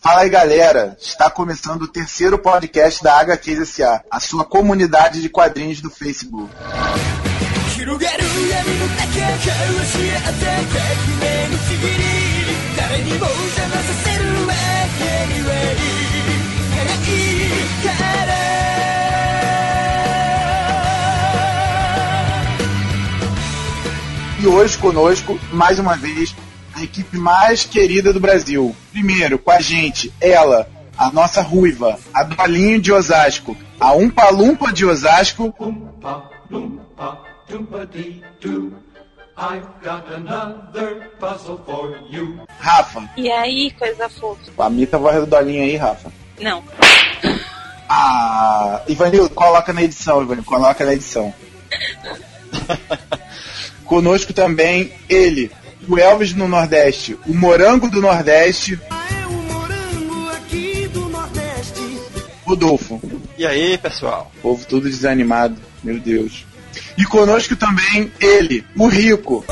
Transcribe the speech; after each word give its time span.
Fala 0.00 0.22
aí, 0.22 0.30
galera. 0.30 0.96
Está 0.98 1.28
começando 1.28 1.82
o 1.82 1.88
terceiro 1.88 2.38
podcast 2.38 3.04
da 3.04 3.20
HQs 3.20 3.68
SA, 3.68 4.02
a 4.10 4.18
sua 4.18 4.46
comunidade 4.46 5.20
de 5.20 5.28
quadrinhos 5.28 5.82
do 5.82 5.90
Facebook. 5.90 6.50
E 24.38 24.46
hoje 24.46 24.78
conosco, 24.78 25.38
mais 25.52 25.78
uma 25.78 25.94
vez, 25.94 26.34
a 26.80 26.84
equipe 26.84 27.16
mais 27.18 27.64
querida 27.64 28.12
do 28.12 28.20
Brasil. 28.20 28.74
Primeiro, 28.90 29.38
com 29.38 29.50
a 29.50 29.60
gente, 29.60 30.12
ela, 30.20 30.68
a 30.96 31.10
nossa 31.10 31.42
ruiva, 31.42 31.98
a 32.12 32.24
Dolinho 32.24 32.80
de 32.80 32.92
Osasco, 32.92 33.56
a 33.78 33.92
Umpa 33.92 34.30
Lumpa 34.30 34.72
de 34.72 34.84
Osasco. 34.86 35.54
Umpa, 35.58 36.30
lumpa, 36.50 37.20
dumpa 37.48 37.88
I've 39.36 39.66
got 39.82 40.12
another 40.12 41.10
puzzle 41.18 41.58
for 41.64 41.98
you. 42.10 42.40
Rafa. 42.58 43.08
E 43.16 43.30
aí, 43.30 43.70
coisa 43.70 44.06
fofa. 44.08 44.52
A 44.58 44.98
voz 44.98 45.16
do 45.16 45.26
Dolinho 45.26 45.62
aí, 45.62 45.76
Rafa. 45.76 46.12
Não. 46.38 46.62
Ah, 47.88 48.82
Ivanildo, 48.86 49.30
coloca 49.30 49.72
na 49.72 49.82
edição, 49.82 50.22
Ivanildo, 50.22 50.44
coloca 50.44 50.84
na 50.84 50.92
edição. 50.92 51.32
Conosco 53.84 54.32
também 54.32 54.92
ele, 55.08 55.50
o 55.88 55.98
Elvis 55.98 56.34
no 56.34 56.48
Nordeste, 56.48 57.18
o 57.26 57.34
Morango 57.34 57.88
do 57.88 58.00
Nordeste. 58.00 58.78
É 58.90 59.26
o 59.26 59.32
morango 59.32 60.30
aqui 60.30 60.88
do 60.88 61.08
Nordeste. 61.08 62.00
Rodolfo. 62.44 63.00
E 63.36 63.46
aí, 63.46 63.78
pessoal? 63.78 64.30
O 64.38 64.40
povo 64.40 64.66
tudo 64.66 64.88
desanimado, 64.88 65.56
meu 65.82 65.98
Deus. 65.98 66.46
E 66.96 67.04
conosco 67.04 67.56
também 67.56 68.12
ele, 68.20 68.64
o 68.76 68.86
Rico. 68.86 69.44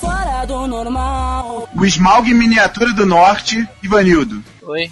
Fora 0.00 0.44
do 0.44 0.66
normal. 0.66 1.68
O 1.74 1.86
Smaug 1.86 2.34
Miniatura 2.34 2.92
do 2.92 3.06
Norte, 3.06 3.66
Ivanildo. 3.82 4.42
Oi. 4.62 4.90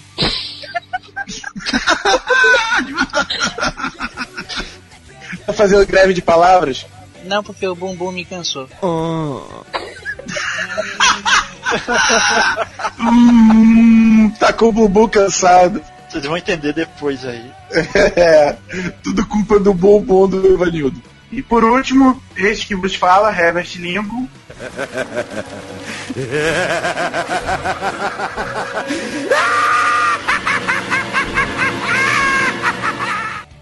tá 5.44 5.52
fazendo 5.52 5.86
greve 5.86 6.14
de 6.14 6.22
palavras? 6.22 6.86
Não, 7.28 7.42
porque 7.42 7.68
o 7.68 7.74
bumbum 7.74 8.10
me 8.10 8.24
cansou. 8.24 8.66
hum, 12.98 14.32
tá 14.40 14.50
com 14.52 14.68
o 14.68 14.72
bumbum 14.72 15.06
cansado. 15.06 15.82
Vocês 16.08 16.24
vão 16.24 16.38
entender 16.38 16.72
depois 16.72 17.24
aí. 17.26 17.52
É, 18.16 18.56
tudo 19.02 19.26
culpa 19.26 19.60
do 19.60 19.74
bumbum 19.74 20.26
do 20.26 20.54
Ivanildo. 20.54 21.02
E 21.30 21.42
por 21.42 21.62
último, 21.62 22.18
este 22.34 22.66
que 22.66 22.74
vos 22.74 22.94
fala, 22.94 23.30
Herbert 23.30 23.76
Lincoln. 23.76 24.26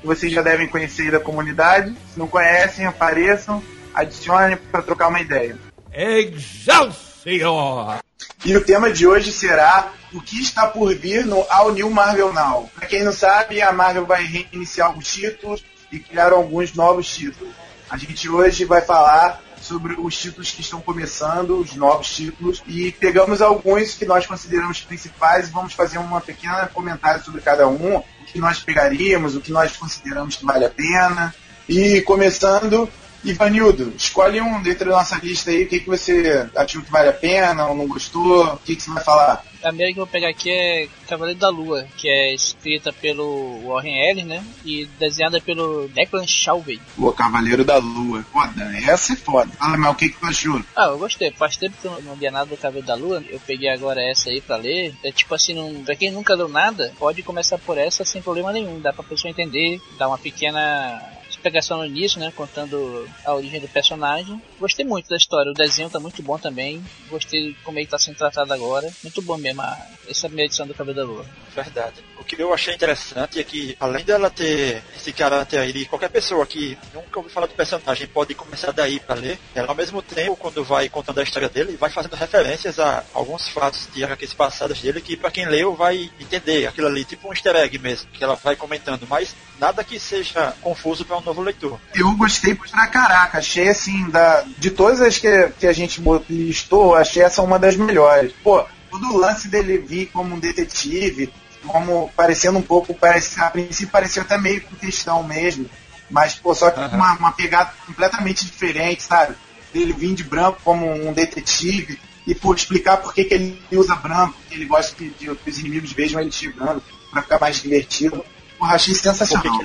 Vocês 0.06 0.32
já 0.32 0.40
devem 0.40 0.68
conhecer 0.68 1.10
da 1.10 1.18
comunidade. 1.18 1.92
Se 2.12 2.18
não 2.18 2.28
conhecem, 2.28 2.86
apareçam, 2.86 3.60
adicionem 3.92 4.56
para 4.56 4.80
trocar 4.80 5.08
uma 5.08 5.20
ideia. 5.20 5.58
Excelsior! 5.92 7.98
E 8.44 8.56
o 8.56 8.64
tema 8.64 8.92
de 8.92 9.04
hoje 9.04 9.32
será 9.32 9.92
o 10.12 10.20
que 10.20 10.40
está 10.40 10.68
por 10.68 10.94
vir 10.94 11.26
no 11.26 11.44
All 11.50 11.72
New 11.72 11.90
Marvel 11.90 12.32
Now. 12.32 12.70
Para 12.74 12.86
quem 12.86 13.02
não 13.02 13.12
sabe, 13.12 13.60
a 13.60 13.72
Marvel 13.72 14.06
vai 14.06 14.24
reiniciar 14.24 14.86
alguns 14.86 15.12
títulos 15.12 15.64
e 15.90 15.98
criar 15.98 16.32
alguns 16.32 16.72
novos 16.72 17.12
títulos. 17.12 17.52
A 17.90 17.96
gente 17.96 18.28
hoje 18.28 18.64
vai 18.64 18.82
falar 18.82 19.42
sobre 19.66 19.94
os 19.98 20.16
títulos 20.16 20.50
que 20.50 20.60
estão 20.60 20.80
começando, 20.80 21.58
os 21.58 21.74
novos 21.74 22.08
títulos, 22.14 22.62
e 22.66 22.92
pegamos 22.92 23.42
alguns 23.42 23.94
que 23.94 24.04
nós 24.04 24.26
consideramos 24.26 24.80
principais 24.80 25.48
e 25.48 25.52
vamos 25.52 25.72
fazer 25.72 25.98
uma 25.98 26.20
pequena 26.20 26.68
comentário 26.72 27.24
sobre 27.24 27.40
cada 27.40 27.68
um, 27.68 27.96
o 27.96 28.04
que 28.26 28.38
nós 28.38 28.60
pegaríamos, 28.60 29.34
o 29.34 29.40
que 29.40 29.52
nós 29.52 29.76
consideramos 29.76 30.36
que 30.36 30.44
vale 30.44 30.64
a 30.64 30.70
pena. 30.70 31.34
E 31.68 32.00
começando, 32.02 32.88
Ivanildo, 33.30 33.92
escolhe 33.96 34.40
um 34.40 34.62
dentro 34.62 34.90
da 34.90 34.96
nossa 34.96 35.16
lista 35.16 35.50
aí, 35.50 35.64
o 35.64 35.68
que, 35.68 35.80
que 35.80 35.88
você 35.88 36.48
achou 36.54 36.82
que 36.82 36.90
vale 36.90 37.08
a 37.08 37.12
pena 37.12 37.66
ou 37.66 37.74
não 37.76 37.86
gostou, 37.86 38.44
o 38.44 38.58
que, 38.58 38.76
que 38.76 38.82
você 38.82 38.90
vai 38.90 39.02
falar? 39.02 39.44
A 39.62 39.68
primeira 39.68 39.92
que 39.92 39.98
eu 39.98 40.04
vou 40.04 40.12
pegar 40.12 40.28
aqui 40.28 40.50
é 40.50 40.88
Cavaleiro 41.08 41.40
da 41.40 41.48
Lua, 41.48 41.86
que 41.96 42.08
é 42.08 42.32
escrita 42.32 42.92
pelo 42.92 43.66
Warren 43.66 44.10
Ellis, 44.10 44.24
né? 44.24 44.44
E 44.64 44.86
desenhada 44.98 45.40
pelo 45.40 45.88
Declan 45.88 46.26
Shalvey. 46.26 46.80
O 46.96 47.10
Cavaleiro 47.10 47.64
da 47.64 47.76
Lua. 47.78 48.24
Foda, 48.32 48.64
essa 48.86 49.14
é 49.14 49.16
foda. 49.16 49.50
Fala, 49.58 49.76
mas 49.76 49.90
o 49.90 49.94
que, 49.94 50.10
que 50.10 50.20
tu 50.20 50.26
achou? 50.26 50.62
Ah, 50.76 50.86
eu 50.86 50.98
gostei. 50.98 51.32
Faz 51.32 51.56
tempo 51.56 51.76
que 51.80 51.86
eu 51.86 52.02
não 52.02 52.14
lia 52.14 52.30
nada 52.30 52.46
do 52.46 52.56
Cavaleiro 52.56 52.86
da 52.86 52.94
Lua. 52.94 53.24
Eu 53.28 53.40
peguei 53.40 53.68
agora 53.68 54.00
essa 54.02 54.30
aí 54.30 54.40
pra 54.40 54.56
ler. 54.56 54.94
É 55.02 55.10
tipo 55.10 55.34
assim, 55.34 55.54
não, 55.54 55.82
pra 55.82 55.96
quem 55.96 56.12
nunca 56.12 56.34
leu 56.34 56.48
nada, 56.48 56.92
pode 56.98 57.22
começar 57.22 57.58
por 57.58 57.76
essa 57.76 58.04
sem 58.04 58.22
problema 58.22 58.52
nenhum. 58.52 58.80
Dá 58.80 58.92
pra 58.92 59.02
pessoa 59.02 59.30
entender, 59.30 59.80
dá 59.98 60.06
uma 60.06 60.18
pequena 60.18 61.02
explicação 61.46 61.78
no 61.78 61.86
início, 61.86 62.18
né? 62.18 62.32
Contando 62.34 63.08
a 63.24 63.34
origem 63.34 63.60
do 63.60 63.68
personagem. 63.68 64.40
Gostei 64.58 64.84
muito 64.84 65.08
da 65.08 65.16
história. 65.16 65.50
O 65.50 65.54
desenho 65.54 65.88
tá 65.88 66.00
muito 66.00 66.22
bom 66.22 66.38
também. 66.38 66.84
Gostei 67.08 67.56
como 67.64 67.78
ele 67.78 67.86
tá 67.86 67.98
sendo 67.98 68.16
tratado 68.16 68.52
agora. 68.52 68.90
Muito 69.02 69.22
bom 69.22 69.36
mesmo 69.36 69.62
a, 69.62 69.86
essa 70.08 70.28
primeira 70.28 70.48
edição 70.48 70.66
do 70.66 70.74
Cabelo 70.74 70.96
da 70.96 71.04
Lua. 71.04 71.26
Verdade. 71.54 72.04
O 72.18 72.24
que 72.24 72.40
eu 72.40 72.52
achei 72.52 72.74
interessante 72.74 73.38
é 73.38 73.44
que, 73.44 73.76
além 73.78 74.04
dela 74.04 74.30
ter 74.30 74.82
esse 74.96 75.12
caráter 75.12 75.60
aí 75.60 75.72
de 75.72 75.84
qualquer 75.86 76.10
pessoa 76.10 76.46
que 76.46 76.76
nunca 76.92 77.18
ouviu 77.18 77.32
falar 77.32 77.46
do 77.46 77.54
personagem 77.54 78.06
pode 78.08 78.34
começar 78.34 78.72
daí 78.72 78.98
para 78.98 79.14
ler, 79.14 79.38
ela 79.54 79.68
ao 79.68 79.74
mesmo 79.74 80.02
tempo, 80.02 80.36
quando 80.36 80.64
vai 80.64 80.88
contando 80.88 81.20
a 81.20 81.22
história 81.22 81.48
dele, 81.48 81.76
vai 81.76 81.90
fazendo 81.90 82.14
referências 82.14 82.78
a 82.80 83.04
alguns 83.14 83.48
fatos 83.48 83.88
de 83.94 84.04
HQs 84.04 84.34
passadas 84.34 84.80
dele 84.80 85.00
que, 85.00 85.16
para 85.16 85.30
quem 85.30 85.46
leu, 85.46 85.74
vai 85.74 86.10
entender 86.20 86.66
aquilo 86.66 86.88
ali, 86.88 87.04
tipo 87.04 87.28
um 87.28 87.32
easter 87.32 87.54
egg 87.56 87.78
mesmo, 87.78 88.10
que 88.10 88.22
ela 88.22 88.34
vai 88.34 88.56
comentando, 88.56 89.06
mas 89.08 89.34
nada 89.60 89.82
que 89.82 89.98
seja 89.98 90.54
confuso 90.60 91.04
para 91.04 91.18
um 91.18 91.22
novo 91.22 91.42
leitor. 91.42 91.78
Eu 91.94 92.12
gostei 92.16 92.54
pra 92.54 92.86
caraca, 92.86 93.38
achei 93.38 93.68
assim, 93.68 94.08
da, 94.10 94.44
de 94.58 94.70
todas 94.70 95.00
as 95.00 95.18
que, 95.18 95.48
que 95.58 95.66
a 95.66 95.72
gente 95.72 96.02
listou, 96.28 96.94
achei 96.94 97.22
essa 97.22 97.42
uma 97.42 97.58
das 97.58 97.76
melhores. 97.76 98.32
Pô, 98.42 98.64
todo 98.90 99.14
o 99.14 99.16
lance 99.16 99.48
dele 99.48 99.78
vir 99.78 100.06
como 100.06 100.34
um 100.34 100.38
detetive, 100.38 101.32
como 101.66 102.10
parecendo 102.16 102.58
um 102.58 102.62
pouco, 102.62 102.94
parece, 102.94 103.40
a 103.40 103.50
princípio 103.50 103.88
parecia 103.88 104.22
até 104.22 104.38
meio 104.38 104.60
com 104.62 104.76
questão 104.76 105.22
mesmo, 105.22 105.68
mas 106.10 106.34
pô, 106.34 106.54
só 106.54 106.70
que 106.70 106.80
uhum. 106.80 106.88
uma, 106.88 107.14
uma 107.14 107.32
pegada 107.32 107.72
completamente 107.86 108.44
diferente, 108.44 109.02
sabe? 109.02 109.34
Ele 109.74 109.92
vir 109.92 110.14
de 110.14 110.24
branco 110.24 110.60
como 110.64 110.90
um 110.90 111.12
detetive 111.12 111.98
e 112.26 112.34
por 112.34 112.56
explicar 112.56 112.96
por 112.98 113.14
que, 113.14 113.24
que 113.24 113.34
ele 113.34 113.62
usa 113.72 113.94
branco, 113.94 114.34
que 114.48 114.54
ele 114.54 114.64
gosta 114.64 114.94
que, 114.94 115.10
que 115.10 115.28
os 115.28 115.58
inimigos 115.58 115.92
vejam 115.92 116.20
ele 116.20 116.32
chegando 116.32 116.82
para 117.10 117.22
ficar 117.22 117.40
mais 117.40 117.56
divertido. 117.56 118.24
Achei 118.60 118.94
sensacional. 118.94 119.60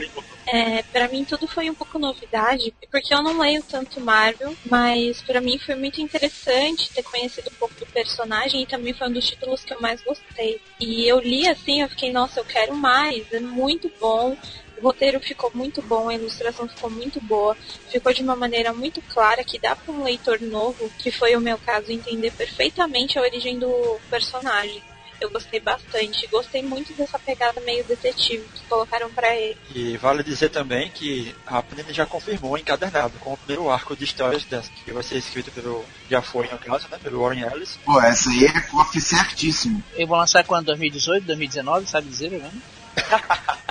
É, 0.53 0.84
para 0.84 1.07
mim 1.07 1.24
tudo 1.24 1.47
foi 1.47 1.69
um 1.69 1.74
pouco 1.74 1.97
novidade, 1.97 2.74
porque 2.91 3.13
eu 3.13 3.24
não 3.24 3.40
leio 3.40 3.63
tanto 3.63 4.02
Marvel, 4.02 4.53
mas 4.66 5.22
para 5.22 5.40
mim 5.40 5.57
foi 5.57 5.75
muito 5.75 6.02
interessante 6.02 6.91
ter 6.91 7.03
conhecido 7.03 7.50
um 7.50 7.56
pouco 7.56 7.74
do 7.75 7.85
personagem 7.85 8.62
e 8.62 8.66
também 8.66 8.94
foi 8.94 9.07
um 9.07 9.13
dos 9.13 9.25
títulos 9.25 9.63
que 9.63 9.74
eu 9.74 9.80
mais 9.80 10.01
gostei. 10.01 10.59
E 10.80 11.07
eu 11.07 11.19
li 11.19 11.47
assim, 11.47 11.81
eu 11.81 11.90
fiquei, 11.90 12.12
nossa, 12.12 12.41
eu 12.41 12.44
quero 12.44 12.75
mais, 12.75 13.31
é 13.31 13.40
muito 13.40 13.90
bom. 14.00 14.35
O 14.78 14.81
roteiro 14.81 15.22
ficou 15.22 15.51
muito 15.53 15.81
bom, 15.81 16.09
a 16.09 16.16
ilustração 16.16 16.68
ficou 16.68 16.90
muito 16.90 17.22
boa, 17.22 17.56
ficou 17.88 18.12
de 18.12 18.22
uma 18.22 18.35
maneira 18.35 18.74
muito 18.74 19.01
clara 19.03 19.44
que 19.44 19.59
dá 19.59 19.75
para 19.75 19.94
um 19.94 20.03
leitor 20.03 20.41
novo, 20.41 20.91
que 20.97 21.12
foi 21.12 21.35
o 21.35 21.41
meu 21.41 21.57
caso, 21.59 21.91
entender 21.91 22.31
perfeitamente 22.31 23.18
a 23.18 23.22
origem 23.22 23.57
do 23.57 24.00
personagem 24.09 24.81
eu 25.22 25.30
gostei 25.30 25.59
bastante. 25.59 26.28
Gostei 26.28 26.63
muito 26.63 26.94
dessa 26.94 27.18
pegada 27.19 27.62
meio 27.62 27.84
detetive 27.86 28.44
que 28.54 28.63
colocaram 28.68 29.10
para 29.12 29.34
ele. 29.36 29.57
E 29.74 29.95
vale 29.98 30.24
dizer 30.24 30.50
também 30.50 30.90
que 30.90 31.34
a 31.45 31.62
Panini 31.62 31.94
já 31.94 32.06
confirmou 32.06 32.57
encadernado 32.57 33.13
com 33.19 33.34
o 33.34 33.38
primeiro 33.38 33.69
arco 33.69 33.95
de 33.95 34.04
histórias 34.04 34.44
dessa, 34.45 34.72
que 34.84 34.92
vai 34.92 35.04
ser 35.04 35.18
escrito 35.18 35.51
pelo. 35.51 35.86
Já 36.10 36.22
foi, 36.22 36.48
no 36.50 36.57
caso, 36.57 36.88
né? 36.90 36.98
Pelo 37.01 37.22
Warren 37.22 37.45
Ellis. 37.45 37.80
Pô, 37.86 38.01
essa 38.01 38.30
aí 38.30 38.45
é 38.45 38.62
cofre 38.62 39.00
certíssimo. 39.00 39.84
Eles 39.94 40.10
vão 40.10 40.18
lançar 40.18 40.44
quando? 40.44 40.66
2018, 40.66 41.25
2019, 41.25 41.88
sabe 41.88 42.10
dizer, 42.10 42.31
né? 42.31 42.51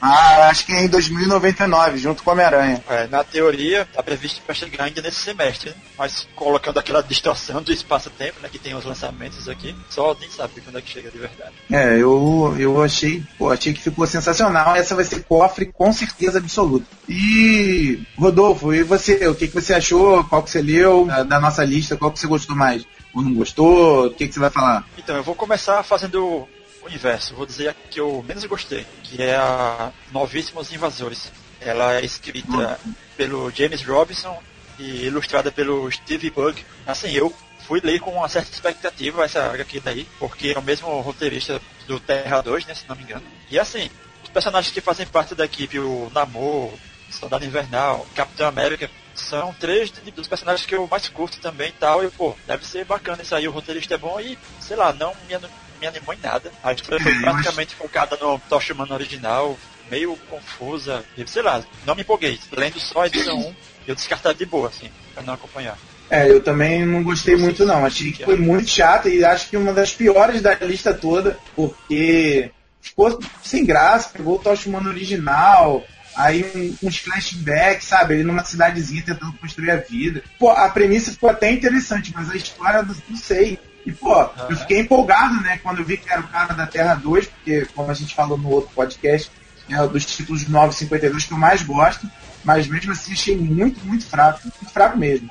Ah, 0.00 0.48
acho 0.48 0.64
que 0.64 0.72
é 0.72 0.84
em 0.84 0.88
2099, 0.88 1.98
junto 1.98 2.22
com 2.22 2.30
Homem-Aranha. 2.30 2.82
É, 2.88 3.06
na 3.08 3.24
teoria, 3.24 3.86
tá 3.92 4.02
previsto 4.02 4.40
para 4.42 4.54
chegar 4.54 4.84
ainda 4.84 5.02
nesse 5.02 5.20
semestre, 5.20 5.70
né? 5.70 5.76
mas 5.98 6.26
colocando 6.36 6.78
aquela 6.78 7.02
distorção 7.02 7.62
do 7.62 7.72
espaço-tempo, 7.72 8.40
né, 8.40 8.48
que 8.50 8.58
tem 8.58 8.74
os 8.74 8.84
lançamentos 8.84 9.48
aqui, 9.48 9.74
só 9.90 10.16
nem 10.20 10.30
sabe 10.30 10.60
quando 10.60 10.78
é 10.78 10.80
que 10.80 10.90
chega 10.90 11.10
de 11.10 11.18
verdade. 11.18 11.52
É, 11.70 11.96
eu, 11.96 12.54
eu 12.58 12.82
achei, 12.82 13.22
pô, 13.36 13.50
achei 13.50 13.72
que 13.72 13.82
ficou 13.82 14.06
sensacional. 14.06 14.76
Essa 14.76 14.94
vai 14.94 15.04
ser 15.04 15.24
cofre 15.24 15.66
com 15.66 15.92
certeza 15.92 16.38
absoluta. 16.38 16.86
E, 17.08 18.00
Rodolfo, 18.16 18.72
e 18.72 18.82
você? 18.82 19.26
O 19.26 19.34
que, 19.34 19.48
que 19.48 19.54
você 19.54 19.74
achou? 19.74 20.22
Qual 20.24 20.42
que 20.42 20.50
você 20.50 20.62
leu 20.62 21.06
da, 21.06 21.22
da 21.24 21.40
nossa 21.40 21.64
lista? 21.64 21.96
Qual 21.96 22.12
que 22.12 22.20
você 22.20 22.26
gostou 22.26 22.54
mais? 22.54 22.86
Ou 23.12 23.22
não 23.22 23.34
gostou? 23.34 24.06
O 24.06 24.10
que, 24.10 24.28
que 24.28 24.34
você 24.34 24.40
vai 24.40 24.50
falar? 24.50 24.84
Então, 24.96 25.16
eu 25.16 25.22
vou 25.24 25.34
começar 25.34 25.82
fazendo 25.82 26.46
universo. 26.88 27.34
Vou 27.34 27.46
dizer 27.46 27.68
a 27.68 27.74
que 27.74 28.00
eu 28.00 28.24
menos 28.26 28.44
gostei, 28.44 28.86
que 29.04 29.22
é 29.22 29.36
a 29.36 29.92
Novíssimos 30.12 30.72
Invasores. 30.72 31.30
Ela 31.60 31.94
é 31.96 32.04
escrita 32.04 32.78
pelo 33.16 33.50
James 33.50 33.84
Robinson 33.84 34.40
e 34.78 35.06
ilustrada 35.06 35.50
pelo 35.50 35.90
Steve 35.90 36.30
Bug. 36.30 36.64
Assim, 36.86 37.10
eu 37.10 37.34
fui 37.66 37.80
ler 37.82 38.00
com 38.00 38.12
uma 38.12 38.28
certa 38.28 38.52
expectativa 38.52 39.24
essa 39.24 39.52
HQ 39.52 39.80
daí, 39.80 40.08
porque 40.18 40.52
é 40.54 40.58
o 40.58 40.62
mesmo 40.62 41.00
roteirista 41.00 41.60
do 41.86 42.00
Terra 42.00 42.40
2, 42.40 42.66
né, 42.66 42.74
se 42.74 42.88
não 42.88 42.96
me 42.96 43.02
engano. 43.02 43.24
E 43.50 43.58
assim, 43.58 43.90
os 44.22 44.30
personagens 44.30 44.72
que 44.72 44.80
fazem 44.80 45.06
parte 45.06 45.34
da 45.34 45.44
equipe, 45.44 45.78
o 45.78 46.10
Namor, 46.14 46.72
Soldado 47.10 47.44
Invernal, 47.44 48.06
Capitão 48.14 48.48
América, 48.48 48.90
são 49.14 49.52
três 49.54 49.90
dos 49.90 50.28
personagens 50.28 50.64
que 50.64 50.74
eu 50.74 50.86
mais 50.86 51.08
curto 51.08 51.40
também 51.40 51.70
e 51.70 51.72
tal. 51.72 52.04
E, 52.04 52.10
pô, 52.10 52.36
deve 52.46 52.64
ser 52.66 52.84
bacana 52.84 53.22
isso 53.22 53.34
aí. 53.34 53.48
O 53.48 53.52
roteirista 53.52 53.94
é 53.94 53.98
bom 53.98 54.20
e, 54.20 54.38
sei 54.60 54.76
lá, 54.76 54.92
não 54.92 55.12
me, 55.26 55.34
me 55.78 55.86
animou 55.86 56.14
em 56.14 56.18
nada. 56.18 56.50
A 56.62 56.72
história 56.72 57.02
foi 57.02 57.14
praticamente 57.20 57.74
focada 57.74 58.16
no 58.16 58.38
Tocha 58.48 58.72
Humano 58.72 58.94
original, 58.94 59.58
meio 59.90 60.16
confusa. 60.28 61.04
E, 61.16 61.26
sei 61.26 61.42
lá, 61.42 61.62
não 61.86 61.94
me 61.94 62.02
empolguei. 62.02 62.38
Lendo 62.52 62.78
só 62.78 63.02
a 63.02 63.06
edição 63.06 63.38
1, 63.38 63.54
eu 63.86 63.94
descartaria 63.94 64.38
de 64.38 64.46
boa, 64.46 64.68
assim, 64.68 64.90
pra 65.14 65.22
não 65.22 65.34
acompanhar. 65.34 65.78
É, 66.10 66.30
eu 66.30 66.42
também 66.42 66.86
não 66.86 67.02
gostei 67.02 67.36
muito 67.36 67.66
não. 67.66 67.84
Achei 67.84 68.12
que 68.12 68.24
foi 68.24 68.36
muito 68.36 68.68
chato 68.68 69.08
e 69.08 69.24
acho 69.24 69.48
que 69.48 69.56
uma 69.56 69.72
das 69.72 69.92
piores 69.92 70.40
da 70.40 70.54
lista 70.54 70.94
toda, 70.94 71.38
porque 71.54 72.50
ficou 72.80 73.18
sem 73.42 73.64
graça, 73.64 74.10
pegou 74.10 74.36
o 74.36 74.38
Tocha 74.38 74.68
Humano 74.68 74.88
original, 74.88 75.84
aí 76.16 76.74
uns 76.82 76.98
flashbacks, 76.98 77.86
sabe? 77.86 78.14
Ele 78.14 78.24
numa 78.24 78.44
cidadezinha 78.44 79.02
tentando 79.04 79.32
construir 79.34 79.70
a 79.70 79.76
vida. 79.76 80.22
Pô, 80.38 80.50
a 80.50 80.68
premissa 80.68 81.12
ficou 81.12 81.28
até 81.28 81.50
interessante, 81.50 82.12
mas 82.14 82.30
a 82.30 82.36
história, 82.36 82.82
não 82.82 83.16
sei. 83.16 83.58
E, 83.88 83.92
pô, 83.92 84.14
eu 84.50 84.54
fiquei 84.54 84.80
empolgado, 84.80 85.40
né, 85.40 85.58
quando 85.62 85.78
eu 85.78 85.84
vi 85.84 85.96
que 85.96 86.10
era 86.10 86.20
o 86.20 86.28
cara 86.28 86.52
da 86.52 86.66
Terra 86.66 86.94
2, 86.94 87.26
porque, 87.26 87.64
como 87.74 87.90
a 87.90 87.94
gente 87.94 88.14
falou 88.14 88.36
no 88.36 88.50
outro 88.50 88.70
podcast, 88.74 89.30
é 89.70 89.82
um 89.82 89.88
dos 89.88 90.04
títulos 90.04 90.46
952 90.46 91.24
que 91.24 91.32
eu 91.32 91.38
mais 91.38 91.62
gosto, 91.62 92.06
mas 92.44 92.68
mesmo 92.68 92.92
assim 92.92 93.12
achei 93.12 93.34
muito, 93.34 93.80
muito 93.86 94.06
fraco, 94.06 94.40
muito 94.44 94.72
fraco 94.74 94.98
mesmo. 94.98 95.30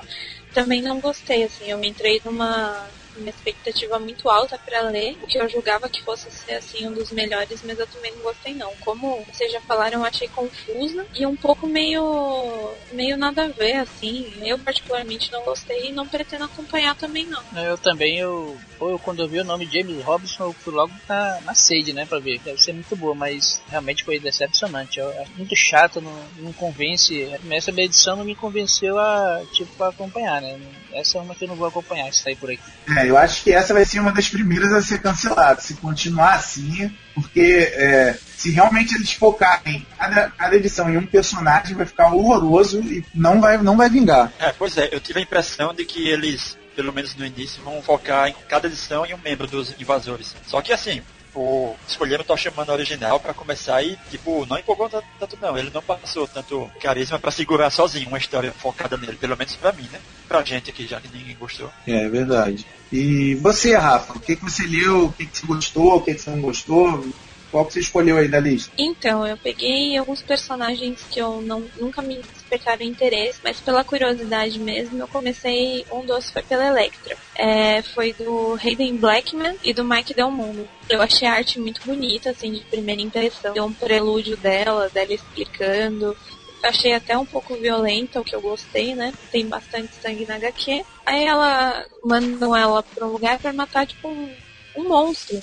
Também 0.55 0.81
não 0.81 0.99
gostei, 0.99 1.43
assim, 1.43 1.65
eu 1.69 1.77
me 1.77 1.87
entrei 1.87 2.19
numa 2.25 2.87
uma 3.17 3.29
expectativa 3.29 3.99
muito 3.99 4.29
alta 4.29 4.57
para 4.57 4.81
ler, 4.81 5.17
o 5.21 5.27
que 5.27 5.37
eu 5.37 5.49
julgava 5.49 5.89
que 5.89 6.03
fosse 6.03 6.29
ser 6.31 6.53
assim 6.53 6.87
um 6.87 6.93
dos 6.93 7.11
melhores, 7.11 7.61
mas 7.63 7.79
eu 7.79 7.87
também 7.87 8.13
não 8.13 8.21
gostei 8.21 8.53
não. 8.53 8.71
Como 8.81 9.23
vocês 9.31 9.51
já 9.51 9.61
falaram, 9.61 9.99
eu 9.99 10.05
achei 10.05 10.27
confusa 10.27 11.05
e 11.15 11.25
um 11.25 11.35
pouco 11.35 11.67
meio 11.67 12.73
meio 12.91 13.17
nada 13.17 13.45
a 13.45 13.47
ver 13.47 13.77
assim. 13.77 14.33
Eu 14.41 14.59
particularmente 14.59 15.31
não 15.31 15.43
gostei 15.43 15.89
e 15.89 15.91
não 15.91 16.07
pretendo 16.07 16.45
acompanhar 16.45 16.95
também 16.95 17.25
não. 17.25 17.41
Eu 17.55 17.77
também 17.77 18.19
eu, 18.19 18.57
eu 18.79 18.99
quando 18.99 19.21
eu 19.21 19.27
vi 19.27 19.39
o 19.39 19.45
nome 19.45 19.65
James 19.65 20.03
Robinson, 20.03 20.45
eu 20.45 20.53
fui 20.53 20.73
logo 20.73 20.91
na, 21.07 21.41
na 21.41 21.53
sede, 21.53 21.93
né, 21.93 22.05
para 22.05 22.19
ver. 22.19 22.39
Deve 22.39 22.61
ser 22.61 22.73
muito 22.73 22.95
boa, 22.95 23.15
mas 23.15 23.61
realmente 23.69 24.03
foi 24.03 24.19
decepcionante. 24.19 24.99
Eu, 24.99 25.09
é 25.09 25.25
muito 25.35 25.55
chato, 25.55 26.01
não, 26.01 26.15
não 26.37 26.53
convence. 26.53 27.29
Essa 27.51 27.71
minha 27.71 27.85
edição 27.85 28.15
não 28.15 28.25
me 28.25 28.35
convenceu 28.35 28.97
a 28.99 29.41
tipo 29.51 29.83
a 29.83 29.89
acompanhar, 29.89 30.41
né? 30.41 30.59
Essa 30.93 31.17
é 31.17 31.21
uma 31.21 31.35
que 31.35 31.45
eu 31.45 31.49
não 31.49 31.55
vou 31.55 31.67
acompanhar 31.67 32.11
se 32.13 32.23
sair 32.23 32.35
por 32.35 32.49
aqui. 32.49 32.61
É, 32.97 33.06
eu 33.07 33.17
acho 33.17 33.43
que 33.43 33.51
essa 33.51 33.73
vai 33.73 33.85
ser 33.85 33.99
uma 33.99 34.11
das 34.11 34.29
primeiras 34.29 34.71
a 34.71 34.81
ser 34.81 35.01
cancelada, 35.01 35.61
se 35.61 35.75
continuar 35.75 36.35
assim, 36.35 36.91
porque 37.13 37.71
é, 37.73 38.17
se 38.35 38.51
realmente 38.51 38.95
eles 38.95 39.11
focarem 39.13 39.85
cada, 39.97 40.29
cada 40.29 40.55
edição 40.55 40.89
em 40.89 40.97
um 40.97 41.05
personagem, 41.05 41.75
vai 41.75 41.85
ficar 41.85 42.13
horroroso 42.13 42.79
e 42.81 43.03
não 43.13 43.41
vai, 43.41 43.57
não 43.57 43.77
vai 43.77 43.89
vingar. 43.89 44.31
É, 44.39 44.51
pois 44.51 44.77
é, 44.77 44.89
eu 44.91 44.99
tive 44.99 45.19
a 45.19 45.23
impressão 45.23 45.73
de 45.73 45.85
que 45.85 46.07
eles, 46.07 46.57
pelo 46.75 46.93
menos 46.93 47.15
no 47.15 47.25
início, 47.25 47.63
vão 47.63 47.81
focar 47.81 48.27
em 48.27 48.35
cada 48.47 48.67
edição 48.67 49.05
em 49.05 49.13
um 49.13 49.19
membro 49.23 49.47
dos 49.47 49.73
invasores. 49.79 50.35
Só 50.45 50.61
que 50.61 50.71
assim, 50.71 51.01
tipo, 51.37 51.75
escolheram 51.87 52.23
o 52.23 52.25
Tocha 52.25 52.49
Humano 52.49 52.73
original 52.73 53.19
para 53.19 53.33
começar 53.33 53.83
e, 53.83 53.97
tipo, 54.09 54.45
não 54.47 54.57
empolgou 54.57 54.89
tanto 54.89 55.37
não. 55.39 55.57
Ele 55.57 55.69
não 55.73 55.81
passou 55.81 56.27
tanto 56.27 56.69
carisma 56.81 57.19
para 57.19 57.31
segurar 57.31 57.69
sozinho 57.69 58.07
uma 58.07 58.17
história 58.17 58.51
focada 58.51 58.97
nele, 58.97 59.17
pelo 59.17 59.37
menos 59.37 59.55
pra 59.55 59.71
mim, 59.71 59.87
né? 59.91 59.99
Pra 60.27 60.43
gente 60.43 60.69
aqui, 60.69 60.87
já 60.87 60.99
que 60.99 61.15
ninguém 61.15 61.35
gostou. 61.39 61.69
É, 61.85 62.05
é 62.05 62.09
verdade. 62.09 62.65
E 62.91 63.35
você, 63.35 63.75
Rafa, 63.75 64.13
o 64.13 64.19
que, 64.19 64.35
que 64.35 64.43
você 64.43 64.65
leu, 64.65 65.05
o 65.05 65.13
que, 65.13 65.25
que 65.25 65.37
você 65.37 65.45
gostou, 65.45 65.97
o 65.97 66.01
que, 66.01 66.13
que 66.13 66.21
você 66.21 66.29
não 66.31 66.41
gostou? 66.41 67.05
Qual 67.51 67.65
que 67.65 67.73
você 67.73 67.79
escolheu 67.79 68.17
aí 68.17 68.29
da 68.29 68.39
lista? 68.39 68.73
Então, 68.77 69.25
eu 69.25 69.37
peguei 69.37 69.97
alguns 69.97 70.21
personagens 70.21 71.05
que 71.09 71.19
eu 71.19 71.41
não, 71.41 71.69
nunca 71.79 72.01
me 72.01 72.21
despertaram 72.21 72.83
interesse, 72.85 73.39
mas 73.43 73.61
pela 73.61 73.83
curiosidade 73.83 74.59
mesmo, 74.59 75.01
eu 75.01 75.07
comecei. 75.07 75.85
Um 75.91 76.05
dos 76.05 76.29
foi 76.31 76.43
pela 76.43 76.67
Electra. 76.67 77.17
É, 77.37 77.81
foi 77.81 78.13
do 78.13 78.57
Hayden 78.61 78.97
Blackman 78.97 79.57
e 79.63 79.73
do 79.73 79.83
Mike 79.85 80.13
Del 80.13 80.31
Mundo. 80.31 80.67
Eu 80.89 81.01
achei 81.01 81.27
a 81.27 81.33
arte 81.33 81.59
muito 81.59 81.81
bonita, 81.85 82.31
assim, 82.31 82.51
de 82.51 82.65
primeira 82.65 83.01
impressão. 83.01 83.53
Deu 83.53 83.65
um 83.65 83.73
prelúdio 83.73 84.37
dela, 84.37 84.89
dela 84.89 85.13
explicando. 85.13 86.15
Achei 86.63 86.93
até 86.93 87.17
um 87.17 87.25
pouco 87.25 87.55
violenta, 87.57 88.19
o 88.19 88.23
que 88.23 88.35
eu 88.35 88.41
gostei, 88.41 88.95
né? 88.95 89.13
Tem 89.31 89.47
bastante 89.47 89.95
sangue 89.95 90.25
na 90.25 90.35
HQ. 90.35 90.83
Aí 91.05 91.23
ela 91.23 91.85
mandam 92.03 92.55
ela 92.55 92.83
pra 92.83 93.07
um 93.07 93.11
lugar 93.11 93.39
pra 93.39 93.53
matar, 93.53 93.85
tipo, 93.85 94.09
um, 94.09 94.35
um 94.75 94.89
monstro. 94.89 95.37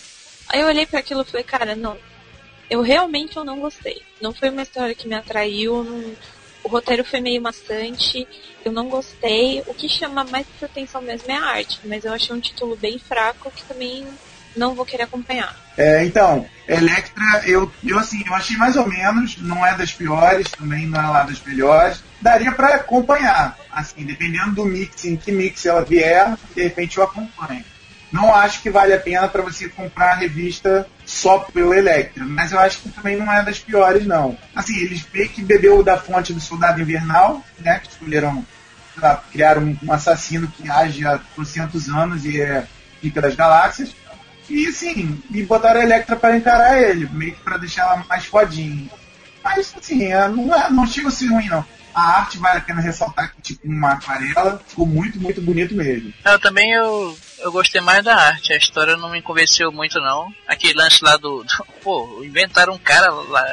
Aí 0.49 0.61
eu 0.61 0.67
olhei 0.67 0.87
para 0.87 1.00
aquilo 1.00 1.23
e 1.23 1.25
falei, 1.25 1.44
cara, 1.44 1.75
não. 1.75 1.96
Eu 2.70 2.82
realmente 2.82 3.37
eu 3.37 3.44
não 3.44 3.61
gostei. 3.61 4.02
Não 4.20 4.32
foi 4.32 4.50
uma 4.50 4.62
história 4.62 4.94
que 4.94 5.08
me 5.08 5.14
atraiu. 5.14 5.85
Não... 5.85 6.12
O 6.62 6.69
roteiro 6.69 7.05
foi 7.05 7.20
meio 7.20 7.43
maçante. 7.43 8.26
Eu 8.64 8.73
não 8.73 8.88
gostei. 8.88 9.62
O 9.67 9.75
que 9.75 9.88
chama 9.88 10.25
mais 10.25 10.46
atenção 10.62 11.02
mesmo 11.02 11.31
é 11.31 11.37
a 11.37 11.44
arte. 11.44 11.81
Mas 11.85 12.05
eu 12.05 12.12
achei 12.12 12.35
um 12.35 12.41
título 12.41 12.76
bem 12.76 12.99
fraco 12.99 13.50
que 13.50 13.64
também 13.64 14.06
não 14.56 14.75
vou 14.75 14.85
querer 14.85 15.05
acompanhar. 15.05 15.55
É, 15.76 16.05
então, 16.05 16.46
Electra, 16.69 17.43
eu, 17.46 17.70
eu 17.85 17.99
assim, 17.99 18.23
eu 18.26 18.35
achei 18.35 18.56
mais 18.56 18.76
ou 18.76 18.87
menos, 18.87 19.37
não 19.38 19.67
é 19.67 19.76
das 19.76 19.93
piores, 19.93 20.49
também 20.50 20.87
não 20.87 21.00
é 21.00 21.06
lá 21.06 21.23
das 21.25 21.43
melhores. 21.43 22.02
Daria 22.20 22.52
para 22.52 22.76
acompanhar, 22.76 23.58
assim, 23.70 24.05
dependendo 24.05 24.55
do 24.55 24.64
mix, 24.64 25.05
em 25.05 25.17
que 25.17 25.32
mix 25.32 25.67
ela 25.67 25.85
vier, 25.85 26.37
de 26.55 26.62
repente 26.62 26.99
eu 26.99 27.05
acompanho. 27.05 27.64
Não 28.15 28.33
acho 28.33 28.63
que 28.63 28.71
vale 28.71 28.93
a 28.93 29.01
pena 29.01 29.27
para 29.27 29.43
você 29.43 29.69
comprar 29.69 30.13
a 30.13 30.15
revista 30.15 30.87
só 31.05 31.41
pelo 31.41 31.75
Electra, 31.75 32.25
mas 32.25 32.53
eu 32.53 32.61
acho 32.61 32.79
que 32.79 32.89
também 32.89 33.17
não 33.17 33.31
é 33.31 33.43
das 33.43 33.59
piores, 33.59 34.07
não. 34.07 34.39
Assim, 34.55 34.79
eles 34.79 35.05
meio 35.13 35.29
que 35.29 35.43
bebeu 35.43 35.83
da 35.83 35.99
fonte 35.99 36.33
do 36.33 36.39
Soldado 36.41 36.81
Invernal, 36.81 37.43
né? 37.59 37.81
Que 37.81 37.89
escolheram 37.89 38.47
criar 39.33 39.59
um, 39.59 39.77
um, 39.83 39.93
assassino 39.93 40.47
que 40.47 40.71
age 40.71 41.05
há 41.05 41.19
200 41.37 41.89
anos 41.89 42.25
e 42.25 42.41
é 42.41 42.65
pica 43.01 43.21
das 43.21 43.35
galáxias. 43.35 43.97
E 44.49 44.69
assim, 44.69 45.21
e 45.33 45.43
botaram 45.43 45.81
a 45.81 45.83
Electra 45.83 46.15
para 46.15 46.37
encarar 46.37 46.81
ele, 46.81 47.09
meio 47.11 47.35
que 47.35 47.43
para 47.43 47.56
deixar 47.56 47.83
ela 47.83 48.05
mais 48.09 48.27
fodinha. 48.27 48.89
Mas 49.43 49.75
assim, 49.77 50.05
é, 50.05 50.29
não, 50.29 50.55
é, 50.55 50.71
não 50.71 50.87
chega 50.87 51.09
a 51.09 51.11
ser 51.11 51.27
ruim, 51.27 51.49
não. 51.49 51.67
A 51.94 52.19
arte 52.20 52.39
vale 52.39 52.58
a 52.58 52.63
pena 52.63 52.81
ressaltar 52.81 53.34
que, 53.34 53.43
tipo, 53.43 53.67
uma 53.69 53.93
aquarela 53.93 54.60
ficou 54.67 54.86
muito, 54.86 55.20
muito 55.20 55.41
bonito 55.41 55.74
mesmo. 55.74 56.13
Eu 56.24 56.39
também 56.39 56.72
eu, 56.72 57.17
eu 57.39 57.53
gostei 57.53 57.81
mais 57.81 58.05
da 58.05 58.17
arte, 58.17 58.53
a 58.53 58.56
história 58.56 58.96
não 58.96 59.10
me 59.10 59.22
convenceu 59.22 59.70
muito 59.70 60.01
não. 60.01 60.32
Aquele 60.46 60.74
lance 60.74 61.05
lá 61.05 61.17
do. 61.17 61.44
do 61.44 61.67
pô, 61.82 62.22
inventaram 62.24 62.74
um 62.74 62.79
cara 62.79 63.10
lá 63.10 63.44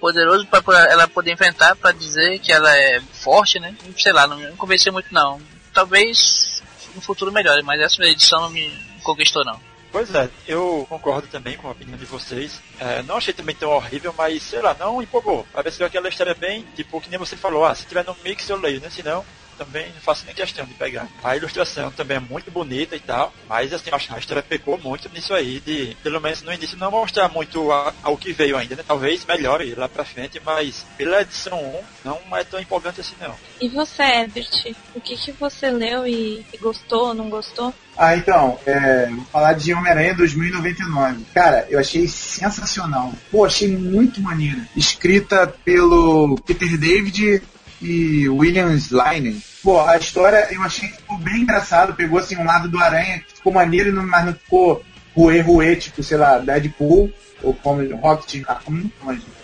poderoso 0.00 0.46
para 0.46 0.90
ela 0.90 1.06
poder 1.06 1.32
inventar 1.32 1.76
para 1.76 1.92
dizer 1.92 2.38
que 2.40 2.52
ela 2.52 2.74
é 2.76 3.00
forte, 3.12 3.60
né? 3.60 3.74
Sei 3.96 4.12
lá, 4.12 4.26
não 4.26 4.36
me 4.36 4.50
convenceu 4.52 4.92
muito 4.92 5.12
não. 5.12 5.40
Talvez 5.72 6.62
no 6.94 7.00
futuro 7.00 7.30
melhore, 7.30 7.62
mas 7.62 7.80
essa 7.80 8.02
edição 8.04 8.40
não 8.40 8.50
me 8.50 8.72
conquistou 9.02 9.44
não. 9.44 9.60
Pois 9.92 10.14
é, 10.14 10.30
eu 10.46 10.86
concordo 10.88 11.26
também 11.26 11.56
com 11.56 11.66
a 11.66 11.72
opinião 11.72 11.98
de 11.98 12.04
vocês. 12.04 12.62
É, 12.78 13.02
não 13.02 13.16
achei 13.16 13.34
também 13.34 13.56
tão 13.56 13.70
horrível, 13.70 14.14
mas 14.16 14.42
sei 14.42 14.62
lá, 14.62 14.74
não 14.78 15.02
empolgou. 15.02 15.44
Pareceu 15.52 15.84
aquela 15.84 16.08
história 16.08 16.34
bem, 16.34 16.64
tipo, 16.76 17.00
que 17.00 17.10
nem 17.10 17.18
você 17.18 17.36
falou, 17.36 17.64
ah, 17.64 17.74
se 17.74 17.86
tiver 17.86 18.04
no 18.04 18.16
mix 18.24 18.48
eu 18.48 18.56
leio, 18.56 18.80
né? 18.80 18.88
Se 18.88 19.02
não, 19.02 19.24
também 19.60 19.92
não 19.92 20.00
faço 20.00 20.24
nem 20.24 20.34
questão 20.34 20.64
de 20.64 20.72
pegar. 20.72 21.06
A 21.22 21.36
ilustração 21.36 21.90
também 21.90 22.16
é 22.16 22.20
muito 22.20 22.50
bonita 22.50 22.96
e 22.96 23.00
tal, 23.00 23.32
mas 23.46 23.72
assim, 23.74 23.90
acho 23.92 24.08
que 24.08 24.14
a 24.14 24.18
história 24.18 24.42
pecou 24.42 24.78
muito 24.78 25.10
nisso 25.10 25.34
aí, 25.34 25.60
de 25.60 25.94
pelo 26.02 26.18
menos 26.18 26.40
no 26.40 26.52
início 26.52 26.78
não 26.78 26.90
mostrar 26.90 27.28
muito 27.28 27.70
a, 27.70 27.92
ao 28.02 28.16
que 28.16 28.32
veio 28.32 28.56
ainda, 28.56 28.74
né? 28.74 28.84
Talvez 28.86 29.24
melhore 29.26 29.74
lá 29.74 29.86
pra 29.86 30.04
frente, 30.04 30.40
mas 30.42 30.86
pela 30.96 31.20
edição 31.20 31.58
1 31.62 31.82
não 32.04 32.36
é 32.36 32.42
tão 32.42 32.58
empolgante 32.58 33.02
assim 33.02 33.14
não. 33.20 33.34
E 33.60 33.68
você, 33.68 34.02
Herbert, 34.02 34.74
o 34.94 35.00
que, 35.00 35.14
que 35.14 35.32
você 35.32 35.70
leu 35.70 36.06
e, 36.06 36.44
e 36.52 36.56
gostou 36.56 37.08
ou 37.08 37.14
não 37.14 37.28
gostou? 37.28 37.74
Ah, 37.98 38.16
então, 38.16 38.58
é, 38.64 39.10
vou 39.10 39.24
falar 39.26 39.52
de 39.52 39.74
Homem-Aranha 39.74 40.14
2099. 40.14 41.26
Cara, 41.34 41.66
eu 41.68 41.78
achei 41.78 42.08
sensacional. 42.08 43.12
Pô, 43.30 43.44
achei 43.44 43.76
muito 43.76 44.22
maneira. 44.22 44.66
Escrita 44.74 45.46
pelo 45.46 46.38
Peter 46.46 46.78
David 46.78 47.42
e 47.82 48.28
William 48.28 48.74
Slyner. 48.74 49.36
Pô, 49.62 49.80
a 49.80 49.96
história 49.96 50.48
eu 50.50 50.62
achei 50.62 50.88
que 50.88 50.96
ficou 50.96 51.18
bem 51.18 51.42
engraçado. 51.42 51.94
Pegou 51.94 52.18
assim 52.18 52.36
um 52.36 52.44
lado 52.44 52.68
do 52.68 52.78
Aranha, 52.78 53.20
que 53.20 53.36
ficou 53.36 53.52
maneiro, 53.52 53.92
mas 54.02 54.24
não 54.24 54.32
ficou 54.32 54.84
ruê, 55.14 55.40
ruê, 55.40 55.76
tipo, 55.76 56.02
sei 56.02 56.16
lá, 56.16 56.38
Deadpool, 56.38 57.12
ou 57.42 57.54
como 57.54 57.82
Rocket 57.96 58.42
como 58.64 58.90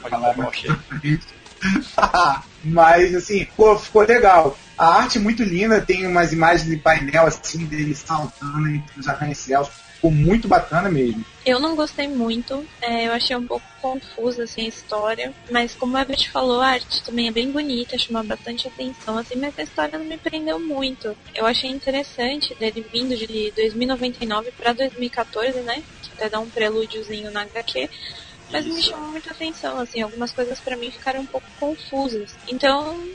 falar, 0.01 0.35
mas 2.65 3.15
assim, 3.15 3.47
pô, 3.57 3.79
ficou 3.79 4.03
legal. 4.03 4.57
A 4.77 5.03
arte 5.03 5.19
é 5.19 5.21
muito 5.21 5.43
linda, 5.43 5.81
tem 5.81 6.07
umas 6.07 6.33
imagens 6.33 6.69
de 6.69 6.77
painel 6.77 7.27
assim, 7.27 7.65
dele 7.65 7.95
saltando 7.95 8.69
entre 8.69 9.01
os 9.01 9.09
arranha-céus. 9.09 9.69
Ficou 9.97 10.11
muito 10.11 10.47
bacana 10.47 10.91
mesmo. 10.91 11.25
Eu 11.45 11.61
não 11.61 11.75
gostei 11.77 12.09
muito, 12.09 12.67
é, 12.83 13.07
eu 13.07 13.13
achei 13.13 13.37
um 13.37 13.47
pouco 13.47 13.65
confusa 13.81 14.43
assim, 14.43 14.63
a 14.63 14.69
história, 14.69 15.35
mas 15.49 15.77
como 15.77 15.97
a 15.97 16.05
Beth 16.05 16.31
falou, 16.33 16.61
a 16.61 16.71
arte 16.71 17.05
também 17.05 17.29
é 17.29 17.33
bem 17.33 17.53
bonita, 17.53 17.97
chamou 17.99 18.25
bastante 18.25 18.67
atenção, 18.67 19.17
assim, 19.17 19.37
mas 19.39 19.57
a 19.57 19.63
história 19.63 19.99
não 19.99 20.07
me 20.07 20.19
prendeu 20.19 20.59
muito. 20.59 21.17
Eu 21.35 21.47
achei 21.47 21.71
interessante 21.71 22.53
dele 22.59 22.85
vindo 22.93 23.15
de 23.15 23.53
2099 23.55 24.51
para 24.53 24.73
2014, 24.73 25.63
né? 25.63 25.85
Que 26.03 26.13
até 26.15 26.29
dá 26.29 26.41
um 26.41 26.51
prelúdiozinho 26.51 27.31
na 27.31 27.43
HQ, 27.43 27.89
mas 28.51 28.65
me 28.67 28.83
chamou 28.83 29.11
muita 29.11 29.31
atenção, 29.31 29.79
assim, 29.79 30.03
algumas 30.03 30.33
coisas 30.33 30.61
para 30.61 30.77
mim 30.77 30.91
ficaram 30.91 31.21
um 31.23 31.27
pouco 31.27 31.47
confusas. 31.59 32.37
Então, 32.49 33.07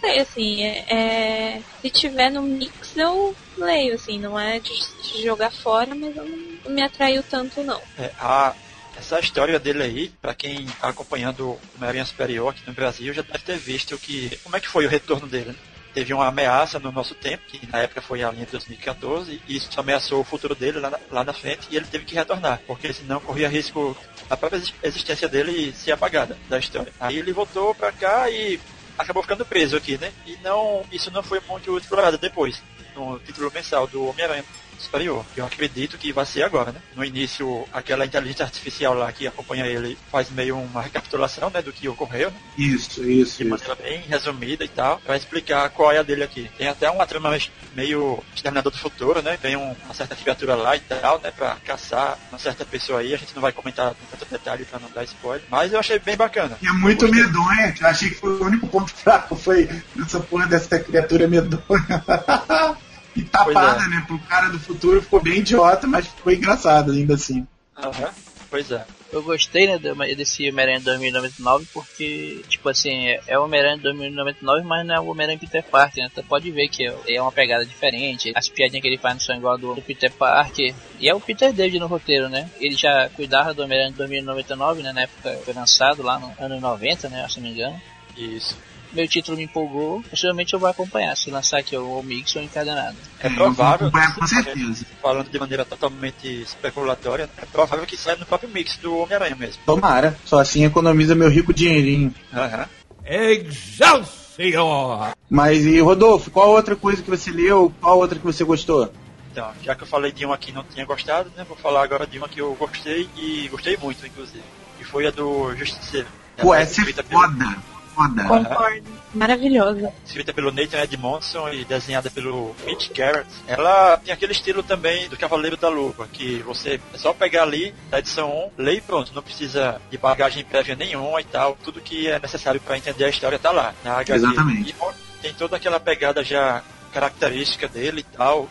sei, 0.00 0.20
assim, 0.20 0.62
é, 0.62 0.84
é, 0.88 1.62
se 1.80 1.90
tiver 1.90 2.30
no 2.30 2.42
mix 2.42 2.96
eu 2.96 3.34
leio, 3.56 3.94
assim, 3.94 4.18
não 4.18 4.38
é 4.38 4.58
de, 4.58 4.72
de 5.02 5.22
jogar 5.22 5.50
fora, 5.50 5.94
mas 5.94 6.14
não, 6.14 6.24
não, 6.24 6.70
me 6.70 6.82
atraiu 6.82 7.22
tanto 7.22 7.62
não. 7.62 7.80
É, 7.98 8.10
a, 8.18 8.54
essa 8.96 9.20
história 9.20 9.58
dele 9.58 9.82
aí, 9.82 10.08
para 10.20 10.34
quem 10.34 10.66
tá 10.66 10.88
acompanhando 10.88 11.50
o 11.50 11.60
Marinha 11.78 12.04
Superior 12.04 12.50
aqui 12.50 12.62
no 12.66 12.72
Brasil, 12.72 13.12
já 13.12 13.22
deve 13.22 13.44
ter 13.44 13.58
visto 13.58 13.98
que 13.98 14.36
como 14.42 14.56
é 14.56 14.60
que 14.60 14.68
foi 14.68 14.86
o 14.86 14.88
retorno 14.88 15.26
dele, 15.26 15.50
né? 15.50 15.56
teve 15.96 16.12
uma 16.12 16.26
ameaça 16.26 16.78
no 16.78 16.92
nosso 16.92 17.14
tempo, 17.14 17.42
que 17.46 17.66
na 17.72 17.78
época 17.78 18.02
foi 18.02 18.22
a 18.22 18.30
linha 18.30 18.44
de 18.44 18.52
2014, 18.52 19.40
e 19.48 19.56
isso 19.56 19.80
ameaçou 19.80 20.20
o 20.20 20.24
futuro 20.24 20.54
dele 20.54 20.78
lá 20.78 20.90
na, 20.90 21.00
lá 21.10 21.24
na 21.24 21.32
frente, 21.32 21.68
e 21.70 21.76
ele 21.76 21.86
teve 21.86 22.04
que 22.04 22.14
retornar, 22.14 22.60
porque 22.66 22.92
senão 22.92 23.18
corria 23.18 23.48
risco 23.48 23.96
a 24.28 24.36
própria 24.36 24.60
existência 24.82 25.26
dele 25.26 25.72
ser 25.72 25.92
apagada 25.92 26.36
da 26.50 26.58
história. 26.58 26.92
Aí 27.00 27.16
ele 27.16 27.32
voltou 27.32 27.74
pra 27.74 27.90
cá 27.92 28.28
e 28.28 28.60
acabou 28.98 29.22
ficando 29.22 29.44
preso 29.44 29.76
aqui, 29.76 29.98
né? 29.98 30.12
E 30.26 30.36
não, 30.42 30.84
isso 30.92 31.10
não 31.10 31.22
foi 31.22 31.40
muito 31.48 31.76
explorado 31.78 32.18
depois, 32.18 32.62
no 32.94 33.18
título 33.20 33.50
mensal 33.54 33.86
do 33.86 34.06
Homem-Aranha 34.06 34.44
superior. 34.82 35.24
Eu 35.36 35.44
acredito 35.46 35.98
que 35.98 36.12
vai 36.12 36.26
ser 36.26 36.42
agora, 36.42 36.72
né? 36.72 36.80
No 36.94 37.04
início, 37.04 37.66
aquela 37.72 38.04
inteligência 38.04 38.44
artificial 38.44 38.94
lá 38.94 39.12
que 39.12 39.26
acompanha 39.26 39.66
ele 39.66 39.98
faz 40.10 40.30
meio 40.30 40.56
uma 40.56 40.82
recapitulação, 40.82 41.50
né, 41.50 41.62
do 41.62 41.72
que 41.72 41.88
ocorreu, 41.88 42.30
né? 42.30 42.36
Isso, 42.58 43.04
isso. 43.04 43.38
De 43.38 43.44
maneira 43.44 43.74
bem 43.74 44.00
resumida 44.00 44.64
e 44.64 44.68
tal, 44.68 45.00
vai 45.06 45.16
explicar 45.16 45.68
qual 45.70 45.92
é 45.92 45.98
a 45.98 46.02
dele 46.02 46.22
aqui. 46.22 46.50
Tem 46.56 46.68
até 46.68 46.90
uma 46.90 47.06
trama 47.06 47.36
meio 47.74 48.22
exterminador 48.34 48.72
do 48.72 48.78
futuro, 48.78 49.22
né? 49.22 49.36
Tem 49.40 49.56
uma 49.56 49.94
certa 49.94 50.14
criatura 50.14 50.54
lá 50.54 50.76
e 50.76 50.80
tal, 50.80 51.20
né, 51.20 51.30
pra 51.30 51.56
caçar 51.64 52.18
uma 52.30 52.38
certa 52.38 52.64
pessoa 52.64 53.00
aí. 53.00 53.14
A 53.14 53.18
gente 53.18 53.34
não 53.34 53.42
vai 53.42 53.52
comentar 53.52 53.94
com 53.94 54.16
tanto 54.16 54.30
detalhe 54.30 54.64
pra 54.64 54.78
não 54.78 54.90
dar 54.90 55.04
spoiler, 55.04 55.46
mas 55.50 55.72
eu 55.72 55.78
achei 55.78 55.98
bem 55.98 56.16
bacana. 56.16 56.56
E 56.62 56.66
é 56.66 56.72
muito 56.72 57.08
medonha, 57.08 57.74
eu 57.80 57.86
achei 57.86 58.10
que 58.10 58.16
foi 58.16 58.30
o 58.30 58.44
único 58.44 58.66
ponto 58.68 58.92
fraco, 58.92 59.36
foi 59.36 59.68
essa 60.00 60.20
porra 60.20 60.46
dessa 60.46 60.78
criatura 60.78 61.26
medonha. 61.26 61.56
e 63.16 63.22
tapada, 63.24 63.84
é. 63.84 63.88
né? 63.88 64.04
Pro 64.06 64.18
cara 64.20 64.48
do 64.48 64.58
futuro 64.58 65.00
ficou 65.00 65.20
bem 65.20 65.38
idiota, 65.38 65.86
mas 65.86 66.06
ficou 66.06 66.32
engraçado 66.32 66.92
ainda 66.92 67.14
assim. 67.14 67.46
Aham, 67.76 68.10
pois 68.50 68.70
é. 68.70 68.84
Eu 69.12 69.22
gostei, 69.22 69.66
né, 69.66 69.78
desse 70.16 70.48
Homem-Aranha 70.50 70.80
2099 70.80 71.66
porque, 71.72 72.42
tipo 72.48 72.68
assim, 72.68 73.06
é, 73.06 73.38
o 73.38 73.44
Homem-Aranha 73.44 73.78
2099, 73.78 74.66
mas 74.66 74.86
não 74.86 74.94
é 74.94 75.00
o 75.00 75.06
Homem-Aranha 75.06 75.38
Peter 75.38 75.62
Parker, 75.62 76.04
né? 76.04 76.10
Você 76.12 76.22
pode 76.22 76.50
ver 76.50 76.68
que 76.68 76.84
é 76.84 77.22
uma 77.22 77.30
pegada 77.30 77.64
diferente. 77.64 78.32
As 78.34 78.48
piadinhas 78.48 78.82
que 78.82 78.88
ele 78.88 78.98
faz 78.98 79.14
não 79.14 79.20
são 79.20 79.36
igual 79.36 79.56
do, 79.56 79.74
do 79.74 79.82
Peter 79.82 80.10
Parker. 80.10 80.74
E 80.98 81.08
é 81.08 81.14
o 81.14 81.20
Peter 81.20 81.52
David 81.52 81.78
no 81.78 81.86
roteiro, 81.86 82.28
né? 82.28 82.50
Ele 82.58 82.74
já 82.74 83.08
cuidava 83.10 83.54
do 83.54 83.62
Homem-Aranha 83.62 83.94
2099, 83.96 84.82
né? 84.82 84.92
Na 84.92 85.02
época 85.02 85.38
foi 85.44 85.54
lançado 85.54 86.02
lá 86.02 86.18
no 86.18 86.34
ano 86.38 86.60
90, 86.60 87.08
né? 87.08 87.26
Se 87.28 87.36
não 87.36 87.48
me 87.48 87.54
engano. 87.54 87.80
Isso 88.16 88.56
meu 88.96 89.06
título 89.06 89.36
me 89.36 89.44
empolgou, 89.44 90.02
possivelmente 90.08 90.54
eu 90.54 90.58
vou 90.58 90.68
acompanhar, 90.68 91.14
se 91.16 91.30
lançar 91.30 91.58
aqui 91.58 91.76
o 91.76 92.02
Mix 92.02 92.34
ou 92.34 92.42
encadenado. 92.42 92.96
É 93.20 93.28
provável, 93.28 93.90
com 93.90 94.26
certeza. 94.26 94.86
falando 95.02 95.30
de 95.30 95.38
maneira 95.38 95.64
totalmente 95.64 96.26
especulatória, 96.26 97.28
é 97.36 97.44
provável 97.44 97.84
que 97.84 97.96
saia 97.96 98.16
no 98.16 98.24
próprio 98.24 98.48
Mix 98.48 98.78
do 98.78 98.96
Homem-Aranha 98.96 99.36
mesmo. 99.36 99.62
Tomara, 99.66 100.16
só 100.24 100.38
assim 100.38 100.64
economiza 100.64 101.14
meu 101.14 101.28
rico 101.28 101.52
dinheirinho. 101.52 102.12
Aham. 102.32 102.66
Excelsior! 103.04 105.12
Mas 105.28 105.64
e 105.64 105.78
Rodolfo, 105.80 106.30
qual 106.30 106.50
outra 106.50 106.74
coisa 106.74 107.02
que 107.02 107.10
você 107.10 107.30
leu? 107.30 107.72
Qual 107.80 107.98
outra 107.98 108.18
que 108.18 108.24
você 108.24 108.42
gostou? 108.42 108.90
Então, 109.30 109.52
já 109.62 109.74
que 109.74 109.82
eu 109.82 109.86
falei 109.86 110.10
de 110.10 110.24
uma 110.24 110.38
que 110.38 110.50
não 110.50 110.64
tinha 110.64 110.86
gostado, 110.86 111.30
né, 111.36 111.44
vou 111.46 111.56
falar 111.56 111.84
agora 111.84 112.06
de 112.06 112.16
uma 112.16 112.28
que 112.28 112.40
eu 112.40 112.54
gostei 112.54 113.08
e 113.16 113.46
gostei 113.48 113.76
muito, 113.76 114.04
inclusive. 114.06 114.42
Que 114.78 114.84
foi 114.84 115.06
a 115.06 115.10
do 115.10 115.54
Justiceiro. 115.54 116.08
Pô, 116.38 116.54
essa 116.54 116.82
é 116.82 117.02
foda 117.02 117.75
foda. 117.96 118.24
Concordo. 118.24 118.86
Maravilhosa. 119.14 119.92
Escrita 120.04 120.34
pelo 120.34 120.52
Nathan 120.52 120.82
Edmondson 120.82 121.48
e 121.48 121.64
desenhada 121.64 122.10
pelo 122.10 122.54
Mitch 122.66 122.90
Garrett. 122.92 123.26
Ela 123.48 123.96
tem 123.96 124.12
aquele 124.12 124.32
estilo 124.32 124.62
também 124.62 125.08
do 125.08 125.16
Cavaleiro 125.16 125.56
da 125.56 125.70
Luva, 125.70 126.06
que 126.12 126.40
você 126.40 126.78
é 126.92 126.98
só 126.98 127.14
pegar 127.14 127.42
ali 127.44 127.74
da 127.90 127.98
edição 127.98 128.30
1, 128.58 128.62
ler 128.62 128.74
e 128.74 128.80
pronto. 128.82 129.14
Não 129.14 129.22
precisa 129.22 129.80
de 129.90 129.96
bagagem 129.96 130.44
prévia 130.44 130.76
nenhuma 130.76 131.20
e 131.20 131.24
tal. 131.24 131.56
Tudo 131.64 131.80
que 131.80 132.06
é 132.06 132.18
necessário 132.18 132.60
para 132.60 132.76
entender 132.76 133.04
a 133.04 133.08
história 133.08 133.38
tá 133.38 133.50
lá, 133.50 133.74
na 133.82 133.94
HQ. 133.94 134.12
Exatamente. 134.12 134.70
E 134.70 135.22
tem 135.22 135.32
toda 135.32 135.56
aquela 135.56 135.80
pegada 135.80 136.22
já 136.22 136.62
característica 136.92 137.66
dele 137.66 138.00
e 138.00 138.16
tal. 138.16 138.48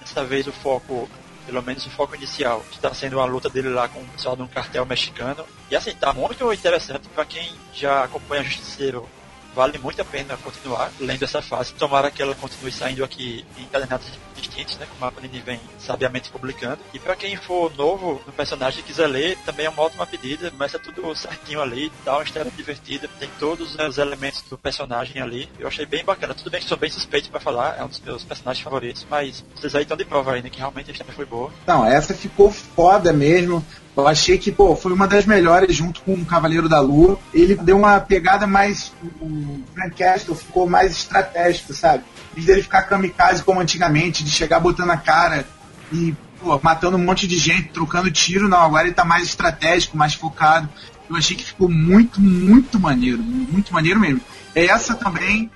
Dessa 0.00 0.24
vez 0.24 0.46
o 0.46 0.52
foco 0.52 1.08
pelo 1.46 1.62
menos 1.62 1.84
o 1.84 1.90
foco 1.90 2.14
inicial, 2.14 2.64
que 2.70 2.76
está 2.76 2.94
sendo 2.94 3.18
a 3.18 3.24
luta 3.24 3.50
dele 3.50 3.70
lá 3.70 3.88
com 3.88 4.00
o 4.00 4.04
pessoal 4.04 4.36
de 4.36 4.42
um 4.42 4.46
cartel 4.46 4.86
mexicano. 4.86 5.44
E 5.70 5.76
assim, 5.76 5.94
tá 5.94 6.12
muito 6.12 6.52
interessante 6.52 7.08
para 7.08 7.24
quem 7.24 7.52
já 7.72 8.04
acompanha 8.04 8.42
Justiceiro 8.42 9.08
vale 9.54 9.78
muito 9.78 10.00
a 10.00 10.04
pena 10.04 10.36
continuar 10.36 10.90
lendo 10.98 11.24
essa 11.24 11.42
fase. 11.42 11.72
Tomara 11.74 12.10
que 12.10 12.22
ela 12.22 12.34
continue 12.34 12.72
saindo 12.72 13.04
aqui 13.04 13.44
em 13.58 13.64
cadernados 13.66 14.06
distintos, 14.34 14.76
né? 14.78 14.86
Como 14.90 15.04
a 15.04 15.12
Panini 15.12 15.40
vem 15.40 15.60
sabiamente 15.78 16.30
publicando. 16.30 16.78
E 16.94 16.98
para 16.98 17.16
quem 17.16 17.36
for 17.36 17.72
novo 17.76 18.20
no 18.26 18.32
personagem 18.32 18.80
e 18.80 18.82
quiser 18.82 19.06
ler, 19.06 19.36
também 19.44 19.66
é 19.66 19.70
uma 19.70 19.82
ótima 19.82 20.06
pedida. 20.06 20.50
Começa 20.50 20.78
tudo 20.78 21.14
certinho 21.14 21.60
ali, 21.60 21.92
dá 22.04 22.14
uma 22.14 22.24
história 22.24 22.50
divertida, 22.50 23.08
tem 23.18 23.28
todos 23.38 23.74
os 23.74 23.98
elementos 23.98 24.42
do 24.42 24.56
personagem 24.56 25.20
ali. 25.20 25.48
Eu 25.58 25.68
achei 25.68 25.84
bem 25.84 26.04
bacana. 26.04 26.34
Tudo 26.34 26.50
bem 26.50 26.60
que 26.60 26.68
sou 26.68 26.78
bem 26.78 26.90
suspeito 26.90 27.30
para 27.30 27.40
falar, 27.40 27.78
é 27.78 27.84
um 27.84 27.88
dos 27.88 28.00
meus 28.00 28.24
personagens 28.24 28.62
favoritos, 28.62 29.06
mas 29.10 29.44
vocês 29.54 29.74
aí 29.74 29.82
estão 29.82 29.96
de 29.96 30.04
prova 30.04 30.32
né? 30.40 30.48
Que 30.48 30.58
realmente 30.58 30.90
a 30.90 30.92
história 30.92 31.12
foi 31.12 31.26
boa. 31.26 31.52
Não, 31.66 31.84
essa 31.84 32.14
ficou 32.14 32.50
foda 32.50 33.12
mesmo. 33.12 33.64
Eu 33.96 34.06
achei 34.06 34.38
que, 34.38 34.52
pô, 34.52 34.76
foi 34.76 34.92
uma 34.92 35.06
das 35.06 35.26
melhores 35.26 35.74
junto 35.74 36.00
com 36.02 36.14
o 36.14 36.24
Cavaleiro 36.24 36.68
da 36.68 36.80
Lua. 36.80 37.18
Ele 37.34 37.56
deu 37.56 37.76
uma 37.76 38.00
pegada 38.00 38.46
mais. 38.46 38.92
O 39.20 39.62
Frank 39.74 39.96
Castle 39.96 40.34
ficou 40.34 40.68
mais 40.68 40.92
estratégico, 40.92 41.74
sabe? 41.74 42.04
Vez 42.32 42.46
dele 42.46 42.62
ficar 42.62 42.82
kamikaze 42.82 43.42
como 43.42 43.60
antigamente, 43.60 44.22
de 44.22 44.30
chegar 44.30 44.60
botando 44.60 44.90
a 44.90 44.96
cara 44.96 45.46
e, 45.92 46.14
pô, 46.40 46.58
matando 46.62 46.96
um 46.96 47.04
monte 47.04 47.26
de 47.26 47.36
gente, 47.36 47.70
trocando 47.70 48.10
tiro, 48.10 48.48
não. 48.48 48.62
Agora 48.62 48.86
ele 48.86 48.94
tá 48.94 49.04
mais 49.04 49.24
estratégico, 49.24 49.96
mais 49.96 50.14
focado. 50.14 50.68
Eu 51.08 51.16
achei 51.16 51.36
que 51.36 51.44
ficou 51.44 51.68
muito, 51.68 52.20
muito 52.20 52.78
maneiro. 52.78 53.18
Muito 53.18 53.72
maneiro 53.74 53.98
mesmo. 53.98 54.20
Essa 54.54 54.94
também, 54.94 55.50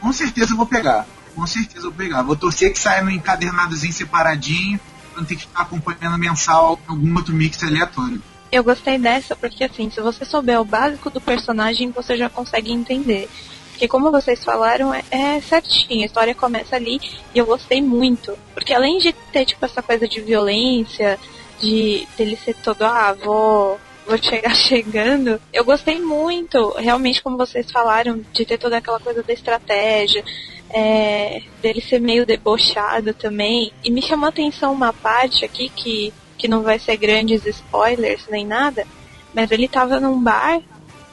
com 0.00 0.12
certeza 0.12 0.52
eu 0.52 0.56
vou 0.56 0.66
pegar. 0.66 1.06
Com 1.34 1.44
certeza 1.46 1.86
eu 1.86 1.90
vou 1.90 1.98
pegar. 1.98 2.22
Vou 2.22 2.36
torcer 2.36 2.72
que 2.72 2.78
saia 2.78 3.02
no 3.02 3.10
encadernadozinho 3.10 3.92
separadinho 3.92 4.78
não 5.20 5.26
que 5.36 5.46
ficar 5.46 5.62
acompanhando 5.62 6.18
mensal 6.18 6.78
algum 6.86 7.16
outro 7.16 7.34
mix 7.34 7.62
aleatório. 7.62 8.20
Eu 8.50 8.64
gostei 8.64 8.98
dessa 8.98 9.36
porque, 9.36 9.62
assim, 9.62 9.90
se 9.90 10.00
você 10.00 10.24
souber 10.24 10.60
o 10.60 10.64
básico 10.64 11.08
do 11.08 11.20
personagem, 11.20 11.90
você 11.90 12.16
já 12.16 12.28
consegue 12.28 12.72
entender. 12.72 13.28
Porque, 13.70 13.86
como 13.86 14.10
vocês 14.10 14.44
falaram, 14.44 14.92
é, 14.92 15.04
é 15.10 15.40
certinho. 15.40 16.02
A 16.02 16.06
história 16.06 16.34
começa 16.34 16.74
ali 16.74 17.00
e 17.34 17.38
eu 17.38 17.46
gostei 17.46 17.80
muito. 17.80 18.36
Porque, 18.52 18.74
além 18.74 18.98
de 18.98 19.12
ter, 19.32 19.44
tipo, 19.44 19.64
essa 19.64 19.80
coisa 19.80 20.08
de 20.08 20.20
violência, 20.20 21.18
de 21.60 22.06
dele 22.16 22.36
ser 22.36 22.56
todo, 22.56 22.82
ah, 22.82 23.14
vou, 23.22 23.80
vou 24.10 24.18
chegar 24.22 24.54
chegando. 24.56 25.40
Eu 25.52 25.64
gostei 25.64 26.00
muito, 26.00 26.70
realmente, 26.76 27.22
como 27.22 27.36
vocês 27.36 27.70
falaram, 27.70 28.20
de 28.32 28.44
ter 28.44 28.58
toda 28.58 28.76
aquela 28.76 29.00
coisa 29.00 29.22
da 29.22 29.32
estratégia, 29.32 30.24
é, 30.68 31.42
dele 31.62 31.80
ser 31.80 32.00
meio 32.00 32.26
debochado 32.26 33.14
também. 33.14 33.72
E 33.84 33.90
me 33.90 34.02
chamou 34.02 34.26
a 34.26 34.30
atenção 34.30 34.72
uma 34.72 34.92
parte 34.92 35.44
aqui 35.44 35.68
que, 35.68 36.12
que 36.36 36.48
não 36.48 36.62
vai 36.62 36.78
ser 36.78 36.96
grandes 36.96 37.46
spoilers 37.46 38.26
nem 38.28 38.44
nada, 38.46 38.86
mas 39.34 39.50
ele 39.50 39.68
tava 39.68 39.98
num 40.00 40.20
bar 40.22 40.60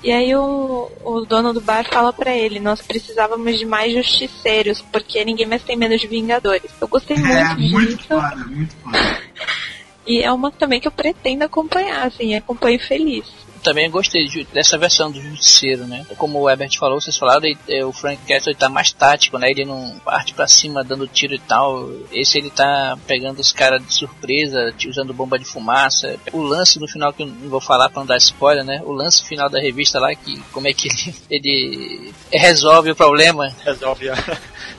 e 0.03 0.11
aí 0.11 0.35
o, 0.35 0.91
o 1.03 1.25
dono 1.25 1.51
do 1.53 1.59
bar 1.59 1.83
fala 1.83 2.13
para 2.13 2.35
ele, 2.35 2.59
nós 2.59 2.81
precisávamos 2.81 3.57
de 3.57 3.65
mais 3.65 3.91
justiceiros, 3.93 4.79
porque 4.81 5.25
ninguém 5.25 5.47
mais 5.47 5.63
tem 5.63 5.75
medo 5.75 5.97
de 5.97 6.07
Vingadores. 6.07 6.71
Eu 6.79 6.87
gostei 6.87 7.17
muito 7.17 7.31
É, 7.31 7.55
muito 7.55 7.95
disso. 7.97 8.07
foda, 8.07 8.35
muito 8.45 8.75
foda. 8.77 9.21
E 10.07 10.21
é 10.23 10.31
uma 10.31 10.49
também 10.51 10.79
que 10.79 10.87
eu 10.87 10.91
pretendo 10.91 11.43
acompanhar, 11.43 12.07
assim, 12.07 12.33
acompanho 12.33 12.79
feliz. 12.79 13.25
Também 13.63 13.89
gostei 13.89 14.25
de- 14.27 14.45
dessa 14.53 14.77
versão 14.77 15.11
do 15.11 15.19
Justiceiro, 15.21 15.85
né? 15.85 16.05
Como 16.17 16.39
o 16.39 16.49
Herbert 16.49 16.69
falou, 16.79 17.01
vocês 17.01 17.17
falaram, 17.17 17.43
ele- 17.43 17.57
é, 17.67 17.83
o 17.83 17.91
Frank 17.91 18.21
Castle 18.25 18.55
tá 18.55 18.69
mais 18.69 18.93
tático, 18.93 19.37
né? 19.37 19.49
Ele 19.49 19.65
não 19.65 19.99
parte 20.05 20.33
pra 20.33 20.47
cima 20.47 20.83
dando 20.83 21.07
tiro 21.07 21.33
e 21.33 21.39
tal. 21.39 21.89
Esse 22.11 22.37
ele 22.37 22.49
tá 22.51 22.97
pegando 23.05 23.39
os 23.41 23.51
caras 23.51 23.85
de 23.85 23.93
surpresa, 23.93 24.73
usando 24.87 25.13
bomba 25.13 25.37
de 25.37 25.43
fumaça. 25.43 26.17
O 26.31 26.41
lance 26.41 26.79
no 26.79 26.87
final, 26.87 27.11
que 27.11 27.23
eu 27.23 27.27
não 27.27 27.49
vou 27.49 27.59
falar 27.59 27.89
pra 27.89 27.99
não 27.99 28.07
dar 28.07 28.17
spoiler, 28.17 28.63
né? 28.63 28.79
O 28.85 28.93
lance 28.93 29.25
final 29.25 29.49
da 29.49 29.59
revista 29.59 29.99
lá, 29.99 30.13
que 30.15 30.39
como 30.53 30.67
é 30.67 30.73
que 30.73 30.87
ele, 30.87 31.15
ele 31.29 32.13
resolve 32.31 32.91
o 32.91 32.95
problema, 32.95 33.51
Resolve 33.65 34.09
a, 34.11 34.15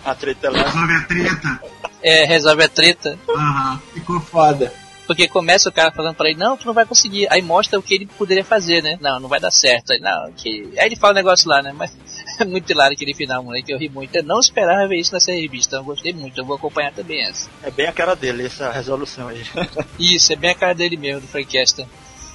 a 0.04 0.14
treta 0.14 0.50
lá. 0.50 0.62
Resolve 0.62 0.94
a 0.94 1.00
treta. 1.02 1.60
é, 2.02 2.24
resolve 2.24 2.62
a 2.62 2.68
treta. 2.68 3.18
Aham, 3.28 3.82
ficou 3.92 4.20
foda. 4.20 4.72
Porque 5.08 5.26
começa 5.26 5.70
o 5.70 5.72
cara 5.72 5.90
falando 5.90 6.16
pra 6.16 6.28
ele, 6.28 6.38
não, 6.38 6.54
tu 6.54 6.66
não 6.66 6.74
vai 6.74 6.84
conseguir. 6.84 7.26
Aí 7.30 7.40
mostra 7.40 7.78
o 7.78 7.82
que 7.82 7.94
ele 7.94 8.06
poderia 8.06 8.44
fazer, 8.44 8.82
né? 8.82 8.98
Não, 9.00 9.18
não 9.18 9.28
vai 9.28 9.40
dar 9.40 9.50
certo. 9.50 9.94
Aí, 9.94 9.98
não, 9.98 10.30
que... 10.32 10.68
Aí 10.76 10.84
ele 10.84 10.96
fala 10.96 11.14
o 11.14 11.16
negócio 11.16 11.48
lá, 11.48 11.62
né? 11.62 11.72
Mas 11.74 11.90
é 12.38 12.44
muito 12.44 12.70
hilário 12.70 12.94
aquele 12.94 13.14
final, 13.14 13.42
moleque. 13.42 13.72
Eu 13.72 13.78
ri 13.78 13.88
muito. 13.88 14.14
Eu 14.14 14.22
não 14.22 14.38
esperava 14.38 14.86
ver 14.86 14.98
isso 14.98 15.14
nessa 15.14 15.32
revista. 15.32 15.76
Eu 15.76 15.84
gostei 15.84 16.12
muito. 16.12 16.38
Eu 16.38 16.44
vou 16.44 16.56
acompanhar 16.56 16.92
também 16.92 17.24
essa. 17.24 17.48
É 17.62 17.70
bem 17.70 17.86
a 17.86 17.92
cara 17.92 18.14
dele, 18.14 18.44
essa 18.44 18.70
resolução 18.70 19.28
aí. 19.28 19.42
Isso, 19.98 20.30
é 20.30 20.36
bem 20.36 20.50
a 20.50 20.54
cara 20.54 20.74
dele 20.74 20.98
mesmo, 20.98 21.22
do 21.22 21.26
Frank 21.26 21.50
Castle. 21.50 21.88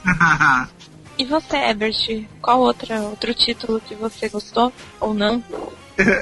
E 1.15 1.25
você, 1.25 1.57
Ebert, 1.57 2.25
qual 2.41 2.59
outra, 2.59 2.99
outro 3.01 3.35
título 3.35 3.79
que 3.79 3.93
você 3.93 4.27
gostou 4.29 4.73
ou 4.99 5.13
não? 5.13 5.43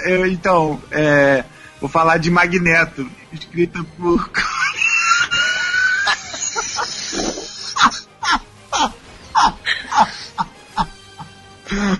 Eu, 0.05 0.27
então, 0.27 0.81
é, 0.91 1.45
vou 1.79 1.89
falar 1.89 2.17
de 2.17 2.29
Magneto, 2.29 3.09
escrita 3.31 3.81
por. 3.97 4.29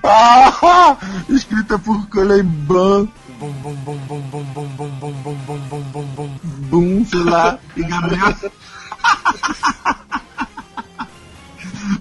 Ah, 0.04 0.98
escrita 1.30 1.80
por 1.80 2.08
Colin 2.10 2.44
Ban. 2.44 3.08
Bum 3.40 3.52
bum 3.64 3.74
bum 3.76 3.98
bum 4.08 4.22
bum 4.22 4.44
bum 4.44 4.68
bum 4.68 4.90
bum 5.00 5.14
bum 5.24 5.36
bum 5.46 5.60
bum 5.70 5.84
bum 5.92 6.06
bum. 6.16 6.30
Boom, 6.70 7.06
sei 7.06 7.24
lá, 7.24 7.58
e 7.76 7.84
Gabriel. 7.84 8.36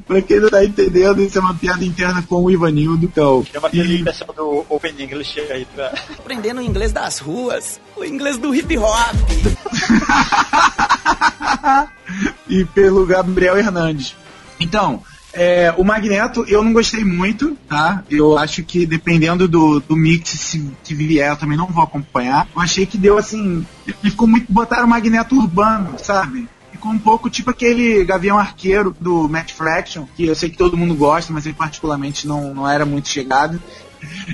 pra 0.06 0.20
quem 0.22 0.40
não 0.40 0.50
tá 0.50 0.64
entendendo, 0.64 1.22
isso 1.22 1.38
é 1.38 1.40
uma 1.40 1.54
piada 1.54 1.84
interna 1.84 2.22
com 2.22 2.42
o 2.42 2.50
Ivanildo. 2.50 3.04
Então, 3.06 3.44
Chama 3.50 3.68
aquele 3.68 4.00
e, 4.00 4.04
pessoal 4.04 4.34
do 4.34 4.66
Open 4.68 4.94
English 4.98 5.40
aí 5.40 5.64
pra. 5.64 5.94
Aprendendo 6.18 6.60
o 6.60 6.64
inglês 6.64 6.92
das 6.92 7.20
ruas, 7.20 7.80
o 7.96 8.04
inglês 8.04 8.36
do 8.36 8.54
hip 8.54 8.76
hop. 8.76 9.14
e 12.48 12.64
pelo 12.66 13.06
Gabriel 13.06 13.56
Hernandes. 13.56 14.14
Então, 14.58 15.02
é, 15.32 15.72
o 15.76 15.84
Magneto 15.84 16.44
eu 16.48 16.62
não 16.62 16.72
gostei 16.72 17.04
muito, 17.04 17.56
tá? 17.68 18.02
Eu 18.10 18.36
acho 18.36 18.62
que 18.64 18.84
dependendo 18.84 19.46
do, 19.46 19.80
do 19.80 19.96
mix 19.96 20.30
se- 20.30 20.70
que 20.82 20.94
vier, 20.94 21.30
eu 21.30 21.36
também 21.36 21.56
não 21.56 21.66
vou 21.66 21.82
acompanhar. 21.84 22.48
Eu 22.54 22.60
achei 22.60 22.84
que 22.86 22.98
deu 22.98 23.16
assim. 23.16 23.64
Ele 23.86 23.96
ficou 24.10 24.26
muito. 24.26 24.52
Botaram 24.52 24.86
o 24.86 24.88
Magneto 24.88 25.36
urbano, 25.36 25.94
sabe? 26.02 26.48
Ficou 26.72 26.90
um 26.92 26.98
pouco 26.98 27.28
tipo 27.30 27.50
aquele 27.50 28.04
Gavião 28.04 28.38
Arqueiro 28.38 28.96
do 28.98 29.28
Matt 29.28 29.52
Fraction, 29.52 30.06
que 30.16 30.26
eu 30.26 30.34
sei 30.34 30.48
que 30.50 30.56
todo 30.56 30.76
mundo 30.76 30.94
gosta, 30.94 31.32
mas 31.32 31.44
ele 31.46 31.54
particularmente 31.54 32.26
não, 32.26 32.54
não 32.54 32.68
era 32.68 32.84
muito 32.86 33.08
chegado. 33.08 33.60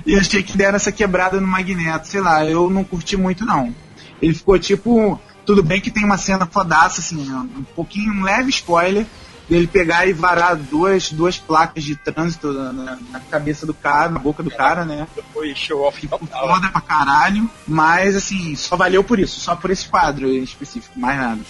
E 0.07 0.15
achei 0.15 0.43
que 0.43 0.57
deram 0.57 0.77
essa 0.77 0.93
quebrada 0.93 1.41
no 1.41 1.47
Magneto. 1.47 2.07
Sei 2.09 2.21
lá, 2.21 2.45
eu 2.47 2.71
não 2.71 2.85
curti 2.85 3.17
muito 3.17 3.45
não. 3.45 3.75
Ele 4.23 4.33
ficou 4.33 4.59
tipo. 4.59 5.21
Tudo 5.45 5.63
bem 5.63 5.81
que 5.81 5.93
tem 5.93 6.05
uma 6.05 6.19
cena 6.19 6.45
fodaça, 6.45 7.01
assim, 7.01 7.31
um 7.33 7.63
pouquinho, 7.77 8.13
um 8.13 8.25
leve 8.25 8.51
spoiler, 8.51 9.07
dele 9.49 9.67
pegar 9.67 10.07
e 10.07 10.13
varar 10.13 10.57
duas, 10.57 11.13
duas 11.13 11.39
placas 11.39 11.85
de 11.85 11.95
trânsito 11.97 12.53
na, 12.53 12.73
na- 12.73 12.99
na 13.13 13.21
cabeça 13.21 13.65
do 13.65 13.73
cara, 13.75 14.09
na 14.11 14.19
boca 14.19 14.43
do 14.43 14.51
cara, 14.51 14.85
né? 14.85 15.07
Foi 15.33 15.55
show 15.55 15.83
off 15.83 16.07
total. 16.07 16.49
Foda 16.49 16.69
pra 16.69 16.81
caralho, 16.81 17.49
mas 17.67 18.17
assim, 18.17 18.55
só 18.57 18.77
valeu 18.77 19.05
por 19.05 19.19
isso, 19.19 19.39
só 19.41 19.55
por 19.55 19.71
esse 19.71 19.89
quadro 19.89 20.29
em 20.29 20.43
específico, 20.43 20.99
mais 20.99 21.17
nada. 21.19 21.41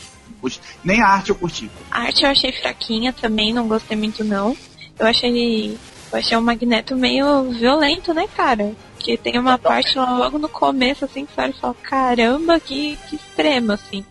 Nem 0.85 1.01
a 1.03 1.09
arte 1.09 1.31
eu 1.31 1.35
curti. 1.35 1.71
A 1.91 2.03
arte 2.03 2.23
eu 2.25 2.31
achei 2.31 2.53
fraquinha 2.53 3.13
também, 3.13 3.53
não 3.53 3.67
gostei 3.67 3.97
muito 3.97 4.23
não. 4.23 4.57
Eu 4.99 5.07
achei. 5.07 5.77
Eu 6.13 6.19
achei 6.19 6.37
o 6.37 6.43
Magneto 6.43 6.95
meio 6.95 7.51
violento, 7.51 8.15
né, 8.15 8.27
cara? 8.37 8.73
Que 8.99 9.17
tem 9.17 9.39
uma 9.41 9.59
parte 9.59 9.99
lá 9.99 10.17
logo 10.17 10.39
no 10.39 10.49
começo, 10.49 11.05
assim, 11.05 11.27
que 11.27 11.33
você 11.35 11.41
olha 11.41 11.51
e 11.51 11.61
fala, 11.61 11.75
caramba, 11.83 12.61
que, 12.61 12.97
que 13.09 13.17
extremo, 13.17 13.73
assim. 13.73 14.05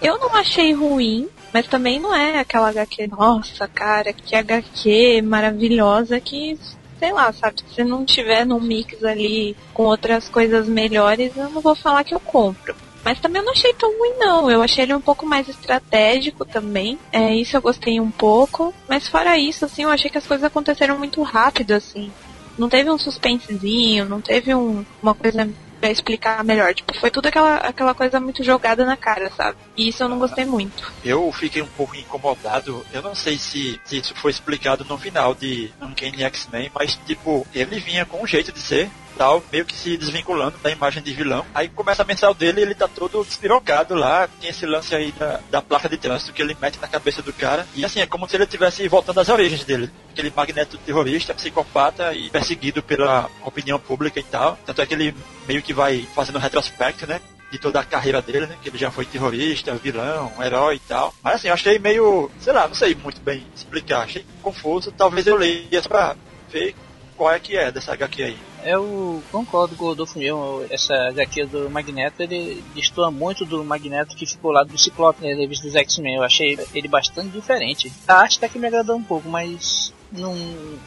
Eu 0.00 0.18
não 0.18 0.34
achei 0.34 0.72
ruim, 0.72 1.28
mas 1.52 1.66
também 1.66 1.98
não 2.00 2.14
é 2.14 2.38
aquela 2.38 2.68
HQ, 2.70 3.06
nossa, 3.08 3.66
cara, 3.68 4.12
que 4.12 4.34
HQ 4.34 5.22
maravilhosa 5.22 6.20
que, 6.20 6.58
sei 6.98 7.12
lá, 7.12 7.32
sabe, 7.32 7.62
se 7.74 7.84
não 7.84 8.04
tiver 8.04 8.44
num 8.44 8.60
mix 8.60 9.02
ali 9.04 9.56
com 9.72 9.84
outras 9.84 10.28
coisas 10.28 10.68
melhores, 10.68 11.36
eu 11.36 11.50
não 11.50 11.60
vou 11.60 11.74
falar 11.74 12.04
que 12.04 12.14
eu 12.14 12.20
compro. 12.20 12.74
Mas 13.04 13.20
também 13.20 13.40
eu 13.40 13.46
não 13.46 13.52
achei 13.52 13.72
tão 13.74 13.96
ruim, 13.96 14.14
não. 14.18 14.50
Eu 14.50 14.60
achei 14.60 14.82
ele 14.82 14.92
um 14.92 15.00
pouco 15.00 15.24
mais 15.24 15.48
estratégico 15.48 16.44
também. 16.44 16.98
É, 17.12 17.32
isso 17.36 17.56
eu 17.56 17.62
gostei 17.62 18.00
um 18.00 18.10
pouco. 18.10 18.74
Mas 18.88 19.06
fora 19.06 19.38
isso, 19.38 19.64
assim, 19.64 19.84
eu 19.84 19.90
achei 19.90 20.10
que 20.10 20.18
as 20.18 20.26
coisas 20.26 20.42
aconteceram 20.42 20.98
muito 20.98 21.22
rápido, 21.22 21.70
assim. 21.70 22.10
Não 22.58 22.68
teve 22.68 22.90
um 22.90 22.98
suspensezinho, 22.98 24.06
não 24.06 24.20
teve 24.20 24.52
um- 24.56 24.84
uma 25.00 25.14
coisa 25.14 25.48
explicar 25.82 26.42
melhor. 26.44 26.74
Tipo, 26.74 26.94
foi 26.98 27.10
tudo 27.10 27.26
aquela, 27.26 27.56
aquela 27.56 27.94
coisa 27.94 28.20
muito 28.20 28.42
jogada 28.42 28.84
na 28.84 28.96
cara, 28.96 29.30
sabe? 29.30 29.56
E 29.76 29.88
isso 29.88 30.02
eu 30.02 30.08
não 30.08 30.18
gostei 30.18 30.44
muito. 30.44 30.92
Eu 31.04 31.30
fiquei 31.32 31.62
um 31.62 31.68
pouco 31.68 31.96
incomodado. 31.96 32.84
Eu 32.92 33.02
não 33.02 33.14
sei 33.14 33.38
se, 33.38 33.80
se 33.84 33.98
isso 33.98 34.14
foi 34.14 34.30
explicado 34.30 34.84
no 34.84 34.98
final 34.98 35.34
de 35.34 35.70
Uncanny 35.80 36.22
X-Men, 36.24 36.70
mas 36.74 36.98
tipo, 37.06 37.46
ele 37.54 37.78
vinha 37.78 38.04
com 38.04 38.22
um 38.22 38.26
jeito 38.26 38.52
de 38.52 38.60
ser, 38.60 38.90
tal, 39.16 39.42
meio 39.50 39.64
que 39.64 39.74
se 39.74 39.96
desvinculando 39.96 40.58
da 40.58 40.70
imagem 40.70 41.02
de 41.02 41.12
vilão. 41.12 41.44
Aí 41.54 41.68
começa 41.68 42.02
a 42.02 42.06
mensal 42.06 42.34
dele 42.34 42.60
ele 42.60 42.74
tá 42.74 42.88
todo 42.88 43.24
despirocado 43.24 43.94
lá. 43.94 44.28
Tem 44.40 44.50
esse 44.50 44.66
lance 44.66 44.94
aí 44.94 45.12
da, 45.12 45.40
da 45.50 45.62
placa 45.62 45.88
de 45.88 45.96
trânsito 45.96 46.32
que 46.32 46.42
ele 46.42 46.56
mete 46.60 46.78
na 46.80 46.88
cabeça 46.88 47.22
do 47.22 47.32
cara. 47.32 47.66
E 47.74 47.84
assim, 47.84 48.00
é 48.00 48.06
como 48.06 48.28
se 48.28 48.36
ele 48.36 48.44
estivesse 48.44 48.86
voltando 48.88 49.20
às 49.20 49.28
origens 49.28 49.64
dele. 49.64 49.90
Aquele 50.10 50.32
magneto 50.34 50.78
terrorista, 50.78 51.34
psicopata 51.34 52.14
e 52.14 52.30
perseguido 52.30 52.82
pela 52.82 53.28
opinião 53.44 53.78
pública 53.78 54.20
e 54.20 54.24
tal. 54.24 54.58
Tanto 54.64 54.82
é 54.82 54.86
que 54.86 54.94
ele 54.94 55.14
meio 55.46 55.62
que 55.62 55.72
vai 55.72 56.06
fazendo 56.14 56.36
um 56.36 56.40
retrospecto, 56.40 57.06
né? 57.06 57.20
de 57.50 57.58
toda 57.58 57.80
a 57.80 57.84
carreira 57.84 58.20
dele, 58.20 58.46
né? 58.46 58.56
Que 58.60 58.68
ele 58.68 58.78
já 58.78 58.90
foi 58.90 59.04
terrorista, 59.04 59.74
vilão, 59.76 60.32
herói 60.40 60.76
e 60.76 60.80
tal. 60.80 61.14
Mas 61.22 61.36
assim, 61.36 61.48
eu 61.48 61.54
achei 61.54 61.78
meio, 61.78 62.30
sei 62.40 62.52
lá, 62.52 62.66
não 62.66 62.74
sei 62.74 62.94
muito 62.94 63.20
bem 63.20 63.46
explicar, 63.54 64.02
achei 64.02 64.26
confuso. 64.42 64.92
Talvez 64.92 65.26
eu 65.26 65.36
leia 65.36 65.80
pra 65.82 66.16
ver 66.50 66.74
qual 67.16 67.32
é 67.32 67.38
que 67.38 67.56
é 67.56 67.70
dessa 67.70 67.92
HQ 67.92 68.22
aí. 68.22 68.38
Eu 68.66 69.22
concordo 69.30 69.76
com 69.76 69.84
o 69.84 69.88
Rodolfo 69.88 70.18
mesmo, 70.18 70.64
essa 70.68 70.92
HQ 71.08 71.46
do 71.46 71.70
Magneto, 71.70 72.22
ele 72.22 72.62
destoa 72.74 73.12
muito 73.12 73.44
do 73.44 73.64
Magneto 73.64 74.16
que 74.16 74.26
ficou 74.26 74.50
lá 74.50 74.64
do 74.64 74.76
Ciclope, 74.76 75.22
né, 75.22 75.34
da 75.34 75.40
revista 75.40 75.66
dos 75.66 75.76
X-Men. 75.76 76.16
Eu 76.16 76.24
achei 76.24 76.58
ele 76.74 76.88
bastante 76.88 77.30
diferente. 77.30 77.92
A 78.08 78.14
arte 78.14 78.38
até 78.38 78.48
que 78.48 78.58
me 78.58 78.66
agradou 78.66 78.96
um 78.96 79.02
pouco, 79.02 79.28
mas 79.28 79.92
não, 80.10 80.34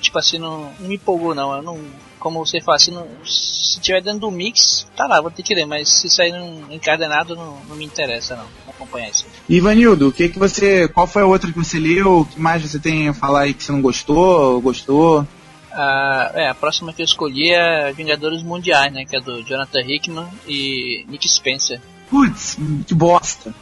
tipo 0.01 0.17
assim, 0.19 0.37
não, 0.37 0.71
não 0.79 0.89
me 0.89 0.95
empolgou 0.95 1.33
não. 1.33 1.55
Eu 1.55 1.61
não, 1.61 1.79
como 2.19 2.45
você 2.45 2.59
fala 2.59 2.77
não, 2.91 3.07
se 3.25 3.79
tiver 3.79 4.01
dentro 4.01 4.19
do 4.19 4.31
mix, 4.31 4.85
tá 4.95 5.07
lá, 5.07 5.21
vou 5.21 5.31
ter 5.31 5.43
que 5.43 5.55
ler, 5.55 5.65
mas 5.65 5.87
se 5.87 6.09
sair 6.09 6.31
num 6.31 6.71
encadenado, 6.71 7.35
não, 7.35 7.57
não 7.67 7.75
me 7.75 7.85
interessa 7.85 8.35
não, 8.35 8.43
não 8.43 8.73
acompanhar 8.73 9.09
isso. 9.09 9.25
Ivanildo, 9.47 10.09
o 10.09 10.11
que 10.11 10.29
que 10.29 10.39
você. 10.39 10.87
Qual 10.89 11.07
foi 11.07 11.21
a 11.21 11.27
outra 11.27 11.51
que 11.51 11.57
você 11.57 11.79
leu? 11.79 12.19
O 12.19 12.25
que 12.25 12.39
mais 12.39 12.61
você 12.61 12.79
tem 12.79 13.07
a 13.07 13.13
falar 13.13 13.41
aí 13.41 13.53
que 13.53 13.63
você 13.63 13.71
não 13.71 13.81
gostou? 13.81 14.59
Gostou? 14.61 15.25
Ah, 15.71 16.31
é, 16.33 16.47
a 16.47 16.55
próxima 16.55 16.93
que 16.93 17.01
eu 17.01 17.05
escolhi 17.05 17.51
é 17.51 17.91
Vingadores 17.93 18.43
Mundiais, 18.43 18.91
né, 18.91 19.05
que 19.05 19.15
é 19.15 19.21
do 19.21 19.43
Jonathan 19.43 19.81
Hickman 19.81 20.27
e 20.47 21.05
Nick 21.07 21.27
Spencer. 21.27 21.79
Putz, 22.09 22.57
que 22.87 22.93
bosta. 22.93 23.53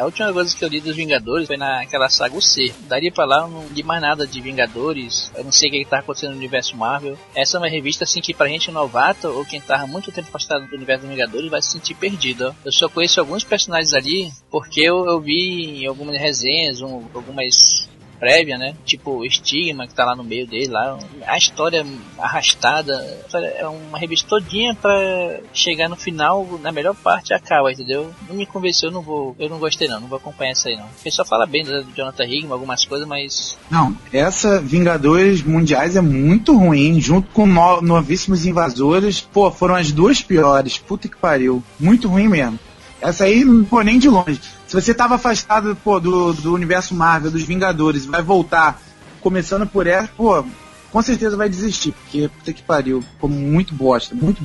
A 0.00 0.06
última 0.06 0.32
coisa 0.32 0.56
que 0.56 0.64
eu 0.64 0.68
li 0.68 0.80
dos 0.80 0.96
Vingadores 0.96 1.46
foi 1.46 1.58
naquela 1.58 2.08
saga 2.08 2.34
o 2.34 2.40
C. 2.40 2.72
Daria 2.88 3.12
pra 3.12 3.26
lá, 3.26 3.42
eu 3.42 3.48
não 3.48 3.66
li 3.68 3.82
mais 3.82 4.00
nada 4.00 4.26
de 4.26 4.40
Vingadores. 4.40 5.30
Eu 5.34 5.44
não 5.44 5.52
sei 5.52 5.68
o 5.68 5.72
que, 5.72 5.78
que 5.80 5.90
tá 5.90 5.98
acontecendo 5.98 6.30
no 6.30 6.38
universo 6.38 6.74
Marvel. 6.74 7.18
Essa 7.34 7.58
é 7.58 7.60
uma 7.60 7.68
revista 7.68 8.04
assim 8.04 8.22
que 8.22 8.32
pra 8.32 8.48
gente 8.48 8.70
novato, 8.70 9.28
ou 9.28 9.44
quem 9.44 9.62
há 9.68 9.86
muito 9.86 10.10
tempo 10.10 10.28
afastado 10.28 10.66
do 10.66 10.74
universo 10.74 11.02
dos 11.02 11.10
Vingadores, 11.10 11.50
vai 11.50 11.60
se 11.60 11.72
sentir 11.72 11.94
perdido. 11.96 12.46
ó. 12.46 12.54
Eu 12.64 12.72
só 12.72 12.88
conheço 12.88 13.20
alguns 13.20 13.44
personagens 13.44 13.92
ali 13.92 14.32
porque 14.50 14.80
eu, 14.80 15.04
eu 15.04 15.20
vi 15.20 15.82
em 15.82 15.86
algumas 15.86 16.16
resenhas, 16.18 16.80
um, 16.80 17.04
algumas 17.12 17.89
prévia, 18.20 18.58
né? 18.58 18.74
Tipo 18.84 19.12
o 19.12 19.24
Estigma, 19.24 19.86
que 19.86 19.94
tá 19.94 20.04
lá 20.04 20.14
no 20.14 20.22
meio 20.22 20.46
dele, 20.46 20.68
lá. 20.68 20.98
A 21.26 21.38
história 21.38 21.84
arrastada. 22.18 22.94
É 23.32 23.66
uma 23.66 23.98
revista 23.98 24.28
todinha 24.28 24.74
pra 24.74 25.40
chegar 25.54 25.88
no 25.88 25.96
final, 25.96 26.46
na 26.62 26.70
melhor 26.70 26.94
parte, 26.94 27.32
acaba, 27.32 27.72
entendeu? 27.72 28.12
Não 28.28 28.36
me 28.36 28.44
convenceu, 28.44 28.90
eu 28.90 28.92
não 28.92 29.02
vou. 29.02 29.34
Eu 29.38 29.48
não 29.48 29.58
gostei 29.58 29.88
não, 29.88 30.00
não 30.00 30.08
vou 30.08 30.18
acompanhar 30.18 30.52
essa 30.52 30.68
aí 30.68 30.76
não. 30.76 30.84
O 30.84 31.02
pessoal 31.02 31.26
fala 31.26 31.46
bem 31.46 31.64
do 31.64 31.82
Jonathan 31.94 32.24
Hickman, 32.24 32.52
algumas 32.52 32.84
coisas, 32.84 33.08
mas. 33.08 33.58
Não, 33.70 33.96
essa 34.12 34.60
Vingadores 34.60 35.42
Mundiais 35.42 35.96
é 35.96 36.00
muito 36.00 36.56
ruim, 36.56 37.00
junto 37.00 37.30
com 37.32 37.46
no, 37.46 37.80
Novíssimos 37.80 38.44
Invasores. 38.44 39.20
Pô, 39.20 39.50
foram 39.50 39.76
as 39.76 39.90
duas 39.90 40.20
piores. 40.20 40.76
Puta 40.76 41.08
que 41.08 41.16
pariu. 41.16 41.62
Muito 41.78 42.08
ruim 42.08 42.28
mesmo. 42.28 42.58
Essa 43.00 43.24
aí, 43.24 43.44
pô, 43.64 43.80
nem 43.82 43.98
de 43.98 44.08
longe. 44.08 44.40
Se 44.66 44.74
você 44.74 44.92
tava 44.92 45.14
afastado, 45.14 45.76
pô, 45.82 45.98
do, 45.98 46.32
do 46.34 46.54
universo 46.54 46.94
Marvel, 46.94 47.30
dos 47.30 47.42
Vingadores, 47.42 48.04
vai 48.04 48.22
voltar 48.22 48.80
começando 49.20 49.66
por 49.66 49.86
essa, 49.86 50.08
pô, 50.16 50.44
com 50.90 51.02
certeza 51.02 51.36
vai 51.36 51.48
desistir, 51.48 51.92
porque 51.92 52.28
puta 52.28 52.52
que 52.52 52.62
pariu. 52.62 53.02
Ficou 53.02 53.30
muito 53.30 53.74
bosta, 53.74 54.14
muito. 54.14 54.42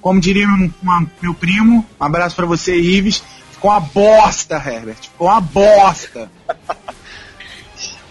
Como 0.00 0.20
diria 0.20 0.46
uma, 0.46 1.06
meu 1.20 1.34
primo, 1.34 1.86
um 2.00 2.04
abraço 2.04 2.34
para 2.34 2.46
você, 2.46 2.74
Ives. 2.76 3.22
Ficou 3.52 3.70
uma 3.70 3.80
bosta, 3.80 4.56
Herbert. 4.56 5.02
Ficou 5.02 5.28
uma 5.28 5.40
bosta. 5.40 6.30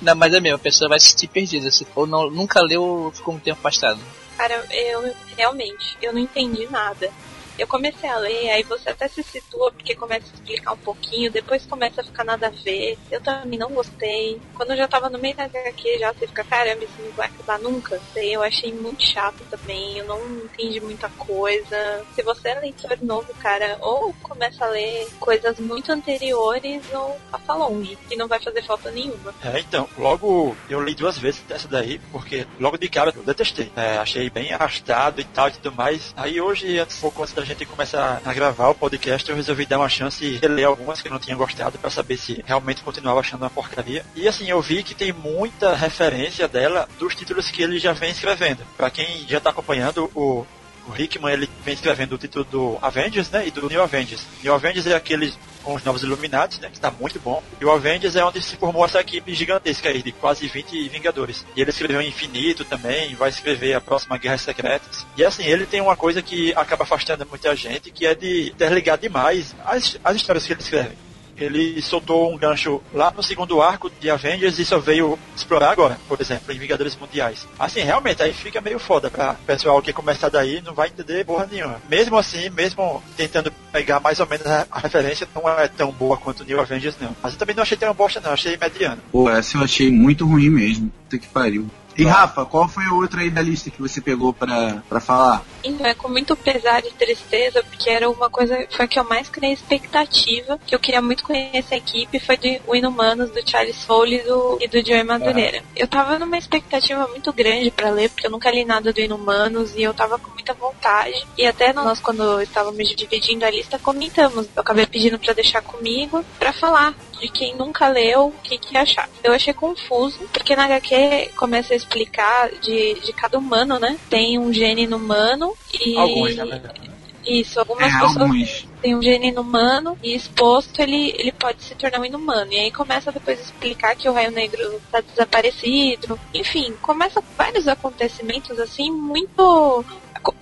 Não, 0.01 0.15
mas 0.15 0.33
é 0.33 0.39
mesmo, 0.39 0.55
a 0.55 0.59
pessoa 0.59 0.87
vai 0.87 0.99
se 0.99 1.07
sentir 1.07 1.27
perdida. 1.27 1.69
Se 1.71 1.83
for, 1.83 2.07
não, 2.07 2.29
nunca 2.29 2.61
leu, 2.61 3.11
ficou 3.13 3.33
um 3.33 3.39
tempo 3.39 3.59
afastado. 3.59 3.99
Cara, 4.37 4.63
eu 4.71 5.13
realmente, 5.35 5.97
eu 6.01 6.13
não 6.13 6.19
entendi 6.19 6.65
nada. 6.71 7.11
Eu 7.59 7.67
comecei 7.67 8.09
a 8.09 8.17
ler, 8.17 8.49
aí 8.51 8.63
você 8.63 8.89
até 8.89 9.07
se 9.09 9.21
situa 9.21 9.69
porque 9.71 9.93
começa 9.93 10.27
a 10.31 10.33
explicar 10.33 10.73
um 10.73 10.77
pouquinho, 10.77 11.29
depois 11.31 11.65
começa 11.65 11.99
a 11.99 12.03
ficar 12.03 12.23
nada 12.23 12.47
a 12.47 12.63
ver. 12.63 12.97
Eu 13.11 13.21
também 13.21 13.59
não 13.59 13.69
gostei. 13.69 14.39
Quando 14.55 14.71
eu 14.71 14.77
já 14.77 14.87
tava 14.87 15.09
no 15.09 15.19
meio 15.19 15.35
da 15.35 15.43
HQ, 15.43 15.99
já 15.99 16.13
você 16.13 16.25
fica, 16.25 16.43
caramba, 16.45 16.85
isso 16.85 17.01
não 17.01 17.11
vai 17.11 17.27
acabar 17.27 17.59
nunca. 17.59 17.99
Eu 18.15 18.41
achei 18.41 18.73
muito 18.73 19.05
chato 19.05 19.43
também, 19.49 19.97
eu 19.97 20.05
não 20.05 20.19
entendi 20.45 20.79
muita 20.79 21.09
coisa. 21.09 22.05
Se 22.15 22.21
você 22.23 22.49
é 22.49 22.59
leitor 22.59 22.97
novo, 23.01 23.33
cara, 23.39 23.77
ou 23.81 24.13
começa 24.21 24.63
a 24.65 24.69
ler 24.69 25.07
coisas 25.19 25.59
muito 25.59 25.91
anteriores 25.91 26.81
ou 26.93 27.19
passa 27.29 27.53
longe, 27.53 27.97
que 28.07 28.15
não 28.15 28.27
vai 28.27 28.39
fazer 28.39 28.63
falta 28.63 28.89
nenhuma. 28.91 29.33
É, 29.43 29.59
então, 29.59 29.87
logo 29.97 30.55
eu 30.69 30.81
li 30.81 30.95
duas 30.95 31.17
vezes 31.17 31.43
essa 31.49 31.67
daí, 31.67 31.99
porque 32.11 32.47
logo 32.57 32.77
de 32.77 32.87
cara 32.87 33.11
eu 33.15 33.23
detestei. 33.23 33.69
É, 33.75 33.97
achei 33.97 34.29
bem 34.29 34.53
arrastado 34.53 35.19
e 35.19 35.25
tal 35.25 35.49
e 35.49 35.51
tudo 35.51 35.71
mais. 35.73 36.13
Aí 36.15 36.39
hoje, 36.39 36.81
um 36.81 37.01
pouco 37.01 37.21
antes 37.21 37.33
da 37.33 37.48
gente 37.49 37.65
começar 37.65 38.21
a 38.23 38.33
gravar 38.33 38.69
o 38.69 38.75
podcast, 38.75 39.27
eu 39.27 39.35
resolvi 39.35 39.65
dar 39.65 39.79
uma 39.79 39.89
chance 39.89 40.23
e 40.23 40.37
reler 40.37 40.67
algumas 40.67 41.01
que 41.01 41.07
eu 41.07 41.11
não 41.11 41.19
tinha 41.19 41.35
gostado 41.35 41.77
para 41.79 41.89
saber 41.89 42.17
se 42.17 42.43
realmente 42.45 42.83
continuava 42.83 43.19
achando 43.19 43.41
uma 43.41 43.49
porcaria. 43.49 44.05
E 44.15 44.27
assim, 44.27 44.47
eu 44.47 44.61
vi 44.61 44.83
que 44.83 44.93
tem 44.93 45.11
muita 45.11 45.75
referência 45.75 46.47
dela 46.47 46.87
dos 46.99 47.15
títulos 47.15 47.49
que 47.49 47.63
ele 47.63 47.79
já 47.79 47.91
vem 47.93 48.11
escrevendo. 48.11 48.63
Para 48.77 48.91
quem 48.91 49.25
já 49.27 49.39
tá 49.39 49.49
acompanhando 49.49 50.11
o 50.13 50.45
o 50.89 51.01
Hickman 51.01 51.33
ele 51.33 51.49
vem 51.63 51.73
escrevendo 51.73 52.13
o 52.13 52.17
título 52.17 52.43
do 52.45 52.79
Avengers, 52.81 53.29
né, 53.29 53.47
e 53.47 53.51
do 53.51 53.67
New 53.69 53.81
Avengers. 53.81 54.25
New 54.43 54.53
Avengers 54.53 54.87
é 54.87 54.95
aquele 54.95 55.33
com 55.63 55.75
os 55.75 55.83
novos 55.83 56.01
Illuminati, 56.03 56.59
né, 56.61 56.69
que 56.69 56.75
está 56.75 56.89
muito 56.89 57.19
bom. 57.19 57.43
E 57.59 57.65
o 57.65 57.71
Avengers 57.71 58.15
é 58.15 58.23
onde 58.23 58.41
se 58.41 58.55
formou 58.55 58.85
essa 58.85 58.99
equipe 58.99 59.33
gigantesca 59.33 59.89
aí, 59.89 60.01
de 60.01 60.11
quase 60.11 60.47
20 60.47 60.89
Vingadores. 60.89 61.45
E 61.55 61.61
ele 61.61 61.69
escreveu 61.69 62.01
Infinito 62.01 62.65
também, 62.65 63.13
vai 63.15 63.29
escrever 63.29 63.73
a 63.73 63.81
próxima 63.81 64.17
Guerras 64.17 64.41
Secretas. 64.41 65.05
E 65.15 65.23
assim, 65.23 65.43
ele 65.43 65.65
tem 65.65 65.81
uma 65.81 65.95
coisa 65.95 66.21
que 66.21 66.53
acaba 66.53 66.83
afastando 66.83 67.25
muita 67.25 67.55
gente, 67.55 67.91
que 67.91 68.05
é 68.05 68.15
de 68.15 68.49
interligar 68.49 68.97
demais 68.97 69.55
as, 69.65 69.99
as 70.03 70.15
histórias 70.15 70.45
que 70.45 70.53
ele 70.53 70.61
escreve 70.61 71.08
ele 71.39 71.81
soltou 71.81 72.31
um 72.33 72.37
gancho 72.37 72.81
lá 72.93 73.11
no 73.15 73.23
segundo 73.23 73.61
arco 73.61 73.91
de 73.99 74.09
Avengers 74.09 74.59
e 74.59 74.65
só 74.65 74.79
veio 74.79 75.17
explorar 75.35 75.71
agora, 75.71 75.97
por 76.07 76.19
exemplo, 76.19 76.53
em 76.53 76.59
Vingadores 76.59 76.95
Mundiais. 76.95 77.47
Assim, 77.57 77.81
realmente, 77.81 78.21
aí 78.21 78.33
fica 78.33 78.61
meio 78.61 78.79
foda 78.79 79.09
pra 79.09 79.35
pessoal 79.45 79.81
que 79.81 79.93
começar 79.93 80.29
daí 80.29 80.61
não 80.61 80.73
vai 80.73 80.87
entender 80.87 81.25
porra 81.25 81.47
nenhuma. 81.49 81.81
Mesmo 81.89 82.17
assim, 82.17 82.49
mesmo 82.49 83.01
tentando 83.15 83.51
pegar 83.71 83.99
mais 83.99 84.19
ou 84.19 84.27
menos 84.27 84.45
a, 84.45 84.67
referência, 84.79 85.27
não 85.33 85.47
é 85.49 85.67
tão 85.67 85.91
boa 85.91 86.17
quanto 86.17 86.43
New 86.43 86.59
Avengers, 86.59 86.95
não. 86.99 87.15
Mas 87.21 87.33
eu 87.33 87.39
também 87.39 87.55
não 87.55 87.63
achei 87.63 87.77
tão 87.77 87.93
bosta, 87.93 88.19
não, 88.19 88.31
achei 88.31 88.57
mediano. 88.57 89.01
Pô, 89.11 89.29
essa 89.29 89.57
eu 89.57 89.63
achei 89.63 89.91
muito 89.91 90.25
ruim 90.25 90.49
mesmo. 90.49 90.91
Puta 91.03 91.17
que 91.17 91.27
pariu. 91.27 91.69
E 91.99 92.05
Rafa, 92.05 92.45
qual 92.45 92.65
foi 92.65 92.85
a 92.85 92.93
outra 92.93 93.19
aí 93.19 93.29
da 93.29 93.41
lista 93.41 93.69
que 93.69 93.81
você 93.81 93.99
pegou 93.99 94.31
pra, 94.31 94.81
pra 94.87 95.01
falar? 95.01 95.43
Então, 95.61 95.85
é 95.85 95.93
com 95.93 96.07
muito 96.07 96.33
pesar 96.33 96.81
e 96.85 96.91
tristeza, 96.91 97.61
porque 97.61 97.89
era 97.89 98.09
uma 98.09 98.29
coisa, 98.29 98.57
foi 98.71 98.85
a 98.85 98.87
que 98.87 98.97
eu 98.97 99.03
mais 99.03 99.27
criei 99.27 99.51
expectativa, 99.51 100.57
que 100.65 100.73
eu 100.73 100.79
queria 100.79 101.01
muito 101.01 101.25
conhecer 101.25 101.75
a 101.75 101.77
equipe, 101.77 102.17
foi 102.21 102.37
do 102.37 102.47
o 102.67 102.73
Inumanos, 102.73 103.31
do 103.31 103.41
Charles 103.45 103.83
Foley 103.83 104.23
do, 104.23 104.57
e 104.61 104.67
do 104.69 104.79
Joey 104.85 105.03
Madureira. 105.03 105.61
Eu 105.75 105.89
tava 105.89 106.17
numa 106.17 106.37
expectativa 106.37 107.05
muito 107.07 107.33
grande 107.33 107.69
para 107.69 107.89
ler, 107.89 108.09
porque 108.09 108.27
eu 108.27 108.31
nunca 108.31 108.49
li 108.49 108.63
nada 108.63 108.93
do 108.93 109.01
Inumanos 109.01 109.75
e 109.75 109.81
eu 109.81 109.93
tava 109.93 110.17
com 110.17 110.31
muita 110.31 110.53
vontade. 110.53 111.27
E 111.37 111.45
até 111.45 111.73
nós, 111.73 111.99
quando 111.99 112.41
estávamos 112.41 112.95
dividindo 112.95 113.43
a 113.43 113.51
lista, 113.51 113.77
comentamos. 113.77 114.47
Eu 114.55 114.61
acabei 114.61 114.85
pedindo 114.85 115.19
para 115.19 115.33
deixar 115.33 115.61
comigo, 115.61 116.23
para 116.39 116.53
falar 116.53 116.95
de 117.19 117.27
quem 117.29 117.55
nunca 117.55 117.87
leu, 117.87 118.27
o 118.27 118.33
que, 118.43 118.57
que 118.57 118.77
achar. 118.77 119.09
Eu 119.23 119.33
achei 119.33 119.53
confuso, 119.53 120.19
porque 120.31 120.55
na 120.55 120.65
HQ 120.65 121.31
começa 121.35 121.73
a 121.73 121.77
explicar 121.77 122.49
de, 122.61 122.95
de 122.95 123.13
cada 123.13 123.37
humano, 123.37 123.79
né? 123.79 123.97
Tem 124.09 124.39
um 124.39 124.51
gene 124.51 124.87
no 124.87 124.97
humano 124.97 125.53
e. 125.73 125.97
Alguns, 125.97 126.35
na 126.35 126.45
verdade. 126.45 126.89
Isso, 127.25 127.59
algumas 127.59 127.93
é, 127.93 127.99
pessoas 127.99 128.17
alguns. 128.17 128.67
têm 128.81 128.95
um 128.95 129.01
gene 129.01 129.27
inumano 129.27 129.97
e 130.01 130.15
exposto 130.15 130.79
ele, 130.81 131.13
ele 131.17 131.31
pode 131.31 131.61
se 131.61 131.75
tornar 131.75 131.99
um 131.99 132.05
inumano. 132.05 132.51
E 132.51 132.57
aí 132.57 132.71
começa 132.71 133.11
depois 133.11 133.39
a 133.39 133.43
explicar 133.43 133.95
que 133.95 134.07
o 134.07 134.13
raio 134.13 134.31
negro 134.31 134.61
está 134.77 135.01
desaparecido. 135.01 136.19
Enfim, 136.33 136.73
começa 136.81 137.21
vários 137.37 137.67
acontecimentos 137.67 138.57
assim, 138.59 138.89
muito. 138.89 139.85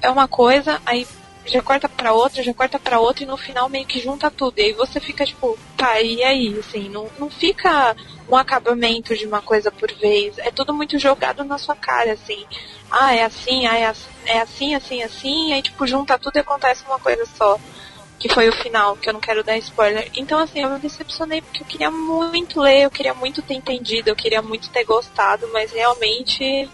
É 0.02 0.10
uma 0.10 0.28
coisa, 0.28 0.82
aí 0.86 1.06
já 1.48 1.62
corta 1.62 1.88
pra 1.88 2.14
outra, 2.14 2.44
já 2.44 2.54
corta 2.54 2.78
pra 2.78 3.00
outra 3.00 3.24
e 3.24 3.28
no 3.28 3.38
final 3.38 3.70
meio 3.70 3.86
que 3.86 4.00
junta 4.00 4.30
tudo. 4.30 4.60
E 4.60 4.64
aí 4.64 4.74
você 4.74 5.00
fica 5.00 5.26
tipo, 5.26 5.58
tá, 5.76 6.00
e 6.02 6.24
aí? 6.24 6.58
Assim, 6.60 6.90
não, 6.90 7.10
não 7.18 7.30
fica 7.30 7.96
um 8.30 8.36
acabamento 8.36 9.16
de 9.16 9.26
uma 9.26 9.42
coisa 9.42 9.72
por 9.72 9.92
vez. 9.94 10.38
É 10.38 10.52
tudo 10.52 10.74
muito 10.74 11.00
jogado 11.00 11.44
na 11.44 11.58
sua 11.58 11.76
cara, 11.76 12.14
assim. 12.14 12.46
Ah, 12.92 13.16
é 13.16 13.24
assim, 13.24 13.66
ah, 13.66 13.78
é, 13.78 13.94
é 14.26 14.40
assim, 14.40 14.76
assim, 14.76 15.04
assim, 15.04 15.50
e 15.50 15.54
aí 15.54 15.62
tipo, 15.62 15.88
junta 15.88 16.18
tudo 16.18 16.38
e 16.38 16.40
acontece 16.40 16.84
uma 16.86 17.00
coisa 17.00 17.26
só. 17.26 17.60
Que 18.20 18.30
foi 18.30 18.50
o 18.50 18.54
final, 18.54 18.98
que 18.98 19.08
eu 19.08 19.14
não 19.14 19.20
quero 19.20 19.44
dar 19.44 19.58
spoiler. 19.60 20.10
Então, 20.16 20.40
assim, 20.40 20.62
eu 20.62 20.72
me 20.72 20.80
decepcionei 20.80 21.40
porque 21.40 21.62
eu 21.62 21.68
queria 21.68 21.92
muito 21.92 22.60
ler, 22.60 22.82
eu 22.82 22.90
queria 22.90 23.14
muito 23.14 23.44
ter 23.44 23.54
entendido, 23.54 24.10
eu 24.10 24.16
queria 24.16 24.42
muito 24.42 24.70
ter 24.70 24.84
gostado, 24.84 25.48
mas 25.54 25.72
realmente 25.72 26.68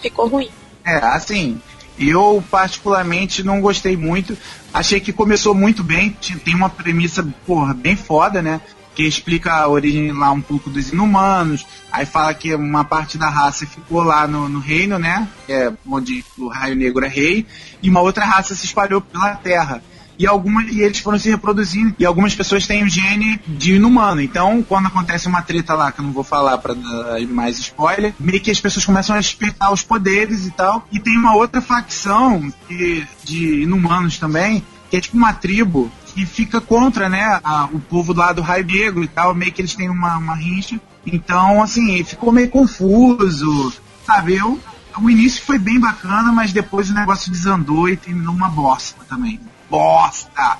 ficou 0.00 0.28
ruim. 0.28 0.48
É, 0.86 0.94
assim, 0.98 1.60
eu, 1.98 2.42
particularmente, 2.50 3.42
não 3.42 3.60
gostei 3.60 3.96
muito. 3.96 4.36
Achei 4.72 5.00
que 5.00 5.12
começou 5.12 5.54
muito 5.54 5.82
bem. 5.82 6.16
Tem 6.44 6.54
uma 6.54 6.68
premissa, 6.68 7.26
porra, 7.46 7.74
bem 7.74 7.96
foda, 7.96 8.40
né? 8.40 8.60
Que 8.94 9.04
explica 9.04 9.52
a 9.54 9.68
origem 9.68 10.12
lá 10.12 10.30
um 10.30 10.40
pouco 10.40 10.70
dos 10.70 10.92
inumanos. 10.92 11.66
Aí 11.90 12.04
fala 12.04 12.34
que 12.34 12.54
uma 12.54 12.84
parte 12.84 13.16
da 13.16 13.28
raça 13.28 13.66
ficou 13.66 14.02
lá 14.02 14.26
no, 14.26 14.48
no 14.48 14.60
reino, 14.60 14.98
né? 14.98 15.28
É 15.48 15.72
onde 15.86 16.24
o 16.36 16.48
Raio 16.48 16.76
Negro 16.76 17.04
é 17.04 17.08
rei. 17.08 17.46
E 17.82 17.88
uma 17.88 18.00
outra 18.00 18.24
raça 18.24 18.54
se 18.54 18.66
espalhou 18.66 19.00
pela 19.00 19.34
Terra 19.36 19.82
e, 20.18 20.26
alguma, 20.26 20.64
e 20.64 20.80
eles 20.80 20.98
foram 20.98 21.18
se 21.18 21.30
reproduzindo. 21.30 21.94
E 21.98 22.04
algumas 22.04 22.34
pessoas 22.34 22.66
têm 22.66 22.82
o 22.82 22.88
gene 22.88 23.40
de 23.46 23.74
inumano. 23.74 24.20
Então, 24.20 24.62
quando 24.62 24.86
acontece 24.86 25.28
uma 25.28 25.42
treta 25.42 25.74
lá, 25.74 25.92
que 25.92 26.00
eu 26.00 26.04
não 26.04 26.12
vou 26.12 26.24
falar 26.24 26.58
para 26.58 26.74
dar 26.74 27.20
mais 27.28 27.58
spoiler, 27.58 28.12
meio 28.18 28.40
que 28.40 28.50
as 28.50 28.60
pessoas 28.60 28.84
começam 28.84 29.14
a 29.14 29.20
despertar 29.20 29.72
os 29.72 29.82
poderes 29.82 30.46
e 30.46 30.50
tal. 30.50 30.86
E 30.90 30.98
tem 30.98 31.16
uma 31.16 31.36
outra 31.36 31.60
facção 31.60 32.52
que, 32.66 33.06
de 33.22 33.62
inumanos 33.62 34.18
também, 34.18 34.64
que 34.90 34.96
é 34.96 35.00
tipo 35.00 35.16
uma 35.16 35.32
tribo 35.32 35.90
que 36.14 36.26
fica 36.26 36.60
contra, 36.60 37.08
né, 37.08 37.38
a, 37.44 37.68
o 37.72 37.78
povo 37.78 38.12
lá 38.12 38.32
do 38.32 38.42
Raio 38.42 38.66
Negro 38.66 39.04
e 39.04 39.08
tal, 39.08 39.34
meio 39.34 39.52
que 39.52 39.60
eles 39.60 39.74
têm 39.74 39.88
uma, 39.88 40.18
uma 40.18 40.34
rincha. 40.34 40.80
Então, 41.06 41.62
assim, 41.62 42.02
ficou 42.02 42.32
meio 42.32 42.48
confuso, 42.48 43.72
sabe? 44.04 44.34
Eu, 44.34 44.58
o 45.00 45.08
início 45.08 45.44
foi 45.44 45.58
bem 45.58 45.78
bacana, 45.78 46.32
mas 46.32 46.52
depois 46.52 46.90
o 46.90 46.94
negócio 46.94 47.30
desandou 47.30 47.88
e 47.88 47.96
terminou 47.96 48.34
uma 48.34 48.48
bosta 48.48 49.00
também 49.08 49.38
bosta! 49.68 50.58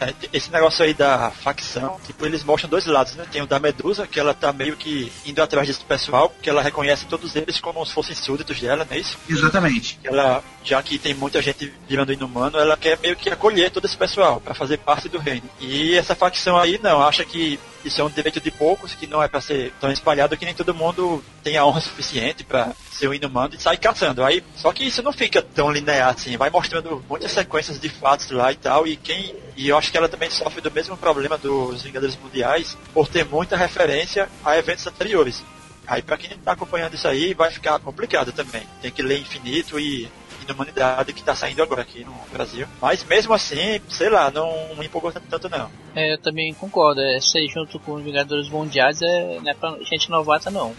É, 0.00 0.12
esse 0.32 0.50
negócio 0.50 0.84
aí 0.84 0.92
da 0.92 1.30
facção, 1.30 1.98
tipo, 2.04 2.26
eles 2.26 2.42
mostram 2.42 2.68
dois 2.68 2.84
lados, 2.84 3.14
né? 3.14 3.24
Tem 3.30 3.40
o 3.40 3.46
da 3.46 3.58
Medusa, 3.58 4.06
que 4.06 4.18
ela 4.18 4.34
tá 4.34 4.52
meio 4.52 4.76
que 4.76 5.10
indo 5.24 5.40
atrás 5.40 5.68
desse 5.68 5.84
pessoal, 5.84 6.28
porque 6.28 6.50
ela 6.50 6.62
reconhece 6.62 7.06
todos 7.06 7.36
eles 7.36 7.60
como 7.60 7.84
se 7.86 7.92
fossem 7.92 8.14
súditos 8.14 8.60
dela, 8.60 8.84
não 8.84 8.96
é 8.96 9.00
isso? 9.00 9.16
Exatamente. 9.28 9.98
Ela, 10.02 10.42
já 10.64 10.82
que 10.82 10.98
tem 10.98 11.14
muita 11.14 11.40
gente 11.40 11.72
virando 11.88 12.12
inumano, 12.12 12.58
ela 12.58 12.76
quer 12.76 12.98
meio 12.98 13.16
que 13.16 13.30
acolher 13.30 13.70
todo 13.70 13.84
esse 13.84 13.96
pessoal 13.96 14.40
para 14.40 14.54
fazer 14.54 14.78
parte 14.78 15.08
do 15.08 15.18
reino. 15.18 15.48
E 15.60 15.94
essa 15.94 16.14
facção 16.14 16.58
aí, 16.58 16.78
não, 16.82 17.00
acha 17.00 17.24
que 17.24 17.58
isso 17.84 18.00
é 18.00 18.04
um 18.04 18.10
direito 18.10 18.40
de 18.40 18.50
poucos, 18.50 18.94
que 18.94 19.06
não 19.06 19.22
é 19.22 19.28
para 19.28 19.40
ser 19.40 19.72
tão 19.80 19.90
espalhado 19.90 20.36
que 20.36 20.44
nem 20.44 20.54
todo 20.54 20.74
mundo 20.74 21.22
tem 21.42 21.56
a 21.56 21.64
honra 21.64 21.80
suficiente 21.80 22.42
para 22.44 22.72
ser 22.90 23.08
um 23.08 23.14
inumano 23.14 23.54
e 23.54 23.60
sair 23.60 23.76
caçando. 23.76 24.24
Aí, 24.24 24.42
só 24.56 24.72
que 24.72 24.84
isso 24.84 25.02
não 25.02 25.12
fica 25.12 25.42
tão 25.42 25.70
linear 25.70 26.14
assim, 26.14 26.36
vai 26.36 26.50
mostrando 26.50 27.04
muitas 27.08 27.32
sequências 27.32 27.78
de 27.78 27.88
fatos 27.88 28.30
lá 28.30 28.52
e 28.52 28.56
tal, 28.56 28.86
e 28.86 28.96
quem. 28.96 29.34
E 29.56 29.68
eu 29.68 29.76
acho 29.76 29.90
que 29.90 29.96
ela 29.96 30.08
também 30.08 30.30
sofre 30.30 30.60
do 30.60 30.70
mesmo 30.70 30.96
problema 30.96 31.38
dos 31.38 31.82
Vingadores 31.82 32.16
Mundiais 32.16 32.76
por 32.92 33.06
ter 33.06 33.24
muita 33.24 33.56
referência 33.56 34.28
a 34.44 34.56
eventos 34.56 34.86
anteriores. 34.86 35.42
Aí 35.86 36.02
para 36.02 36.16
quem 36.16 36.32
está 36.32 36.52
acompanhando 36.52 36.94
isso 36.94 37.06
aí 37.06 37.34
vai 37.34 37.50
ficar 37.50 37.78
complicado 37.78 38.32
também. 38.32 38.62
Tem 38.80 38.90
que 38.90 39.02
ler 39.02 39.18
infinito 39.18 39.78
e 39.78 40.08
humanidade 40.52 41.12
que 41.12 41.20
está 41.20 41.34
saindo 41.34 41.62
agora 41.62 41.82
aqui 41.82 42.04
no 42.04 42.14
Brasil. 42.32 42.66
Mas 42.80 43.04
mesmo 43.04 43.32
assim, 43.32 43.80
sei 43.88 44.10
lá, 44.10 44.30
não 44.30 44.74
me 44.76 44.86
empolgou 44.86 45.12
tanto 45.12 45.48
não. 45.48 45.70
É, 45.94 46.14
eu 46.14 46.18
também 46.18 46.52
concordo. 46.54 47.00
Essa 47.00 47.38
aí 47.38 47.48
junto 47.48 47.78
com 47.80 47.94
os 47.94 48.02
Vingadores 48.02 48.48
Mundiais 48.48 49.00
é, 49.02 49.38
não 49.40 49.50
é 49.50 49.54
pra 49.54 49.76
gente 49.82 50.10
novata 50.10 50.50
não. 50.50 50.74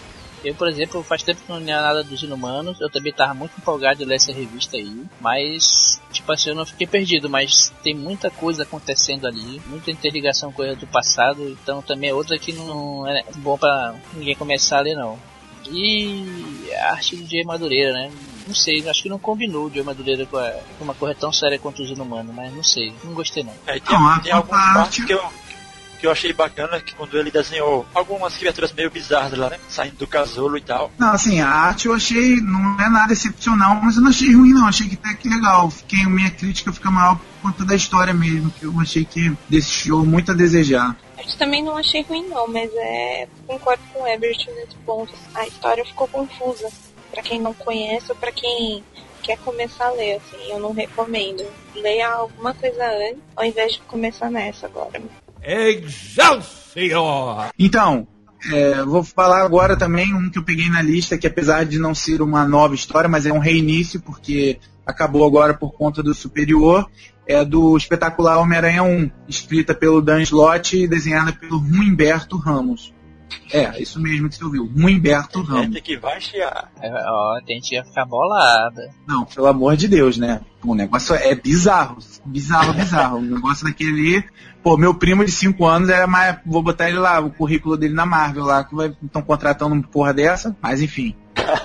Eu, 0.46 0.54
por 0.54 0.68
exemplo, 0.68 1.02
faz 1.02 1.24
tempo 1.24 1.42
que 1.42 1.52
não 1.52 1.58
li 1.58 1.66
nada 1.66 2.04
dos 2.04 2.22
Inumanos. 2.22 2.80
Eu 2.80 2.88
também 2.88 3.12
tava 3.12 3.34
muito 3.34 3.58
empolgado 3.58 3.98
de 3.98 4.06
ler 4.06 4.16
essa 4.16 4.32
revista 4.32 4.78
aí. 4.78 5.04
Mas, 5.20 6.00
tipo 6.12 6.32
assim, 6.32 6.50
eu 6.50 6.56
não 6.56 6.66
fiquei 6.66 6.86
perdido. 6.86 7.28
Mas 7.28 7.74
tem 7.82 7.96
muita 7.96 8.30
coisa 8.30 8.62
acontecendo 8.62 9.26
ali. 9.26 9.60
Muita 9.66 9.90
interligação 9.90 10.52
com 10.52 10.58
coisa 10.58 10.76
do 10.76 10.86
passado. 10.86 11.50
Então 11.50 11.82
também 11.82 12.12
é 12.12 12.14
outra 12.14 12.38
que 12.38 12.54
não 12.54 13.08
é 13.08 13.24
bom 13.38 13.58
pra 13.58 13.96
ninguém 14.14 14.36
começar 14.36 14.78
a 14.78 14.82
ler, 14.82 14.96
não. 14.96 15.18
E 15.72 16.70
a 16.80 16.92
arte 16.92 17.16
do 17.16 17.28
Jay 17.28 17.44
Madureira, 17.44 17.92
né? 17.94 18.12
Não 18.48 18.56
sei, 18.56 18.88
acho 18.88 19.04
que 19.04 19.10
não 19.10 19.20
combinou 19.20 19.70
de 19.70 19.82
Madureira 19.82 20.26
com, 20.26 20.38
a, 20.38 20.52
com 20.78 20.84
uma 20.84 20.94
coisa 20.94 21.16
tão 21.16 21.32
séria 21.32 21.58
quanto 21.58 21.82
os 21.82 21.90
Inumanos, 21.90 22.34
mas 22.36 22.54
não 22.54 22.64
sei, 22.64 22.94
não 23.04 23.14
gostei 23.14 23.44
não. 23.44 23.54
É, 23.66 23.80
tem, 23.80 24.00
não, 24.00 24.20
tem 24.20 24.32
algumas 24.32 24.74
partes 24.74 25.04
que 25.04 25.14
eu, 25.14 25.24
que 26.00 26.06
eu 26.06 26.12
achei 26.12 26.32
bacana 26.34 26.80
que 26.80 26.94
quando 26.94 27.18
ele 27.18 27.32
desenhou 27.32 27.86
algumas 27.94 28.38
criaturas 28.38 28.72
meio 28.72 28.92
bizarras 28.92 29.38
lá, 29.38 29.50
né? 29.50 29.60
Saindo 29.68 29.96
do 29.98 30.08
casulo 30.08 30.58
e 30.58 30.62
tal. 30.62 30.92
Não, 30.98 31.12
assim, 31.12 31.40
a 31.42 31.50
arte 31.50 31.88
eu 31.88 31.94
achei, 31.94 32.40
não 32.42 32.80
é 32.80 32.90
nada 32.90 33.12
excepcional, 33.12 33.80
mas 33.82 33.96
eu 33.96 34.04
não 34.04 34.10
achei 34.10 34.34
ruim 34.34 34.54
não, 34.54 34.68
achei 34.68 34.88
que 34.88 34.96
até 34.96 35.14
que 35.16 35.28
legal. 35.28 35.70
Fiquei, 35.72 36.06
minha 36.06 36.30
crítica 36.30 36.72
fica 36.72 36.92
maior 36.92 37.18
por 37.18 37.52
conta 37.52 37.66
da 37.66 37.76
história 37.76 38.14
mesmo, 38.14 38.52
que 38.52 38.66
eu 38.66 38.80
achei 38.80 39.06
que 39.06 39.36
deixou 39.50 40.06
muito 40.06 40.32
a 40.32 40.36
desejar. 40.36 40.96
Eu 41.18 41.38
também 41.38 41.64
não 41.64 41.76
achei 41.76 42.04
ruim 42.04 42.28
não, 42.28 42.48
mas 42.48 42.70
é. 42.76 43.28
Concordo 43.48 43.82
com 43.92 44.04
o 44.04 44.08
Ebert 44.08 44.46
nesse 44.48 44.76
ponto. 44.86 45.12
A 45.34 45.48
história 45.48 45.84
ficou 45.84 46.08
confusa 46.08 46.70
para 47.16 47.24
quem 47.24 47.40
não 47.40 47.54
conhece 47.54 48.12
ou 48.12 48.18
para 48.18 48.32
quem 48.32 48.84
quer 49.24 49.38
começar 49.40 49.88
a 49.88 49.92
ler, 49.92 50.18
assim, 50.18 50.52
eu 50.52 50.60
não 50.60 50.74
recomendo. 50.74 51.44
Leia 51.74 52.10
alguma 52.10 52.54
coisa 52.54 52.86
antes, 52.86 53.24
ao 53.36 53.46
invés 53.46 53.74
de 53.74 53.80
começar 53.82 54.30
nessa 54.30 54.68
agora. 54.68 55.02
Excelsior! 55.42 57.50
Então, 57.58 58.06
é, 58.52 58.84
vou 58.84 59.04
falar 59.04 59.44
agora 59.44 59.78
também 59.78 60.14
um 60.14 60.30
que 60.30 60.38
eu 60.38 60.44
peguei 60.44 60.70
na 60.70 60.82
lista, 60.82 61.18
que 61.18 61.26
apesar 61.26 61.66
de 61.66 61.80
não 61.80 61.96
ser 61.96 62.22
uma 62.22 62.46
nova 62.46 62.76
história, 62.76 63.10
mas 63.10 63.26
é 63.26 63.32
um 63.32 63.40
reinício, 63.40 64.02
porque 64.02 64.60
acabou 64.86 65.26
agora 65.26 65.54
por 65.54 65.72
conta 65.72 66.04
do 66.04 66.14
Superior, 66.14 66.88
é 67.26 67.44
do 67.44 67.76
espetacular 67.78 68.38
Homem-Aranha 68.38 68.84
1, 68.84 69.10
escrita 69.28 69.74
pelo 69.74 70.02
Dan 70.02 70.22
Slott 70.22 70.78
e 70.78 70.88
desenhada 70.88 71.34
pelo 71.34 71.58
Humberto 71.58 72.38
Ramos. 72.38 72.94
É, 73.52 73.82
isso 73.82 74.00
mesmo 74.02 74.30
que 74.30 74.36
você 74.36 74.44
ouviu. 74.44 74.70
Humberto 74.76 75.42
Ramos. 75.42 75.74
Tem 75.74 75.82
que 75.82 75.98
vai 75.98 76.20
chiar. 76.20 76.72
É, 76.82 76.92
ó, 77.08 77.40
tem 77.46 77.60
que 77.62 77.82
ficar 77.84 78.06
bolada. 78.06 78.90
Não, 79.08 79.26
pelo 79.26 79.48
amor 79.48 79.78
de 79.78 79.88
Deus, 79.88 80.18
né? 80.18 80.42
O 80.64 80.74
negócio 80.74 81.16
é 81.16 81.36
bizarro. 81.36 81.98
Bizarro, 82.26 82.74
bizarro. 82.74 83.18
o 83.18 83.22
negócio 83.22 83.66
daquele. 83.66 84.24
Pô, 84.64 84.78
meu 84.78 84.96
primo 84.96 85.24
de 85.24 85.32
5 85.32 85.66
anos 85.66 85.90
é 85.90 86.06
mais. 86.08 86.38
Vou 86.46 86.64
botar 86.64 86.90
ele 86.90 86.98
lá, 86.98 87.20
o 87.20 87.30
currículo 87.30 87.78
dele 87.78 87.94
na 87.94 88.06
Marvel 88.06 88.46
lá, 88.46 88.64
que 88.64 88.76
estão 89.04 89.22
contratando 89.22 89.76
uma 89.76 89.84
porra 89.84 90.14
dessa. 90.14 90.56
Mas 90.62 90.82
enfim. 90.82 91.16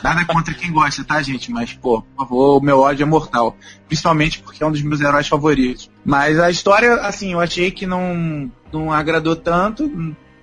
Nada 0.03 0.25
contra 0.27 0.53
quem 0.53 0.73
gosta, 0.73 1.05
tá, 1.05 1.23
gente? 1.23 1.51
Mas, 1.51 1.73
pô, 1.73 2.03
por 2.03 2.25
favor, 2.25 2.59
o 2.59 2.61
meu 2.61 2.81
ódio 2.81 3.05
é 3.05 3.07
mortal. 3.07 3.57
Principalmente 3.87 4.41
porque 4.41 4.63
é 4.63 4.67
um 4.67 4.73
dos 4.73 4.83
meus 4.83 5.01
heróis 5.01 5.29
favoritos. 5.29 5.91
Mas 6.05 6.39
a 6.39 6.51
história, 6.51 6.95
assim, 6.97 7.33
eu 7.33 7.41
achei 7.41 7.71
que 7.71 7.87
não, 7.87 8.51
não 8.73 8.93
agradou 8.93 9.35
tanto 9.35 9.89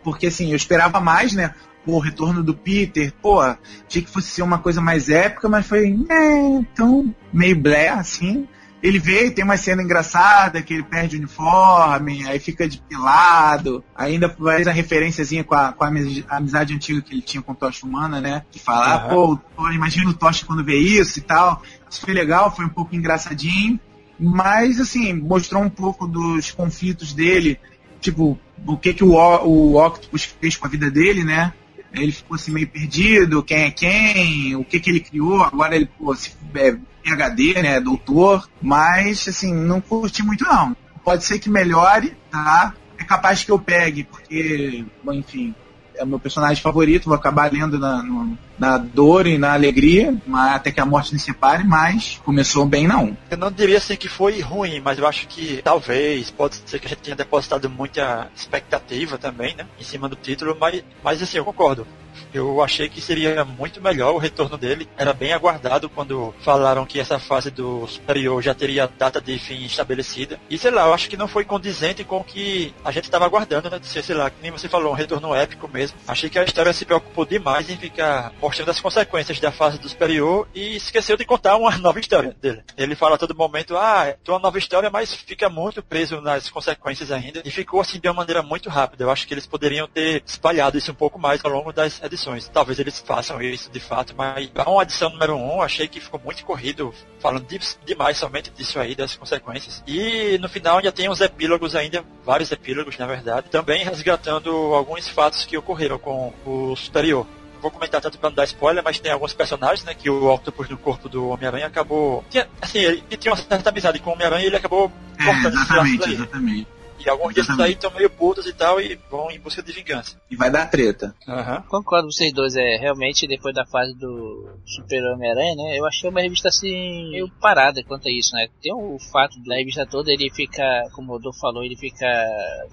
porque 0.08 0.28
assim, 0.28 0.52
eu 0.52 0.56
esperava 0.56 1.02
mais, 1.02 1.34
né? 1.34 1.54
o 1.86 2.00
retorno 2.00 2.42
do 2.42 2.54
Peter, 2.54 3.14
pô, 3.22 3.42
achei 3.42 4.02
que 4.02 4.10
fosse 4.10 4.30
ser 4.30 4.42
uma 4.42 4.58
coisa 4.58 4.82
mais 4.82 5.10
épica, 5.10 5.48
mas 5.48 5.66
foi, 5.66 5.90
né, 5.90 6.66
tão 6.76 7.14
meio 7.32 7.58
blé, 7.58 7.88
assim. 7.88 8.46
Ele 8.84 9.00
veio, 9.00 9.34
tem 9.34 9.44
uma 9.44 9.56
cena 9.56 9.82
engraçada 9.82 10.62
que 10.62 10.74
ele 10.74 10.84
perde 10.84 11.16
o 11.16 11.20
uniforme, 11.20 12.28
aí 12.28 12.40
fica 12.40 12.68
de 12.68 12.78
pelado, 12.78 13.84
ainda 13.96 14.28
faz 14.30 14.68
a 14.68 14.72
referenciazinha 14.72 15.46
com 15.46 15.56
a, 15.56 15.72
com 15.72 15.84
a 15.86 15.88
amizade 16.30 16.74
antiga 16.74 17.02
que 17.02 17.14
ele 17.14 17.22
tinha 17.22 17.42
com 17.42 17.54
o 17.54 17.56
Tocha 17.56 17.86
Humana, 17.86 18.20
né? 18.20 18.44
Que 18.52 18.60
fala, 18.60 19.14
uhum. 19.14 19.38
pô, 19.56 19.72
imagina 19.72 20.10
o 20.10 20.14
Tocha 20.14 20.46
quando 20.46 20.64
vê 20.64 20.78
isso 20.78 21.20
e 21.20 21.22
tal. 21.22 21.62
Isso 21.90 22.02
foi 22.02 22.14
legal, 22.14 22.54
foi 22.54 22.66
um 22.66 22.70
pouco 22.70 22.96
engraçadinho, 22.96 23.80
mas 24.20 24.80
assim, 24.82 25.14
mostrou 25.14 25.64
um 25.64 25.70
pouco 25.70 26.06
dos 26.06 26.52
conflitos 26.52 27.14
dele 27.14 27.58
tipo, 28.00 28.40
o 28.66 28.78
que 28.78 28.94
que 28.94 29.04
o, 29.04 29.14
o 29.14 29.86
Octopus 29.86 30.24
fez 30.24 30.56
com 30.56 30.66
a 30.66 30.70
vida 30.70 30.90
dele, 30.90 31.24
né? 31.24 31.54
Ele 31.94 32.12
ficou 32.12 32.36
assim 32.36 32.52
meio 32.52 32.68
perdido, 32.68 33.44
quem 33.44 33.64
é 33.64 33.72
quem, 33.72 34.56
o 34.56 34.64
que 34.64 34.80
que 34.80 34.90
ele 34.90 35.00
criou, 35.00 35.42
agora 35.42 35.76
ele, 35.76 35.90
pô, 35.98 36.14
se, 36.16 36.34
é, 36.56 36.78
PHD, 37.04 37.62
né, 37.62 37.80
doutor, 37.80 38.50
mas, 38.62 39.28
assim, 39.28 39.54
não 39.54 39.80
curti 39.80 40.22
muito 40.24 40.44
não. 40.44 40.76
Pode 41.04 41.24
ser 41.24 41.40
que 41.40 41.50
melhore, 41.50 42.16
tá? 42.30 42.74
É 42.98 43.04
capaz 43.04 43.44
que 43.44 43.52
eu 43.52 43.58
pegue, 43.58 44.04
porque, 44.04 44.86
bom, 45.04 45.14
enfim, 45.14 45.56
é 45.96 46.04
o 46.04 46.08
meu 46.08 46.20
personagem 46.20 46.62
favorito, 46.62 47.06
vou 47.06 47.16
acabar 47.16 47.52
lendo 47.52 47.80
na, 47.80 48.04
no, 48.04 48.38
na 48.58 48.78
dor 48.78 49.28
e 49.28 49.38
na 49.38 49.54
alegria, 49.54 50.16
até 50.34 50.72
que 50.72 50.80
a 50.80 50.86
morte 50.86 51.14
nos 51.14 51.24
separe, 51.24 51.64
mas 51.64 52.22
começou 52.24 52.66
bem 52.66 52.88
não. 52.88 53.16
Eu 53.30 53.38
não 53.38 53.52
diria 53.52 53.78
assim 53.78 53.96
que 53.96 54.08
foi 54.08 54.40
ruim, 54.42 54.80
mas 54.80 54.98
eu 54.98 55.08
acho 55.08 55.28
que 55.28 55.62
talvez, 55.64 56.32
pode 56.32 56.56
ser 56.66 56.80
que 56.80 56.88
a 56.88 56.90
gente 56.90 57.02
tenha 57.02 57.16
depositado 57.16 57.70
muita 57.70 58.30
expectativa 58.36 59.18
também, 59.18 59.56
né, 59.56 59.66
em 59.80 59.84
cima 59.84 60.10
do 60.10 60.16
título, 60.16 60.58
mas, 60.60 60.84
mas 61.04 61.22
assim, 61.22 61.38
eu 61.38 61.46
concordo. 61.46 61.86
Eu 62.34 62.62
achei 62.62 62.90
que 62.90 63.02
seria 63.02 63.44
muito 63.46 63.82
melhor 63.82 64.14
o 64.14 64.18
retorno 64.18 64.58
dele. 64.58 64.88
Era 64.98 65.14
bem 65.14 65.34
aguardado 65.34 65.90
quando 65.90 66.34
falaram 66.42 66.86
que 66.86 67.00
essa 67.00 67.20
fase 67.20 67.50
do 67.50 67.88
superior 67.88 68.42
já 68.42 68.54
teria 68.54 68.90
data 68.98 69.22
de 69.22 69.38
fim 69.38 69.64
estabelecida. 69.66 70.40
E 70.50 70.58
sei 70.58 70.72
lá, 70.72 70.88
eu 70.88 70.94
acho 70.94 71.10
que 71.10 71.18
não 71.18 71.28
foi 71.28 71.46
condizente 71.46 72.04
com 72.04 72.18
o 72.18 72.24
que 72.24 72.74
a 72.84 72.92
gente 72.92 73.06
estava 73.06 73.26
aguardando, 73.26 73.70
né? 73.70 73.80
De 73.80 73.88
ser, 73.88 74.04
sei 74.04 74.16
lá, 74.16 74.30
que 74.30 74.42
nem 74.42 74.52
você 74.52 74.68
falou, 74.68 74.92
um 74.92 74.96
retorno 74.96 75.34
épico 75.34 75.70
mesmo. 75.72 75.98
Achei 76.08 76.30
que 76.30 76.40
a 76.40 76.44
história 76.44 76.74
se 76.74 76.86
preocupou 76.86 77.26
demais 77.26 77.70
em 77.70 77.78
ficar 77.78 78.32
mostrando 78.48 78.70
as 78.70 78.80
consequências 78.80 79.42
da 79.42 79.52
fase 79.52 79.78
do 79.78 79.90
superior 79.90 80.48
e 80.56 80.78
esqueceu 80.78 81.18
de 81.18 81.26
contar 81.26 81.58
uma 81.58 81.76
nova 81.80 82.00
história 82.00 82.34
dele. 82.42 82.64
Ele 82.78 82.96
fala 82.96 83.16
a 83.16 83.18
todo 83.18 83.36
momento, 83.36 83.76
ah, 83.76 84.16
tô 84.24 84.32
uma 84.32 84.40
nova 84.40 84.58
história, 84.58 84.90
mas 84.90 85.14
fica 85.14 85.50
muito 85.50 85.84
preso 85.84 86.22
nas 86.22 86.50
consequências 86.50 87.12
ainda. 87.12 87.42
E 87.44 87.52
ficou 87.52 87.82
assim 87.82 88.00
de 88.00 88.08
uma 88.08 88.14
maneira 88.14 88.42
muito 88.42 88.70
rápida. 88.70 89.04
Eu 89.04 89.12
acho 89.12 89.28
que 89.28 89.34
eles 89.34 89.46
poderiam 89.46 89.86
ter 89.86 90.24
espalhado 90.26 90.78
isso 90.78 90.92
um 90.92 90.96
pouco 90.96 91.20
mais 91.20 91.44
ao 91.44 91.52
longo 91.52 91.74
das 91.74 92.02
edições. 92.02 92.48
Talvez 92.48 92.80
eles 92.80 93.00
façam 93.00 93.42
isso 93.42 93.70
de 93.70 93.82
fato, 93.82 94.16
mas 94.16 94.50
a 94.56 94.70
uma 94.70 94.84
edição 94.84 95.10
número 95.10 95.36
1 95.36 95.56
um, 95.58 95.62
achei 95.62 95.88
que 95.88 96.00
ficou 96.00 96.20
muito 96.24 96.46
corrido, 96.46 96.94
falando 97.20 97.46
de, 97.46 97.60
demais 97.86 98.18
somente 98.18 98.50
disso 98.52 98.80
aí, 98.80 98.96
das 98.96 99.14
consequências. 99.18 99.84
E 99.86 100.38
no 100.40 100.48
final 100.48 100.78
ainda 100.78 100.92
tem 100.92 101.10
uns 101.10 101.20
epílogos 101.20 101.76
ainda, 101.76 102.02
vários 102.24 102.50
epílogos 102.50 102.98
na 102.98 103.08
verdade, 103.08 103.50
também 103.50 103.84
resgatando 103.84 104.50
alguns 104.74 105.10
fatos 105.10 105.46
que 105.46 105.58
ocorreram 105.58 106.00
com 106.00 106.34
o 106.46 106.76
Superior 106.78 107.28
vou 107.62 107.72
comentar 107.72 108.02
tanto 108.02 108.18
pra 108.18 108.30
não 108.30 108.36
dar 108.36 108.46
spoiler, 108.46 108.84
mas 108.84 109.00
tem 109.00 109.12
alguns 109.12 109.34
personagens, 109.34 109.84
né, 109.84 109.94
que 109.94 110.10
o 110.10 110.34
Octopus 110.34 110.70
no 110.70 110.78
corpo 110.78 111.10
do 111.10 111.30
Homem-Aranha 111.30 111.68
acabou. 111.68 112.24
Tinha, 112.30 112.48
assim, 112.62 112.80
ele, 112.80 113.04
ele, 113.10 113.18
tinha 113.18 113.34
uma 113.34 113.42
certa 113.42 113.70
amizade 113.70 114.00
com 114.00 114.12
o 114.12 114.14
Homem-Aranha 114.14 114.44
e 114.44 114.48
ele 114.48 114.56
acabou 114.56 114.92
é, 115.18 115.24
cortando 115.24 115.54
exatamente, 115.54 116.14
exatamente. 116.14 116.68
E 117.08 117.10
alguns 117.10 117.34
desses 117.34 117.58
aí 117.58 117.72
estão 117.72 117.90
meio 117.92 118.10
putos 118.10 118.46
e 118.46 118.52
tal 118.52 118.82
e 118.82 119.00
vão 119.10 119.32
em 119.32 119.40
busca 119.40 119.64
de 119.64 119.72
vingança. 119.72 120.20
E 120.30 120.36
vai 120.36 120.52
dar 120.52 120.70
treta. 120.70 121.16
Uhum. 121.26 121.62
Concordo 121.70 122.08
com 122.08 122.12
vocês 122.12 122.34
dois, 122.34 122.58
é 122.58 122.76
realmente 122.76 123.26
depois 123.26 123.56
da 123.56 123.66
fase 123.66 123.98
do 123.98 124.60
Super 124.66 125.02
Homem-Aranha, 125.14 125.56
né? 125.56 125.80
Eu 125.80 125.86
achei 125.86 126.10
uma 126.10 126.20
revista 126.20 126.50
assim 126.50 127.10
meio 127.10 127.32
parada 127.40 127.82
quanto 127.82 128.10
a 128.10 128.12
isso, 128.12 128.36
né? 128.36 128.50
Tem 128.62 128.74
o 128.74 128.98
fato 129.00 129.42
da 129.46 129.56
revista 129.56 129.86
toda, 129.86 130.12
ele 130.12 130.30
fica, 130.30 130.84
como 130.92 131.14
o 131.14 131.16
Rodolfo 131.16 131.40
falou, 131.40 131.64
ele 131.64 131.78
fica 131.78 132.06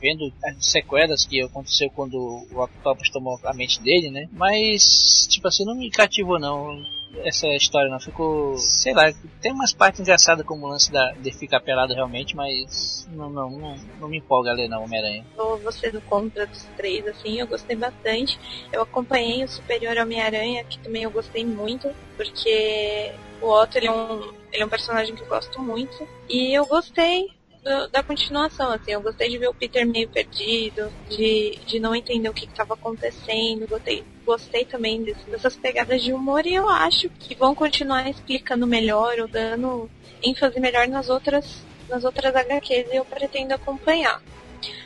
vendo 0.00 0.32
as 0.44 0.66
sequelas 0.66 1.24
que 1.24 1.40
aconteceu 1.40 1.88
quando 1.90 2.16
o 2.16 2.60
Octopus 2.60 3.10
tomou 3.10 3.38
a 3.44 3.54
mente 3.54 3.80
dele, 3.80 4.10
né? 4.10 4.26
Mas, 4.32 5.28
tipo 5.30 5.46
assim, 5.46 5.64
não 5.64 5.76
me 5.76 5.92
cativou 5.92 6.40
não 6.40 6.84
essa 7.22 7.48
história 7.48 7.90
não. 7.90 8.00
Ficou. 8.00 8.56
Sei 8.58 8.92
lá, 8.92 9.12
tem 9.40 9.52
umas 9.52 9.72
partes 9.72 10.00
engraçadas 10.00 10.44
como 10.44 10.66
o 10.66 10.68
lance 10.68 10.90
da, 10.90 11.12
de 11.12 11.32
ficar 11.32 11.60
pelado 11.60 11.94
realmente, 11.94 12.34
mas 12.34 13.08
não, 13.12 13.30
não, 13.30 13.50
não, 13.50 13.76
não 14.00 14.08
me 14.08 14.18
empolga 14.18 14.52
ler 14.52 14.68
não, 14.68 14.84
Homem-Aranha. 14.84 15.24
Você 15.62 15.90
do 15.90 16.00
contra 16.02 16.46
dos 16.46 16.64
três, 16.76 17.06
assim, 17.06 17.40
eu 17.40 17.46
gostei 17.46 17.76
bastante. 17.76 18.38
Eu 18.72 18.82
acompanhei 18.82 19.44
o 19.44 19.48
Superior 19.48 19.96
Homem-Aranha, 19.96 20.64
que 20.64 20.78
também 20.78 21.02
eu 21.02 21.10
gostei 21.10 21.44
muito, 21.44 21.90
porque 22.16 23.12
o 23.40 23.48
Otto 23.48 23.76
ele 23.78 23.86
é, 23.86 23.92
um, 23.92 24.32
ele 24.52 24.62
é 24.62 24.66
um 24.66 24.68
personagem 24.68 25.14
que 25.14 25.22
eu 25.22 25.28
gosto 25.28 25.60
muito. 25.60 26.08
E 26.28 26.52
eu 26.56 26.66
gostei. 26.66 27.30
Do- 27.64 27.88
da 27.88 28.02
continuação, 28.02 28.70
assim. 28.70 28.92
Eu 28.92 29.02
gostei 29.02 29.28
de 29.30 29.38
ver 29.38 29.48
o 29.48 29.54
Peter 29.54 29.86
meio 29.86 30.08
perdido, 30.08 30.92
de, 31.08 31.58
de 31.66 31.80
não 31.80 31.94
entender 31.94 32.28
o 32.28 32.34
que 32.34 32.44
estava 32.44 32.74
acontecendo. 32.74 33.66
Gostei, 33.66 34.04
gostei 34.24 34.64
também 34.66 35.02
desse- 35.02 35.28
dessas 35.30 35.56
pegadas 35.56 36.02
de 36.02 36.12
humor 36.12 36.46
e 36.46 36.54
eu 36.54 36.68
acho 36.68 37.08
que 37.18 37.34
vão 37.34 37.54
continuar 37.54 38.08
explicando 38.08 38.66
melhor 38.66 39.18
ou 39.18 39.26
dando 39.28 39.88
ênfase 40.22 40.60
melhor 40.60 40.86
nas 40.88 41.08
outras, 41.08 41.66
nas 41.88 42.04
outras 42.04 42.34
HQs 42.34 42.86
e 42.92 42.96
eu 42.96 43.04
pretendo 43.04 43.54
acompanhar. 43.54 44.22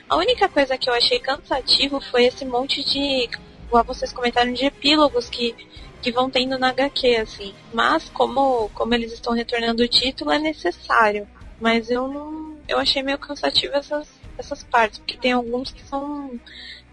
A 0.08 0.16
única 0.16 0.48
coisa 0.48 0.78
que 0.78 0.88
eu 0.88 0.94
achei 0.94 1.18
cansativo 1.18 2.00
foi 2.00 2.24
esse 2.24 2.44
monte 2.44 2.82
de, 2.84 3.28
igual 3.66 3.84
vocês 3.84 4.12
comentaram, 4.12 4.52
de 4.52 4.64
epílogos 4.64 5.28
que, 5.28 5.54
que 6.00 6.10
vão 6.10 6.30
tendo 6.30 6.58
na 6.58 6.70
HQ, 6.70 7.16
assim. 7.16 7.54
Mas 7.72 8.08
como, 8.08 8.68
como 8.70 8.94
eles 8.94 9.12
estão 9.12 9.34
retornando 9.34 9.82
o 9.82 9.88
título, 9.88 10.30
é 10.32 10.38
necessário. 10.38 11.28
Mas 11.60 11.90
eu 11.90 12.08
não. 12.08 12.47
Eu 12.68 12.78
achei 12.78 13.02
meio 13.02 13.18
cansativo 13.18 13.74
essas, 13.74 14.06
essas 14.36 14.62
partes, 14.62 14.98
porque 14.98 15.16
tem 15.16 15.32
alguns 15.32 15.72
que 15.72 15.82
são 15.84 16.38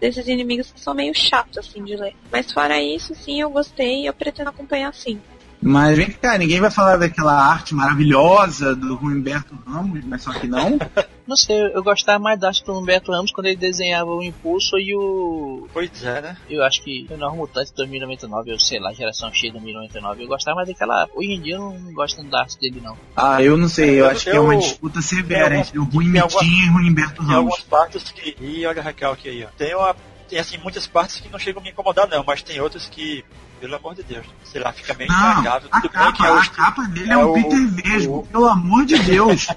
desses 0.00 0.26
inimigos 0.26 0.72
que 0.72 0.80
são 0.80 0.94
meio 0.94 1.14
chatos, 1.14 1.58
assim, 1.58 1.84
de 1.84 1.96
ler. 1.96 2.16
Mas 2.32 2.50
fora 2.50 2.82
isso, 2.82 3.14
sim, 3.14 3.40
eu 3.40 3.50
gostei 3.50 4.02
e 4.02 4.06
eu 4.06 4.14
pretendo 4.14 4.50
acompanhar 4.50 4.92
sim. 4.94 5.20
Mas 5.68 5.96
vem 5.96 6.10
cá, 6.12 6.38
ninguém 6.38 6.60
vai 6.60 6.70
falar 6.70 6.96
daquela 6.96 7.34
arte 7.34 7.74
maravilhosa 7.74 8.74
do 8.74 8.94
Humberto 8.96 9.56
Ramos, 9.66 10.04
mas 10.04 10.22
só 10.22 10.32
que 10.32 10.46
não. 10.46 10.78
Não 11.26 11.34
sei, 11.36 11.60
eu 11.74 11.82
gostava 11.82 12.20
mais 12.22 12.38
da 12.38 12.46
arte 12.46 12.64
do 12.64 12.72
Humberto 12.78 13.10
Ramos 13.10 13.32
quando 13.32 13.46
ele 13.46 13.56
desenhava 13.56 14.08
o 14.08 14.22
Impulso 14.22 14.78
e 14.78 14.94
o. 14.94 15.66
Pois 15.72 15.90
é, 16.04 16.20
né? 16.22 16.36
Eu 16.48 16.62
acho 16.62 16.84
que 16.84 17.04
o 17.10 17.16
Novo 17.16 17.38
Mutante 17.38 17.72
2099, 17.74 18.52
ou 18.52 18.60
sei 18.60 18.78
lá, 18.78 18.92
geração 18.92 19.32
X 19.34 19.50
2099. 19.50 20.22
Eu 20.22 20.28
gostava 20.28 20.54
mais 20.54 20.68
daquela. 20.68 21.08
Hoje 21.16 21.32
em 21.32 21.42
dia 21.42 21.56
eu 21.56 21.72
não 21.72 21.92
gosto 21.92 22.18
tanto 22.18 22.30
da 22.30 22.42
arte 22.42 22.56
dele, 22.60 22.80
não. 22.80 22.96
Ah, 23.16 23.42
eu 23.42 23.56
não 23.56 23.68
sei, 23.68 23.90
eu 23.98 24.04
Eu- 24.04 24.10
acho 24.10 24.22
que 24.22 24.30
é 24.30 24.38
uma 24.38 24.54
eu- 24.54 24.60
disputa 24.60 25.02
severa 25.02 25.56
entre 25.58 25.76
o 25.80 25.82
Rui 25.82 26.04
tem 26.12 26.20
algumas- 26.20 26.44
Mitinho 26.46 26.64
e 26.80 26.86
o 26.86 26.90
Humberto 26.92 27.24
Tem 27.26 27.34
algumas 27.34 27.58
Ramos. 27.58 27.60
partes 27.68 28.12
que. 28.12 28.36
Ih, 28.40 28.64
olha 28.66 28.80
a 28.80 28.84
recalque 28.84 29.28
aí, 29.28 29.42
ó. 29.44 29.48
Tem, 29.58 29.74
uma, 29.74 29.96
tem 30.28 30.38
assim, 30.38 30.58
muitas 30.58 30.86
partes 30.86 31.18
que 31.18 31.28
não 31.28 31.40
chegam 31.40 31.60
a 31.60 31.64
me 31.64 31.70
incomodar, 31.70 32.06
não, 32.08 32.22
mas 32.24 32.40
tem 32.40 32.60
outras 32.60 32.88
que, 32.88 33.24
pelo 33.60 33.74
amor 33.76 33.94
de 33.94 34.02
Deus, 34.02 34.26
sei 34.44 34.60
lá, 34.60 34.72
fica 34.72 34.94
meio 34.94 35.10
Não, 35.10 35.30
intragável. 35.40 35.68
a 35.72 35.80
que 35.80 35.88
capa, 35.88 36.26
é 36.26 36.30
o 36.32 36.38
a 36.38 36.46
capa 36.46 36.82
dele 36.84 37.10
é, 37.10 37.14
é 37.14 37.16
o 37.18 37.32
Peter 37.32 37.66
Vesgo, 37.68 38.18
o- 38.18 38.26
pelo 38.26 38.46
amor 38.46 38.84
de 38.84 38.98
Deus. 38.98 39.46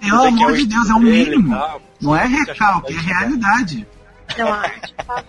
Pelo 0.00 0.20
que 0.20 0.26
amor 0.28 0.52
o 0.52 0.56
de 0.56 0.66
Deus, 0.66 0.90
é 0.90 0.92
o 0.92 0.98
mínimo. 1.00 1.54
tal, 1.56 1.80
Não 1.98 2.14
é 2.14 2.26
recalque, 2.26 2.88
que 2.88 2.92
é 2.92 2.96
vai 2.96 3.04
chegar. 3.04 3.18
realidade. 3.20 3.86
Não, 4.36 4.48
a 4.52 4.56
arte 4.60 4.94
tava, 4.94 5.24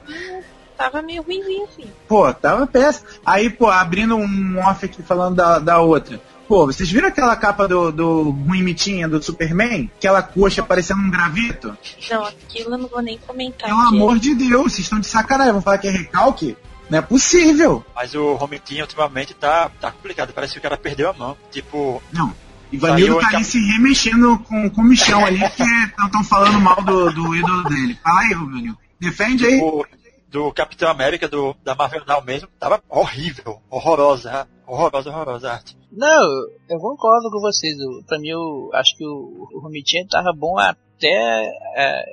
tava 0.77 1.01
meio 1.01 1.21
ruimzinha, 1.23 1.63
assim. 1.63 1.85
Pô, 2.09 2.33
tava 2.33 2.67
péssimo. 2.67 3.07
Aí, 3.25 3.49
pô, 3.49 3.67
abrindo 3.69 4.17
um 4.17 4.59
off 4.59 4.83
aqui 4.83 5.01
falando 5.01 5.35
da, 5.37 5.59
da 5.59 5.79
outra. 5.79 6.19
Pô, 6.45 6.65
vocês 6.65 6.91
viram 6.91 7.07
aquela 7.07 7.37
capa 7.37 7.69
do, 7.69 7.89
do 7.89 8.29
Rui 8.31 8.61
Mitinha 8.61 9.07
do 9.07 9.23
Superman? 9.23 9.89
Aquela 9.97 10.21
coxa 10.21 10.61
parecendo 10.61 10.99
um 11.01 11.09
graveto? 11.09 11.77
Não, 12.11 12.25
aquilo 12.25 12.73
eu 12.73 12.77
não 12.77 12.87
vou 12.89 13.01
nem 13.01 13.17
comentar. 13.17 13.69
Pelo 13.69 13.79
aqui. 13.81 13.95
amor 13.95 14.19
de 14.19 14.35
Deus, 14.35 14.73
vocês 14.73 14.79
estão 14.85 14.99
de 14.99 15.07
sacanagem. 15.07 15.53
Vão 15.53 15.61
falar 15.61 15.77
que 15.77 15.87
é 15.87 15.91
recalque? 15.91 16.57
Não 16.89 16.99
é 16.99 17.01
possível. 17.01 17.83
Mas 17.95 18.13
o 18.15 18.33
Romitinho 18.35 18.81
ultimamente 18.81 19.33
tá, 19.33 19.69
tá 19.81 19.91
complicado, 19.91 20.33
parece 20.33 20.53
que 20.53 20.59
o 20.59 20.61
cara 20.61 20.77
perdeu 20.77 21.09
a 21.09 21.13
mão. 21.13 21.37
Tipo, 21.51 22.01
Não. 22.13 22.33
Ivanildo 22.71 23.19
tá 23.21 23.29
ali 23.29 23.43
se 23.43 23.59
remexendo 23.59 24.37
com, 24.39 24.69
com 24.69 24.81
o 24.81 24.83
michão 24.83 25.23
ali, 25.25 25.39
porque 25.39 25.63
estão 25.63 26.23
falando 26.23 26.59
mal 26.59 26.81
do, 26.83 27.11
do 27.13 27.35
ídolo 27.35 27.63
dele. 27.65 27.97
Fala 28.03 28.21
aí, 28.21 28.31
Ivanildo. 28.31 28.77
Defende 28.99 29.45
aí. 29.45 29.59
o 29.61 29.85
do 30.27 30.51
Capitão 30.51 30.89
América, 30.89 31.29
do, 31.29 31.55
da 31.63 31.73
Marvel 31.75 32.03
Now 32.05 32.21
mesmo, 32.21 32.49
tava 32.59 32.83
horrível, 32.89 33.61
horrorosa, 33.69 34.45
horrorosa, 34.67 35.09
horrorosa 35.09 35.49
a 35.49 35.53
arte. 35.53 35.77
Não, 35.91 36.23
eu 36.69 36.77
concordo 36.79 37.29
com 37.31 37.39
vocês. 37.39 37.77
Eu- 37.79 38.03
Pra 38.05 38.19
mim, 38.19 38.29
eu 38.29 38.69
acho 38.73 38.97
que 38.97 39.05
o, 39.05 39.47
o 39.53 39.59
Romitinho 39.61 40.05
tava 40.09 40.33
bom 40.35 40.59
até 40.59 41.45
é, 41.77 42.03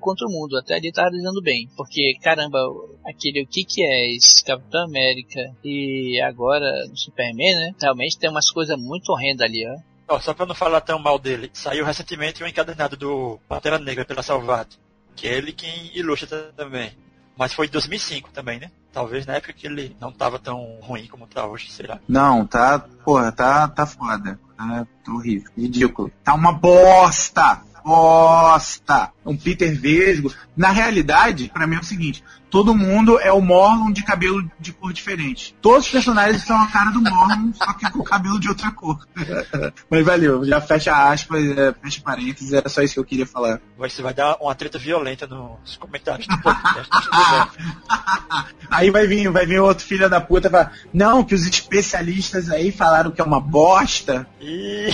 contra 0.00 0.26
o 0.26 0.30
mundo. 0.30 0.56
Até 0.56 0.74
ali 0.74 0.92
tava 0.92 1.10
desenhando 1.10 1.42
bem. 1.42 1.68
Porque, 1.76 2.16
caramba, 2.22 2.58
aquele 3.06 3.42
o 3.42 3.46
que 3.46 3.64
que 3.64 3.82
é 3.82 4.14
esse 4.14 4.44
Capitão 4.44 4.84
América 4.84 5.40
e 5.64 6.20
agora 6.20 6.86
no 6.88 6.96
Superman, 6.96 7.54
né? 7.54 7.74
Realmente 7.80 8.18
tem 8.18 8.30
umas 8.30 8.50
coisas 8.50 8.78
muito 8.78 9.10
horrendas 9.10 9.48
ali, 9.48 9.66
ó. 9.66 9.76
Ó, 10.06 10.20
só 10.20 10.34
pra 10.34 10.46
não 10.46 10.54
falar 10.54 10.80
tão 10.82 10.98
mal 10.98 11.18
dele, 11.18 11.50
saiu 11.54 11.84
recentemente 11.84 12.42
o 12.42 12.46
encadernado 12.46 12.96
do 12.96 13.38
Pantera 13.48 13.78
Negra 13.78 14.04
pela 14.04 14.22
Salvato, 14.22 14.78
que 15.16 15.26
é 15.26 15.32
ele 15.32 15.52
quem 15.52 15.90
ilustra 15.94 16.52
também. 16.54 16.92
Mas 17.36 17.52
foi 17.52 17.66
em 17.66 17.70
2005 17.70 18.30
também, 18.30 18.60
né? 18.60 18.70
Talvez 18.92 19.26
na 19.26 19.34
época 19.34 19.52
que 19.52 19.66
ele 19.66 19.96
não 20.00 20.12
tava 20.12 20.38
tão 20.38 20.78
ruim 20.80 21.08
como 21.08 21.26
tá 21.26 21.46
hoje, 21.46 21.70
será? 21.70 21.98
Não, 22.06 22.46
tá, 22.46 22.78
porra, 23.04 23.32
tá, 23.32 23.66
tá 23.66 23.86
foda. 23.86 24.38
Tá 24.56 24.86
horrível, 25.08 25.50
ridículo. 25.56 26.12
Tá 26.22 26.34
uma 26.34 26.52
bosta! 26.52 27.62
Bosta! 27.84 29.12
Um 29.24 29.36
Peter 29.36 29.78
Vesgo. 29.78 30.32
Na 30.56 30.70
realidade, 30.70 31.50
pra 31.52 31.66
mim 31.66 31.76
é 31.76 31.80
o 31.80 31.84
seguinte: 31.84 32.22
todo 32.50 32.74
mundo 32.74 33.18
é 33.18 33.32
o 33.32 33.40
Morlon 33.40 33.90
de 33.90 34.04
cabelo 34.04 34.48
de 34.60 34.72
cor 34.72 34.92
diferente. 34.92 35.56
Todos 35.60 35.86
os 35.86 35.92
personagens 35.92 36.44
são 36.44 36.60
a 36.60 36.66
cara 36.68 36.90
do 36.90 37.00
Morlon, 37.00 37.52
só 37.52 37.72
que 37.72 37.90
com 37.90 38.02
cabelo 38.04 38.38
de 38.38 38.48
outra 38.48 38.70
cor. 38.70 38.98
Mas 39.90 40.04
valeu, 40.04 40.44
já 40.44 40.60
fecha 40.60 41.10
aspas, 41.10 41.44
é, 41.44 41.74
fecha 41.82 42.00
parênteses, 42.00 42.52
era 42.52 42.68
só 42.68 42.82
isso 42.82 42.94
que 42.94 43.00
eu 43.00 43.04
queria 43.04 43.26
falar. 43.26 43.60
Você 43.76 44.02
vai 44.02 44.14
dar 44.14 44.36
uma 44.40 44.54
treta 44.54 44.78
violenta 44.78 45.26
nos 45.26 45.76
comentários 45.76 46.28
do 46.28 46.40
podcast. 46.40 46.90
Aí 48.70 48.90
vai 48.90 49.06
vir, 49.06 49.30
vai 49.30 49.46
vir 49.46 49.60
outro 49.60 49.84
filho 49.84 50.08
da 50.08 50.20
puta 50.20 50.48
e 50.48 50.50
falar, 50.50 50.72
não, 50.92 51.24
que 51.24 51.34
os 51.34 51.46
especialistas 51.46 52.50
aí 52.50 52.70
falaram 52.70 53.10
que 53.10 53.20
é 53.20 53.24
uma 53.24 53.40
bosta. 53.40 54.26
E 54.40 54.90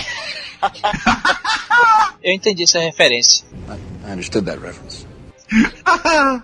Eu 2.23 2.33
entendi 2.33 2.63
essa 2.63 2.79
referência. 2.79 3.45
I 4.05 4.11
understood 4.11 4.45
that 4.45 4.59
reference. 4.61 5.05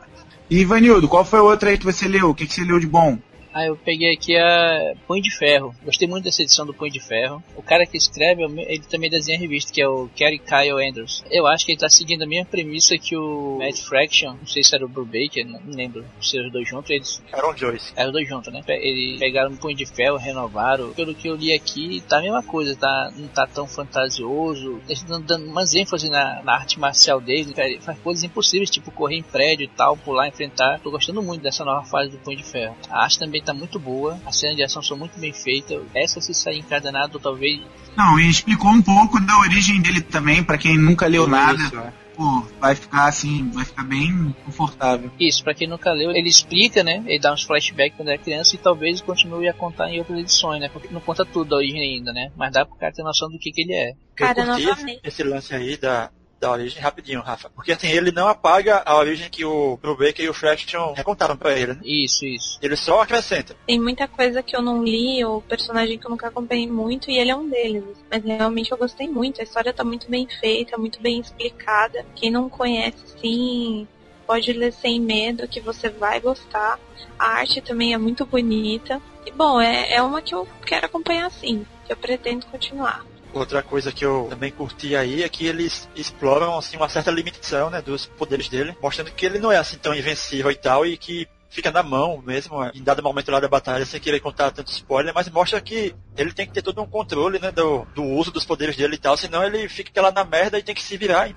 e 0.50 0.60
Ivanildo, 0.60 1.08
qual 1.08 1.26
foi 1.26 1.40
a 1.40 1.44
outra 1.44 1.70
aí 1.70 1.78
que 1.78 1.86
você 1.86 2.08
leu? 2.08 2.30
O 2.30 2.36
que, 2.36 2.46
que 2.46 2.54
você 2.54 2.64
leu 2.64 2.80
de 2.80 2.88
bom? 2.88 3.18
Ah, 3.54 3.66
eu 3.66 3.76
peguei 3.76 4.14
aqui 4.14 4.38
a 4.38 4.94
Punho 5.08 5.22
de 5.22 5.36
Ferro. 5.36 5.74
Gostei 5.84 6.08
muito 6.08 6.26
dessa 6.26 6.42
edição 6.42 6.66
do 6.66 6.74
Punho 6.74 6.92
de 6.92 7.00
Ferro. 7.00 7.44
O 7.56 7.62
cara 7.62 7.86
que 7.86 7.98
escreve, 7.98 8.44
ele 8.44 8.84
também 8.90 9.10
desenha 9.10 9.38
a 9.38 9.42
revista, 9.42 9.72
que 9.74 9.82
é 9.82 9.88
o 9.88 10.10
Kerry 10.16 10.40
Kyle 10.40 10.88
Andrews. 10.88 11.24
Eu 11.32 11.48
acho 11.48 11.66
que 11.66 11.72
ele 11.72 11.80
tá 11.80 11.90
seguindo 11.90 12.24
a 12.24 12.28
mesma 12.28 12.46
premissa 12.46 12.98
que 12.98 13.16
o 13.16 13.58
Matt 13.60 13.80
Fraction. 13.80 14.36
Não 14.40 14.48
sei 14.48 14.64
se 14.64 14.76
era 14.76 14.86
o 14.86 14.88
Brubaker, 14.88 15.46
não 15.46 15.60
lembro 15.68 16.06
se 16.22 16.38
eram 16.38 16.48
os 16.48 16.54
dois 16.54 16.70
juntos. 16.70 16.92
Eles 16.92 17.22
Aaron 17.34 17.58
Joyce. 17.58 17.94
eram 17.96 18.12
dois 18.12 18.28
juntos, 18.28 18.54
né? 18.54 18.62
Eles 18.68 19.20
pegaram 19.20 19.52
um 19.52 19.58
Punho 19.58 19.76
de 19.76 19.86
Ferro, 19.86 20.18
renovaram. 20.18 20.94
Pelo 20.94 21.16
que 21.16 21.28
eu 21.28 21.36
li 21.36 21.52
aqui, 21.54 22.04
tá 22.08 22.20
a 22.20 22.22
mesma 22.22 22.44
coisa. 22.44 22.76
Tá, 22.76 23.12
não 23.16 23.28
tá 23.28 23.48
tão 23.48 23.68
fantasioso. 23.68 24.80
Eles 24.86 25.00
estão 25.00 25.22
dando 25.22 25.48
umas 25.48 25.74
ênfase 25.74 26.10
na, 26.10 26.44
na 26.44 26.54
arte 26.54 26.80
marcial 26.80 27.20
dele. 27.20 27.54
Ele 27.58 27.80
faz 27.80 27.98
coisas 28.00 28.24
impossíveis, 28.24 28.70
tipo 28.70 28.92
correr 28.92 29.18
em 29.18 29.24
prédio 29.24 29.64
e 29.64 29.68
tal, 29.68 29.98
pular, 29.98 30.28
enfrentar. 30.28 30.80
Tô 30.80 30.92
gostando 30.92 31.22
muito 31.24 31.42
dessa 31.42 31.66
nova 31.66 31.86
fase 31.86 32.12
do 32.12 32.18
Punho 32.20 32.38
de 32.38 32.44
Ferro. 32.44 32.76
A 32.90 33.04
arte 33.04 33.18
também 33.18 33.42
tá 33.48 33.54
muito 33.54 33.80
boa. 33.80 34.20
As 34.26 34.40
cenas 34.40 34.56
de 34.56 34.64
ação 34.64 34.82
são 34.82 34.98
muito 34.98 35.20
bem 35.20 35.34
feitas. 35.34 35.82
Essa 35.96 36.22
se 36.22 36.34
sair 36.34 36.60
encadenado, 36.60 37.20
talvez. 37.20 37.62
Não, 37.96 38.20
e 38.20 38.30
explicou 38.30 38.72
um 38.72 38.82
pouco 38.82 39.20
da 39.20 39.38
origem 39.40 39.82
dele 39.82 40.02
também, 40.02 40.44
pra 40.44 40.58
quem 40.58 40.78
nunca 40.78 41.08
leu 41.08 41.28
nada. 41.28 41.58
Isso, 41.58 41.78
é. 41.78 41.94
Pô, 42.16 42.44
vai 42.60 42.74
ficar 42.74 43.06
assim, 43.06 43.48
vai 43.52 43.64
ficar 43.64 43.84
bem 43.84 44.36
confortável. 44.44 45.12
Isso, 45.20 45.44
pra 45.44 45.54
quem 45.54 45.68
nunca 45.68 45.92
leu, 45.94 46.10
ele 46.10 46.28
explica, 46.28 46.84
né? 46.84 47.04
Ele 47.06 47.20
dá 47.20 47.32
uns 47.32 47.44
flashbacks 47.44 47.96
quando 47.96 48.10
era 48.10 48.18
criança 48.18 48.56
e 48.56 48.58
talvez 48.58 49.02
continue 49.02 49.48
a 49.48 49.54
contar 49.54 49.92
em 49.92 50.00
outras 50.00 50.18
edições, 50.18 50.60
né? 50.60 50.68
Porque 50.68 50.88
não 50.92 51.00
conta 51.00 51.24
tudo 51.24 51.52
da 51.52 51.58
origem 51.58 51.80
ainda, 51.80 52.12
né? 52.12 52.32
Mas 52.36 52.52
dá 52.52 52.66
pro 52.66 52.76
cara 52.76 52.92
ter 52.92 53.04
noção 53.04 53.30
do 53.30 53.38
que, 53.38 53.52
que 53.52 53.62
ele 53.62 53.74
é. 53.74 53.94
Cara, 54.16 54.42
eu 54.42 54.48
curti 54.48 54.66
novamente. 54.66 55.00
esse 55.04 55.24
lance 55.24 55.54
aí 55.54 55.78
da, 55.78 56.10
da 56.40 56.52
origem 56.52 56.82
rapidinho, 56.82 57.22
Rafa. 57.22 57.50
Porque 57.50 57.72
assim, 57.72 57.88
ele 57.88 58.12
não 58.12 58.28
apaga 58.28 58.84
a 58.86 58.96
origem 58.96 59.30
que 59.30 59.44
o 59.44 59.78
Brubaker 59.78 60.26
e 60.26 60.30
o 60.30 60.34
Fraction 60.34 60.94
recontaram 60.94 61.36
pra 61.36 61.58
ele, 61.58 61.74
né? 61.74 61.80
Isso, 61.84 62.26
isso. 62.26 62.60
Ele 62.62 62.76
só 62.76 63.02
acrescenta. 63.02 63.56
Tem 63.66 63.80
muita 63.80 64.08
coisa 64.08 64.44
que 64.44 64.56
eu 64.56 64.62
não 64.62 64.84
li, 64.84 65.24
ou 65.24 65.42
personagem 65.42 65.98
que 65.98 66.06
eu 66.06 66.12
nunca 66.12 66.28
acompanhei 66.28 66.68
muito, 66.68 67.10
e 67.10 67.18
ele 67.18 67.32
é 67.32 67.36
um 67.36 67.50
deles. 67.50 67.84
Mas 68.10 68.24
realmente 68.24 68.72
eu 68.72 68.78
gostei 68.78 69.08
muito. 69.08 69.42
A 69.42 69.44
história 69.44 69.74
tá 69.74 69.84
muito 69.84 70.10
bem 70.10 70.28
feita, 70.40 70.78
muito 70.78 71.02
bem 71.02 71.20
explicada. 71.20 72.06
Quem 72.16 72.32
não 72.32 72.50
conhece, 72.50 72.98
sim, 73.20 73.88
pode 74.26 74.52
ler 74.54 74.74
sem 74.74 75.00
medo, 75.00 75.48
que 75.48 75.62
você 75.62 75.90
vai 75.90 76.20
gostar. 76.20 76.80
A 77.18 77.30
arte 77.40 77.62
também 77.62 77.94
é 77.94 77.98
muito 77.98 78.26
bonita. 78.26 79.02
E 79.26 79.32
bom, 79.32 79.60
é, 79.60 79.94
é 79.94 80.02
uma 80.02 80.22
que 80.22 80.36
eu 80.36 80.48
quero 80.66 80.86
acompanhar 80.86 81.32
sim, 81.32 81.66
que 81.86 81.92
eu 81.92 81.98
pretendo 81.98 82.46
continuar. 82.46 83.04
Outra 83.38 83.62
coisa 83.62 83.92
que 83.92 84.04
eu 84.04 84.28
também 84.30 84.52
curti 84.52 84.96
aí 84.96 85.24
é 85.24 85.30
que 85.30 85.46
eles 85.46 85.88
exploram 85.96 86.58
assim 86.58 86.76
uma 86.76 86.90
certa 86.90 87.12
limitação, 87.12 87.70
né, 87.70 87.82
dos 87.82 88.06
poderes 88.06 88.50
dele, 88.50 88.76
mostrando 88.82 89.12
que 89.12 89.26
ele 89.26 89.40
não 89.40 89.52
é 89.52 89.58
assim 89.58 89.78
tão 89.78 89.94
invencível 89.94 90.52
e 90.52 90.56
tal 90.56 90.86
e 90.86 90.98
que 90.98 91.28
fica 91.50 91.72
na 91.72 91.82
mão 91.84 92.22
mesmo, 92.26 92.64
em 92.74 92.84
dado 92.84 93.02
momento 93.02 93.32
lá 93.32 93.40
da 93.40 93.48
batalha, 93.48 93.86
sem 93.86 94.00
querer 94.00 94.20
contar 94.20 94.52
tanto 94.52 94.72
spoiler, 94.72 95.14
mas 95.14 95.30
mostra 95.30 95.62
que 95.62 95.96
ele 96.18 96.34
tem 96.34 96.48
que 96.48 96.54
ter 96.54 96.62
todo 96.62 96.82
um 96.82 96.88
controle, 96.88 97.40
né, 97.40 97.52
do, 97.52 97.86
do 97.94 98.04
uso 98.04 98.32
dos 98.32 98.46
poderes 98.46 98.76
dele 98.76 98.96
e 98.96 98.98
tal, 98.98 99.16
senão 99.16 99.44
ele 99.44 99.70
fica 99.70 100.02
lá 100.02 100.12
na 100.12 100.24
merda 100.24 100.58
e 100.58 100.64
tem 100.64 100.76
que 100.76 100.84
se 100.84 100.98
virar 100.98 101.28
e 101.28 101.36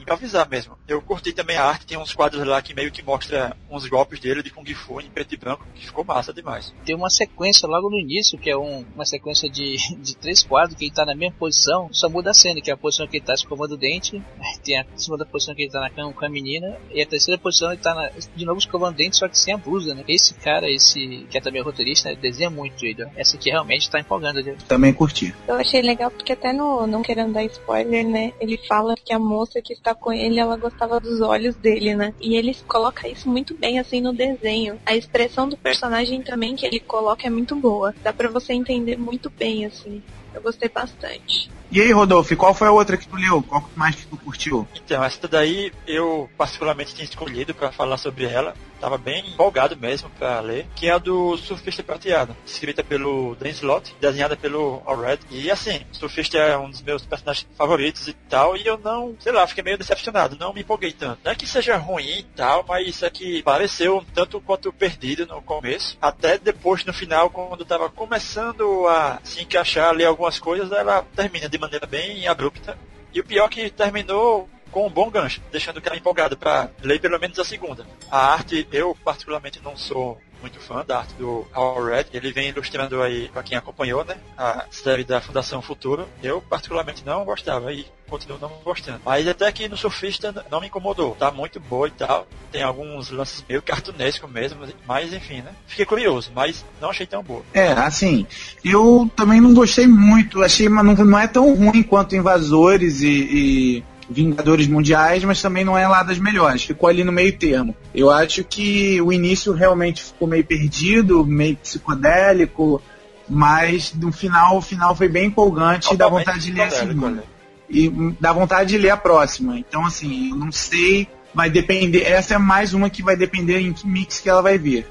improvisar 0.00 0.48
mesmo. 0.48 0.76
Eu 0.86 1.00
curti 1.00 1.32
também 1.32 1.56
a 1.56 1.64
arte, 1.64 1.86
tem 1.86 1.98
uns 1.98 2.12
quadros 2.12 2.46
lá 2.46 2.60
que 2.60 2.74
meio 2.74 2.92
que 2.92 3.02
mostra 3.02 3.56
uns 3.70 3.86
golpes 3.88 4.20
dele 4.20 4.42
de 4.42 4.50
Kung 4.50 4.74
Fu 4.74 5.00
em 5.00 5.10
preto 5.10 5.34
e 5.34 5.36
branco, 5.36 5.66
que 5.74 5.86
ficou 5.86 6.04
massa 6.04 6.32
demais. 6.32 6.74
Tem 6.84 6.94
uma 6.94 7.10
sequência 7.10 7.68
logo 7.68 7.88
no 7.88 7.98
início, 7.98 8.38
que 8.38 8.50
é 8.50 8.56
um, 8.56 8.84
uma 8.94 9.04
sequência 9.04 9.48
de, 9.48 9.76
de 10.00 10.16
três 10.16 10.42
quadros, 10.42 10.76
que 10.76 10.84
ele 10.84 10.94
tá 10.94 11.04
na 11.04 11.14
mesma 11.14 11.36
posição, 11.38 11.88
só 11.92 12.08
muda 12.08 12.30
a 12.30 12.34
cena, 12.34 12.60
que 12.60 12.70
é 12.70 12.74
a 12.74 12.76
posição 12.76 13.06
que 13.06 13.16
ele 13.16 13.24
tá 13.24 13.34
escovando 13.34 13.72
o 13.72 13.76
dente, 13.76 14.22
tem 14.62 14.78
a 14.78 14.86
segunda 14.96 15.24
posição 15.24 15.54
que 15.54 15.62
ele 15.62 15.70
tá 15.70 15.80
na 15.80 15.90
cama 15.90 16.12
com 16.12 16.24
a 16.24 16.28
menina, 16.28 16.76
e 16.92 17.00
a 17.00 17.06
terceira 17.06 17.40
posição 17.40 17.72
ele 17.72 17.80
tá 17.80 17.94
na, 17.94 18.08
de 18.08 18.44
novo 18.44 18.58
escovando 18.58 18.94
o 18.94 18.96
dente, 18.96 19.16
só 19.16 19.28
que 19.28 19.38
sem 19.38 19.54
a 19.54 19.58
blusa, 19.58 19.94
né? 19.94 20.04
Esse 20.08 20.34
cara, 20.34 20.70
esse 20.70 21.26
que 21.30 21.38
é 21.38 21.40
também 21.40 21.62
roteirista, 21.62 22.14
desenha 22.14 22.50
muito 22.50 22.84
ele. 22.84 23.06
Essa 23.16 23.36
aqui 23.36 23.50
realmente 23.50 23.90
tá 23.90 24.00
empolgando 24.10 24.40
ele. 24.40 24.56
Também 24.66 24.92
curti. 24.92 25.32
Eu 25.46 25.54
achei 25.54 25.80
legal 25.80 26.10
porque 26.10 26.32
até 26.32 26.52
no 26.52 26.86
não 26.86 27.02
querendo 27.02 27.32
dar 27.32 27.44
spoiler, 27.44 28.06
né? 28.06 28.32
Ele 28.40 28.56
fala 28.56 28.96
que 28.96 29.12
a 29.12 29.18
moça 29.18 29.62
que 29.62 29.72
está 29.72 29.94
com 29.94 30.12
ele, 30.12 30.40
ela 30.40 30.56
gostava 30.56 30.98
dos 30.98 31.20
olhos 31.20 31.54
dele, 31.54 31.94
né? 31.94 32.12
E 32.20 32.34
ele 32.34 32.56
coloca 32.66 33.08
isso 33.08 33.28
muito 33.28 33.54
bem 33.54 33.78
assim 33.78 34.00
no 34.00 34.12
desenho. 34.12 34.78
A 34.84 34.96
expressão 34.96 35.48
do 35.48 35.56
personagem 35.56 36.22
também 36.22 36.56
que 36.56 36.66
ele 36.66 36.80
coloca 36.80 37.26
é 37.26 37.30
muito 37.30 37.54
boa. 37.54 37.94
Dá 38.02 38.12
para 38.12 38.28
você 38.28 38.52
entender 38.52 38.98
muito 38.98 39.30
bem 39.30 39.64
assim. 39.64 40.02
Eu 40.34 40.42
gostei 40.42 40.68
bastante. 40.68 41.50
E 41.72 41.80
aí, 41.80 41.92
Rodolfo, 41.92 42.36
qual 42.36 42.52
foi 42.52 42.66
a 42.66 42.72
outra 42.72 42.96
que 42.96 43.06
tu 43.06 43.14
leu? 43.14 43.40
Qual 43.42 43.70
mais 43.76 43.94
que 43.94 44.06
tu 44.06 44.16
curtiu? 44.16 44.66
Então, 44.74 45.04
essa 45.04 45.28
daí 45.28 45.72
eu 45.86 46.28
particularmente 46.36 46.94
tinha 46.94 47.04
escolhido 47.04 47.54
para 47.54 47.70
falar 47.70 47.96
sobre 47.96 48.24
ela. 48.24 48.54
Tava 48.80 48.98
bem 48.98 49.28
empolgado 49.28 49.76
mesmo 49.76 50.10
para 50.18 50.40
ler. 50.40 50.66
Que 50.74 50.88
é 50.88 50.92
a 50.92 50.98
do 50.98 51.36
Surfista 51.36 51.82
Prateado. 51.82 52.34
Escrita 52.44 52.82
pelo 52.82 53.36
Dan 53.36 53.50
Slott, 53.50 53.94
desenhada 54.00 54.36
pelo 54.36 54.82
Allred. 54.84 55.20
E 55.30 55.48
assim, 55.48 55.82
Surfista 55.92 56.38
é 56.38 56.56
um 56.56 56.70
dos 56.70 56.82
meus 56.82 57.04
personagens 57.06 57.46
favoritos 57.56 58.08
e 58.08 58.14
tal. 58.28 58.56
E 58.56 58.66
eu 58.66 58.76
não, 58.78 59.14
sei 59.20 59.30
lá, 59.30 59.46
fiquei 59.46 59.62
meio 59.62 59.78
decepcionado. 59.78 60.36
Não 60.40 60.52
me 60.52 60.62
empolguei 60.62 60.92
tanto. 60.92 61.20
Não 61.22 61.30
é 61.30 61.36
que 61.36 61.46
seja 61.46 61.76
ruim 61.76 62.20
e 62.20 62.22
tal, 62.34 62.64
mas 62.66 62.88
isso 62.88 63.06
aqui 63.06 63.42
pareceu 63.44 63.98
um 63.98 64.04
tanto 64.04 64.40
quanto 64.40 64.72
perdido 64.72 65.24
no 65.24 65.40
começo. 65.40 65.96
Até 66.02 66.36
depois, 66.36 66.84
no 66.84 66.92
final, 66.92 67.30
quando 67.30 67.64
tava 67.64 67.88
começando 67.88 68.88
a 68.88 69.20
se 69.22 69.42
encaixar 69.42 69.90
ali 69.90 70.04
algumas 70.04 70.19
coisas, 70.38 70.70
ela 70.72 71.02
termina 71.14 71.48
de 71.48 71.58
maneira 71.58 71.86
bem 71.86 72.26
abrupta. 72.26 72.78
E 73.12 73.20
o 73.20 73.24
pior 73.24 73.46
é 73.46 73.48
que 73.48 73.70
terminou 73.70 74.48
com 74.70 74.86
um 74.86 74.90
bom 74.90 75.10
gancho, 75.10 75.42
deixando 75.50 75.78
o 75.78 75.82
cara 75.82 75.96
empolgado 75.96 76.36
para 76.36 76.70
ler 76.82 77.00
pelo 77.00 77.18
menos 77.18 77.38
a 77.38 77.44
segunda. 77.44 77.84
A 78.10 78.32
arte, 78.32 78.66
eu 78.70 78.96
particularmente 79.04 79.60
não 79.62 79.76
sou 79.76 80.20
muito 80.40 80.58
fã 80.60 80.84
da 80.84 80.98
arte 80.98 81.14
do 81.14 81.46
All 81.52 81.84
Red. 81.84 82.06
Ele 82.12 82.32
vem 82.32 82.48
ilustrando 82.48 83.02
aí, 83.02 83.28
para 83.28 83.42
quem 83.42 83.56
acompanhou, 83.56 84.04
né, 84.04 84.16
a 84.36 84.66
série 84.70 85.04
da 85.04 85.20
Fundação 85.20 85.62
Futuro. 85.62 86.08
Eu, 86.22 86.40
particularmente, 86.40 87.04
não 87.04 87.24
gostava 87.24 87.72
e 87.72 87.86
continuo 88.08 88.38
não 88.40 88.50
gostando. 88.64 89.00
Mas 89.04 89.26
até 89.28 89.50
que 89.52 89.68
no 89.68 89.76
Surfista 89.76 90.44
não 90.50 90.60
me 90.60 90.66
incomodou. 90.66 91.14
Tá 91.14 91.30
muito 91.30 91.60
boa 91.60 91.86
e 91.86 91.92
tal. 91.92 92.26
Tem 92.50 92.62
alguns 92.62 93.10
lances 93.10 93.44
meio 93.48 93.62
cartunesco 93.62 94.26
mesmo, 94.26 94.66
mas 94.86 95.12
enfim, 95.12 95.40
né. 95.42 95.52
Fiquei 95.66 95.86
curioso, 95.86 96.32
mas 96.34 96.64
não 96.80 96.90
achei 96.90 97.06
tão 97.06 97.22
boa. 97.22 97.44
É, 97.54 97.68
assim, 97.72 98.26
eu 98.64 99.08
também 99.14 99.40
não 99.40 99.54
gostei 99.54 99.86
muito. 99.86 100.42
Achei, 100.42 100.68
mas 100.68 100.84
não, 100.84 100.94
não 101.04 101.18
é 101.18 101.28
tão 101.28 101.54
ruim 101.54 101.82
quanto 101.82 102.16
Invasores 102.16 103.02
e, 103.02 103.08
e 103.08 103.84
Vingadores 104.10 104.66
Mundiais, 104.66 105.22
mas 105.22 105.40
também 105.40 105.64
não 105.64 105.78
é 105.78 105.86
lá 105.86 106.02
das 106.02 106.18
melhores. 106.18 106.64
Ficou 106.64 106.88
ali 106.88 107.04
no 107.04 107.12
meio 107.12 107.36
termo. 107.38 107.76
Eu 107.94 108.10
acho 108.10 108.42
que 108.42 109.00
o 109.00 109.12
início 109.12 109.52
realmente 109.52 110.02
ficou 110.02 110.26
meio 110.26 110.44
perdido, 110.44 111.24
meio 111.24 111.56
psicodélico, 111.56 112.82
mas 113.28 113.94
no 113.94 114.10
final, 114.10 114.56
o 114.56 114.60
final 114.60 114.96
foi 114.96 115.08
bem 115.08 115.26
empolgante 115.26 115.94
e 115.94 115.96
dá 115.96 116.08
vontade 116.08 116.40
de 116.40 116.50
ler 116.50 116.62
a 116.62 116.70
segunda. 116.70 117.24
E 117.68 117.88
dá 118.20 118.32
vontade 118.32 118.70
de 118.70 118.78
ler 118.78 118.90
a 118.90 118.96
próxima. 118.96 119.56
Então, 119.56 119.86
assim, 119.86 120.30
eu 120.30 120.36
não 120.36 120.50
sei, 120.50 121.06
vai 121.32 121.48
depender. 121.48 122.02
Essa 122.02 122.34
é 122.34 122.38
mais 122.38 122.74
uma 122.74 122.90
que 122.90 123.04
vai 123.04 123.16
depender 123.16 123.60
em 123.60 123.72
que 123.72 123.86
mix 123.86 124.18
que 124.18 124.28
ela 124.28 124.42
vai 124.42 124.58
vir. 124.58 124.86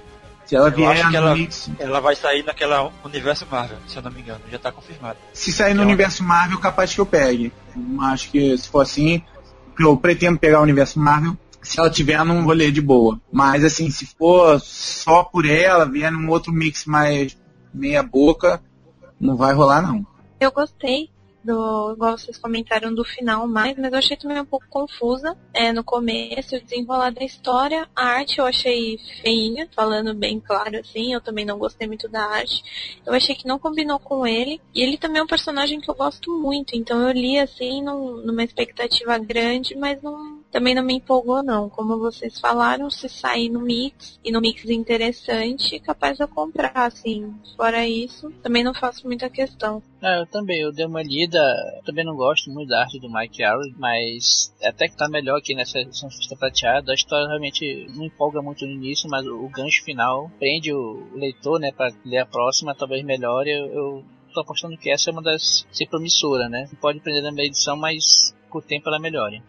Se 0.45 0.55
ela 0.55 0.71
vier 0.71 0.89
acho 0.89 1.03
que 1.03 1.09
no 1.09 1.15
ela, 1.15 1.35
mix. 1.35 1.69
ela 1.77 1.99
vai 1.99 2.15
sair 2.15 2.43
naquela 2.43 2.91
universo 3.03 3.45
Marvel, 3.51 3.77
se 3.87 3.97
eu 3.97 4.01
não 4.01 4.09
me 4.09 4.21
engano, 4.21 4.41
já 4.51 4.57
tá 4.57 4.71
confirmado. 4.71 5.19
Se 5.31 5.51
sair 5.51 5.75
no 5.75 5.83
é 5.83 5.85
universo 5.85 6.23
Marvel, 6.23 6.57
capaz 6.57 6.91
que 6.91 6.99
eu 6.99 7.05
pegue. 7.05 7.53
Acho 8.01 8.31
que 8.31 8.57
se 8.57 8.69
for 8.69 8.81
assim, 8.81 9.21
eu 9.79 9.97
pretendo 9.97 10.39
pegar 10.39 10.59
o 10.59 10.63
universo 10.63 10.99
Marvel. 10.99 11.37
Se 11.61 11.79
ela 11.79 11.89
tiver, 11.89 12.23
vou 12.43 12.53
ler 12.53 12.71
de 12.71 12.81
boa. 12.81 13.19
Mas 13.31 13.63
assim, 13.63 13.89
se 13.89 14.05
for 14.05 14.59
só 14.61 15.23
por 15.23 15.45
ela, 15.45 15.85
vier 15.85 16.11
num 16.11 16.29
outro 16.29 16.53
mix 16.53 16.85
mais 16.85 17.37
meia 17.73 18.01
boca, 18.01 18.61
não 19.19 19.35
vai 19.35 19.53
rolar 19.53 19.81
não. 19.81 20.05
Eu 20.39 20.51
gostei 20.51 21.09
do, 21.49 21.93
igual 21.93 22.15
vocês 22.15 22.37
comentaram 22.37 22.93
do 22.93 23.03
final 23.03 23.47
mais, 23.47 23.75
mas 23.75 23.91
eu 23.91 23.97
achei 23.97 24.15
também 24.15 24.39
um 24.39 24.45
pouco 24.45 24.67
confusa. 24.69 25.35
É, 25.51 25.73
no 25.73 25.83
começo, 25.83 26.55
o 26.55 26.61
desenrolar 26.61 27.09
da 27.11 27.23
história, 27.23 27.89
a 27.95 28.05
arte 28.05 28.37
eu 28.37 28.45
achei 28.45 28.99
feinha, 29.21 29.67
falando 29.75 30.13
bem 30.13 30.39
claro 30.39 30.77
assim, 30.77 31.13
eu 31.13 31.21
também 31.21 31.45
não 31.45 31.57
gostei 31.57 31.87
muito 31.87 32.07
da 32.07 32.23
arte. 32.23 32.63
Eu 33.05 33.13
achei 33.13 33.35
que 33.35 33.47
não 33.47 33.57
combinou 33.57 33.99
com 33.99 34.27
ele, 34.27 34.61
e 34.75 34.83
ele 34.83 34.97
também 34.97 35.19
é 35.19 35.23
um 35.23 35.27
personagem 35.27 35.79
que 35.81 35.89
eu 35.89 35.95
gosto 35.95 36.31
muito, 36.39 36.75
então 36.75 37.01
eu 37.07 37.11
li 37.11 37.39
assim 37.39 37.81
num, 37.81 38.17
numa 38.17 38.43
expectativa 38.43 39.17
grande, 39.17 39.75
mas 39.75 40.01
não, 40.03 40.38
também 40.51 40.75
não 40.75 40.83
me 40.83 40.95
empolgou 40.95 41.43
não. 41.43 41.69
Como 41.69 41.97
vocês 41.97 42.39
falaram, 42.39 42.89
se 42.89 43.07
sair 43.07 43.49
no 43.49 43.61
mix, 43.61 44.19
e 44.23 44.31
no 44.31 44.41
mix 44.41 44.65
interessante, 44.65 45.79
capaz 45.79 46.17
de 46.17 46.23
eu 46.23 46.27
comprar, 46.27 46.71
assim. 46.75 47.33
Fora 47.55 47.87
isso, 47.87 48.31
também 48.41 48.63
não 48.63 48.73
faço 48.73 49.05
muita 49.05 49.29
questão. 49.29 49.81
Ah, 50.01 50.19
eu 50.19 50.25
também, 50.27 50.61
eu 50.61 50.71
dei 50.71 50.85
uma 50.85 51.03
lida, 51.03 51.39
também 51.85 52.05
não 52.05 52.15
gosto 52.15 52.49
muito 52.49 52.69
da 52.69 52.81
arte 52.81 52.99
do 52.99 53.11
Mike 53.11 53.43
Arrow, 53.43 53.61
mas 53.77 54.53
até 54.63 54.87
que 54.87 54.97
tá 54.97 55.07
melhor 55.09 55.37
aqui 55.37 55.53
nessa 55.53 55.79
edição 55.79 56.09
Fista 56.09 56.35
Prateada. 56.35 56.91
A 56.91 56.95
história 56.95 57.27
realmente 57.27 57.87
não 57.95 58.05
empolga 58.05 58.41
muito 58.41 58.65
no 58.65 58.71
início, 58.71 59.09
mas 59.09 59.25
o, 59.25 59.49
gancho 59.49 59.83
final 59.83 60.29
prende 60.39 60.73
o 60.73 61.07
leitor, 61.15 61.59
né, 61.59 61.71
pra 61.71 61.91
ler 62.05 62.19
a 62.19 62.25
próxima, 62.25 62.75
talvez 62.75 63.03
melhore. 63.03 63.49
Eu, 63.49 63.65
eu 63.67 64.05
tô 64.33 64.41
apostando 64.41 64.77
que 64.77 64.89
essa 64.89 65.09
é 65.09 65.13
uma 65.13 65.21
das 65.21 65.65
ser 65.71 65.87
promissora, 65.87 66.47
né? 66.47 66.69
Pode 66.79 66.99
prender 66.99 67.23
na 67.23 67.31
meia 67.31 67.47
edição, 67.47 67.75
mas 67.75 68.33
com 68.49 68.59
o 68.59 68.61
tempo 68.61 68.87
ela 68.87 68.99
melhora. 68.99 69.41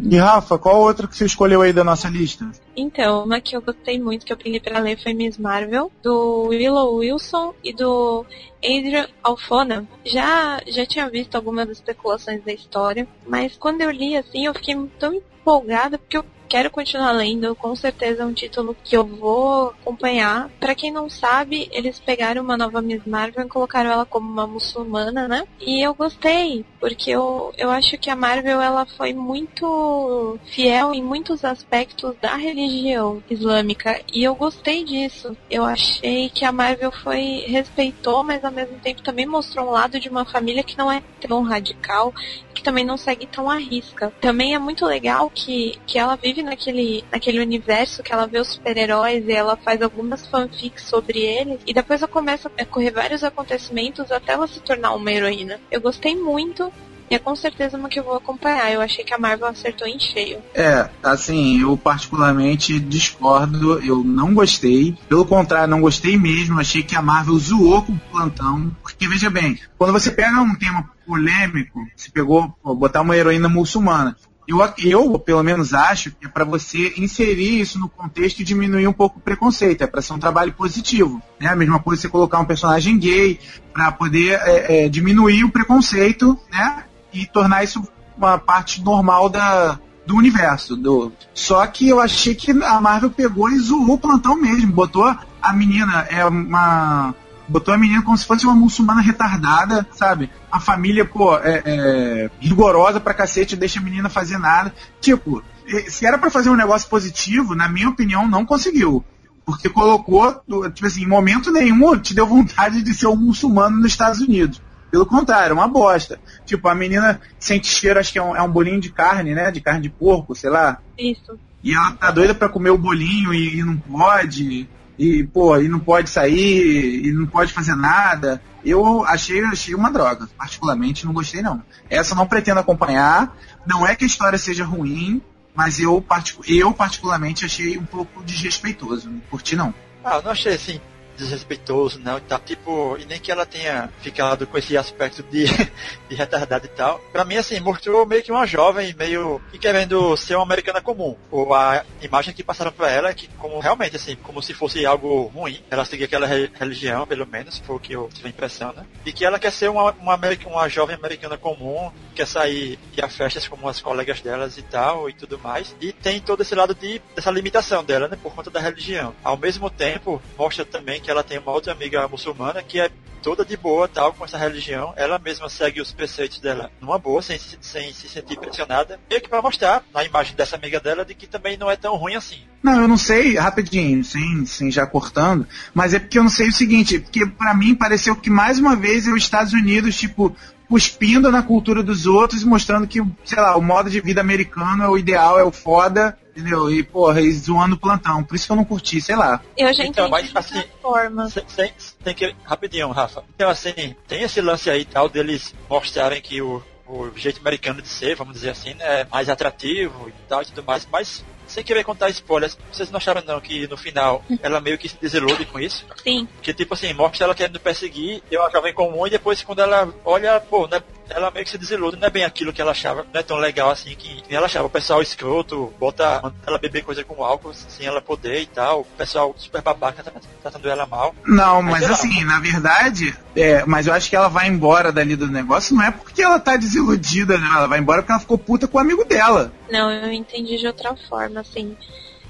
E 0.00 0.16
Rafa, 0.16 0.58
qual 0.58 0.80
outra 0.80 1.08
que 1.08 1.16
você 1.16 1.24
escolheu 1.24 1.60
aí 1.60 1.72
da 1.72 1.82
nossa 1.82 2.08
lista? 2.08 2.48
Então, 2.76 3.24
uma 3.24 3.40
que 3.40 3.56
eu 3.56 3.60
gostei 3.60 4.00
muito, 4.00 4.24
que 4.24 4.32
eu 4.32 4.36
peguei 4.36 4.60
pra 4.60 4.78
ler, 4.78 5.02
foi 5.02 5.12
Miss 5.12 5.36
Marvel, 5.36 5.90
do 6.02 6.46
Willow 6.48 6.96
Wilson 6.96 7.52
e 7.64 7.72
do 7.72 8.24
Adrian 8.64 9.08
Alfona. 9.22 9.88
Já, 10.04 10.60
já 10.68 10.86
tinha 10.86 11.10
visto 11.10 11.34
algumas 11.34 11.68
especulações 11.68 12.42
da 12.44 12.52
história, 12.52 13.08
mas 13.26 13.56
quando 13.56 13.80
eu 13.80 13.90
li 13.90 14.16
assim, 14.16 14.46
eu 14.46 14.54
fiquei 14.54 14.76
tão 14.98 15.12
empolgada, 15.14 15.98
porque 15.98 16.16
eu 16.16 16.24
quero 16.48 16.70
continuar 16.70 17.12
lendo, 17.12 17.54
com 17.54 17.76
certeza 17.76 18.22
é 18.22 18.26
um 18.26 18.32
título 18.32 18.74
que 18.82 18.96
eu 18.96 19.04
vou 19.04 19.68
acompanhar. 19.68 20.50
Pra 20.58 20.74
quem 20.74 20.90
não 20.90 21.08
sabe, 21.08 21.68
eles 21.70 22.00
pegaram 22.00 22.42
uma 22.42 22.56
nova 22.56 22.80
Miss 22.80 23.04
Marvel 23.06 23.44
e 23.44 23.48
colocaram 23.48 23.90
ela 23.90 24.06
como 24.06 24.30
uma 24.30 24.46
muçulmana, 24.46 25.28
né? 25.28 25.46
E 25.60 25.86
eu 25.86 25.94
gostei, 25.94 26.64
porque 26.80 27.10
eu, 27.10 27.52
eu 27.58 27.70
acho 27.70 27.98
que 27.98 28.10
a 28.10 28.16
Marvel 28.16 28.60
ela 28.60 28.86
foi 28.86 29.12
muito 29.12 30.38
fiel 30.46 30.94
em 30.94 31.02
muitos 31.02 31.44
aspectos 31.44 32.14
da 32.20 32.34
religião 32.36 33.22
islâmica 33.30 34.00
e 34.12 34.24
eu 34.24 34.34
gostei 34.34 34.84
disso. 34.84 35.36
Eu 35.50 35.64
achei 35.64 36.30
que 36.30 36.44
a 36.44 36.52
Marvel 36.52 36.90
foi 36.90 37.44
respeitou, 37.46 38.24
mas 38.24 38.42
ao 38.44 38.50
mesmo 38.50 38.78
tempo 38.78 39.02
também 39.02 39.26
mostrou 39.26 39.66
um 39.66 39.70
lado 39.70 40.00
de 40.00 40.08
uma 40.08 40.24
família 40.24 40.62
que 40.62 40.78
não 40.78 40.90
é 40.90 41.02
tão 41.20 41.42
radical, 41.42 42.14
que 42.54 42.62
também 42.62 42.84
não 42.84 42.96
segue 42.96 43.26
tão 43.26 43.50
à 43.50 43.56
risca. 43.56 44.12
Também 44.20 44.54
é 44.54 44.58
muito 44.58 44.86
legal 44.86 45.30
que, 45.30 45.78
que 45.86 45.98
ela 45.98 46.16
vive 46.16 46.37
naquele, 46.42 47.04
naquele 47.10 47.40
universo 47.40 48.02
que 48.02 48.12
ela 48.12 48.26
vê 48.26 48.38
os 48.38 48.48
super-heróis 48.48 49.26
e 49.26 49.32
ela 49.32 49.56
faz 49.56 49.82
algumas 49.82 50.26
fanfics 50.26 50.84
sobre 50.84 51.20
eles 51.20 51.60
e 51.66 51.72
depois 51.72 52.02
ela 52.02 52.10
começa 52.10 52.50
a 52.58 52.64
correr 52.64 52.90
vários 52.90 53.24
acontecimentos 53.24 54.10
até 54.10 54.32
ela 54.32 54.46
se 54.46 54.60
tornar 54.60 54.94
uma 54.94 55.12
heroína. 55.12 55.60
Eu 55.70 55.80
gostei 55.80 56.14
muito 56.14 56.72
e 57.10 57.14
é 57.14 57.18
com 57.18 57.34
certeza 57.34 57.76
uma 57.76 57.88
que 57.88 57.98
eu 57.98 58.04
vou 58.04 58.16
acompanhar. 58.16 58.70
Eu 58.70 58.80
achei 58.80 59.04
que 59.04 59.14
a 59.14 59.18
Marvel 59.18 59.46
acertou 59.46 59.86
em 59.86 59.98
cheio. 59.98 60.40
É, 60.54 60.88
assim, 61.02 61.60
eu 61.62 61.76
particularmente 61.76 62.78
discordo, 62.78 63.80
eu 63.80 64.04
não 64.04 64.34
gostei. 64.34 64.96
Pelo 65.08 65.24
contrário, 65.24 65.70
não 65.70 65.80
gostei 65.80 66.18
mesmo. 66.18 66.60
Achei 66.60 66.82
que 66.82 66.94
a 66.94 67.02
Marvel 67.02 67.38
zoou 67.38 67.82
com 67.82 67.92
o 67.92 68.00
plantão. 68.10 68.70
Porque, 68.82 69.08
veja 69.08 69.30
bem, 69.30 69.58
quando 69.78 69.92
você 69.92 70.10
pega 70.10 70.40
um 70.40 70.54
tema 70.54 70.90
polêmico, 71.06 71.80
se 71.96 72.10
pegou, 72.10 72.54
botar 72.62 73.00
uma 73.00 73.16
heroína 73.16 73.48
muçulmana. 73.48 74.14
Eu, 74.48 74.60
eu, 74.78 75.18
pelo 75.18 75.42
menos, 75.42 75.74
acho 75.74 76.10
que 76.10 76.24
é 76.24 76.28
para 76.28 76.42
você 76.42 76.94
inserir 76.96 77.60
isso 77.60 77.78
no 77.78 77.86
contexto 77.86 78.40
e 78.40 78.44
diminuir 78.44 78.86
um 78.86 78.94
pouco 78.94 79.18
o 79.18 79.22
preconceito. 79.22 79.82
É 79.82 79.86
para 79.86 80.00
ser 80.00 80.14
um 80.14 80.18
trabalho 80.18 80.54
positivo. 80.54 81.20
Né? 81.38 81.48
A 81.48 81.54
mesma 81.54 81.78
coisa 81.78 82.00
você 82.00 82.08
colocar 82.08 82.40
um 82.40 82.46
personagem 82.46 82.98
gay 82.98 83.38
para 83.74 83.92
poder 83.92 84.40
é, 84.42 84.86
é, 84.86 84.88
diminuir 84.88 85.44
o 85.44 85.50
preconceito, 85.50 86.38
né? 86.50 86.84
E 87.12 87.26
tornar 87.26 87.62
isso 87.62 87.86
uma 88.16 88.38
parte 88.38 88.82
normal 88.82 89.28
da, 89.28 89.78
do 90.06 90.16
universo. 90.16 90.74
Do... 90.74 91.12
Só 91.34 91.66
que 91.66 91.86
eu 91.86 92.00
achei 92.00 92.34
que 92.34 92.50
a 92.50 92.80
Marvel 92.80 93.10
pegou 93.10 93.50
e 93.50 93.58
zoou 93.58 93.92
o 93.92 93.98
plantão 93.98 94.34
mesmo. 94.34 94.72
Botou 94.72 95.14
a 95.42 95.52
menina, 95.52 96.06
é 96.08 96.24
uma 96.24 97.14
Botou 97.48 97.72
a 97.72 97.78
menina 97.78 98.02
como 98.02 98.16
se 98.16 98.26
fosse 98.26 98.44
uma 98.44 98.54
muçulmana 98.54 99.00
retardada, 99.00 99.86
sabe? 99.92 100.30
A 100.50 100.60
família, 100.60 101.04
pô, 101.04 101.36
é, 101.38 101.62
é 101.64 102.30
rigorosa 102.40 103.00
pra 103.00 103.14
cacete, 103.14 103.56
deixa 103.56 103.80
a 103.80 103.82
menina 103.82 104.08
fazer 104.08 104.38
nada. 104.38 104.74
Tipo, 105.00 105.42
se 105.88 106.06
era 106.06 106.18
para 106.18 106.30
fazer 106.30 106.50
um 106.50 106.56
negócio 106.56 106.88
positivo, 106.88 107.54
na 107.54 107.68
minha 107.68 107.88
opinião, 107.88 108.28
não 108.28 108.44
conseguiu. 108.44 109.04
Porque 109.44 109.68
colocou, 109.68 110.42
tipo 110.74 110.86
assim, 110.86 111.04
em 111.04 111.08
momento 111.08 111.50
nenhum 111.50 111.98
te 111.98 112.14
deu 112.14 112.26
vontade 112.26 112.82
de 112.82 112.92
ser 112.92 113.06
um 113.06 113.16
muçulmano 113.16 113.78
nos 113.78 113.86
Estados 113.86 114.20
Unidos. 114.20 114.60
Pelo 114.90 115.06
contrário, 115.06 115.54
uma 115.54 115.68
bosta. 115.68 116.18
Tipo, 116.44 116.68
a 116.68 116.74
menina 116.74 117.20
sente 117.38 117.66
cheiro, 117.66 117.98
acho 117.98 118.12
que 118.12 118.18
é 118.18 118.22
um, 118.22 118.36
é 118.36 118.42
um 118.42 118.50
bolinho 118.50 118.80
de 118.80 118.90
carne, 118.90 119.34
né? 119.34 119.50
De 119.50 119.60
carne 119.60 119.82
de 119.82 119.90
porco, 119.90 120.34
sei 120.34 120.50
lá. 120.50 120.78
Isso. 120.98 121.38
E 121.62 121.74
ela 121.74 121.92
tá 121.92 122.10
doida 122.10 122.34
pra 122.34 122.48
comer 122.48 122.70
o 122.70 122.78
bolinho 122.78 123.34
e, 123.34 123.58
e 123.58 123.62
não 123.62 123.76
pode. 123.76 124.68
E, 124.98 125.24
pô, 125.24 125.56
e 125.58 125.68
não 125.68 125.78
pode 125.78 126.10
sair, 126.10 127.06
e 127.06 127.12
não 127.12 127.26
pode 127.26 127.52
fazer 127.52 127.76
nada. 127.76 128.42
Eu 128.64 129.04
achei, 129.04 129.42
achei 129.44 129.74
uma 129.74 129.92
droga. 129.92 130.28
Particularmente, 130.36 131.06
não 131.06 131.12
gostei, 131.12 131.40
não. 131.40 131.62
Essa 131.88 132.12
eu 132.12 132.16
não 132.16 132.26
pretendo 132.26 132.60
acompanhar. 132.60 133.36
Não 133.64 133.86
é 133.86 133.94
que 133.94 134.04
a 134.04 134.06
história 134.06 134.38
seja 134.38 134.64
ruim, 134.64 135.22
mas 135.54 135.78
eu, 135.78 136.04
eu 136.46 136.72
particularmente 136.72 137.44
achei 137.44 137.78
um 137.78 137.84
pouco 137.84 138.22
desrespeitoso. 138.24 139.08
Não 139.08 139.20
curti, 139.30 139.54
não. 139.54 139.72
Ah, 140.04 140.16
eu 140.16 140.22
não 140.22 140.32
achei 140.32 140.54
assim 140.54 140.80
desrespeitoso, 141.18 141.98
não, 141.98 142.16
e 142.16 142.20
tal. 142.22 142.38
Tipo, 142.38 142.96
e 142.98 143.04
nem 143.04 143.18
que 143.18 143.30
ela 143.30 143.44
tenha 143.44 143.90
ficado 144.00 144.46
com 144.46 144.56
esse 144.56 144.76
aspecto 144.76 145.22
de, 145.24 145.44
de 146.08 146.14
retardado 146.14 146.66
e 146.66 146.68
tal. 146.68 146.98
Pra 147.12 147.24
mim, 147.24 147.36
assim, 147.36 147.60
mostrou 147.60 148.06
meio 148.06 148.22
que 148.22 148.32
uma 148.32 148.46
jovem, 148.46 148.94
meio 148.96 149.40
que 149.50 149.58
querendo 149.58 150.16
ser 150.16 150.36
uma 150.36 150.44
americana 150.44 150.80
comum. 150.80 151.16
Ou 151.30 151.52
a 151.52 151.84
imagem 152.00 152.32
que 152.32 152.44
passaram 152.44 152.72
pra 152.72 152.90
ela 152.90 153.10
é 153.10 153.14
que, 153.14 153.28
como 153.38 153.58
realmente, 153.58 153.96
assim, 153.96 154.16
como 154.16 154.42
se 154.42 154.54
fosse 154.54 154.86
algo 154.86 155.24
ruim, 155.24 155.60
ela 155.70 155.84
seguia 155.84 156.06
aquela 156.06 156.26
religião, 156.26 157.06
pelo 157.06 157.26
menos, 157.26 157.58
foi 157.58 157.76
o 157.76 157.80
que 157.80 157.92
eu 157.92 158.08
tive 158.12 158.28
a 158.28 158.30
impressão, 158.30 158.72
né? 158.72 158.86
E 159.04 159.12
que 159.12 159.24
ela 159.24 159.38
quer 159.38 159.50
ser 159.52 159.68
uma, 159.68 159.92
uma, 159.92 160.18
uma 160.46 160.68
jovem 160.68 160.94
americana 160.94 161.36
comum, 161.36 161.90
quer 162.14 162.26
sair 162.26 162.78
e 162.96 163.02
a 163.02 163.08
festas 163.08 163.48
como 163.48 163.68
as 163.68 163.80
colegas 163.80 164.20
delas 164.20 164.56
e 164.56 164.62
tal, 164.62 165.08
e 165.08 165.12
tudo 165.12 165.38
mais. 165.38 165.74
E 165.80 165.92
tem 165.92 166.20
todo 166.20 166.42
esse 166.42 166.54
lado 166.54 166.74
de, 166.74 167.00
dessa 167.14 167.30
limitação 167.30 167.82
dela, 167.84 168.08
né, 168.08 168.16
por 168.22 168.34
conta 168.34 168.50
da 168.50 168.60
religião. 168.60 169.14
Ao 169.24 169.36
mesmo 169.36 169.68
tempo, 169.70 170.22
mostra 170.36 170.64
também 170.64 171.00
que 171.00 171.07
que 171.08 171.12
ela 171.12 171.24
tem 171.24 171.38
uma 171.38 171.52
outra 171.52 171.72
amiga 171.72 172.06
muçulmana 172.06 172.62
que 172.62 172.78
é 172.78 172.90
toda 173.22 173.42
de 173.42 173.56
boa, 173.56 173.88
tal, 173.88 174.12
com 174.12 174.26
essa 174.26 174.36
religião. 174.36 174.92
Ela 174.94 175.18
mesma 175.18 175.48
segue 175.48 175.80
os 175.80 175.90
preceitos 175.90 176.38
dela 176.38 176.70
numa 176.82 176.98
boa, 176.98 177.22
sem, 177.22 177.38
sem 177.62 177.90
se 177.94 178.10
sentir 178.10 178.38
pressionada. 178.38 179.00
Meio 179.08 179.22
que 179.22 179.28
pra 179.28 179.40
mostrar, 179.40 179.82
na 179.94 180.04
imagem 180.04 180.36
dessa 180.36 180.56
amiga 180.56 180.78
dela, 180.78 181.06
de 181.06 181.14
que 181.14 181.26
também 181.26 181.56
não 181.56 181.70
é 181.70 181.76
tão 181.76 181.96
ruim 181.96 182.14
assim. 182.14 182.40
Não, 182.62 182.82
eu 182.82 182.86
não 182.86 182.98
sei, 182.98 183.38
rapidinho, 183.38 184.04
sem, 184.04 184.44
sem 184.44 184.70
já 184.70 184.86
cortando, 184.86 185.48
mas 185.72 185.94
é 185.94 185.98
porque 185.98 186.18
eu 186.18 186.22
não 186.22 186.30
sei 186.30 186.48
o 186.48 186.52
seguinte, 186.52 186.98
porque 187.00 187.24
para 187.24 187.54
mim 187.54 187.74
pareceu 187.74 188.14
que 188.14 188.28
mais 188.28 188.58
uma 188.58 188.76
vez 188.76 189.06
os 189.06 189.16
Estados 189.16 189.54
Unidos, 189.54 189.96
tipo, 189.96 190.36
cuspindo 190.68 191.30
na 191.30 191.42
cultura 191.42 191.82
dos 191.82 192.06
outros 192.06 192.42
e 192.42 192.46
mostrando 192.46 192.86
que, 192.86 193.00
sei 193.24 193.40
lá, 193.40 193.56
o 193.56 193.62
modo 193.62 193.88
de 193.88 194.00
vida 194.00 194.20
americano 194.20 194.84
é 194.84 194.88
o 194.88 194.98
ideal, 194.98 195.38
é 195.38 195.44
o 195.44 195.50
foda, 195.50 196.18
entendeu? 196.30 196.70
E, 196.70 196.82
porra, 196.82 197.20
e 197.20 197.32
zoando 197.32 197.74
o 197.74 197.78
plantão. 197.78 198.22
Por 198.22 198.36
isso 198.36 198.46
que 198.46 198.52
eu 198.52 198.56
não 198.56 198.64
curti, 198.64 199.00
sei 199.00 199.16
lá. 199.16 199.40
Eu 199.56 199.72
já 199.72 199.84
então, 199.84 200.08
entendi 200.08 200.30
mas, 200.34 200.46
assim, 200.46 200.62
forma. 200.82 201.30
Sem, 201.30 201.72
tem 202.04 202.14
que. 202.14 202.34
Rapidinho, 202.44 202.90
Rafa. 202.90 203.24
Então, 203.34 203.48
assim, 203.48 203.96
tem 204.06 204.22
esse 204.22 204.40
lance 204.40 204.68
aí 204.68 204.84
tal 204.84 205.08
deles 205.08 205.54
mostrarem 205.68 206.20
que 206.20 206.42
o, 206.42 206.62
o 206.86 207.10
jeito 207.16 207.40
americano 207.40 207.80
de 207.80 207.88
ser, 207.88 208.14
vamos 208.14 208.34
dizer 208.34 208.50
assim, 208.50 208.74
né, 208.74 209.00
é 209.00 209.06
mais 209.10 209.28
atrativo 209.28 210.08
e 210.08 210.12
tal 210.28 210.42
e 210.42 210.46
tudo 210.46 210.62
mais, 210.64 210.86
mas 210.90 211.24
sem 211.58 211.64
querer 211.64 211.82
contar 211.82 212.08
spoilers, 212.10 212.56
vocês 212.72 212.88
não 212.90 212.98
acharam 212.98 213.22
não 213.26 213.40
que 213.40 213.66
no 213.66 213.76
final 213.76 214.22
ela 214.40 214.60
meio 214.60 214.78
que 214.78 214.88
se 214.88 214.96
desilude 215.00 215.44
com 215.44 215.58
isso? 215.58 215.84
Sim. 216.04 216.28
Que 216.40 216.54
tipo 216.54 216.74
assim, 216.74 216.92
mostra 216.92 217.24
ela 217.24 217.34
querendo 217.34 217.58
perseguir, 217.58 218.22
eu 218.30 218.44
acabei 218.44 218.72
comum 218.72 219.06
e 219.06 219.10
depois 219.10 219.42
quando 219.42 219.60
ela 219.60 219.92
olha, 220.04 220.40
pô, 220.40 220.68
né, 220.68 220.80
ela 221.10 221.30
meio 221.30 221.44
que 221.44 221.50
se 221.50 221.58
desilude, 221.58 221.96
não 221.98 222.06
é 222.06 222.10
bem 222.10 222.24
aquilo 222.24 222.52
que 222.52 222.60
ela 222.60 222.72
achava, 222.72 223.06
não 223.12 223.20
é 223.20 223.22
tão 223.22 223.36
legal 223.36 223.70
assim 223.70 223.94
que 223.96 224.22
ela 224.30 224.46
achava. 224.46 224.66
O 224.66 224.70
pessoal 224.70 225.02
escroto, 225.02 225.72
bota 225.78 226.32
ela 226.46 226.58
beber 226.58 226.84
coisa 226.84 227.04
com 227.04 227.24
álcool 227.24 227.54
sem 227.54 227.86
ela 227.86 228.00
poder 228.00 228.42
e 228.42 228.46
tal, 228.46 228.80
o 228.80 228.84
pessoal 228.96 229.34
super 229.36 229.62
babaca 229.62 230.02
tá 230.02 230.12
tratando 230.42 230.68
ela 230.68 230.86
mal. 230.86 231.14
Não, 231.26 231.62
mas, 231.62 231.82
mas 231.82 231.90
assim, 231.90 232.24
na 232.24 232.38
verdade, 232.40 233.16
é, 233.34 233.64
mas 233.64 233.86
eu 233.86 233.92
acho 233.92 234.08
que 234.08 234.16
ela 234.16 234.28
vai 234.28 234.48
embora 234.48 234.92
dali 234.92 235.16
do 235.16 235.26
negócio, 235.26 235.74
não 235.74 235.82
é 235.82 235.90
porque 235.90 236.22
ela 236.22 236.38
tá 236.38 236.56
desiludida, 236.56 237.38
né? 237.38 237.48
Ela 237.50 237.66
vai 237.66 237.78
embora 237.78 238.02
porque 238.02 238.12
ela 238.12 238.20
ficou 238.20 238.38
puta 238.38 238.66
com 238.68 238.78
o 238.78 238.80
amigo 238.80 239.04
dela. 239.04 239.52
Não, 239.70 239.90
eu 239.90 240.12
entendi 240.12 240.56
de 240.58 240.66
outra 240.66 240.94
forma, 241.08 241.40
assim. 241.40 241.76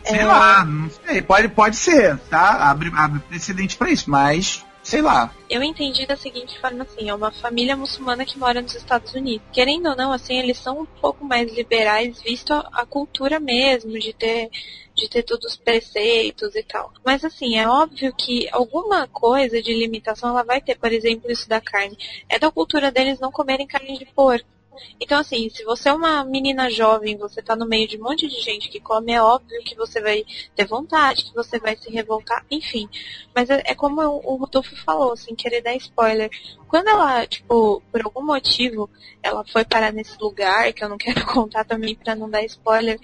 Sei 0.05 0.21
é... 0.21 0.25
lá, 0.25 0.65
não 0.65 0.91
sei, 0.91 1.21
pode, 1.21 1.49
pode 1.49 1.77
ser, 1.77 2.17
tá? 2.31 2.71
Abre, 2.71 2.91
abre 2.95 3.21
precedente 3.21 3.77
pra 3.77 3.91
isso, 3.91 4.11
mas 4.11 4.65
sei 4.89 5.03
lá. 5.03 5.31
Eu 5.51 5.63
entendi 5.63 6.07
da 6.07 6.17
seguinte 6.17 6.59
forma 6.59 6.83
assim, 6.83 7.11
é 7.11 7.15
uma 7.15 7.31
família 7.31 7.77
muçulmana 7.77 8.25
que 8.25 8.39
mora 8.39 8.63
nos 8.63 8.75
Estados 8.75 9.13
Unidos. 9.13 9.47
Querendo 9.53 9.91
ou 9.91 9.95
não, 9.95 10.11
assim, 10.11 10.39
eles 10.39 10.57
são 10.57 10.81
um 10.81 10.87
pouco 10.87 11.27
mais 11.27 11.53
liberais, 11.53 12.23
visto 12.23 12.55
a, 12.55 12.67
a 12.73 12.87
cultura 12.87 13.39
mesmo, 13.39 13.93
de 13.99 14.15
ter 14.15 14.51
de 14.95 15.09
ter 15.09 15.23
todos 15.23 15.53
os 15.53 15.57
preceitos 15.57 16.57
e 16.57 16.63
tal. 16.63 16.91
Mas 17.05 17.25
assim, 17.25 17.57
é 17.57 17.69
óbvio 17.69 18.13
que 18.17 18.49
alguma 18.51 19.07
coisa 19.07 19.63
de 19.63 19.73
limitação 19.73 20.31
ela 20.31 20.43
vai 20.43 20.61
ter, 20.61 20.77
por 20.77 20.91
exemplo, 20.91 21.31
isso 21.31 21.49
da 21.49 21.61
carne. 21.61 21.97
É 22.29 22.39
da 22.39 22.51
cultura 22.51 22.91
deles 22.91 23.21
não 23.21 23.31
comerem 23.31 23.67
carne 23.67 23.97
de 23.97 24.07
porco. 24.07 24.58
Então, 25.01 25.19
assim, 25.19 25.49
se 25.51 25.65
você 25.65 25.89
é 25.89 25.93
uma 25.93 26.25
menina 26.25 26.71
jovem, 26.71 27.17
você 27.17 27.43
tá 27.43 27.55
no 27.55 27.67
meio 27.67 27.87
de 27.89 27.97
um 27.97 28.03
monte 28.03 28.27
de 28.27 28.41
gente 28.41 28.69
que 28.69 28.81
come, 28.81 29.13
é 29.13 29.23
óbvio 29.23 29.63
que 29.65 29.75
você 29.75 30.01
vai 30.01 30.25
ter 30.55 30.67
vontade, 30.67 31.25
que 31.25 31.35
você 31.35 31.59
vai 31.59 31.77
se 31.77 31.91
revoltar, 31.91 32.45
enfim. 32.51 32.89
Mas 33.35 33.51
é, 33.51 33.63
é 33.65 33.75
como 33.75 34.01
o 34.03 34.37
Rodolfo 34.37 34.77
falou, 34.85 35.17
sem 35.17 35.29
assim, 35.29 35.35
querer 35.35 35.63
dar 35.63 35.75
spoiler. 35.77 36.31
Quando 36.69 36.89
ela, 36.89 37.27
tipo, 37.27 37.83
por 37.91 38.03
algum 38.03 38.25
motivo, 38.25 38.91
ela 39.23 39.45
foi 39.45 39.65
parar 39.65 39.93
nesse 39.93 40.19
lugar, 40.21 40.73
que 40.73 40.85
eu 40.85 40.89
não 40.89 40.99
quero 40.99 41.25
contar 41.27 41.65
também 41.65 41.95
pra 41.95 42.15
não 42.15 42.29
dar 42.29 42.45
spoiler, 42.45 42.99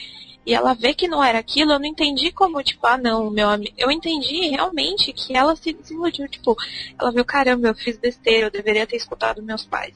e 0.47 0.53
ela 0.53 0.75
vê 0.75 0.93
que 0.93 1.09
não 1.09 1.25
era 1.25 1.39
aquilo, 1.39 1.73
eu 1.73 1.79
não 1.79 1.87
entendi 1.87 2.31
como, 2.31 2.63
tipo, 2.63 2.87
ah 2.87 2.99
não, 2.99 3.31
meu 3.31 3.49
amigo. 3.49 3.75
Eu 3.79 3.91
entendi 3.91 4.49
realmente 4.49 5.13
que 5.13 5.35
ela 5.35 5.57
se 5.57 5.73
desiludiu, 5.73 6.29
tipo, 6.29 6.55
ela 7.01 7.11
viu, 7.11 7.25
caramba, 7.25 7.69
eu 7.69 7.75
fiz 7.75 7.97
besteira, 7.97 8.47
eu 8.47 8.51
deveria 8.51 8.87
ter 8.87 8.97
escutado 8.97 9.43
meus 9.43 9.65
pais. 9.65 9.95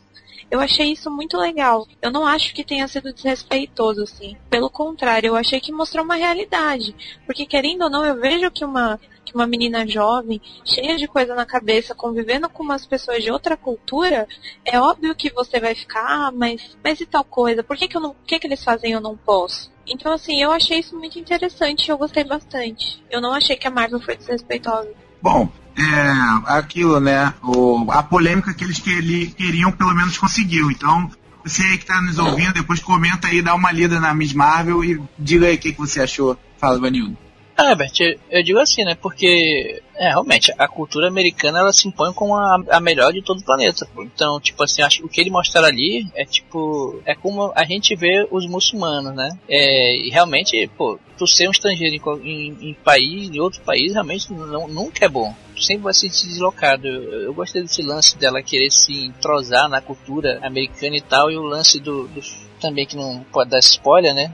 Eu 0.50 0.60
achei 0.60 0.92
isso 0.92 1.10
muito 1.10 1.36
legal. 1.36 1.86
Eu 2.00 2.10
não 2.10 2.26
acho 2.26 2.54
que 2.54 2.64
tenha 2.64 2.88
sido 2.88 3.12
desrespeitoso, 3.12 4.02
assim. 4.02 4.36
Pelo 4.48 4.70
contrário, 4.70 5.28
eu 5.28 5.36
achei 5.36 5.60
que 5.60 5.72
mostrou 5.72 6.04
uma 6.04 6.14
realidade. 6.14 6.94
Porque, 7.26 7.44
querendo 7.44 7.82
ou 7.82 7.90
não, 7.90 8.04
eu 8.04 8.18
vejo 8.18 8.50
que 8.50 8.64
uma, 8.64 8.98
que 9.24 9.34
uma 9.34 9.46
menina 9.46 9.86
jovem, 9.86 10.40
cheia 10.64 10.96
de 10.96 11.06
coisa 11.06 11.34
na 11.34 11.44
cabeça, 11.44 11.94
convivendo 11.94 12.48
com 12.48 12.62
umas 12.62 12.86
pessoas 12.86 13.22
de 13.22 13.30
outra 13.30 13.56
cultura, 13.56 14.26
é 14.64 14.80
óbvio 14.80 15.14
que 15.14 15.30
você 15.30 15.60
vai 15.60 15.74
ficar, 15.74 16.04
ah, 16.04 16.32
mas, 16.32 16.76
mas 16.82 17.00
e 17.00 17.06
tal 17.06 17.24
coisa? 17.24 17.62
Por 17.62 17.76
que, 17.76 17.86
que, 17.86 17.96
eu 17.96 18.00
não, 18.00 18.16
que, 18.26 18.38
que 18.38 18.46
eles 18.46 18.64
fazem 18.64 18.92
eu 18.92 19.00
não 19.00 19.16
posso? 19.16 19.70
Então, 19.86 20.12
assim, 20.12 20.42
eu 20.42 20.50
achei 20.50 20.78
isso 20.78 20.96
muito 20.96 21.18
interessante 21.18 21.90
eu 21.90 21.98
gostei 21.98 22.24
bastante. 22.24 23.02
Eu 23.10 23.20
não 23.20 23.32
achei 23.32 23.56
que 23.56 23.66
a 23.66 23.70
Marvel 23.70 24.00
foi 24.00 24.16
desrespeitosa. 24.16 24.92
Bom, 25.20 25.48
é, 25.78 26.52
aquilo, 26.52 26.98
né? 26.98 27.32
O, 27.42 27.86
a 27.90 28.02
polêmica 28.02 28.52
que 28.52 28.64
eles 28.64 28.80
queriam, 28.80 29.70
pelo 29.70 29.94
menos 29.94 30.18
conseguiu. 30.18 30.70
Então, 30.70 31.10
você 31.44 31.62
aí 31.62 31.78
que 31.78 31.84
está 31.84 32.00
nos 32.00 32.18
ouvindo, 32.18 32.52
depois 32.52 32.80
comenta 32.80 33.28
aí, 33.28 33.40
dá 33.40 33.54
uma 33.54 33.70
lida 33.70 34.00
na 34.00 34.12
Miss 34.12 34.32
Marvel 34.32 34.84
e 34.84 35.00
diga 35.18 35.46
aí 35.46 35.54
o 35.54 35.58
que, 35.58 35.72
que 35.72 35.78
você 35.78 36.02
achou. 36.02 36.36
Fala, 36.58 36.80
Vanildo. 36.80 37.16
Ah, 37.60 37.74
Bert, 37.74 37.98
eu 38.30 38.42
digo 38.44 38.60
assim, 38.60 38.84
né? 38.84 38.94
Porque, 38.94 39.82
é, 39.96 40.10
realmente, 40.10 40.52
a 40.56 40.68
cultura 40.68 41.08
americana 41.08 41.58
ela 41.58 41.72
se 41.72 41.88
impõe 41.88 42.12
como 42.12 42.36
a, 42.36 42.56
a 42.70 42.80
melhor 42.80 43.12
de 43.12 43.20
todo 43.20 43.40
o 43.40 43.44
planeta. 43.44 43.84
Pô. 43.92 44.04
Então, 44.04 44.40
tipo 44.40 44.62
assim, 44.62 44.80
acho 44.80 45.00
que 45.00 45.06
o 45.06 45.08
que 45.08 45.20
ele 45.20 45.30
mostrar 45.30 45.64
ali 45.64 46.06
é 46.14 46.24
tipo. 46.24 47.02
É 47.04 47.16
como 47.16 47.52
a 47.56 47.64
gente 47.64 47.96
vê 47.96 48.28
os 48.30 48.46
muçulmanos, 48.46 49.12
né? 49.12 49.36
É, 49.48 49.96
e 49.96 50.08
realmente, 50.08 50.70
pô, 50.78 51.00
tu 51.18 51.26
ser 51.26 51.48
um 51.48 51.52
estrangeiro 51.52 51.94
em, 52.22 52.28
em, 52.28 52.70
em 52.70 52.74
país, 52.74 53.30
outro 53.38 53.60
país, 53.62 53.92
realmente 53.92 54.32
não, 54.32 54.68
nunca 54.68 55.04
é 55.04 55.08
bom 55.08 55.34
sempre 55.60 55.84
vai 55.84 55.94
se 55.94 56.08
sentir 56.08 56.28
deslocado. 56.28 56.86
Eu, 56.86 57.22
eu, 57.22 57.34
gostei 57.34 57.62
desse 57.62 57.82
lance 57.82 58.16
dela 58.16 58.42
querer 58.42 58.70
se 58.70 59.06
entrosar 59.06 59.68
na 59.68 59.80
cultura 59.80 60.38
americana 60.42 60.96
e 60.96 61.00
tal, 61.00 61.30
e 61.30 61.36
o 61.36 61.42
lance 61.42 61.80
do, 61.80 62.06
do 62.08 62.20
também 62.60 62.86
que 62.86 62.96
não 62.96 63.24
pode 63.32 63.50
dar 63.50 63.58
spoiler, 63.58 64.14
né? 64.14 64.32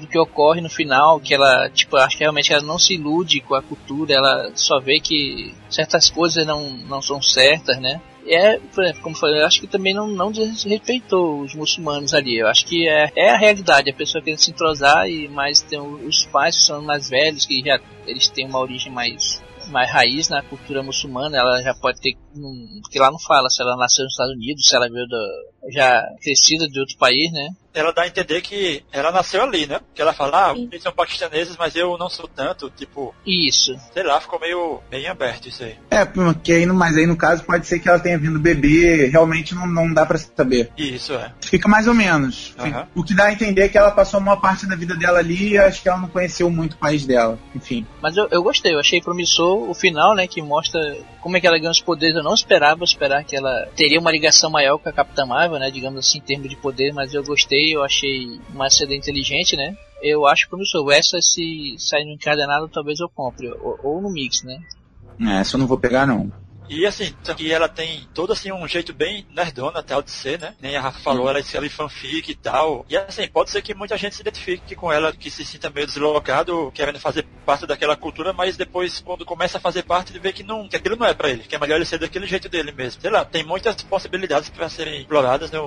do 0.00 0.08
que 0.08 0.18
ocorre 0.18 0.60
no 0.60 0.68
final, 0.68 1.20
que 1.20 1.32
ela, 1.32 1.70
tipo, 1.70 1.96
acho 1.96 2.16
que 2.16 2.24
realmente 2.24 2.52
ela 2.52 2.62
não 2.62 2.80
se 2.80 2.94
ilude 2.94 3.40
com 3.40 3.54
a 3.54 3.62
cultura, 3.62 4.12
ela 4.12 4.50
só 4.56 4.80
vê 4.80 4.98
que 4.98 5.54
certas 5.70 6.10
coisas 6.10 6.44
não, 6.44 6.70
não 6.70 7.00
são 7.00 7.22
certas, 7.22 7.78
né? 7.78 8.00
É, 8.26 8.58
por 8.58 8.84
exemplo, 8.84 9.02
como 9.02 9.16
eu 9.16 9.20
falei, 9.20 9.40
eu 9.40 9.46
acho 9.46 9.60
que 9.60 9.66
também 9.66 9.94
não, 9.94 10.06
não 10.06 10.30
desrespeitou 10.30 11.40
os 11.40 11.54
muçulmanos 11.54 12.14
ali. 12.14 12.38
Eu 12.38 12.48
acho 12.48 12.64
que 12.66 12.88
é, 12.88 13.10
é 13.16 13.30
a 13.30 13.38
realidade, 13.38 13.90
a 13.90 13.94
pessoa 13.94 14.22
querendo 14.22 14.38
se 14.38 14.50
entrosar 14.50 15.08
e 15.08 15.28
mais 15.28 15.60
tem 15.60 15.80
os 15.80 16.26
pais 16.26 16.56
que 16.56 16.62
são 16.62 16.82
mais 16.82 17.08
velhos, 17.08 17.46
que 17.46 17.62
já 17.64 17.80
eles 18.06 18.28
têm 18.28 18.46
uma 18.46 18.60
origem 18.60 18.92
mais 18.92 19.42
mais 19.70 19.90
raiz 19.90 20.28
na 20.28 20.42
cultura 20.42 20.82
muçulmana, 20.82 21.38
ela 21.38 21.62
já 21.62 21.74
pode 21.74 22.00
ter. 22.00 22.14
Porque 22.82 22.98
lá 22.98 23.10
não 23.10 23.18
fala 23.18 23.48
se 23.48 23.62
ela 23.62 23.76
nasceu 23.76 24.04
nos 24.04 24.12
Estados 24.12 24.34
Unidos, 24.34 24.66
se 24.66 24.74
ela 24.74 24.88
veio 24.88 25.06
da, 25.06 25.26
já 25.70 26.02
crescida 26.20 26.66
de 26.66 26.80
outro 26.80 26.96
país, 26.98 27.30
né? 27.32 27.48
Ela 27.74 27.92
dá 27.92 28.02
a 28.02 28.06
entender 28.06 28.40
que 28.42 28.84
ela 28.92 29.10
nasceu 29.10 29.42
ali, 29.42 29.66
né? 29.66 29.80
Que 29.94 30.02
ela 30.02 30.12
fala, 30.12 30.50
ah, 30.50 30.54
eles 30.56 30.82
são 30.82 30.92
paquistaneses, 30.92 31.56
mas 31.56 31.74
eu 31.76 31.96
não 31.98 32.08
sou 32.08 32.28
tanto, 32.28 32.70
tipo, 32.70 33.14
Isso. 33.26 33.74
sei 33.92 34.02
lá, 34.02 34.20
ficou 34.20 34.38
meio 34.40 34.80
bem 34.90 35.06
aberto 35.08 35.48
isso 35.48 35.62
aí. 35.64 35.76
É, 35.90 36.04
porque 36.04 36.52
aí, 36.52 36.66
no- 36.66 36.74
mas 36.74 36.96
aí 36.96 37.06
no 37.06 37.16
caso 37.16 37.44
pode 37.44 37.66
ser 37.66 37.78
que 37.78 37.88
ela 37.88 37.98
tenha 37.98 38.18
vindo 38.18 38.38
beber, 38.38 39.10
realmente 39.10 39.54
não, 39.54 39.66
não 39.66 39.92
dá 39.92 40.04
pra 40.04 40.18
saber. 40.18 40.70
Isso 40.76 41.12
é. 41.14 41.32
Fica 41.40 41.68
mais 41.68 41.86
ou 41.86 41.94
menos. 41.94 42.54
Aham. 42.58 42.86
O 42.94 43.02
que 43.02 43.14
dá 43.14 43.24
a 43.26 43.32
entender 43.32 43.62
é 43.62 43.68
que 43.68 43.78
ela 43.78 43.90
passou 43.90 44.20
uma 44.20 44.40
parte 44.40 44.66
da 44.66 44.76
vida 44.76 44.94
dela 44.96 45.18
ali 45.18 45.50
e 45.52 45.58
acho 45.58 45.82
que 45.82 45.88
ela 45.88 45.98
não 45.98 46.08
conheceu 46.08 46.50
muito 46.50 46.74
o 46.74 46.78
país 46.78 47.06
dela. 47.06 47.38
Enfim. 47.54 47.86
Mas 48.00 48.16
eu, 48.16 48.28
eu 48.30 48.42
gostei, 48.42 48.74
eu 48.74 48.80
achei 48.80 49.00
promissor 49.00 49.68
o 49.68 49.74
final, 49.74 50.14
né? 50.14 50.26
Que 50.26 50.42
mostra 50.42 50.80
como 51.22 51.36
é 51.36 51.40
que 51.40 51.46
ela 51.46 51.58
ganha 51.58 51.70
os 51.70 51.80
poderes. 51.80 52.16
Eu 52.16 52.22
não 52.22 52.34
esperava 52.34 52.84
esperar 52.84 53.24
que 53.24 53.36
ela 53.36 53.66
teria 53.76 54.00
uma 54.00 54.10
ligação 54.10 54.50
maior 54.50 54.76
com 54.76 54.88
a 54.88 54.92
Capitã 54.92 55.24
Marvel, 55.24 55.58
né? 55.58 55.70
Digamos 55.70 56.00
assim, 56.00 56.18
em 56.18 56.22
termos 56.22 56.50
de 56.50 56.56
poder, 56.56 56.92
mas 56.92 57.14
eu 57.14 57.22
gostei, 57.22 57.74
eu 57.74 57.82
achei 57.82 58.40
uma 58.52 58.68
cena 58.68 58.94
inteligente, 58.94 59.56
né? 59.56 59.74
Eu 60.02 60.26
acho 60.26 60.48
promissor. 60.48 60.92
Essa, 60.92 61.20
se 61.20 61.76
sair 61.78 62.04
no 62.04 62.12
encadenado, 62.12 62.68
talvez 62.68 62.98
eu 62.98 63.08
compre. 63.08 63.48
Ou, 63.48 63.78
ou 63.84 64.02
no 64.02 64.12
mix, 64.12 64.42
né? 64.42 64.58
É, 65.20 65.40
essa 65.40 65.54
eu 65.54 65.60
não 65.60 65.66
vou 65.66 65.78
pegar 65.78 66.06
não. 66.06 66.30
E 66.68 66.86
assim, 66.86 67.14
que 67.36 67.52
ela 67.52 67.68
tem 67.68 68.08
todo 68.14 68.32
assim 68.32 68.50
um 68.52 68.66
jeito 68.66 68.92
bem 68.92 69.26
nerdona 69.30 69.82
tal 69.82 70.02
de 70.02 70.10
ser, 70.10 70.38
né? 70.38 70.54
Nem 70.60 70.76
a 70.76 70.80
Rafa 70.80 71.00
falou, 71.00 71.28
ela 71.28 71.40
escreve 71.40 71.68
fanfic 71.68 72.30
e 72.30 72.34
tal. 72.34 72.86
E 72.88 72.96
assim, 72.96 73.28
pode 73.28 73.50
ser 73.50 73.62
que 73.62 73.74
muita 73.74 73.96
gente 73.96 74.14
se 74.14 74.22
identifique 74.22 74.74
com 74.74 74.92
ela, 74.92 75.12
que 75.12 75.30
se 75.30 75.44
sinta 75.44 75.70
meio 75.70 75.86
deslocado, 75.86 76.72
querendo 76.74 76.98
fazer 76.98 77.26
parte 77.44 77.66
daquela 77.66 77.96
cultura, 77.96 78.32
mas 78.32 78.56
depois, 78.56 79.00
quando 79.00 79.24
começa 79.24 79.58
a 79.58 79.60
fazer 79.60 79.82
parte, 79.82 80.12
ele 80.12 80.20
vê 80.20 80.32
que 80.32 80.42
não, 80.42 80.68
que 80.68 80.76
aquilo 80.76 80.96
não 80.96 81.06
é 81.06 81.14
pra 81.14 81.28
ele, 81.28 81.42
que 81.42 81.54
é 81.54 81.58
melhor 81.58 81.76
ele 81.76 81.84
ser 81.84 81.98
daquele 81.98 82.26
jeito 82.26 82.48
dele 82.48 82.72
mesmo. 82.72 83.00
Sei 83.00 83.10
lá, 83.10 83.24
tem 83.24 83.44
muitas 83.44 83.82
possibilidades 83.82 84.48
para 84.48 84.68
serem 84.68 85.00
exploradas, 85.00 85.50
né? 85.50 85.58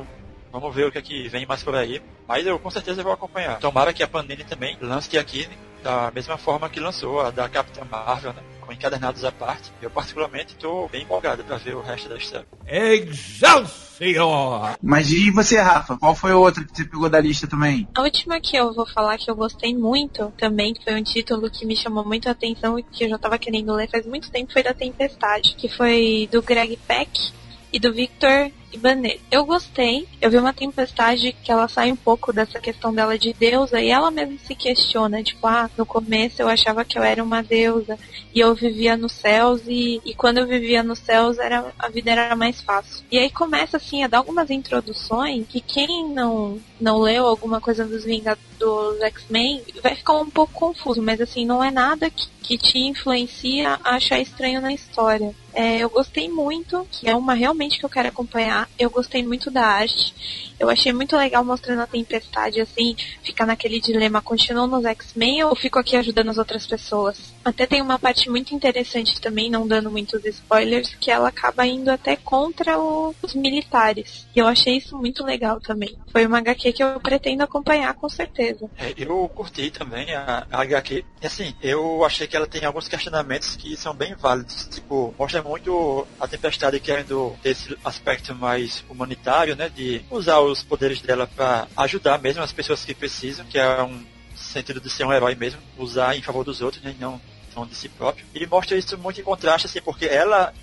Vamos 0.52 0.74
ver 0.74 0.88
o 0.88 0.92
que 0.92 0.98
é 0.98 1.02
que 1.02 1.28
vem 1.28 1.46
mais 1.46 1.62
por 1.64 1.76
aí. 1.76 2.02
Mas 2.28 2.48
eu 2.48 2.58
com 2.58 2.72
certeza 2.72 3.04
vou 3.04 3.12
acompanhar. 3.12 3.60
Tomara 3.60 3.94
que 3.94 4.02
a 4.02 4.08
Panini 4.08 4.44
também 4.44 4.78
lance 4.82 5.18
aqui 5.18 5.48
da 5.84 6.10
mesma 6.12 6.38
forma 6.38 6.70
que 6.70 6.80
lançou 6.80 7.22
a 7.22 7.30
da 7.30 7.48
Capitã 7.48 7.86
Marvel, 7.86 8.34
né? 8.34 8.42
Com 8.66 8.74
encadernados 8.74 9.24
à 9.24 9.32
parte. 9.32 9.72
Eu 9.82 9.90
particularmente 9.90 10.54
estou 10.54 10.90
bem 10.90 11.04
empolgado 11.04 11.44
para 11.44 11.58
ver 11.58 11.76
o 11.76 11.82
resto 11.82 12.10
da 12.10 12.18
história. 12.18 12.48
Excelsior! 12.68 14.76
Mas 14.82 15.12
e 15.12 15.30
você, 15.32 15.60
Rafa? 15.60 15.98
Qual 15.98 16.16
foi 16.16 16.32
a 16.32 16.38
outra 16.38 16.64
que 16.64 16.76
você 16.76 16.84
pegou 16.84 17.08
da 17.08 17.20
lista 17.20 17.48
também? 17.48 17.88
A 17.94 18.02
última 18.02 18.40
que 18.40 18.58
eu 18.58 18.74
vou 18.74 18.88
falar 18.88 19.18
que 19.18 19.30
eu 19.30 19.36
gostei 19.36 19.76
muito 19.76 20.34
também, 20.38 20.74
que 20.74 20.84
foi 20.84 20.96
um 20.96 21.04
título 21.04 21.50
que 21.50 21.66
me 21.66 21.76
chamou 21.76 22.04
muito 22.04 22.28
a 22.28 22.32
atenção 22.32 22.80
e 22.80 22.84
que 22.84 23.04
eu 23.04 23.10
já 23.10 23.18
tava 23.18 23.38
querendo 23.38 23.74
ler 23.74 23.90
faz 23.90 24.06
muito 24.06 24.32
tempo, 24.32 24.52
foi 24.52 24.64
da 24.64 24.74
Tempestade, 24.74 25.56
que 25.56 25.70
foi 25.70 26.28
do 26.32 26.42
Greg 26.42 26.78
Peck 26.88 27.32
e 27.76 27.80
do 27.80 27.92
Victor 27.92 28.54
Ibanez. 28.72 29.20
Eu 29.30 29.46
gostei, 29.46 30.08
eu 30.22 30.32
vi 30.32 30.38
uma 30.38 30.54
tempestade 30.54 31.36
que 31.44 31.52
ela 31.52 31.68
sai 31.68 31.92
um 31.92 31.96
pouco 31.98 32.32
dessa 32.32 32.58
questão 32.58 32.94
dela 32.94 33.20
de 33.20 33.34
deusa 33.34 33.82
e 33.82 33.90
ela 33.90 34.10
mesma 34.10 34.38
se 34.40 34.56
questiona, 34.56 35.22
tipo, 35.22 35.46
ah, 35.46 35.70
no 35.78 35.86
começo 35.86 36.42
eu 36.42 36.48
achava 36.48 36.86
que 36.86 36.98
eu 36.98 37.04
era 37.04 37.22
uma 37.22 37.44
deusa 37.44 38.00
e 38.34 38.40
eu 38.40 38.56
vivia 38.56 38.96
nos 38.96 39.12
céus 39.12 39.62
e, 39.68 40.02
e 40.06 40.16
quando 40.16 40.38
eu 40.38 40.48
vivia 40.48 40.84
nos 40.84 41.00
céus 41.00 41.38
era, 41.38 41.74
a 41.78 41.90
vida 41.90 42.12
era 42.12 42.34
mais 42.34 42.62
fácil. 42.62 43.04
E 43.12 43.18
aí 43.18 43.30
começa 43.30 43.76
assim 43.76 44.06
a 44.06 44.08
dar 44.08 44.20
algumas 44.20 44.50
introduções 44.50 45.46
que 45.46 45.60
quem 45.60 46.08
não, 46.14 46.58
não 46.80 47.00
leu 47.00 47.28
alguma 47.28 47.60
coisa 47.60 47.84
dos 47.84 48.06
Vingadores 48.06 48.56
dos 48.58 49.02
X-Men 49.02 49.62
vai 49.82 49.96
ficar 49.96 50.14
um 50.14 50.30
pouco 50.30 50.54
confuso, 50.54 51.02
mas 51.02 51.20
assim, 51.22 51.46
não 51.46 51.64
é 51.64 51.70
nada 51.70 52.10
que, 52.10 52.28
que 52.42 52.58
te 52.58 52.80
influencia 52.80 53.80
a 53.84 53.96
achar 53.96 54.20
estranho 54.20 54.62
na 54.62 54.74
história. 54.74 55.36
É, 55.56 55.78
eu 55.78 55.90
gostei 55.90 56.30
muito, 56.30 56.86
que 56.92 57.10
é 57.10 57.16
uma 57.16 57.34
realmente 57.34 57.80
que 57.80 57.86
eu 57.86 57.90
quero 57.90 58.10
acompanhar. 58.10 58.70
Eu 58.78 58.90
gostei 58.90 59.24
muito 59.24 59.50
da 59.50 59.66
arte. 59.66 60.14
Eu 60.60 60.70
achei 60.70 60.92
muito 60.92 61.16
legal 61.16 61.44
mostrando 61.46 61.82
a 61.82 61.88
tempestade 61.88 62.60
assim, 62.60 62.96
ficar 63.24 63.46
naquele 63.46 63.80
dilema, 63.80 64.22
continuo 64.22 64.68
nos 64.68 64.86
X-Men 64.86 65.44
ou 65.46 65.56
fico 65.56 65.80
aqui 65.80 65.96
ajudando 65.96 66.30
as 66.30 66.38
outras 66.38 66.68
pessoas? 66.68 67.34
Até 67.44 67.66
tem 67.66 67.82
uma 67.82 67.98
parte 67.98 68.30
muito 68.30 68.54
interessante 68.54 69.20
também, 69.22 69.50
não 69.50 69.68
dando 69.68 69.90
muitos 69.90 70.24
spoilers, 70.26 70.94
que 70.96 71.10
ela 71.10 71.30
acaba 71.30 71.66
indo 71.66 71.90
até 71.90 72.16
contra 72.18 72.78
os 72.78 73.34
militares. 73.34 74.28
E 74.36 74.40
eu 74.40 74.48
achei 74.48 74.78
isso 74.78 74.98
muito 74.98 75.24
legal 75.24 75.62
também. 75.62 75.98
Foi 76.12 76.26
uma 76.26 76.40
HQ 76.40 76.74
que 76.74 76.84
eu 76.84 77.00
pretendo 77.00 77.44
acompanhar 77.44 77.94
com 77.94 78.10
certeza. 78.10 78.70
É, 78.78 78.94
eu 78.98 79.30
curti 79.30 79.72
também 79.72 80.14
a, 80.14 80.46
a 80.52 80.62
HQ. 80.62 81.06
Assim, 81.24 81.54
eu 81.62 82.04
achei 82.04 82.28
que 82.28 82.36
ela 82.36 82.48
tem 82.48 82.66
alguns 82.66 82.88
questionamentos 82.88 83.56
que 83.56 83.76
são 83.78 83.94
bem 83.94 84.16
válidos. 84.16 84.68
Tipo, 84.72 85.14
mostra 85.18 85.45
muito 85.46 86.08
a 86.20 86.28
Tempestade 86.28 86.80
querendo 86.80 87.36
ter 87.44 87.50
esse 87.50 87.78
aspecto 87.86 88.34
mais 88.34 88.84
humanitário, 88.90 89.56
né? 89.56 89.70
De 89.70 90.04
usar 90.10 90.40
os 90.40 90.64
poderes 90.64 91.00
dela 91.02 91.28
para 91.28 91.68
ajudar 91.78 92.20
mesmo 92.20 92.42
as 92.42 92.52
pessoas 92.52 92.84
que 92.84 92.96
precisam, 92.96 93.46
que 93.46 93.60
é 93.60 93.84
um 93.84 94.04
sentido 94.36 94.82
de 94.82 94.90
ser 94.90 95.06
um 95.06 95.14
herói 95.14 95.36
mesmo, 95.36 95.62
usar 95.78 96.18
em 96.18 96.22
favor 96.22 96.44
dos 96.44 96.62
outros, 96.62 96.84
né? 96.84 96.96
E 96.98 97.02
não, 97.02 97.22
de 97.66 97.76
si 97.76 97.88
próprio. 97.88 98.26
Ele 98.34 98.48
mostra 98.48 98.76
isso 98.76 98.98
muito 98.98 99.22
em 99.22 99.24
contraste, 99.24 99.68
assim, 99.68 99.82
porque 99.82 100.06
ela 100.06 100.54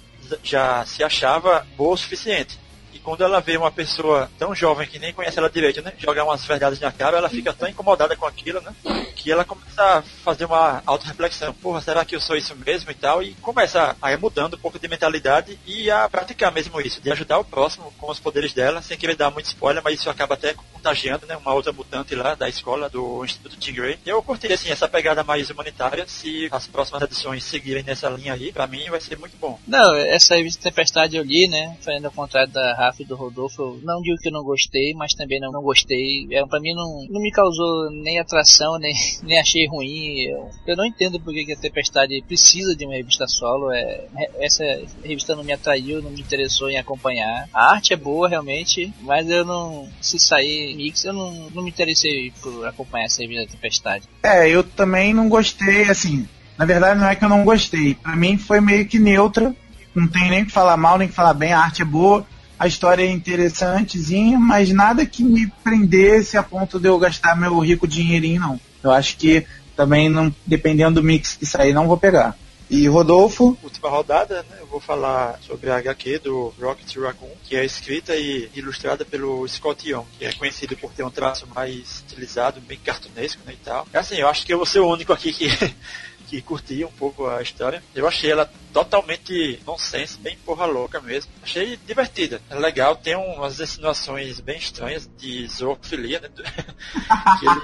já 0.42 0.84
se 0.84 1.02
achava 1.02 1.66
boa 1.76 1.94
o 1.94 1.96
suficiente. 1.96 2.58
E 2.92 2.98
quando 2.98 3.24
ela 3.24 3.40
vê 3.40 3.56
uma 3.56 3.70
pessoa 3.70 4.30
tão 4.38 4.54
jovem 4.54 4.86
que 4.86 4.98
nem 4.98 5.12
conhece 5.12 5.38
ela 5.38 5.50
direito, 5.50 5.82
né? 5.82 5.92
Jogar 5.98 6.24
umas 6.24 6.44
verdades 6.44 6.78
na 6.80 6.92
cara, 6.92 7.18
ela 7.18 7.28
fica 7.28 7.52
tão 7.52 7.68
incomodada 7.68 8.16
com 8.16 8.26
aquilo, 8.26 8.60
né? 8.60 8.74
Que 9.16 9.30
ela 9.32 9.44
começa 9.44 9.82
a 9.82 10.02
fazer 10.24 10.44
uma 10.44 10.82
auto-reflexão. 10.86 11.52
Porra, 11.54 11.80
será 11.80 12.04
que 12.04 12.14
eu 12.14 12.20
sou 12.20 12.36
isso 12.36 12.54
mesmo 12.56 12.90
e 12.90 12.94
tal? 12.94 13.22
E 13.22 13.34
começa 13.34 13.96
a 14.00 14.12
ir 14.12 14.18
mudando 14.18 14.54
um 14.54 14.58
pouco 14.58 14.78
de 14.78 14.88
mentalidade 14.88 15.58
e 15.66 15.90
a 15.90 16.08
praticar 16.08 16.52
mesmo 16.52 16.80
isso, 16.80 17.00
de 17.00 17.10
ajudar 17.10 17.38
o 17.38 17.44
próximo 17.44 17.92
com 17.98 18.10
os 18.10 18.20
poderes 18.20 18.52
dela, 18.52 18.82
sem 18.82 18.98
querer 18.98 19.16
dar 19.16 19.30
muito 19.30 19.46
spoiler, 19.46 19.82
mas 19.82 19.98
isso 19.98 20.10
acaba 20.10 20.34
até 20.34 20.54
contagiando, 20.54 21.26
né? 21.26 21.36
Uma 21.36 21.54
outra 21.54 21.72
mutante 21.72 22.14
lá 22.14 22.34
da 22.34 22.48
escola, 22.48 22.88
do 22.88 23.24
Instituto. 23.24 23.52
E 23.72 23.98
eu 24.10 24.22
curti, 24.22 24.52
assim, 24.52 24.70
essa 24.70 24.88
pegada 24.88 25.22
mais 25.22 25.48
humanitária. 25.48 26.04
Se 26.06 26.48
as 26.50 26.66
próximas 26.66 27.02
edições 27.02 27.44
seguirem 27.44 27.82
nessa 27.82 28.08
linha 28.08 28.34
aí, 28.34 28.52
pra 28.52 28.66
mim 28.66 28.90
vai 28.90 29.00
ser 29.00 29.16
muito 29.18 29.36
bom. 29.38 29.58
Não, 29.66 29.94
essa 29.94 30.34
revista 30.34 30.62
Tempestade 30.62 31.16
eu 31.16 31.22
li, 31.22 31.48
né? 31.48 31.76
Fazendo 31.80 32.06
ao 32.06 32.10
contrário 32.10 32.52
da 32.52 32.74
Rafa 32.82 33.02
e 33.02 33.06
do 33.06 33.16
Rodolfo. 33.16 33.62
Eu 33.62 33.80
não 33.82 34.00
digo 34.02 34.18
que 34.18 34.28
eu 34.28 34.32
não 34.32 34.42
gostei, 34.42 34.92
mas 34.94 35.14
também 35.14 35.40
não, 35.40 35.52
não 35.52 35.62
gostei. 35.62 36.26
É, 36.30 36.44
pra 36.46 36.60
mim 36.60 36.74
não, 36.74 37.06
não 37.08 37.20
me 37.20 37.30
causou 37.30 37.90
nem 37.90 38.18
atração, 38.18 38.78
nem, 38.78 38.94
nem 39.22 39.38
achei 39.38 39.66
ruim. 39.68 40.22
Eu, 40.22 40.50
eu 40.66 40.76
não 40.76 40.84
entendo 40.84 41.20
por 41.20 41.32
que 41.32 41.52
a 41.52 41.56
Tempestade 41.56 42.22
precisa 42.26 42.74
de 42.74 42.84
uma 42.84 42.94
revista 42.94 43.26
solo. 43.26 43.72
É, 43.72 44.06
essa 44.40 44.64
revista 45.04 45.36
não 45.36 45.44
me 45.44 45.52
atraiu, 45.52 46.02
não 46.02 46.10
me 46.10 46.20
interessou 46.20 46.70
em 46.70 46.78
acompanhar. 46.78 47.48
A 47.52 47.72
arte 47.72 47.92
é 47.92 47.96
boa 47.96 48.28
realmente, 48.28 48.92
mas 49.00 49.28
eu 49.28 49.44
não. 49.44 49.88
Se 50.00 50.18
sair 50.18 50.74
mix, 50.76 51.04
eu 51.04 51.12
não, 51.12 51.50
não 51.50 51.62
me 51.62 51.70
interessei 51.70 52.32
por 52.42 52.66
acompanhar 52.66 53.06
essa 53.06 53.22
revista 53.22 53.52
Tempestade. 53.52 54.08
É, 54.22 54.48
eu 54.48 54.62
também 54.64 55.12
não 55.14 55.28
gostei, 55.28 55.84
assim. 55.84 56.26
Na 56.58 56.64
verdade, 56.64 57.00
não 57.00 57.08
é 57.08 57.14
que 57.14 57.24
eu 57.24 57.28
não 57.28 57.44
gostei. 57.44 57.94
Pra 57.94 58.14
mim 58.14 58.36
foi 58.36 58.60
meio 58.60 58.86
que 58.86 58.98
neutra. 58.98 59.54
Não 59.94 60.08
tem 60.08 60.30
nem 60.30 60.44
que 60.44 60.52
falar 60.52 60.76
mal, 60.76 60.96
nem 60.96 61.08
que 61.08 61.14
falar 61.14 61.34
bem. 61.34 61.52
A 61.52 61.60
arte 61.60 61.82
é 61.82 61.84
boa, 61.84 62.26
a 62.62 62.66
história 62.68 63.02
é 63.02 63.10
interessantezinha, 63.10 64.38
mas 64.38 64.70
nada 64.70 65.04
que 65.04 65.24
me 65.24 65.48
prendesse 65.64 66.36
a 66.36 66.44
ponto 66.44 66.78
de 66.78 66.86
eu 66.86 66.96
gastar 66.96 67.36
meu 67.36 67.58
rico 67.58 67.88
dinheirinho, 67.88 68.40
não. 68.40 68.60
Eu 68.80 68.92
acho 68.92 69.16
que 69.16 69.44
também, 69.74 70.08
não, 70.08 70.32
dependendo 70.46 71.00
do 71.00 71.04
mix 71.04 71.34
que 71.34 71.44
sair, 71.44 71.72
não 71.72 71.88
vou 71.88 71.96
pegar. 71.96 72.36
E 72.70 72.86
Rodolfo, 72.86 73.58
última 73.64 73.88
rodada, 73.88 74.44
né, 74.48 74.58
eu 74.60 74.66
vou 74.68 74.78
falar 74.78 75.40
sobre 75.42 75.70
a 75.70 75.76
HQ 75.76 76.20
do 76.20 76.54
Rocket 76.60 76.96
Raccoon, 76.98 77.32
que 77.42 77.56
é 77.56 77.64
escrita 77.64 78.14
e 78.14 78.48
ilustrada 78.54 79.04
pelo 79.04 79.46
Scott 79.48 79.90
Young, 79.90 80.06
que 80.16 80.24
é 80.24 80.32
conhecido 80.32 80.76
por 80.76 80.92
ter 80.92 81.02
um 81.02 81.10
traço 81.10 81.48
mais 81.52 82.04
estilizado, 82.06 82.60
bem 82.60 82.78
cartunesco 82.78 83.42
né, 83.44 83.54
e 83.54 83.64
tal. 83.64 83.88
Assim, 83.92 84.18
eu 84.18 84.28
acho 84.28 84.46
que 84.46 84.54
eu 84.54 84.58
vou 84.58 84.66
ser 84.66 84.78
o 84.78 84.88
único 84.88 85.12
aqui 85.12 85.32
que, 85.32 85.48
que 86.32 86.40
curti 86.40 86.82
um 86.82 86.90
pouco 86.92 87.26
a 87.26 87.42
história. 87.42 87.82
Eu 87.94 88.08
achei 88.08 88.30
ela 88.30 88.50
totalmente 88.72 89.60
nonsense, 89.66 90.18
bem 90.18 90.34
porra 90.46 90.64
louca 90.64 90.98
mesmo. 90.98 91.30
Achei 91.42 91.76
divertida, 91.86 92.40
é 92.48 92.54
legal, 92.54 92.96
tem 92.96 93.14
umas 93.14 93.60
insinuações 93.60 94.40
bem 94.40 94.56
estranhas 94.56 95.08
de 95.18 95.46
zoofilia, 95.46 96.20
né, 96.20 96.30
que, 97.38 97.46
ele, 97.46 97.60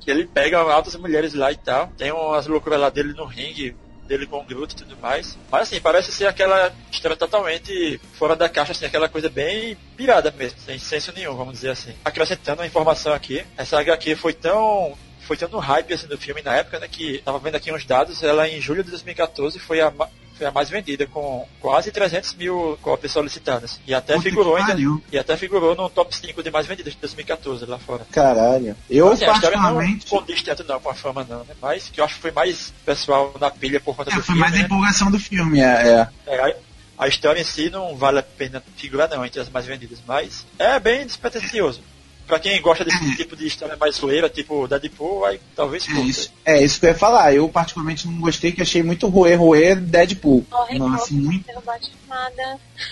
que 0.00 0.10
ele 0.10 0.26
pega 0.26 0.58
altas 0.58 0.96
mulheres 0.96 1.32
lá 1.32 1.52
e 1.52 1.56
tal. 1.56 1.86
Tem 1.96 2.10
umas 2.10 2.48
loucuras 2.48 2.80
lá 2.80 2.90
dele 2.90 3.12
no 3.12 3.24
ringue, 3.24 3.76
dele 4.08 4.26
com 4.26 4.40
o 4.40 4.44
Groot 4.44 4.72
e 4.72 4.76
tudo 4.78 4.96
mais. 5.00 5.38
Mas 5.48 5.62
assim, 5.62 5.80
parece 5.80 6.10
ser 6.10 6.26
aquela 6.26 6.74
história 6.90 7.16
totalmente 7.16 8.00
fora 8.14 8.34
da 8.34 8.48
caixa, 8.48 8.72
assim, 8.72 8.84
aquela 8.84 9.08
coisa 9.08 9.28
bem 9.28 9.76
pirada 9.96 10.34
mesmo, 10.36 10.58
sem 10.58 10.76
senso 10.76 11.12
nenhum, 11.12 11.36
vamos 11.36 11.54
dizer 11.54 11.70
assim. 11.70 11.94
Acrescentando 12.04 12.62
uma 12.62 12.66
informação 12.66 13.12
aqui, 13.12 13.44
essa 13.56 13.78
HQ 13.78 14.16
foi 14.16 14.32
tão 14.32 14.98
foi 15.32 15.36
tendo 15.38 15.58
hype 15.58 15.94
assim 15.94 16.06
do 16.06 16.18
filme 16.18 16.42
na 16.42 16.54
época, 16.56 16.78
né, 16.78 16.86
que 16.90 17.22
tava 17.24 17.38
vendo 17.38 17.54
aqui 17.54 17.72
uns 17.72 17.86
dados, 17.86 18.22
ela 18.22 18.46
em 18.46 18.60
julho 18.60 18.84
de 18.84 18.90
2014 18.90 19.58
foi 19.58 19.80
a, 19.80 19.90
foi 20.36 20.46
a 20.46 20.50
mais 20.50 20.68
vendida, 20.68 21.06
com 21.06 21.48
quase 21.58 21.90
300 21.90 22.34
mil 22.34 22.78
cópias 22.82 23.12
solicitadas. 23.12 23.80
E 23.86 23.94
até 23.94 24.12
Puta 24.14 24.28
figurou 24.28 24.56
ainda, 24.56 24.76
e 25.10 25.18
até 25.18 25.34
figurou 25.36 25.74
no 25.74 25.88
top 25.88 26.14
5 26.14 26.42
de 26.42 26.50
mais 26.50 26.66
vendidas 26.66 26.92
de 26.92 26.98
2014 26.98 27.64
lá 27.64 27.78
fora. 27.78 28.04
caralho. 28.12 28.76
Eu, 28.90 29.08
Assim, 29.10 29.24
história 29.24 29.56
não 29.56 29.62
particularmente. 29.62 30.06
condiz 30.06 30.42
tanto 30.42 30.64
não 30.64 30.78
com 30.80 30.90
a 30.90 30.94
fama 30.94 31.24
não, 31.26 31.38
né? 31.44 31.54
Mas 31.62 31.88
que 31.88 31.98
eu 31.98 32.04
acho 32.04 32.16
que 32.16 32.20
foi 32.20 32.30
mais 32.32 32.74
pessoal 32.84 33.34
na 33.40 33.50
pilha 33.50 33.80
por 33.80 33.96
conta 33.96 34.10
É, 34.10 34.14
do 34.14 34.16
foi 34.16 34.24
filme, 34.34 34.40
mais 34.40 34.52
a 34.52 34.58
né? 34.58 34.62
empolgação 34.64 35.10
do 35.10 35.18
filme, 35.18 35.60
é. 35.60 35.64
é. 35.64 36.08
É, 36.26 36.40
aí, 36.44 36.54
A 36.98 37.08
história 37.08 37.40
em 37.40 37.44
si 37.44 37.70
não 37.70 37.96
vale 37.96 38.18
a 38.18 38.22
pena 38.22 38.62
figurar 38.76 39.08
não 39.08 39.24
entre 39.24 39.40
as 39.40 39.48
mais 39.48 39.64
vendidas, 39.64 39.98
mas 40.06 40.46
é 40.58 40.78
bem 40.78 41.06
despretensioso. 41.06 41.80
Pra 42.26 42.38
quem 42.38 42.60
gosta 42.62 42.84
desse 42.84 43.16
tipo 43.16 43.36
de 43.36 43.46
história 43.46 43.76
mais 43.76 43.96
zoeira, 43.96 44.28
tipo 44.28 44.66
Deadpool, 44.66 45.24
aí 45.24 45.40
talvez 45.54 45.86
É 45.88 46.00
isso, 46.00 46.32
é 46.44 46.62
isso 46.62 46.80
que 46.80 46.86
eu 46.86 46.90
ia 46.90 46.96
falar. 46.96 47.34
Eu 47.34 47.48
particularmente 47.48 48.06
não 48.08 48.20
gostei, 48.20 48.52
que 48.52 48.62
achei 48.62 48.82
muito 48.82 49.06
roer, 49.08 49.38
roer 49.38 49.76
Deadpool. 49.80 50.46
Ó, 50.50 50.66
Não, 50.74 50.94
assim, 50.94 51.16
muito... 51.16 51.46
não 51.52 51.62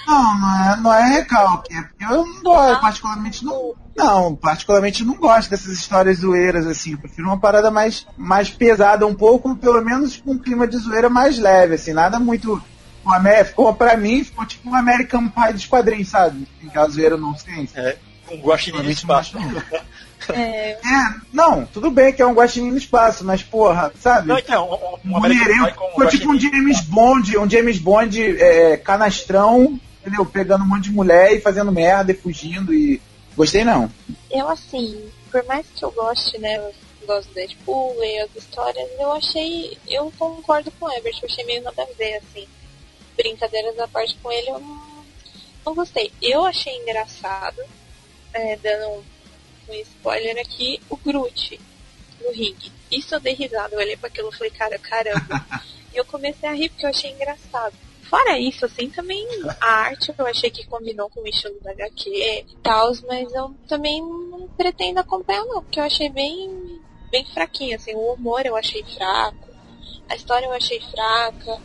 não, 0.06 0.38
não 0.38 0.72
é, 0.72 0.76
não 0.80 0.94
é 0.94 1.08
recalque. 1.18 1.74
É 1.74 1.82
porque 1.82 2.04
eu 2.04 2.26
não 2.26 2.42
gosto, 2.42 2.80
particularmente 2.80 3.44
não. 3.44 3.74
Não, 3.96 4.34
particularmente 4.34 5.04
não 5.04 5.16
gosto 5.16 5.50
dessas 5.50 5.72
histórias 5.72 6.18
zoeiras, 6.18 6.66
assim. 6.66 6.92
Eu 6.92 6.98
prefiro 6.98 7.28
uma 7.28 7.38
parada 7.38 7.70
mais, 7.70 8.06
mais 8.16 8.48
pesada 8.48 9.06
um 9.06 9.14
pouco, 9.14 9.54
pelo 9.56 9.82
menos 9.84 10.16
com 10.16 10.32
um 10.32 10.38
clima 10.38 10.66
de 10.66 10.76
zoeira 10.78 11.10
mais 11.10 11.38
leve, 11.38 11.74
assim. 11.74 11.92
Nada 11.92 12.18
muito. 12.18 12.62
O 13.04 13.10
Amé- 13.12 13.44
ficou, 13.44 13.72
pra 13.74 13.96
mim, 13.96 14.22
ficou 14.22 14.44
tipo 14.44 14.68
um 14.70 14.74
American 14.74 15.28
Pie 15.28 15.52
dos 15.54 15.66
quadrinhos, 15.66 16.08
sabe? 16.08 16.46
Aquela 16.66 16.88
zoeira 16.88 17.16
não 17.16 17.36
sei. 17.36 17.68
É, 17.74 17.96
com 18.30 18.48
guaxinim 18.48 18.82
no 18.82 18.90
espaço. 18.90 19.36
É, 20.28 20.72
É, 20.72 21.14
não, 21.32 21.64
tudo 21.66 21.90
bem 21.90 22.12
que 22.12 22.22
é 22.22 22.26
um 22.26 22.34
guaxinim 22.34 22.70
no 22.70 22.76
espaço, 22.76 23.24
mas 23.24 23.42
porra, 23.42 23.92
sabe? 23.98 24.28
Não, 24.28 24.38
então, 24.38 24.68
um, 25.04 25.10
um, 25.12 25.16
um 25.16 25.20
Mulherengo, 25.20 25.66
ficou 25.66 26.08
tipo 26.08 26.30
um. 26.30 26.38
James 26.38 26.80
Bond, 26.82 27.38
um 27.38 27.48
James 27.48 27.78
Bond 27.78 28.20
é, 28.38 28.76
canastrão, 28.76 29.80
entendeu? 30.00 30.24
Pegando 30.26 30.62
um 30.62 30.68
monte 30.68 30.84
de 30.84 30.92
mulher 30.92 31.32
e 31.32 31.40
fazendo 31.40 31.72
merda 31.72 32.12
e 32.12 32.14
fugindo 32.14 32.72
e. 32.72 33.00
Gostei 33.36 33.64
não. 33.64 33.90
eu 34.30 34.48
assim, 34.48 35.10
por 35.30 35.44
mais 35.46 35.66
que 35.74 35.84
eu 35.84 35.90
goste, 35.92 36.36
né, 36.38 36.56
eu 36.58 36.74
gosto 37.06 37.28
do 37.28 37.34
Deadpool 37.34 37.96
e 38.02 38.18
as 38.18 38.36
histórias, 38.36 38.88
eu 38.98 39.12
achei, 39.12 39.78
eu 39.88 40.12
concordo 40.18 40.70
com 40.72 40.86
o 40.86 40.92
Ebert, 40.92 41.18
eu 41.22 41.28
achei 41.28 41.44
meio 41.44 41.62
nada 41.62 41.82
a 41.82 41.96
ver, 41.96 42.16
assim. 42.16 42.46
Brincadeiras 43.16 43.78
à 43.78 43.88
parte 43.88 44.16
com 44.22 44.30
ele, 44.30 44.50
eu 44.50 44.58
não, 44.58 44.82
não 45.64 45.74
gostei. 45.74 46.12
Eu 46.20 46.44
achei 46.44 46.76
engraçado, 46.76 47.62
é, 48.32 48.56
dando 48.56 48.90
um, 48.90 49.02
um 49.68 49.74
spoiler 49.74 50.38
aqui, 50.38 50.80
o 50.88 50.96
Groot 50.96 51.60
no 52.20 52.32
ringue. 52.32 52.72
Isso 52.90 53.14
eu 53.14 53.20
dei 53.20 53.34
risada, 53.34 53.74
eu 53.74 53.78
olhei 53.78 53.96
pra 53.96 54.08
aquilo 54.08 54.28
e 54.30 54.36
falei, 54.36 54.50
cara, 54.50 54.78
caramba. 54.78 55.46
e 55.92 55.96
eu 55.98 56.04
comecei 56.04 56.48
a 56.48 56.52
rir 56.52 56.68
porque 56.70 56.86
eu 56.86 56.90
achei 56.90 57.10
engraçado. 57.10 57.74
Fora 58.02 58.36
isso, 58.40 58.64
assim, 58.66 58.90
também 58.90 59.24
a 59.60 59.72
arte 59.72 60.12
eu 60.18 60.26
achei 60.26 60.50
que 60.50 60.66
combinou 60.66 61.08
com 61.10 61.20
o 61.20 61.28
estilo 61.28 61.60
da 61.60 61.70
HQ 61.70 62.10
e 62.10 62.56
tal, 62.60 62.90
mas 63.06 63.32
eu 63.32 63.54
também 63.68 64.02
não 64.02 64.48
pretendo 64.56 64.98
acompanhar 64.98 65.44
não, 65.44 65.62
porque 65.62 65.78
eu 65.78 65.84
achei 65.84 66.08
bem, 66.10 66.80
bem 67.08 67.24
fraquinho, 67.26 67.76
assim, 67.76 67.94
o 67.94 68.14
humor 68.14 68.44
eu 68.44 68.56
achei 68.56 68.82
fraco, 68.82 69.48
a 70.08 70.16
história 70.16 70.46
eu 70.46 70.52
achei 70.52 70.80
fraca, 70.80 71.60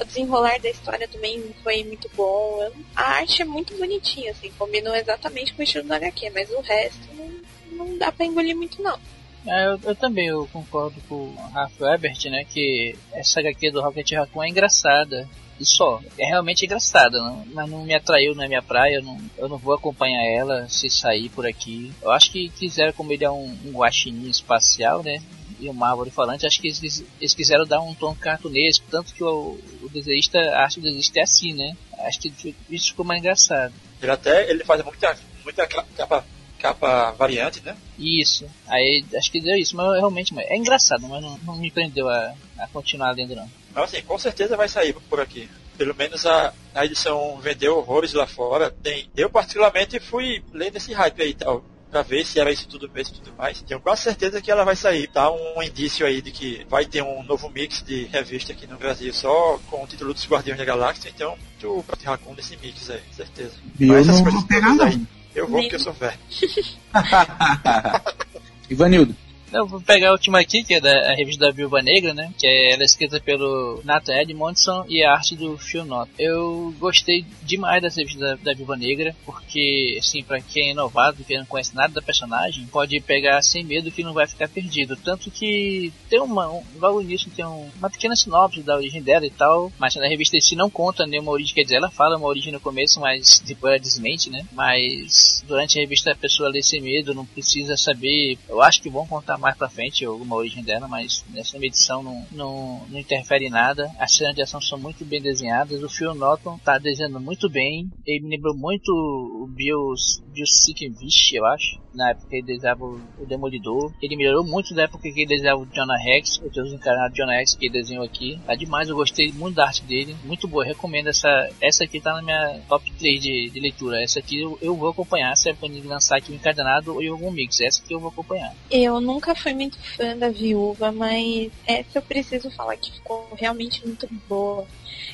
o 0.00 0.04
desenrolar 0.04 0.60
da 0.60 0.70
história 0.70 1.08
também 1.08 1.42
foi 1.62 1.84
muito 1.84 2.10
bom. 2.16 2.70
A 2.94 3.02
arte 3.02 3.42
é 3.42 3.44
muito 3.44 3.76
bonitinha, 3.76 4.30
assim, 4.30 4.50
combinou 4.58 4.94
exatamente 4.94 5.52
com 5.52 5.60
o 5.60 5.64
estilo 5.64 5.88
da 5.88 5.96
HQ, 5.96 6.30
mas 6.30 6.50
o 6.50 6.60
resto 6.60 7.00
não, 7.14 7.86
não 7.86 7.98
dá 7.98 8.12
pra 8.12 8.26
engolir 8.26 8.56
muito 8.56 8.82
não. 8.82 8.98
É, 9.46 9.66
eu, 9.66 9.80
eu 9.82 9.94
também 9.94 10.26
eu 10.26 10.48
concordo 10.52 11.00
com 11.08 11.14
o 11.14 11.36
Rafa 11.52 11.94
Ebert, 11.94 12.26
né? 12.26 12.44
Que 12.44 12.94
essa 13.12 13.40
HQ 13.40 13.70
do 13.70 13.80
Rocket 13.80 14.12
Raccoon 14.12 14.42
é 14.42 14.48
engraçada. 14.48 15.28
E 15.60 15.64
só, 15.64 16.00
é 16.16 16.26
realmente 16.26 16.64
engraçada, 16.64 17.20
mas 17.52 17.68
não 17.68 17.82
me 17.84 17.92
atraiu 17.92 18.32
na 18.32 18.46
minha 18.46 18.62
praia, 18.62 19.00
não, 19.00 19.18
eu 19.36 19.48
não 19.48 19.58
vou 19.58 19.74
acompanhar 19.74 20.24
ela 20.24 20.68
se 20.68 20.88
sair 20.88 21.28
por 21.30 21.44
aqui. 21.44 21.92
Eu 22.00 22.12
acho 22.12 22.30
que 22.30 22.48
quiseram, 22.50 22.92
como 22.92 23.12
ele 23.12 23.24
é 23.24 23.30
um, 23.30 23.58
um 23.64 23.72
guaxinim 23.72 24.30
espacial, 24.30 25.02
né? 25.02 25.20
E 25.60 25.68
uma 25.68 25.90
árvore 25.90 26.10
falante, 26.10 26.46
acho 26.46 26.60
que 26.60 26.68
eles, 26.68 27.04
eles 27.20 27.34
quiseram 27.34 27.66
dar 27.66 27.80
um 27.80 27.94
tom 27.94 28.14
cartunesco, 28.14 28.86
tanto 28.90 29.12
que 29.12 29.24
o, 29.24 29.58
o 29.82 29.88
desenhista, 29.88 30.38
a 30.38 30.62
arte 30.62 30.80
do 30.80 30.84
desenhista 30.84 31.20
é 31.20 31.22
assim, 31.22 31.52
né? 31.52 31.76
Acho 31.98 32.20
que 32.20 32.54
isso 32.70 32.88
ficou 32.90 33.04
mais 33.04 33.20
engraçado. 33.20 33.74
Ele 34.00 34.10
até 34.12 34.48
ele 34.48 34.64
faz 34.64 34.84
muita, 34.84 35.18
muita 35.42 35.66
capa, 35.66 36.24
capa 36.58 37.10
variante, 37.12 37.60
né? 37.64 37.76
Isso. 37.98 38.48
Aí 38.66 39.04
acho 39.16 39.30
que 39.32 39.40
deu 39.40 39.56
isso, 39.56 39.76
mas 39.76 39.98
realmente 39.98 40.32
é 40.38 40.56
engraçado, 40.56 41.08
mas 41.08 41.22
não, 41.22 41.38
não 41.38 41.56
me 41.56 41.70
prendeu 41.70 42.08
a, 42.08 42.34
a 42.58 42.68
continuar 42.68 43.12
lendo 43.12 43.34
não. 43.34 43.50
Mas 43.74 43.84
assim, 43.84 44.02
com 44.02 44.18
certeza 44.18 44.56
vai 44.56 44.68
sair 44.68 44.94
por 45.08 45.20
aqui. 45.20 45.48
Pelo 45.76 45.94
menos 45.94 46.26
a, 46.26 46.52
a 46.74 46.84
edição 46.84 47.38
vendeu 47.40 47.78
horrores 47.78 48.12
lá 48.12 48.26
fora. 48.26 48.70
Tem, 48.70 49.08
eu 49.16 49.30
particularmente 49.30 50.00
fui 50.00 50.42
lendo 50.52 50.76
esse 50.76 50.92
hype 50.92 51.22
aí 51.22 51.30
e 51.30 51.34
tal. 51.34 51.64
Pra 51.90 52.02
ver 52.02 52.24
se 52.26 52.38
era 52.38 52.52
isso 52.52 52.68
tudo 52.68 52.90
mesmo 52.92 53.16
e 53.16 53.20
tudo 53.20 53.34
mais. 53.36 53.62
Tenho 53.62 53.80
quase 53.80 54.02
certeza 54.02 54.42
que 54.42 54.50
ela 54.50 54.62
vai 54.64 54.76
sair. 54.76 55.08
Tá 55.08 55.30
um 55.32 55.62
indício 55.62 56.04
aí 56.04 56.20
de 56.20 56.30
que 56.30 56.66
vai 56.68 56.84
ter 56.84 57.02
um 57.02 57.22
novo 57.22 57.48
mix 57.48 57.82
de 57.82 58.04
revista 58.04 58.52
aqui 58.52 58.66
no 58.66 58.76
Brasil 58.76 59.12
só 59.14 59.58
com 59.70 59.82
o 59.82 59.86
título 59.86 60.12
dos 60.12 60.26
Guardiões 60.28 60.58
da 60.58 60.64
Galáxia. 60.66 61.08
Então, 61.08 61.36
tu 61.58 61.82
Prato 61.86 62.04
Raccoon 62.04 62.34
nesse 62.34 62.56
mix 62.58 62.90
aí, 62.90 63.00
certeza. 63.10 63.52
Eu 63.80 63.88
Mas 63.88 64.06
essas 64.06 64.16
não 64.16 64.22
coisas 64.24 64.40
vou 64.40 64.48
pegar 64.48 64.74
não. 64.74 64.84
aí, 64.84 65.00
Eu 65.34 65.46
vou 65.48 65.60
Nem- 65.60 65.64
porque 65.70 65.76
eu 65.76 65.80
sou 65.80 65.92
velho. 65.98 66.18
Ivanildo. 68.70 69.14
Eu 69.50 69.66
vou 69.66 69.80
pegar 69.80 70.10
a 70.10 70.12
última 70.12 70.40
aqui, 70.40 70.62
que 70.62 70.74
é 70.74 70.80
da 70.80 71.14
revista 71.14 71.46
da 71.46 71.50
Viúva 71.50 71.80
Negra, 71.80 72.12
né? 72.12 72.30
Que 72.38 72.46
é, 72.46 72.72
ela 72.74 72.82
é 72.82 72.84
escrita 72.84 73.18
pelo 73.18 73.80
Nathan 73.82 74.20
Edmondson 74.20 74.84
e 74.88 75.02
a 75.02 75.12
arte 75.14 75.34
do 75.34 75.56
Phil 75.56 75.86
Knott. 75.86 76.10
Eu 76.18 76.74
gostei 76.78 77.24
demais 77.44 77.80
dessa 77.80 78.00
revista 78.00 78.20
da, 78.20 78.34
da 78.36 78.52
Viúva 78.52 78.76
Negra, 78.76 79.16
porque, 79.24 79.96
assim, 79.98 80.22
pra 80.22 80.40
quem 80.42 80.70
é 80.70 80.74
novato, 80.74 81.24
que 81.24 81.36
não 81.38 81.46
conhece 81.46 81.74
nada 81.74 81.94
da 81.94 82.02
personagem, 82.02 82.66
pode 82.66 83.00
pegar 83.00 83.40
sem 83.40 83.64
medo 83.64 83.90
que 83.90 84.02
não 84.02 84.12
vai 84.12 84.26
ficar 84.26 84.48
perdido. 84.48 84.96
Tanto 84.96 85.30
que 85.30 85.90
tem 86.10 86.20
uma, 86.20 86.50
um, 86.52 86.62
logo 86.78 87.00
início 87.00 87.30
tem 87.30 87.44
um- 87.46 87.70
uma 87.78 87.88
pequena 87.88 88.14
sinopse 88.14 88.60
da 88.62 88.76
origem 88.76 89.02
dela 89.02 89.24
e 89.24 89.30
tal, 89.30 89.72
mas 89.78 89.94
na 89.96 90.06
revista 90.08 90.36
em 90.36 90.40
si 90.42 90.56
não 90.56 90.68
conta 90.68 91.06
nenhuma 91.06 91.32
origem, 91.32 91.54
quer 91.54 91.62
dizer, 91.62 91.76
ela 91.76 91.90
fala 91.90 92.18
uma 92.18 92.28
origem 92.28 92.52
no 92.52 92.60
começo, 92.60 93.00
mas 93.00 93.42
depois 93.46 93.72
ela 93.72 93.80
desmente, 93.82 94.28
né? 94.28 94.46
Mas 94.52 95.42
durante 95.48 95.78
a 95.78 95.80
revista 95.80 96.12
a 96.12 96.16
pessoa 96.16 96.50
lê 96.50 96.62
sem 96.62 96.82
medo, 96.82 97.14
não 97.14 97.24
precisa 97.24 97.78
saber. 97.78 98.36
Eu 98.46 98.60
acho 98.60 98.82
que 98.82 98.90
vão 98.90 99.06
contar 99.06 99.37
mais 99.38 99.56
pra 99.56 99.68
frente 99.68 100.04
alguma 100.04 100.36
origem 100.36 100.62
dela, 100.62 100.88
mas 100.88 101.24
nessa 101.30 101.56
edição 101.56 102.02
não, 102.02 102.26
não, 102.30 102.86
não 102.88 102.98
interfere 102.98 103.46
em 103.46 103.50
nada. 103.50 103.90
As 103.98 104.14
cenas 104.14 104.34
de 104.34 104.42
ação 104.42 104.60
são 104.60 104.78
muito 104.78 105.04
bem 105.04 105.20
desenhadas. 105.20 105.82
O 105.82 105.88
Phil 105.88 106.14
Norton 106.14 106.58
tá 106.58 106.78
desenhando 106.78 107.20
muito 107.20 107.48
bem. 107.48 107.90
Ele 108.06 108.24
me 108.24 108.36
lembrou 108.36 108.56
muito 108.56 108.88
o 108.90 109.46
Bill, 109.46 109.94
Bill 110.32 110.46
Sienkiewicz, 110.46 111.32
eu 111.32 111.46
acho. 111.46 111.80
Na 111.94 112.10
época 112.10 112.28
ele 112.30 112.46
desenhava 112.46 112.84
o 112.84 113.26
Demolidor. 113.26 113.92
Ele 114.00 114.16
melhorou 114.16 114.44
muito 114.44 114.74
da 114.74 114.82
época 114.82 115.02
que 115.02 115.20
ele 115.20 115.26
desenhava 115.26 115.60
o 115.60 115.66
Jonah 115.66 115.98
Rex, 115.98 116.38
o 116.38 116.50
Deus 116.50 116.72
encarnado 116.72 117.14
Jonah 117.14 117.36
Rex 117.36 117.54
que 117.54 117.66
ele 117.66 117.72
desenhou 117.72 118.04
aqui. 118.04 118.38
Tá 118.46 118.54
demais, 118.54 118.88
eu 118.88 118.96
gostei 118.96 119.32
muito 119.32 119.56
da 119.56 119.66
arte 119.66 119.82
dele. 119.84 120.16
Muito 120.24 120.46
boa, 120.46 120.64
eu 120.64 120.68
recomendo 120.68 121.08
essa. 121.08 121.28
Essa 121.60 121.84
aqui 121.84 122.00
tá 122.00 122.14
na 122.14 122.22
minha 122.22 122.60
top 122.68 122.90
3 122.92 123.20
de, 123.20 123.50
de 123.50 123.60
leitura. 123.60 124.02
Essa 124.02 124.20
aqui 124.20 124.40
eu, 124.40 124.58
eu 124.60 124.76
vou 124.76 124.90
acompanhar. 124.90 125.36
Se 125.36 125.52
pra 125.54 125.68
ele 125.68 125.86
lançar 125.86 126.18
aqui 126.18 126.32
o 126.32 126.34
encadenado 126.34 126.94
ou 126.94 127.02
em 127.02 127.08
algum 127.08 127.30
mix. 127.30 127.60
Essa 127.60 127.82
aqui 127.82 127.94
eu 127.94 128.00
vou 128.00 128.10
acompanhar. 128.10 128.54
Eu 128.70 129.00
nunca 129.00 129.27
fui 129.34 129.54
muito 129.54 129.78
fã 129.96 130.16
da 130.16 130.28
viúva, 130.28 130.92
mas 130.92 131.50
essa 131.66 131.98
eu 131.98 132.02
preciso 132.02 132.50
falar 132.50 132.76
que 132.76 132.92
ficou 132.92 133.28
realmente 133.36 133.86
muito 133.86 134.08
boa. 134.28 134.66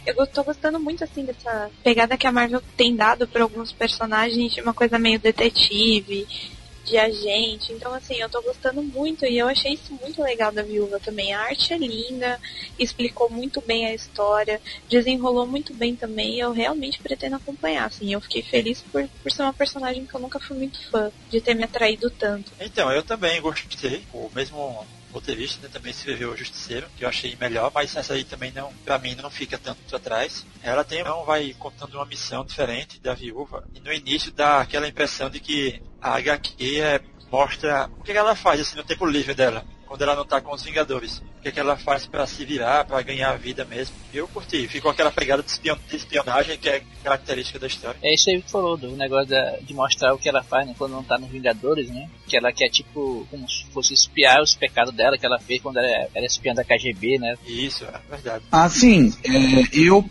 Eu 0.06 0.26
tô 0.26 0.44
gostando 0.44 0.78
muito 0.78 1.04
assim 1.04 1.24
dessa 1.24 1.70
pegada 1.82 2.16
que 2.16 2.26
a 2.26 2.32
Marvel 2.32 2.62
tem 2.76 2.94
dado 2.94 3.26
para 3.26 3.42
alguns 3.42 3.72
personagens 3.72 4.52
de 4.52 4.60
uma 4.60 4.74
coisa 4.74 4.98
meio 4.98 5.18
detetive, 5.18 6.26
de 6.84 6.98
agente. 6.98 7.72
Então 7.72 7.92
assim, 7.94 8.14
eu 8.20 8.28
tô 8.28 8.42
gostando 8.42 8.82
muito 8.82 9.24
e 9.24 9.38
eu 9.38 9.48
achei 9.48 9.72
isso 9.72 9.94
muito 9.94 10.22
legal 10.22 10.52
da 10.52 10.62
viúva 10.62 11.00
também. 11.00 11.32
A 11.32 11.40
arte 11.40 11.72
é 11.72 11.78
linda, 11.78 12.38
explicou 12.78 13.30
muito 13.30 13.62
bem 13.66 13.86
a 13.86 13.94
história, 13.94 14.60
desenrolou 14.88 15.46
muito 15.46 15.74
bem 15.74 15.96
também. 15.96 16.38
Eu 16.38 16.52
realmente 16.52 17.02
pretendo 17.02 17.36
acompanhar, 17.36 17.86
assim. 17.86 18.12
Eu 18.12 18.20
fiquei 18.20 18.42
feliz 18.42 18.82
por, 18.82 19.08
por 19.22 19.32
ser 19.32 19.42
uma 19.42 19.52
personagem 19.52 20.06
que 20.06 20.14
eu 20.14 20.20
nunca 20.20 20.38
fui 20.40 20.56
muito 20.56 20.78
fã, 20.90 21.10
de 21.30 21.40
ter 21.40 21.54
me 21.54 21.64
atraído 21.64 22.10
tanto. 22.10 22.52
Então, 22.60 22.92
eu 22.92 23.02
também 23.02 23.40
gostei. 23.40 24.02
O 24.12 24.30
mesmo 24.34 24.86
roteirista 25.14 25.62
né, 25.62 25.70
também 25.72 25.92
escreveu 25.92 26.32
o 26.32 26.36
Justiceiro, 26.36 26.88
que 26.96 27.04
eu 27.04 27.08
achei 27.08 27.36
melhor, 27.36 27.70
mas 27.72 27.94
essa 27.94 28.14
aí 28.14 28.24
também 28.24 28.50
não, 28.52 28.72
pra 28.84 28.98
mim, 28.98 29.14
não 29.14 29.30
fica 29.30 29.56
tanto 29.56 29.94
atrás. 29.94 30.44
Ela 30.62 30.82
tem, 30.82 31.00
então, 31.00 31.24
vai 31.24 31.54
contando 31.58 31.94
uma 31.94 32.04
missão 32.04 32.44
diferente 32.44 33.00
da 33.00 33.14
viúva. 33.14 33.64
E 33.74 33.80
no 33.80 33.92
início 33.92 34.32
dá 34.32 34.60
aquela 34.60 34.88
impressão 34.88 35.30
de 35.30 35.38
que 35.38 35.80
a 36.02 36.16
HQ 36.16 36.80
é, 36.80 37.00
mostra 37.30 37.88
o 37.98 38.02
que 38.02 38.12
ela 38.12 38.34
faz 38.34 38.60
assim, 38.60 38.76
no 38.76 38.84
tempo 38.84 39.06
livre 39.06 39.34
dela. 39.34 39.64
Quando 39.86 40.02
ela 40.02 40.16
não 40.16 40.24
tá 40.24 40.40
com 40.40 40.52
os 40.52 40.62
Vingadores. 40.62 41.22
O 41.44 41.46
que, 41.46 41.52
que 41.52 41.60
ela 41.60 41.76
faz 41.76 42.06
pra 42.06 42.26
se 42.26 42.42
virar, 42.42 42.86
pra 42.86 43.02
ganhar 43.02 43.28
a 43.32 43.36
vida 43.36 43.66
mesmo. 43.66 43.94
Eu 44.14 44.26
curti. 44.26 44.66
Ficou 44.66 44.90
aquela 44.90 45.10
pegada 45.12 45.42
de 45.42 45.50
espion- 45.50 45.76
de 45.90 45.94
espionagem 45.96 46.56
que 46.56 46.70
é 46.70 46.80
característica 47.02 47.58
da 47.58 47.66
história. 47.66 47.98
É 48.02 48.14
isso 48.14 48.30
aí 48.30 48.40
que 48.40 48.50
falou, 48.50 48.78
do 48.78 48.92
negócio 48.96 49.26
da- 49.28 49.58
de 49.60 49.74
mostrar 49.74 50.14
o 50.14 50.18
que 50.18 50.26
ela 50.26 50.42
faz 50.42 50.66
né, 50.66 50.74
quando 50.78 50.92
não 50.92 51.02
tá 51.04 51.18
nos 51.18 51.28
Vingadores, 51.28 51.90
né? 51.90 52.08
Que 52.26 52.38
ela 52.38 52.50
quer, 52.50 52.70
tipo, 52.70 53.26
como 53.30 53.46
se 53.46 53.66
fosse 53.74 53.92
espiar 53.92 54.40
os 54.40 54.54
pecados 54.54 54.94
dela 54.94 55.18
que 55.18 55.26
ela 55.26 55.38
fez 55.38 55.60
quando 55.60 55.76
ela 55.76 56.08
era 56.14 56.24
espiã 56.24 56.54
da 56.54 56.64
KGB, 56.64 57.18
né? 57.18 57.34
Isso, 57.46 57.84
é 57.84 57.92
verdade. 58.10 58.44
Assim, 58.50 59.12
é, 59.22 59.68
eu 59.78 60.02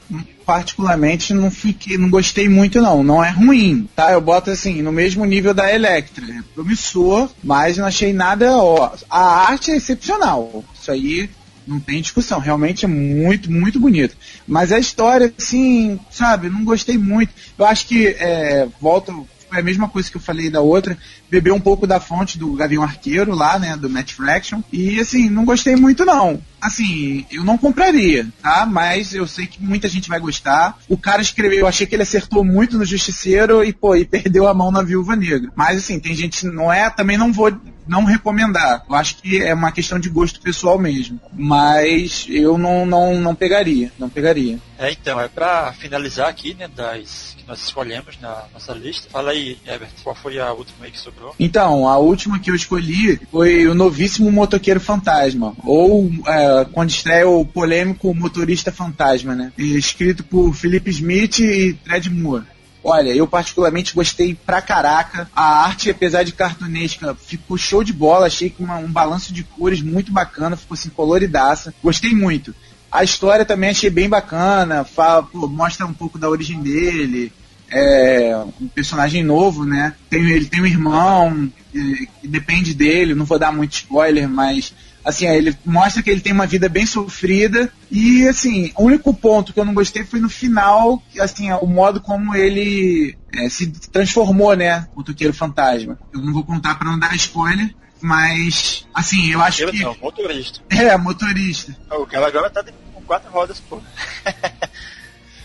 particularmente 0.45 1.33
não 1.33 1.49
fiquei, 1.49 1.97
não 1.97 2.09
gostei 2.09 2.47
muito 2.47 2.79
não. 2.81 3.03
Não 3.03 3.23
é 3.23 3.29
ruim, 3.31 3.89
tá? 3.95 4.11
Eu 4.11 4.21
boto 4.21 4.51
assim 4.51 4.81
no 4.83 4.91
mesmo 4.91 5.25
nível 5.25 5.53
da 5.53 5.73
Electra. 5.73 6.23
É 6.25 6.43
promissor, 6.53 7.29
mas 7.43 7.77
não 7.77 7.85
achei 7.87 8.13
nada. 8.13 8.55
Ó, 8.55 8.91
a 9.09 9.47
arte 9.47 9.71
é 9.71 9.77
excepcional. 9.77 10.63
Isso 10.83 10.91
aí 10.91 11.29
Não 11.65 11.79
tem 11.79 12.01
discussão, 12.01 12.39
realmente 12.39 12.83
é 12.83 12.87
muito, 12.89 13.49
muito 13.49 13.79
bonito. 13.79 14.17
Mas 14.45 14.73
a 14.73 14.79
história, 14.79 15.33
assim, 15.37 15.97
sabe, 16.11 16.49
não 16.49 16.65
gostei 16.65 16.97
muito. 16.97 17.33
Eu 17.57 17.65
acho 17.65 17.87
que, 17.87 18.07
é, 18.07 18.67
volto, 18.81 19.25
foi 19.49 19.59
a 19.59 19.63
mesma 19.63 19.87
coisa 19.87 20.11
que 20.11 20.17
eu 20.17 20.21
falei 20.21 20.49
da 20.49 20.59
outra, 20.59 20.97
beber 21.31 21.53
um 21.53 21.61
pouco 21.61 21.87
da 21.87 22.01
fonte 22.01 22.37
do 22.37 22.51
Gavião 22.53 22.83
Arqueiro 22.83 23.33
lá, 23.33 23.57
né, 23.57 23.77
do 23.77 23.89
Matt 23.89 24.11
Fraction. 24.11 24.61
E, 24.73 24.99
assim, 24.99 25.29
não 25.29 25.45
gostei 25.45 25.77
muito 25.77 26.03
não. 26.03 26.41
Assim, 26.61 27.25
eu 27.31 27.43
não 27.43 27.57
compraria, 27.57 28.27
tá? 28.41 28.65
Mas 28.65 29.13
eu 29.13 29.25
sei 29.25 29.47
que 29.47 29.63
muita 29.63 29.87
gente 29.87 30.09
vai 30.09 30.19
gostar. 30.19 30.77
O 30.89 30.97
cara 30.97 31.21
escreveu, 31.21 31.59
eu 31.59 31.67
achei 31.67 31.87
que 31.87 31.95
ele 31.95 32.03
acertou 32.03 32.43
muito 32.43 32.77
no 32.77 32.85
Justiceiro 32.85 33.63
e, 33.63 33.71
pô, 33.71 33.95
e 33.95 34.03
perdeu 34.05 34.47
a 34.47 34.53
mão 34.53 34.71
na 34.71 34.81
Viúva 34.81 35.15
Negra. 35.15 35.51
Mas, 35.55 35.77
assim, 35.77 35.99
tem 35.99 36.13
gente, 36.13 36.45
não 36.45 36.71
é, 36.71 36.89
também 36.89 37.17
não 37.17 37.31
vou 37.31 37.51
não 37.87 38.03
recomendar. 38.03 38.83
Eu 38.87 38.95
acho 38.95 39.17
que 39.17 39.41
é 39.41 39.53
uma 39.53 39.71
questão 39.71 39.99
de 39.99 40.09
gosto 40.09 40.41
pessoal 40.41 40.77
mesmo. 40.79 41.19
Mas 41.33 42.25
eu 42.29 42.57
não, 42.57 42.85
não, 42.85 43.19
não 43.19 43.35
pegaria. 43.35 43.91
Não 43.97 44.09
pegaria. 44.09 44.59
É, 44.77 44.91
então, 44.91 45.19
é 45.19 45.27
pra 45.27 45.71
finalizar 45.73 46.27
aqui, 46.27 46.53
né, 46.53 46.67
das 46.67 47.33
que 47.43 47.47
nós 47.47 47.63
escolhemos 47.63 48.17
na 48.21 48.45
nossa 48.53 48.73
lista. 48.73 49.09
Fala 49.09 49.31
aí, 49.31 49.57
Herbert, 49.65 49.89
qual 50.03 50.15
foi 50.15 50.39
a 50.39 50.51
última 50.51 50.85
aí 50.85 50.91
que 50.91 50.99
sobrou? 50.99 51.35
Então, 51.39 51.87
a 51.87 51.97
última 51.97 52.39
que 52.39 52.49
eu 52.49 52.55
escolhi 52.55 53.19
foi 53.29 53.67
o 53.67 53.75
novíssimo 53.75 54.31
Motoqueiro 54.31 54.79
Fantasma. 54.79 55.53
Ou 55.63 56.09
é, 56.25 56.65
quando 56.71 56.89
estreia 56.89 57.27
o 57.27 57.45
polêmico 57.45 58.13
Motorista 58.13 58.71
Fantasma, 58.71 59.35
né? 59.35 59.51
Escrito 59.57 60.23
por 60.23 60.53
Felipe 60.53 60.89
Smith 60.89 61.39
e 61.39 61.77
Fred 61.83 62.09
Moore. 62.09 62.45
Olha, 62.83 63.15
eu 63.15 63.25
particularmente 63.25 63.95
gostei 63.95 64.35
pra 64.35 64.61
caraca. 64.61 65.29
A 65.33 65.63
arte, 65.63 65.89
apesar 65.89 66.23
de 66.23 66.33
cartunesca, 66.33 67.15
ficou 67.15 67.57
show 67.57 67.83
de 67.83 67.93
bola. 67.93 68.27
Achei 68.27 68.49
que 68.49 68.61
um 68.61 68.91
balanço 68.91 69.33
de 69.33 69.43
cores 69.43 69.81
muito 69.81 70.11
bacana, 70.11 70.57
ficou 70.57 70.75
assim 70.75 70.89
coloridaça. 70.89 71.73
Gostei 71.81 72.13
muito. 72.13 72.53
A 72.91 73.03
história 73.03 73.45
também 73.45 73.69
achei 73.69 73.89
bem 73.89 74.07
bacana, 74.07 74.83
fala, 74.83 75.23
pô, 75.23 75.47
mostra 75.47 75.85
um 75.85 75.93
pouco 75.93 76.19
da 76.19 76.29
origem 76.29 76.61
dele. 76.61 77.31
É 77.71 78.37
um 78.61 78.67
personagem 78.67 79.23
novo, 79.23 79.65
né? 79.65 79.95
Tem, 80.09 80.21
ele 80.29 80.45
tem 80.45 80.61
um 80.61 80.65
irmão 80.65 81.51
que, 81.71 82.07
que 82.21 82.27
depende 82.27 82.73
dele, 82.75 83.15
não 83.15 83.25
vou 83.25 83.39
dar 83.39 83.51
muito 83.51 83.73
spoiler, 83.73 84.29
mas 84.29 84.73
assim, 85.03 85.27
ele 85.27 85.57
mostra 85.65 86.01
que 86.01 86.09
ele 86.09 86.21
tem 86.21 86.33
uma 86.33 86.47
vida 86.47 86.69
bem 86.69 86.85
sofrida 86.85 87.71
e 87.91 88.27
assim, 88.27 88.71
o 88.75 88.83
único 88.83 89.13
ponto 89.13 89.53
que 89.53 89.59
eu 89.59 89.65
não 89.65 89.73
gostei 89.73 90.03
foi 90.03 90.19
no 90.19 90.29
final, 90.29 91.01
assim, 91.19 91.51
o 91.51 91.67
modo 91.67 91.99
como 92.01 92.35
ele 92.35 93.17
é, 93.33 93.49
se 93.49 93.67
transformou, 93.91 94.55
né, 94.55 94.87
o 94.95 95.03
Toqueiro 95.03 95.33
Fantasma. 95.33 95.99
Eu 96.13 96.21
não 96.21 96.33
vou 96.33 96.43
contar 96.43 96.75
para 96.75 96.89
não 96.89 96.97
dar 96.97 97.15
spoiler, 97.15 97.73
mas 98.01 98.87
assim, 98.93 99.31
eu 99.31 99.41
acho 99.41 99.67
que 99.67 99.83
não, 99.83 99.95
motorista. 100.01 100.61
é 100.69 100.97
motorista. 100.97 101.75
O 101.91 102.05
cara 102.05 102.27
agora 102.27 102.49
tá 102.49 102.63
com 102.93 103.01
quatro 103.01 103.31
rodas, 103.31 103.59
pô. 103.59 103.81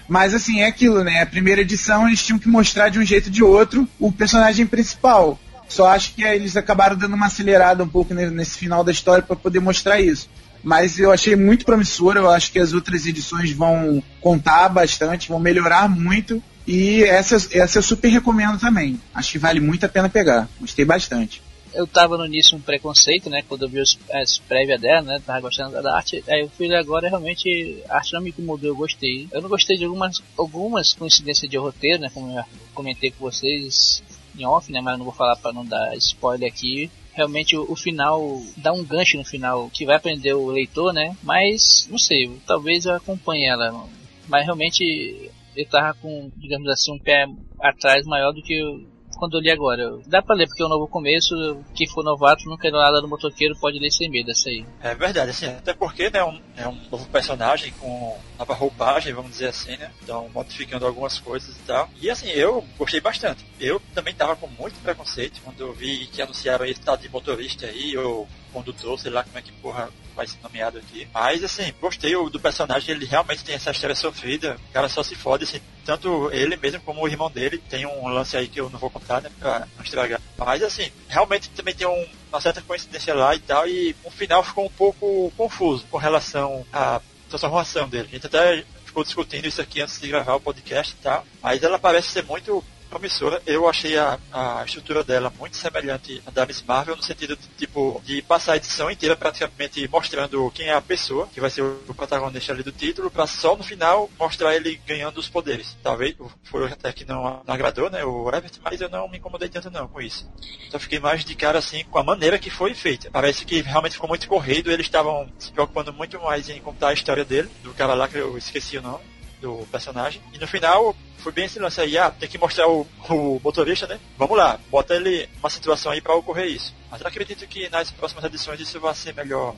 Mas 0.08 0.32
assim, 0.32 0.62
é 0.62 0.66
aquilo, 0.66 1.04
né? 1.04 1.20
A 1.20 1.26
primeira 1.26 1.60
edição 1.60 2.06
eles 2.06 2.22
tinham 2.22 2.38
que 2.38 2.48
mostrar 2.48 2.88
de 2.88 2.98
um 2.98 3.04
jeito 3.04 3.26
ou 3.26 3.32
de 3.32 3.44
outro 3.44 3.86
o 3.98 4.10
personagem 4.10 4.66
principal. 4.66 5.38
Só 5.68 5.86
acho 5.88 6.14
que 6.14 6.22
eles 6.22 6.56
acabaram 6.56 6.96
dando 6.96 7.14
uma 7.14 7.26
acelerada 7.26 7.84
um 7.84 7.88
pouco 7.88 8.14
ne- 8.14 8.30
nesse 8.30 8.58
final 8.58 8.82
da 8.82 8.90
história 8.90 9.22
para 9.22 9.36
poder 9.36 9.60
mostrar 9.60 10.00
isso. 10.00 10.28
Mas 10.62 10.98
eu 10.98 11.12
achei 11.12 11.36
muito 11.36 11.64
promissor, 11.64 12.16
eu 12.16 12.28
acho 12.30 12.50
que 12.50 12.58
as 12.58 12.72
outras 12.72 13.06
edições 13.06 13.52
vão 13.52 14.02
contar 14.20 14.68
bastante, 14.68 15.28
vão 15.28 15.38
melhorar 15.38 15.88
muito. 15.88 16.42
E 16.66 17.02
essa, 17.04 17.36
essa 17.36 17.78
eu 17.78 17.82
super 17.82 18.08
recomendo 18.08 18.58
também. 18.58 19.00
Acho 19.14 19.32
que 19.32 19.38
vale 19.38 19.60
muito 19.60 19.86
a 19.86 19.88
pena 19.88 20.08
pegar. 20.08 20.48
Gostei 20.60 20.84
bastante. 20.84 21.40
Eu 21.72 21.86
tava 21.86 22.16
no 22.16 22.26
início 22.26 22.56
um 22.56 22.60
preconceito, 22.60 23.30
né? 23.30 23.42
Quando 23.46 23.62
eu 23.62 23.68
vi 23.68 23.80
as 23.80 24.38
prévias 24.38 24.80
dela, 24.80 25.02
né? 25.02 25.22
Tava 25.24 25.40
gostando 25.42 25.80
da 25.82 25.96
arte. 25.96 26.24
Aí 26.26 26.40
eu 26.40 26.50
fui 26.56 26.74
agora 26.74 27.06
e 27.06 27.10
realmente 27.10 27.82
a 27.88 27.96
arte 27.96 28.12
não 28.14 28.20
me 28.20 28.30
incomodou, 28.30 28.70
eu 28.70 28.76
gostei. 28.76 29.28
Eu 29.30 29.40
não 29.40 29.48
gostei 29.48 29.76
de 29.76 29.84
algumas, 29.84 30.22
algumas 30.36 30.92
coincidências 30.94 31.48
de 31.48 31.56
roteiro, 31.56 32.02
né? 32.02 32.10
Como 32.12 32.36
eu 32.36 32.44
comentei 32.74 33.10
com 33.10 33.30
vocês 33.30 34.02
em 34.38 34.46
off, 34.46 34.70
né? 34.72 34.80
Mas 34.80 34.96
não 34.98 35.04
vou 35.04 35.14
falar 35.14 35.36
pra 35.36 35.52
não 35.52 35.64
dar 35.64 35.96
spoiler 35.96 36.50
aqui. 36.50 36.90
Realmente 37.12 37.56
o, 37.56 37.70
o 37.70 37.76
final 37.76 38.40
dá 38.56 38.72
um 38.72 38.84
gancho 38.84 39.16
no 39.16 39.24
final 39.24 39.68
que 39.70 39.84
vai 39.84 39.98
prender 39.98 40.36
o 40.36 40.50
leitor, 40.50 40.92
né? 40.92 41.16
Mas 41.22 41.88
não 41.90 41.98
sei, 41.98 42.30
talvez 42.46 42.84
eu 42.84 42.94
acompanhe 42.94 43.46
ela. 43.46 43.86
Mas 44.28 44.44
realmente 44.44 45.30
eu 45.56 45.66
tava 45.68 45.94
com, 45.94 46.30
digamos 46.36 46.68
assim, 46.68 46.92
um 46.92 46.98
pé 46.98 47.26
atrás 47.60 48.06
maior 48.06 48.32
do 48.32 48.42
que 48.42 48.86
quando 49.18 49.36
eu 49.36 49.40
li 49.40 49.50
agora. 49.50 49.98
Dá 50.06 50.22
pra 50.22 50.34
ler, 50.34 50.46
porque 50.46 50.62
é 50.62 50.66
um 50.66 50.70
novo 50.70 50.88
começo. 50.88 51.34
Quem 51.74 51.88
for 51.88 52.04
novato, 52.04 52.48
nunca 52.48 52.68
leu 52.68 52.78
nada 52.78 53.00
do 53.00 53.08
motoqueiro, 53.08 53.58
pode 53.60 53.78
ler 53.78 53.90
sem 53.90 54.08
medo, 54.08 54.30
essa 54.30 54.48
aí. 54.48 54.64
É 54.80 54.94
verdade, 54.94 55.30
assim, 55.30 55.46
até 55.46 55.74
porque 55.74 56.10
né, 56.10 56.22
um, 56.24 56.40
é 56.56 56.68
um 56.68 56.78
novo 56.90 57.06
personagem 57.08 57.72
com 57.78 58.16
nova 58.38 58.54
roupagem, 58.54 59.12
vamos 59.12 59.32
dizer 59.32 59.48
assim, 59.48 59.76
né? 59.76 59.90
Então, 60.02 60.28
modificando 60.32 60.86
algumas 60.86 61.18
coisas 61.18 61.56
e 61.56 61.60
tal. 61.60 61.88
E 62.00 62.10
assim, 62.10 62.28
eu 62.28 62.64
gostei 62.78 63.00
bastante. 63.00 63.44
Eu 63.60 63.80
também 63.94 64.14
tava 64.14 64.36
com 64.36 64.46
muito 64.46 64.80
preconceito 64.80 65.40
quando 65.42 65.60
eu 65.60 65.72
vi 65.72 66.06
que 66.06 66.22
anunciaram 66.22 66.64
esse 66.64 66.80
tal 66.80 66.96
de 66.96 67.08
motorista 67.08 67.66
aí, 67.66 67.96
ou 67.96 68.28
condutor, 68.48 68.98
sei 68.98 69.10
lá 69.10 69.22
como 69.24 69.38
é 69.38 69.42
que 69.42 69.52
porra 69.52 69.88
vai 70.14 70.26
ser 70.26 70.38
nomeado 70.42 70.78
aqui. 70.78 71.06
Mas 71.14 71.44
assim, 71.44 71.72
gostei 71.80 72.12
do 72.12 72.40
personagem, 72.40 72.94
ele 72.94 73.06
realmente 73.06 73.44
tem 73.44 73.54
essa 73.54 73.70
história 73.70 73.94
sofrida, 73.94 74.58
o 74.68 74.72
cara 74.72 74.88
só 74.88 75.02
se 75.02 75.14
fode, 75.14 75.44
assim, 75.44 75.60
tanto 75.84 76.30
ele 76.32 76.56
mesmo 76.56 76.80
como 76.80 77.02
o 77.02 77.08
irmão 77.08 77.30
dele, 77.30 77.58
tem 77.70 77.86
um 77.86 78.08
lance 78.08 78.36
aí 78.36 78.48
que 78.48 78.60
eu 78.60 78.68
não 78.68 78.78
vou 78.78 78.90
contar, 78.90 79.20
né, 79.22 79.30
pra 79.38 79.66
não 79.76 79.84
estragar. 79.84 80.20
Mas 80.36 80.62
assim, 80.62 80.90
realmente 81.08 81.48
também 81.50 81.74
tem 81.74 81.86
um- 81.86 82.06
uma 82.30 82.40
certa 82.40 82.60
coincidência 82.60 83.14
lá 83.14 83.34
e 83.34 83.38
tal, 83.38 83.68
e 83.68 83.94
o 84.04 84.10
final 84.10 84.42
ficou 84.42 84.66
um 84.66 84.70
pouco 84.70 85.32
confuso 85.36 85.86
com 85.90 85.98
relação 85.98 86.66
à 86.72 87.00
transformação 87.28 87.88
dele. 87.88 88.08
A 88.10 88.14
gente 88.14 88.26
até 88.26 88.64
ficou 88.84 89.04
discutindo 89.04 89.46
isso 89.46 89.60
aqui 89.62 89.80
antes 89.80 90.00
de 90.00 90.08
gravar 90.08 90.34
o 90.34 90.40
podcast 90.40 90.94
e 90.94 91.02
tal, 91.02 91.24
mas 91.42 91.62
ela 91.62 91.78
parece 91.78 92.08
ser 92.08 92.24
muito 92.24 92.64
promissora. 92.88 93.42
Eu 93.46 93.68
achei 93.68 93.96
a, 93.96 94.18
a 94.32 94.64
estrutura 94.64 95.04
dela 95.04 95.32
muito 95.38 95.56
semelhante 95.56 96.22
à 96.26 96.30
da 96.30 96.46
Miss 96.46 96.62
Marvel, 96.62 96.96
no 96.96 97.02
sentido 97.02 97.36
de, 97.36 97.48
tipo, 97.56 98.00
de 98.04 98.22
passar 98.22 98.52
a 98.52 98.56
edição 98.56 98.90
inteira 98.90 99.16
praticamente 99.16 99.86
mostrando 99.88 100.50
quem 100.52 100.68
é 100.68 100.74
a 100.74 100.80
pessoa, 100.80 101.28
que 101.28 101.40
vai 101.40 101.50
ser 101.50 101.62
o 101.62 101.94
protagonista 101.94 102.52
ali 102.52 102.62
do 102.62 102.72
título, 102.72 103.10
pra 103.10 103.26
só 103.26 103.56
no 103.56 103.62
final 103.62 104.10
mostrar 104.18 104.54
ele 104.54 104.80
ganhando 104.86 105.18
os 105.18 105.28
poderes. 105.28 105.76
Talvez 105.82 106.16
foi 106.44 106.66
até 106.66 106.92
que 106.92 107.04
não, 107.04 107.42
não 107.46 107.54
agradou, 107.54 107.90
né, 107.90 108.04
o 108.04 108.28
Everett, 108.28 108.60
mas 108.62 108.80
eu 108.80 108.88
não 108.88 109.08
me 109.08 109.18
incomodei 109.18 109.48
tanto 109.48 109.70
não 109.70 109.88
com 109.88 110.00
isso. 110.00 110.28
Só 110.70 110.78
fiquei 110.78 110.98
mais 110.98 111.24
de 111.24 111.34
cara 111.34 111.58
assim 111.58 111.84
com 111.84 111.98
a 111.98 112.04
maneira 112.04 112.38
que 112.38 112.50
foi 112.50 112.74
feita. 112.74 113.10
Parece 113.10 113.44
que 113.44 113.60
realmente 113.60 113.92
ficou 113.92 114.08
muito 114.08 114.28
corrido, 114.28 114.70
eles 114.70 114.86
estavam 114.86 115.30
se 115.38 115.52
preocupando 115.52 115.92
muito 115.92 116.18
mais 116.20 116.48
em 116.48 116.60
contar 116.60 116.88
a 116.88 116.94
história 116.94 117.24
dele, 117.24 117.50
do 117.62 117.74
cara 117.74 117.94
lá 117.94 118.08
que 118.08 118.16
eu 118.16 118.36
esqueci 118.38 118.78
o 118.78 118.82
nome 118.82 119.17
do 119.40 119.66
personagem. 119.70 120.20
E 120.32 120.38
no 120.38 120.46
final 120.46 120.96
foi 121.18 121.32
bem 121.32 121.44
esse 121.44 121.58
lance 121.58 121.80
aí, 121.80 121.98
ah, 121.98 122.10
tem 122.10 122.28
que 122.28 122.38
mostrar 122.38 122.68
o, 122.68 122.86
o 123.08 123.40
motorista, 123.42 123.86
né? 123.86 123.98
Vamos 124.16 124.36
lá, 124.36 124.58
bota 124.70 124.94
ele 124.94 125.28
numa 125.36 125.50
situação 125.50 125.92
aí 125.92 126.00
pra 126.00 126.14
ocorrer 126.14 126.46
isso. 126.46 126.74
Mas 126.90 127.00
eu 127.00 127.06
acredito 127.06 127.46
que 127.46 127.68
nas 127.68 127.90
próximas 127.90 128.24
edições 128.24 128.60
isso 128.60 128.80
vai 128.80 128.94
ser 128.94 129.14
melhor 129.14 129.54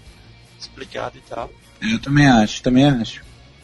explicado 0.58 1.18
e 1.18 1.20
tal. 1.22 1.50
Eu 1.80 2.00
também 2.00 2.26
acho, 2.26 2.62
também 2.62 2.86
acho. 2.86 3.22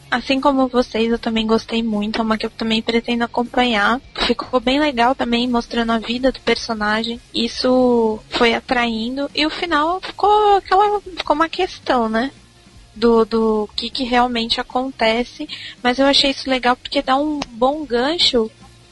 Assim 0.09 0.39
como 0.39 0.69
vocês, 0.69 1.11
eu 1.11 1.19
também 1.19 1.45
gostei 1.45 1.83
muito. 1.83 2.19
É 2.19 2.21
uma 2.21 2.37
que 2.37 2.45
eu 2.45 2.49
também 2.49 2.81
pretendo 2.81 3.25
acompanhar. 3.25 3.99
Ficou 4.25 4.59
bem 4.59 4.79
legal 4.79 5.13
também, 5.13 5.47
mostrando 5.47 5.91
a 5.91 5.99
vida 5.99 6.31
do 6.31 6.39
personagem. 6.39 7.19
Isso 7.33 8.19
foi 8.29 8.53
atraindo. 8.53 9.29
E 9.35 9.45
o 9.45 9.49
final 9.49 9.99
ficou 9.99 10.55
aquela. 10.55 11.01
ficou 11.01 11.35
uma 11.35 11.49
questão, 11.49 12.07
né? 12.07 12.31
Do, 12.97 13.25
do 13.25 13.69
que, 13.75 13.89
que 13.89 14.03
realmente 14.03 14.59
acontece. 14.59 15.47
Mas 15.83 15.99
eu 15.99 16.05
achei 16.05 16.31
isso 16.31 16.49
legal 16.49 16.75
porque 16.75 17.01
dá 17.01 17.15
um 17.15 17.39
bom 17.49 17.85
gancho 17.85 18.49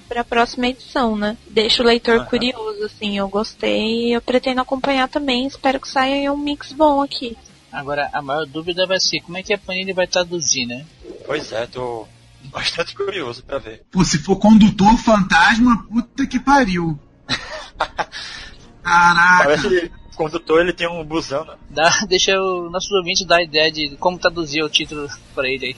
pra 0.07 0.23
próxima 0.23 0.67
edição, 0.67 1.15
né? 1.17 1.35
Deixa 1.49 1.81
o 1.81 1.85
leitor 1.85 2.17
Aham. 2.17 2.25
curioso, 2.25 2.83
assim. 2.85 3.17
Eu 3.17 3.27
gostei 3.27 4.09
e 4.09 4.13
eu 4.13 4.21
pretendo 4.21 4.61
acompanhar 4.61 5.07
também. 5.09 5.47
Espero 5.47 5.79
que 5.79 5.89
saia 5.89 6.31
um 6.31 6.37
mix 6.37 6.71
bom 6.71 7.01
aqui. 7.01 7.35
Agora, 7.71 8.09
a 8.13 8.21
maior 8.21 8.45
dúvida 8.45 8.85
vai 8.85 8.99
ser 8.99 9.19
como 9.21 9.37
é 9.37 9.43
que 9.43 9.53
a 9.53 9.57
Panini 9.57 9.91
vai 9.91 10.07
traduzir, 10.07 10.65
né? 10.65 10.85
Pois 11.25 11.51
é, 11.51 11.67
tô 11.67 12.07
bastante 12.45 12.95
curioso 12.95 13.43
pra 13.43 13.57
ver. 13.57 13.83
Pô, 13.91 14.03
se 14.05 14.17
for 14.19 14.37
condutor 14.37 14.97
fantasma, 14.97 15.85
puta 15.89 16.25
que 16.25 16.39
pariu. 16.39 16.97
Caraca. 18.81 19.43
Parece 19.43 19.91
condutor 20.15 20.61
ele 20.61 20.73
tem 20.73 20.87
um 20.89 21.03
busão, 21.03 21.43
né? 21.45 21.53
Dá, 21.69 21.89
deixa 22.07 22.39
o 22.41 22.69
nossos 22.69 22.91
ouvintes 22.91 23.25
dar 23.25 23.37
a 23.37 23.43
ideia 23.43 23.71
de 23.71 23.95
como 23.97 24.17
traduzir 24.17 24.63
o 24.63 24.69
título 24.69 25.07
pra 25.33 25.47
ele 25.49 25.67
aí. 25.67 25.75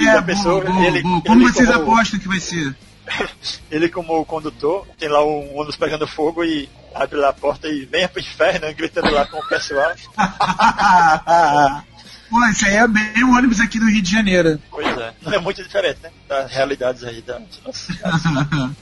É, 0.00 0.20
pensou? 0.22 0.62
boa, 0.64 0.86
Ele- 0.86 1.02
boa. 1.02 1.20
Como 1.22 1.42
ele 1.42 1.52
vocês 1.52 1.68
como- 1.68 1.82
apostam 1.92 2.18
que 2.20 2.28
vai 2.28 2.40
ser? 2.40 2.76
Ele 3.70 3.88
como 3.88 4.22
condutor, 4.26 4.86
tem 4.98 5.08
lá 5.08 5.24
um 5.24 5.56
ônibus 5.56 5.76
pegando 5.76 6.06
fogo 6.06 6.44
e 6.44 6.68
abre 6.94 7.16
lá 7.18 7.30
a 7.30 7.32
porta 7.32 7.66
e 7.66 7.86
venha 7.86 8.06
pro 8.06 8.20
inferno, 8.20 8.72
gritando 8.74 9.10
lá 9.10 9.24
com 9.24 9.38
o 9.38 9.48
pessoal. 9.48 9.94
Pô, 12.28 12.44
isso 12.48 12.66
aí 12.66 12.74
é 12.76 12.86
bem 12.86 13.24
o 13.24 13.34
ônibus 13.34 13.58
aqui 13.60 13.78
do 13.80 13.88
Rio 13.88 14.02
de 14.02 14.10
Janeiro. 14.12 14.60
Pois 14.70 14.86
é, 14.98 15.14
não 15.22 15.32
é 15.32 15.38
muito 15.38 15.62
diferente, 15.62 16.00
né? 16.02 16.10
Das 16.28 16.52
realidades 16.52 17.02
aí 17.02 17.22
da 17.22 17.40
nossa 17.64 17.92
cidade. 17.94 18.22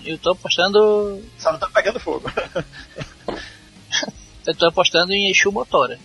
Eu 0.05 0.19
tô 0.19 0.33
apostando. 0.33 1.23
Só 1.39 1.53
não 1.53 1.59
tá 1.61 1.69
pegando 1.73 2.01
fogo. 2.01 2.29
Eu 4.47 4.55
tô 4.55 4.67
apostando 4.69 5.13
em 5.13 5.31
Exu 5.31 5.51
Motora. 5.51 5.99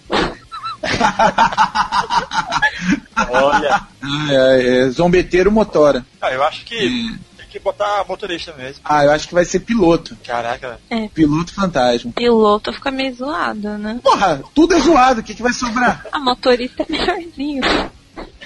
Olha, 3.29 3.81
Ah, 4.01 4.33
é, 4.33 4.79
é 4.79 4.89
zombeteiro 4.89 5.51
motora. 5.51 6.05
ah, 6.19 6.31
eu 6.31 6.43
acho 6.43 6.65
que 6.65 6.87
Hum. 6.87 7.19
tem 7.37 7.45
que 7.47 7.59
botar 7.59 8.03
motorista 8.07 8.51
mesmo. 8.53 8.81
Ah, 8.83 9.03
eu 9.05 9.11
acho 9.11 9.27
que 9.27 9.33
vai 9.33 9.45
ser 9.45 9.59
piloto. 9.59 10.17
Caraca, 10.25 10.79
Piloto 11.13 11.53
fantasma. 11.53 12.11
Piloto 12.13 12.73
fica 12.73 12.89
meio 12.91 13.13
zoado, 13.13 13.77
né? 13.77 13.99
Porra, 14.03 14.41
tudo 14.55 14.73
é 14.73 14.79
zoado, 14.79 15.21
o 15.21 15.23
que, 15.23 15.35
que 15.35 15.43
vai 15.43 15.53
sobrar? 15.53 16.05
A 16.11 16.19
motorista 16.19 16.83
é 16.83 16.91
melhorzinho. 16.91 17.61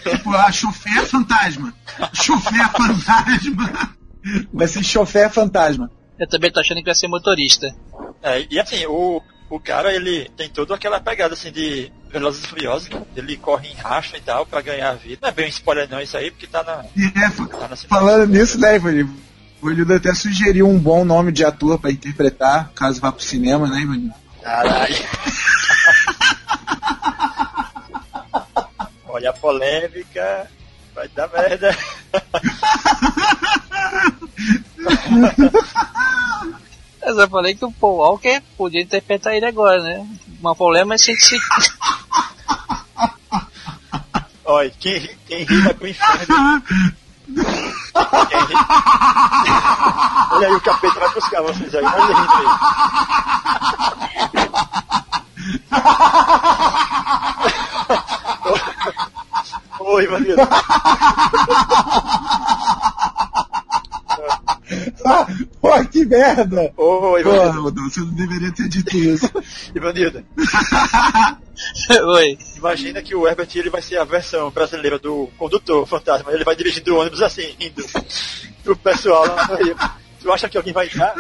Tipo, 0.04 0.32
a 0.36 0.52
chofer 0.52 1.06
fantasma. 1.06 1.74
Chofer 2.14 2.70
fantasma. 2.72 3.96
Vai 4.54 4.68
ser 4.68 4.84
chofer 4.84 5.30
fantasma. 5.32 5.90
Eu 6.20 6.28
também 6.28 6.52
tô 6.52 6.60
achando 6.60 6.78
que 6.80 6.86
vai 6.86 6.96
ser 6.96 7.08
motorista. 7.08 7.74
É, 8.22 8.46
e 8.50 8.60
assim, 8.60 8.86
o, 8.88 9.22
o 9.50 9.60
cara, 9.60 9.94
ele 9.94 10.30
tem 10.36 10.50
toda 10.50 10.76
aquela 10.76 11.00
pegada 11.00 11.34
assim 11.34 11.52
de 11.52 11.92
Velozes 12.10 12.44
e 12.44 12.48
Furiosos, 12.48 12.90
ele 13.16 13.38
corre 13.38 13.70
em 13.70 13.76
racha 13.76 14.18
e 14.18 14.22
tal 14.22 14.46
pra 14.46 14.62
ganhar 14.62 14.90
a 14.90 14.96
vida. 14.96 15.20
Não 15.22 15.30
é 15.30 15.32
bem 15.32 15.46
um 15.46 15.50
spoiler 15.50 15.90
não 15.90 16.02
isso 16.02 16.18
aí, 16.18 16.32
porque 16.32 16.48
tá 16.48 16.64
na... 16.64 16.84
É, 16.84 17.30
Tá 17.30 17.68
na 17.68 17.76
falando 17.76 18.28
nisso, 18.28 18.60
né, 18.60 18.76
Ivanildo? 18.76 19.14
O 19.62 19.68
Ivanildo 19.68 19.94
até 19.94 20.14
sugeriu 20.14 20.68
um 20.68 20.80
bom 20.80 21.06
nome 21.06 21.32
de 21.32 21.46
ator 21.46 21.80
pra 21.80 21.92
interpretar, 21.92 22.72
caso 22.74 23.00
vá 23.00 23.12
pro 23.12 23.24
cinema, 23.24 23.68
né, 23.68 23.82
Ivanildo? 23.82 24.16
Caralho. 24.42 24.96
Olha 29.08 29.30
a 29.30 29.34
polêmica, 29.34 30.50
vai 30.94 31.08
dar 31.10 31.30
merda. 31.32 31.78
Eu 37.06 37.30
falei 37.30 37.56
que 37.56 37.64
o 37.66 37.72
Paul 37.72 37.98
Walker 37.98 38.42
podia 38.58 38.82
interpretar 38.82 39.34
ele 39.36 39.46
agora, 39.46 39.82
né? 39.82 40.08
Uma 40.40 40.56
problema 40.56 40.96
é 40.96 40.98
se 40.98 41.12
a 41.12 41.14
gente 41.14 41.24
se... 41.26 41.38
Olha, 44.44 44.70
quem, 44.80 44.98
ri- 45.00 45.18
quem 45.28 45.44
rima 45.44 45.74
com 45.74 45.86
o 45.86 45.88
inferno. 45.88 46.64
Ri... 46.68 47.74
Olha 50.32 50.48
aí, 50.48 50.54
o 50.54 50.62
capeta 50.62 51.00
vai 51.00 51.14
buscar 51.14 51.42
vocês 51.42 51.74
aí. 51.76 51.84
Olha 51.86 52.16
rindo 52.16 52.32
aí. 52.32 52.46
Oi, 59.80 60.04
Ivanildo. 60.04 60.42
Ah, 65.06 65.28
pô, 65.62 65.86
que 65.86 66.04
merda! 66.06 66.74
Oi, 66.78 67.24
Porra, 67.24 67.36
Ivanildo. 67.46 67.82
Você 67.84 68.00
não 68.00 68.08
deveria 68.14 68.52
ter 68.52 68.68
dito 68.68 68.98
isso. 68.98 69.30
Ivanildo, 69.76 70.24
Oi. 72.16 72.38
imagina 72.58 73.02
que 73.02 73.16
o 73.16 73.28
Herbert 73.28 73.48
ele 73.56 73.70
vai 73.70 73.82
ser 73.82 73.98
a 73.98 74.04
versão 74.04 74.50
brasileira 74.52 74.98
do 75.00 75.30
condutor 75.38 75.86
fantasma. 75.88 76.32
Ele 76.32 76.44
vai 76.44 76.56
dirigindo 76.56 76.94
o 76.96 77.00
ônibus 77.00 77.22
assim, 77.22 77.56
indo 77.60 77.84
pro 78.64 78.76
pessoal 78.76 79.26
lá 79.28 79.48
no. 79.48 80.06
Tu 80.22 80.32
acha 80.34 80.50
que 80.50 80.58
alguém 80.58 80.74
vai 80.74 80.88
entrar? 80.88 81.14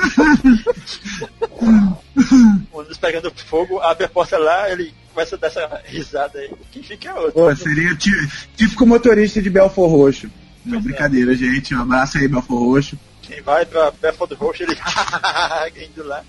o 2.72 2.80
ônibus 2.80 2.98
pegando 2.98 3.32
fogo, 3.46 3.80
abre 3.80 4.06
a 4.06 4.10
porta 4.10 4.38
lá, 4.38 4.72
ele 4.72 4.94
começa 5.14 5.36
a 5.36 5.40
dar 5.40 5.48
essa 5.48 5.82
risada 5.86 6.40
aí. 6.40 6.52
Quem 6.72 6.82
fica 6.84 7.10
é 7.10 7.14
outro. 7.14 7.34
Pô, 7.34 7.56
seria 7.56 7.96
tí- 7.96 8.30
típico 8.58 8.86
motorista 8.86 9.42
de 9.42 9.50
Belfor 9.50 9.90
Roxo. 9.90 10.30
Não, 10.66 10.80
é. 10.80 10.82
brincadeira, 10.82 11.36
gente. 11.36 11.76
Um 11.76 11.82
abraço 11.82 12.18
aí, 12.18 12.28
Belfor 12.28 12.58
Roxo. 12.60 12.98
Quem 13.28 13.42
vai 13.42 13.66
pra 13.66 13.92
Belfort 13.92 14.32
Roxo, 14.34 14.64
ele 14.64 14.76
indo 15.86 16.04
lá. 16.04 16.24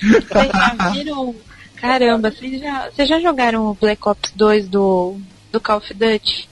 Vocês 0.00 0.50
já 0.52 0.90
viram? 0.90 1.34
Caramba, 1.76 2.30
vocês 2.30 2.60
já, 2.60 2.90
vocês 2.90 3.08
já 3.08 3.20
jogaram 3.20 3.66
o 3.66 3.74
Black 3.74 4.08
Ops 4.08 4.32
2 4.34 4.68
do, 4.68 5.16
do 5.50 5.60
Call 5.60 5.78
of 5.78 5.94
Duty? 5.94 6.48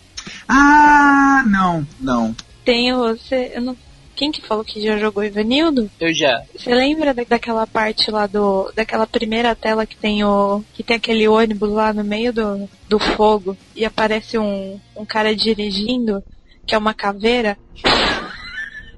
ah, 0.49 1.45
não, 1.47 1.87
não. 2.01 2.35
Tem 2.65 2.93
o. 2.93 3.17
Você, 3.17 3.53
eu 3.55 3.63
não, 3.63 3.77
quem 4.15 4.31
que 4.31 4.43
falou 4.43 4.65
que 4.65 4.83
já 4.83 4.99
jogou 4.99 5.25
Ivanildo? 5.25 5.91
Eu 5.99 6.13
já. 6.13 6.43
Você 6.55 6.75
lembra 6.75 7.15
da, 7.15 7.25
daquela 7.25 7.67
parte 7.67 8.11
lá 8.11 8.27
do. 8.27 8.71
daquela 8.75 9.07
primeira 9.07 9.55
tela 9.55 9.87
que 9.87 9.97
tem 9.97 10.23
o. 10.23 10.63
que 10.75 10.83
tem 10.83 10.97
aquele 10.97 11.27
ônibus 11.27 11.71
lá 11.71 11.93
no 11.93 12.05
meio 12.05 12.33
do, 12.33 12.69
do 12.89 12.99
fogo 12.99 13.57
e 13.75 13.85
aparece 13.85 14.37
um, 14.37 14.79
um 14.95 15.07
cara 15.07 15.35
dirigindo, 15.35 16.23
que 16.67 16.75
é 16.75 16.79
uma 16.79 16.95
caveira? 16.95 17.59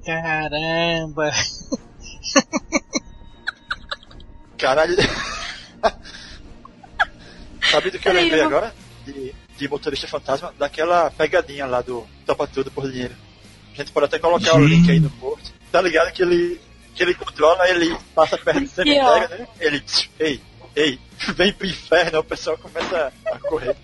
Caramba. 0.05 1.31
Caralho. 4.57 4.95
Sabe 7.71 7.91
do 7.91 7.99
que 7.99 8.07
eu 8.07 8.13
lembrei 8.13 8.41
agora? 8.41 8.73
De, 9.05 9.33
de 9.57 9.67
motorista 9.67 10.07
fantasma, 10.07 10.53
daquela 10.57 11.11
pegadinha 11.11 11.65
lá 11.65 11.81
do 11.81 12.07
Topa 12.25 12.47
Tudo 12.47 12.71
por 12.71 12.89
Dinheiro. 12.89 13.15
A 13.73 13.77
gente 13.77 13.91
pode 13.91 14.05
até 14.05 14.19
colocar 14.19 14.55
o 14.55 14.65
link 14.65 14.89
aí 14.89 14.99
no 14.99 15.09
post. 15.09 15.53
Tá 15.71 15.81
ligado 15.81 16.11
que 16.13 16.21
ele, 16.21 16.61
que 16.93 17.01
ele 17.01 17.15
controla, 17.15 17.67
ele 17.67 17.97
passa 18.13 18.37
perto 18.37 18.61
do 18.61 18.67
cemitério, 18.67 19.29
né? 19.29 19.47
Ele, 19.59 19.83
ei, 20.19 20.41
ei, 20.75 20.99
vem 21.35 21.51
pro 21.51 21.67
inferno, 21.67 22.19
o 22.19 22.23
pessoal 22.23 22.57
começa 22.57 23.11
a 23.25 23.39
correr. 23.39 23.75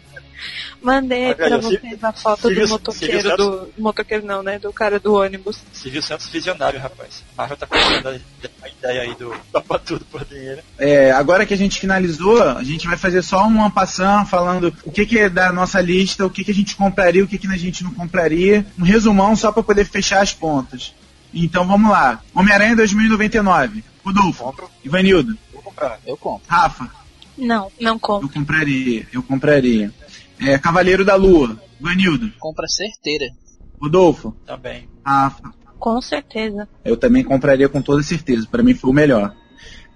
Mandei 0.82 1.34
se- 1.36 1.62
vocês 1.62 2.04
a 2.04 2.14
foto 2.14 2.50
viu- 2.50 2.62
do 2.64 2.70
motoqueiro 2.70 3.22
viu 3.22 3.38
do. 3.38 3.70
Motoqueiro 3.78 4.26
não, 4.26 4.42
né? 4.42 4.58
Do 4.60 4.72
cara 4.72 5.00
do 5.00 5.14
ônibus. 5.16 5.62
Silvio 5.74 6.02
Santos 6.02 6.28
visionário, 6.30 6.80
rapaz. 6.80 7.24
Marvel 7.38 7.58
tá 7.58 7.68
comprando 7.68 8.08
a, 8.08 8.66
a 8.66 8.70
ideia 8.70 9.02
aí 9.02 9.16
do 9.16 9.34
Topa 9.52 9.80
Tudo 9.80 10.06
por 10.06 10.24
Dinheiro. 10.26 10.62
É, 10.78 11.12
agora 11.12 11.46
que 11.46 11.54
a 11.54 11.58
gente 11.58 11.80
finalizou, 11.80 12.42
a 12.44 12.64
gente 12.64 12.88
vai 12.88 12.98
fazer 12.98 13.22
só 13.22 13.46
uma 13.46 13.70
passão 13.70 14.26
falando 14.26 14.74
o 14.86 14.92
que, 14.92 15.06
que 15.06 15.20
é 15.20 15.30
da 15.30 15.52
nossa 15.52 15.82
lista, 15.82 16.26
o 16.26 16.30
que, 16.30 16.44
que 16.44 16.52
a 16.52 16.56
gente 16.56 16.76
compraria, 16.76 17.24
o 17.24 17.28
que, 17.28 17.38
que 17.38 17.48
a 17.48 17.58
gente 17.58 17.84
não 17.84 17.94
compraria. 17.94 18.66
Um 18.78 18.84
resumão 18.84 19.36
só 19.36 19.52
para 19.52 19.64
poder 19.64 19.86
fechar 19.86 20.22
as 20.22 20.34
pontas. 20.34 20.94
Então 21.34 21.68
vamos 21.68 21.92
lá. 21.92 22.22
Homem-Aranha 22.34 22.76
2099. 22.76 23.84
Rodolfo. 24.04 24.44
Compro, 24.44 24.70
Ivanildo. 24.84 25.38
vou 25.54 25.62
comprar. 25.62 26.00
Eu 26.08 26.18
compro. 26.18 26.42
Rafa. 26.48 26.90
Não, 27.38 27.72
não 27.80 28.00
compro. 28.00 28.28
Eu 28.28 28.34
compraria. 28.34 29.08
Eu 29.14 29.24
compraria. 29.24 29.94
É, 30.42 30.58
Cavaleiro 30.58 31.04
da 31.06 31.16
Lua. 31.16 31.60
Ivanildo. 31.80 32.32
Compra 32.40 32.68
certeira. 32.68 33.26
Rodolfo. 33.82 34.36
Também. 34.46 34.90
Rafa. 35.06 35.54
Com 35.78 36.02
certeza. 36.02 36.68
Eu 36.84 36.98
também 36.98 37.24
compraria 37.24 37.70
com 37.70 37.82
toda 37.82 38.04
certeza. 38.04 38.48
Para 38.50 38.64
mim 38.64 38.74
foi 38.74 38.90
o 38.90 38.94
melhor. 38.94 39.34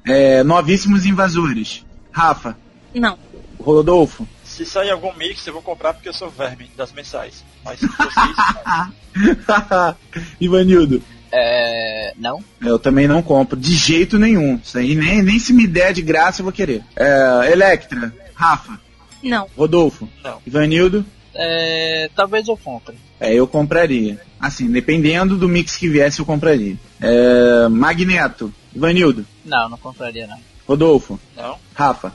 É, 0.05 0.43
Novíssimos 0.43 1.05
Invasores. 1.05 1.85
Rafa. 2.11 2.57
Não. 2.93 3.17
Rodolfo. 3.59 4.27
Se 4.43 4.65
sair 4.65 4.91
algum 4.91 5.13
mix, 5.15 5.45
eu 5.47 5.53
vou 5.53 5.61
comprar 5.61 5.93
porque 5.93 6.09
eu 6.09 6.13
sou 6.13 6.29
verme 6.29 6.69
das 6.75 6.91
mensais. 6.91 7.43
Mas 7.63 7.79
se 7.79 7.87
fosse 7.87 8.19
isso, 8.19 9.35
não. 9.45 9.95
Ivanildo. 10.39 11.01
É. 11.31 12.13
Não. 12.17 12.43
Eu 12.61 12.77
também 12.77 13.07
não 13.07 13.23
compro, 13.23 13.59
de 13.59 13.73
jeito 13.73 14.19
nenhum. 14.19 14.59
Isso 14.63 14.77
aí 14.77 14.95
nem, 14.95 15.23
nem 15.23 15.39
se 15.39 15.51
me 15.51 15.65
der 15.65 15.91
de 15.91 16.01
graça 16.01 16.41
eu 16.41 16.43
vou 16.43 16.53
querer. 16.53 16.83
É, 16.95 17.51
Electra, 17.51 18.13
Rafa, 18.35 18.79
Não. 19.23 19.47
Rodolfo, 19.57 20.07
Não. 20.23 20.39
Ivanildo, 20.45 21.05
É. 21.33 22.09
Talvez 22.15 22.47
eu 22.47 22.55
compre. 22.57 22.95
é, 23.19 23.33
eu 23.33 23.47
compraria. 23.47 24.19
Assim, 24.39 24.69
dependendo 24.69 25.35
do 25.37 25.47
mix 25.49 25.75
que 25.77 25.87
viesse, 25.89 26.19
eu 26.19 26.25
compraria. 26.25 26.75
É, 27.01 27.67
Magneto, 27.69 28.53
Ivanildo, 28.75 29.25
Não, 29.45 29.69
não 29.69 29.77
compraria 29.77 30.27
não. 30.27 30.37
Rodolfo, 30.67 31.19
Não? 31.35 31.57
Rafa. 31.73 32.13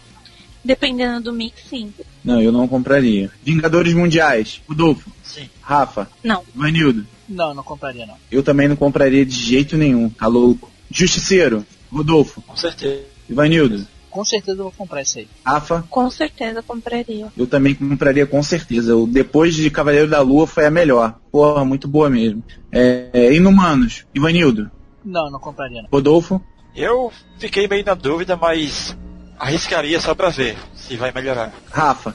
Dependendo 0.65 1.21
do 1.23 1.33
mix, 1.33 1.63
sim. 1.69 1.93
Não, 2.23 2.41
eu 2.43 2.53
não 2.53 2.69
compraria. 2.69 3.31
Vingadores 3.43 3.95
Mundiais, 3.95 4.61
Rodolfo, 4.69 5.11
Sim. 5.23 5.49
Rafa, 5.63 6.09
Não. 6.23 6.43
Ivanildo. 6.55 7.07
Não, 7.29 7.55
não 7.55 7.63
compraria 7.63 8.07
não. 8.07 8.17
Eu 8.31 8.43
também 8.43 8.69
não 8.69 8.77
compraria 8.77 9.25
de 9.25 9.35
jeito 9.35 9.77
nenhum, 9.77 10.09
tá 10.11 10.27
louco. 10.27 10.71
Justiceiro, 10.91 11.65
Rodolfo, 11.93 12.43
Com 12.43 12.57
certeza. 12.57 13.03
Ivanildo, 13.29 13.87
Com 14.11 14.25
certeza 14.25 14.59
eu 14.59 14.65
vou 14.65 14.73
comprar 14.73 15.03
isso 15.03 15.19
aí. 15.19 15.29
Rafa. 15.45 15.85
Com 15.91 16.11
certeza 16.11 16.63
compraria. 16.63 17.29
Eu 17.37 17.47
também 17.47 17.75
compraria 17.75 18.27
com 18.27 18.43
certeza. 18.43 18.97
O 18.97 19.07
depois 19.07 19.55
de 19.55 19.71
Cavaleiro 19.71 20.09
da 20.09 20.21
Lua 20.21 20.47
foi 20.47 20.67
a 20.67 20.71
melhor. 20.71 21.19
Porra, 21.31 21.65
muito 21.65 21.87
boa 21.87 22.09
mesmo. 22.09 22.43
É, 22.73 23.09
é, 23.13 23.33
Inumanos, 23.35 24.05
Ivanildo, 24.15 24.71
Não, 25.05 25.31
não 25.31 25.39
compraria 25.39 25.83
não. 25.83 25.89
Rodolfo, 25.93 26.41
Eu 26.75 27.13
fiquei 27.39 27.67
meio 27.69 27.85
na 27.85 27.95
dúvida, 27.95 28.37
mas 28.37 28.97
arriscaria 29.39 30.01
só 30.01 30.15
pra 30.15 30.31
ver 30.31 30.57
se 30.75 30.97
vai 30.97 31.13
melhorar. 31.13 31.53
Rafa. 31.71 32.15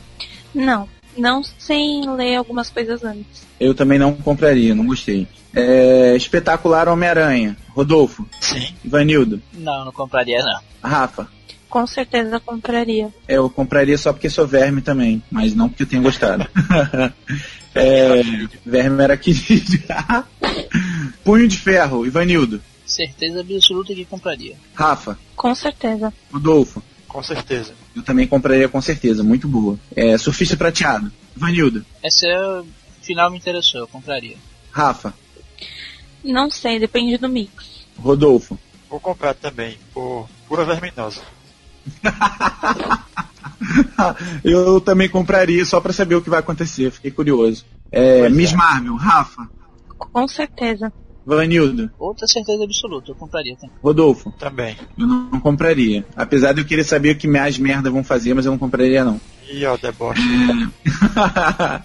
Não. 0.53 0.87
Não 1.17 1.43
sem 1.43 2.09
ler 2.15 2.35
algumas 2.35 2.69
coisas 2.69 3.03
antes. 3.03 3.45
Eu 3.59 3.75
também 3.75 3.99
não 3.99 4.13
compraria, 4.13 4.73
não 4.73 4.85
gostei. 4.85 5.27
É, 5.55 6.15
espetacular 6.15 6.89
Homem-Aranha, 6.89 7.55
Rodolfo, 7.69 8.27
Sim. 8.39 8.73
Ivanildo, 8.83 9.39
Não, 9.53 9.85
não 9.85 9.91
compraria 9.91 10.39
não. 10.43 10.59
Rafa. 10.81 11.27
Com 11.73 11.87
certeza 11.87 12.39
compraria. 12.39 13.11
É, 13.27 13.37
Eu 13.37 13.49
compraria 13.49 13.97
só 13.97 14.13
porque 14.13 14.29
sou 14.29 14.45
verme 14.45 14.79
também, 14.79 15.23
mas 15.31 15.55
não 15.55 15.67
porque 15.67 15.81
eu 15.81 15.87
tenho 15.87 16.03
gostado. 16.03 16.47
é, 17.73 18.21
verme 18.63 19.03
era 19.03 19.17
querido. 19.17 19.81
Punho 21.25 21.47
de 21.47 21.57
Ferro, 21.57 22.05
Ivanildo, 22.05 22.61
Certeza 22.85 23.39
absoluta 23.39 23.91
que 23.91 24.05
compraria. 24.05 24.55
Rafa, 24.75 25.17
Com 25.35 25.55
certeza. 25.55 26.13
Rodolfo, 26.31 26.83
Com 27.07 27.23
certeza. 27.23 27.73
Eu 27.95 28.03
também 28.03 28.27
compraria 28.27 28.69
com 28.69 28.79
certeza, 28.79 29.23
muito 29.23 29.47
boa. 29.47 29.75
É, 29.95 30.15
Surfista 30.15 30.55
Prateado. 30.55 31.11
Vanildo. 31.35 31.83
Essa 32.03 32.27
é 32.27 32.63
final 33.01 33.31
me 33.31 33.39
interessou, 33.39 33.81
eu 33.81 33.87
compraria. 33.87 34.37
Rafa. 34.69 35.11
Não 36.23 36.51
sei, 36.51 36.77
depende 36.77 37.17
do 37.17 37.27
mix. 37.27 37.83
Rodolfo. 37.97 38.59
Vou 38.87 38.99
comprar 38.99 39.33
também, 39.33 39.79
por 39.91 40.29
pura 40.47 40.63
verminosa. 40.65 41.19
eu 44.43 44.81
também 44.81 45.09
compraria 45.09 45.65
só 45.65 45.79
pra 45.79 45.93
saber 45.93 46.15
o 46.15 46.21
que 46.21 46.29
vai 46.29 46.39
acontecer, 46.39 46.91
fiquei 46.91 47.11
curioso. 47.11 47.65
É, 47.91 48.21
Pois 48.21 48.33
Miss 48.33 48.53
é. 48.53 48.55
Marvel, 48.55 48.95
Rafa. 48.95 49.47
Com 49.97 50.27
certeza. 50.27 50.91
Vanildo. 51.25 51.89
Outra 51.97 52.27
certeza 52.27 52.63
absoluta, 52.63 53.11
eu 53.11 53.15
compraria 53.15 53.55
também. 53.55 53.75
Rodolfo. 53.81 54.31
Também. 54.37 54.75
Eu 54.97 55.07
não 55.07 55.39
compraria. 55.39 56.05
Apesar 56.15 56.53
de 56.53 56.61
eu 56.61 56.65
querer 56.65 56.83
saber 56.83 57.11
o 57.11 57.17
que 57.17 57.27
mais 57.27 57.57
merda 57.57 57.89
vão 57.89 58.03
fazer, 58.03 58.33
mas 58.33 58.45
eu 58.45 58.51
não 58.51 58.59
compraria 58.59 59.05
não. 59.05 59.21
E 59.49 59.65
ó, 59.65 59.75
o 59.75 59.77
deboche. 59.77 60.21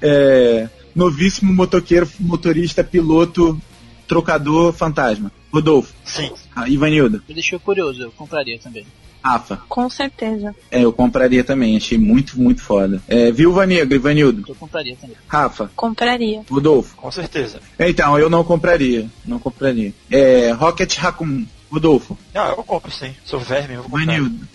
é, 0.00 0.68
novíssimo 0.94 1.52
motoqueiro, 1.52 2.08
motorista, 2.18 2.82
piloto, 2.82 3.60
trocador, 4.08 4.72
fantasma. 4.72 5.30
Rodolfo. 5.52 5.92
Sim. 6.04 6.30
Ah, 6.54 6.68
Ivanildo. 6.68 7.22
Me 7.28 7.34
deixou 7.34 7.60
curioso, 7.60 8.02
eu 8.02 8.12
compraria 8.12 8.58
também. 8.58 8.86
Rafa. 9.22 9.58
Com 9.68 9.88
certeza. 9.90 10.54
É, 10.70 10.84
eu 10.84 10.92
compraria 10.92 11.44
também. 11.44 11.76
Achei 11.76 11.98
muito, 11.98 12.40
muito 12.40 12.62
foda. 12.62 13.02
É, 13.06 13.30
Viúva 13.30 13.66
Negra, 13.66 13.94
Ivanildo. 13.94 14.44
Eu 14.48 14.54
compraria 14.54 14.96
também. 14.96 15.16
Rafa. 15.28 15.70
Compraria. 15.76 16.42
Rodolfo. 16.50 16.96
Com 16.96 17.10
certeza. 17.10 17.60
Então, 17.78 18.18
eu 18.18 18.30
não 18.30 18.44
compraria. 18.44 19.08
Não 19.24 19.38
compraria. 19.38 19.92
É, 20.10 20.50
Rocket 20.52 20.96
Raccoon. 20.96 21.46
Rodolfo. 21.70 22.18
Não, 22.34 22.48
eu 22.48 22.56
compro 22.64 22.90
sim. 22.90 23.14
Sou 23.24 23.38
verme, 23.38 23.74
eu 23.74 23.82
vou 23.82 23.90
comprar. 23.90 24.02
Ivanildo. 24.02 24.48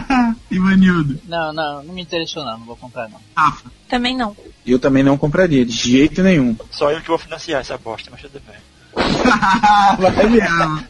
Ivanildo. 0.50 1.20
Não, 1.28 1.52
não, 1.52 1.82
não 1.82 1.92
me 1.92 2.00
interessou 2.00 2.42
não, 2.46 2.58
não 2.58 2.64
vou 2.64 2.76
comprar 2.76 3.10
não. 3.10 3.20
Rafa. 3.36 3.70
Também 3.88 4.16
não. 4.16 4.34
Eu 4.64 4.78
também 4.78 5.02
não 5.02 5.18
compraria, 5.18 5.66
de 5.66 5.72
jeito 5.72 6.22
nenhum. 6.22 6.56
Só 6.70 6.90
eu 6.90 7.02
que 7.02 7.08
vou 7.08 7.18
financiar 7.18 7.60
essa 7.60 7.76
bosta, 7.76 8.08
mas 8.10 8.22
tudo 8.22 8.40
bem. 8.46 8.56
vai 9.98 10.30
mesmo. 10.30 10.84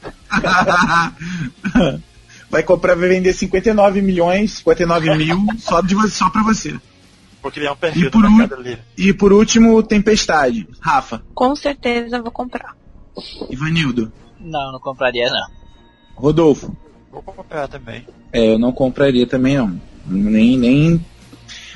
vai 2.52 2.62
comprar, 2.62 2.94
vai 2.94 3.08
vender 3.08 3.32
59 3.32 4.00
milhões, 4.02 4.52
59 4.58 5.14
mil 5.16 5.46
só, 5.58 5.80
de, 5.80 5.94
você- 5.96 6.10
só 6.14 6.30
pra 6.30 6.42
você. 6.44 6.78
Vou 7.42 7.50
criar 7.50 7.72
um 7.72 7.76
perfil 7.76 8.06
E 8.06 8.10
por, 8.10 8.24
Livre. 8.24 8.78
e 8.96 9.12
por 9.12 9.32
último, 9.32 9.82
Tempestade. 9.82 10.68
Rafa. 10.80 11.22
Com 11.34 11.56
certeza 11.56 12.22
vou 12.22 12.30
comprar. 12.30 12.76
Ivanildo. 13.50 14.12
Não, 14.38 14.70
não 14.72 14.78
compraria 14.78 15.28
não. 15.28 15.46
Rodolfo. 16.14 16.76
Vou 17.10 17.20
comprar 17.22 17.66
também. 17.66 18.06
É, 18.32 18.54
eu 18.54 18.58
não 18.58 18.70
compraria 18.70 19.26
também 19.26 19.56
não. 19.56 19.80
Nem, 20.06 20.56
nem. 20.56 21.04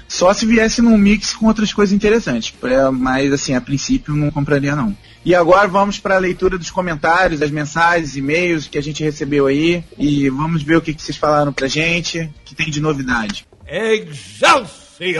Só 0.09 0.33
se 0.33 0.47
viesse 0.47 0.81
num 0.81 0.97
mix 0.97 1.35
com 1.35 1.47
outras 1.47 1.72
coisas 1.72 1.93
interessantes. 1.93 2.55
É, 2.62 2.89
Mas 2.91 3.33
assim, 3.33 3.55
a 3.55 3.61
princípio 3.61 4.14
não 4.14 4.31
compraria 4.31 4.77
não. 4.77 4.97
E 5.27 5.35
agora 5.35 5.66
vamos 5.66 5.99
para 5.99 6.14
a 6.14 6.18
leitura 6.20 6.57
dos 6.57 6.70
comentários, 6.70 7.41
das 7.41 7.51
mensagens, 7.51 8.16
e-mails 8.16 8.68
que 8.68 8.79
a 8.79 8.81
gente 8.81 9.03
recebeu 9.03 9.47
aí. 9.47 9.83
E 9.99 10.31
vamos 10.31 10.62
ver 10.62 10.77
o 10.77 10.81
que, 10.81 10.95
que 10.95 11.03
vocês 11.03 11.18
falaram 11.18 11.53
pra 11.53 11.66
gente, 11.66 12.31
que 12.45 12.55
tem 12.55 12.70
de 12.70 12.81
novidade. 12.81 13.45
Excelsior! 13.66 15.16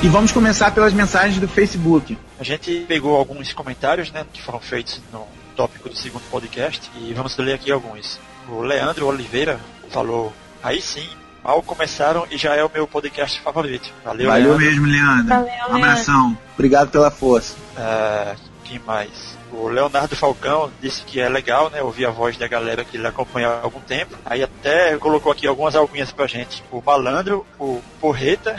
E 0.00 0.08
vamos 0.08 0.30
começar 0.30 0.70
pelas 0.70 0.92
mensagens 0.92 1.40
do 1.40 1.48
Facebook. 1.48 2.16
A 2.38 2.44
gente 2.44 2.84
pegou 2.86 3.16
alguns 3.16 3.52
comentários, 3.52 4.12
né, 4.12 4.24
que 4.32 4.40
foram 4.40 4.60
feitos 4.60 5.02
no 5.12 5.26
tópico 5.56 5.88
do 5.88 5.96
segundo 5.96 6.22
podcast 6.30 6.88
e 7.00 7.12
vamos 7.12 7.36
ler 7.36 7.54
aqui 7.54 7.72
alguns. 7.72 8.20
O 8.48 8.60
Leandro 8.60 9.08
Oliveira 9.08 9.58
falou: 9.90 10.32
Aí 10.62 10.80
sim, 10.80 11.08
mal 11.46 11.62
começaram 11.62 12.26
e 12.28 12.36
já 12.36 12.56
é 12.56 12.64
o 12.64 12.70
meu 12.72 12.88
podcast 12.88 13.40
favorito. 13.40 13.92
Valeu, 14.04 14.28
Valeu 14.28 14.56
Leandro. 14.56 14.66
mesmo, 14.66 14.86
Leandro. 14.86 15.28
Valeu, 15.28 15.44
Um 15.44 15.46
Leandro. 15.54 15.76
abração. 15.76 16.38
Obrigado 16.54 16.90
pela 16.90 17.08
força. 17.10 17.54
É, 17.78 18.34
quem 18.64 18.80
mais? 18.80 19.36
O 19.52 19.68
Leonardo 19.68 20.16
Falcão 20.16 20.72
disse 20.82 21.02
que 21.02 21.20
é 21.20 21.28
legal, 21.28 21.70
né, 21.70 21.80
ouvir 21.80 22.04
a 22.06 22.10
voz 22.10 22.36
da 22.36 22.48
galera 22.48 22.84
que 22.84 22.96
ele 22.96 23.06
acompanha 23.06 23.48
há 23.48 23.60
algum 23.62 23.78
tempo. 23.80 24.16
Aí 24.26 24.42
até 24.42 24.96
colocou 24.98 25.30
aqui 25.30 25.46
algumas 25.46 25.76
algunhas 25.76 26.10
pra 26.10 26.26
gente. 26.26 26.64
O 26.72 26.82
Malandro, 26.84 27.46
o 27.60 27.80
Porreta, 28.00 28.56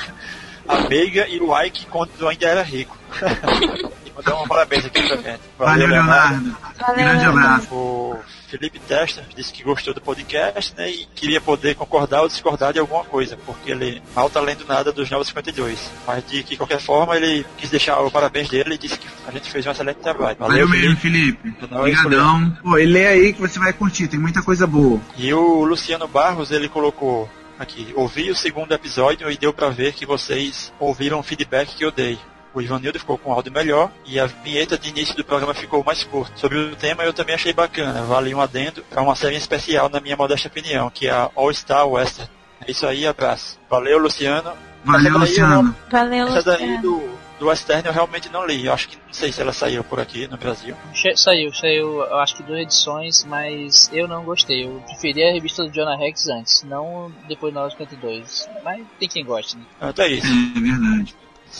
a 0.66 0.88
Meiga 0.88 1.28
e 1.28 1.42
o 1.42 1.62
Ike 1.62 1.88
quando 1.88 2.26
ainda 2.26 2.48
era 2.48 2.64
rico. 2.64 2.98
e 4.06 4.12
mandou 4.16 4.44
um 4.44 4.48
parabéns 4.48 4.86
aqui 4.86 5.06
pra 5.06 5.18
gente. 5.18 5.42
Valeu, 5.60 5.88
Leonardo. 5.88 6.58
Valeu, 6.80 6.96
Grande 6.96 7.26
abraço. 7.26 7.68
O 7.76 8.18
Felipe 8.48 8.80
Testa 8.80 9.24
disse 9.36 9.52
que 9.52 9.64
gostou 9.64 9.94
do 9.94 10.02
podcast, 10.02 10.74
né, 10.76 10.90
e 10.90 11.06
queria 11.14 11.42
poder 11.42 11.76
concordar 11.76 12.22
ou 12.22 12.28
discordar 12.28 12.72
de 12.72 12.80
alguma 12.80 13.04
coisa, 13.04 13.38
porque 13.46 13.72
ele 13.72 14.02
mal 14.16 14.30
tá 14.30 14.40
lendo 14.40 14.66
nada 14.66 14.92
dos 14.92 15.10
952. 15.10 15.92
Mas 16.06 16.26
de 16.26 16.44
que 16.44 16.56
qualquer 16.56 16.80
forma 16.80 17.16
ele 17.18 17.46
quis 17.58 17.70
deixar 17.70 18.00
o 18.00 18.10
parabéns 18.10 18.50
dele 18.50 18.76
e 18.76 18.78
disse 18.78 18.98
que 18.98 19.08
a 19.28 19.32
gente 19.32 19.52
fez 19.52 19.66
um 19.66 19.72
excelente 19.72 19.98
trabalho. 19.98 20.38
Valeu, 20.40 20.68
Valeu, 20.68 20.70
mesmo, 20.70 20.98
Felipe. 20.98 21.48
É 21.48 21.50
isso, 21.50 21.76
Obrigadão. 21.76 22.58
Pô, 22.64 22.78
e 22.78 22.86
lê 22.86 23.08
aí 23.08 23.34
que 23.34 23.42
você 23.42 23.60
vai 23.60 23.74
curtir, 23.74 24.08
tem 24.08 24.20
muita 24.20 24.42
coisa 24.42 24.66
boa. 24.66 25.00
E 25.18 25.34
o 25.34 25.66
Luciano 25.66 26.08
Barros, 26.08 26.52
ele 26.52 26.70
colocou 26.70 27.30
aqui, 27.60 27.92
ouvi 27.96 28.30
o 28.30 28.36
segundo 28.36 28.74
episódio 28.74 29.30
e 29.30 29.38
deu 29.38 29.52
pra 29.52 29.70
ver 29.70 29.94
que 29.94 30.06
vocês 30.06 30.72
ouviram 30.80 31.20
o 31.20 31.24
feedback 31.24 31.76
que 31.76 31.84
eu 31.84 31.92
dei. 31.92 32.18
O 32.58 32.62
Ivanildo 32.62 32.98
ficou 33.00 33.18
com 33.20 33.32
áudio 33.32 33.52
melhor 33.52 33.92
e 34.04 34.20
a 34.20 34.26
vinheta 34.26 34.78
de 34.80 34.90
início 34.90 35.16
do 35.16 35.24
programa 35.24 35.54
ficou 35.54 35.84
mais 35.84 36.04
curta. 36.04 36.36
Sobre 36.36 36.58
o 36.58 36.76
tema 36.76 37.04
eu 37.04 37.14
também 37.14 37.36
achei 37.36 37.54
bacana, 37.54 38.02
vale 38.02 38.34
um 38.34 38.42
adendo 38.42 38.84
para 38.90 39.02
uma 39.02 39.16
série 39.16 39.36
especial 39.36 39.90
na 39.90 40.00
minha 40.00 40.18
modesta 40.18 40.48
opinião, 40.48 40.90
que 40.90 41.06
é 41.08 41.12
a 41.12 41.30
All 41.36 41.54
Star 41.54 41.88
Western. 41.88 42.28
É 42.68 42.72
isso 42.72 42.88
aí, 42.88 43.06
abraço. 43.06 43.60
Valeu, 43.70 44.00
Luciano. 44.00 44.54
Valeu, 44.84 45.04
daí 45.04 45.14
eu 45.14 45.20
Luciano. 45.20 45.76
Valeu, 45.92 46.26
não- 46.26 46.36
Essa 46.38 46.50
daí 46.58 46.62
Luciano. 46.78 46.82
do, 46.82 47.18
do 47.40 47.48
Western 47.48 47.86
eu 47.88 47.94
realmente 47.94 48.30
não 48.30 48.44
li. 48.48 48.66
Eu 48.66 48.74
acho 48.74 48.90
que 48.90 48.96
não 48.96 49.14
sei 49.14 49.32
se 49.32 49.40
ela 49.40 49.54
saiu 49.54 49.84
por 49.84 50.00
aqui 50.00 50.28
no 50.28 50.38
Brasil. 50.38 50.76
Che- 50.96 51.16
Saiu, 51.16 51.54
saiu, 51.54 52.02
eu 52.02 52.16
acho 52.18 52.36
que 52.38 52.42
duas 52.42 52.60
edições, 52.62 53.24
mas 53.26 53.88
eu 53.94 54.08
não 54.08 54.24
gostei. 54.24 54.66
Eu 54.66 54.82
preferi 54.88 55.24
a 55.24 55.32
revista 55.32 55.64
do 55.64 55.70
Jonah 55.72 55.96
Rex 55.96 56.28
antes, 56.28 56.64
não 56.64 57.12
depois 57.28 57.54
do 57.54 57.60
952. 57.60 58.50
Mas 58.64 58.84
tem 59.00 59.08
quem 59.08 59.24
goste, 59.24 59.58
né? 59.58 59.64
Então 59.80 60.04
é 60.06 60.10
isso. 60.10 60.26
É 60.28 60.60
verdade. 60.60 61.16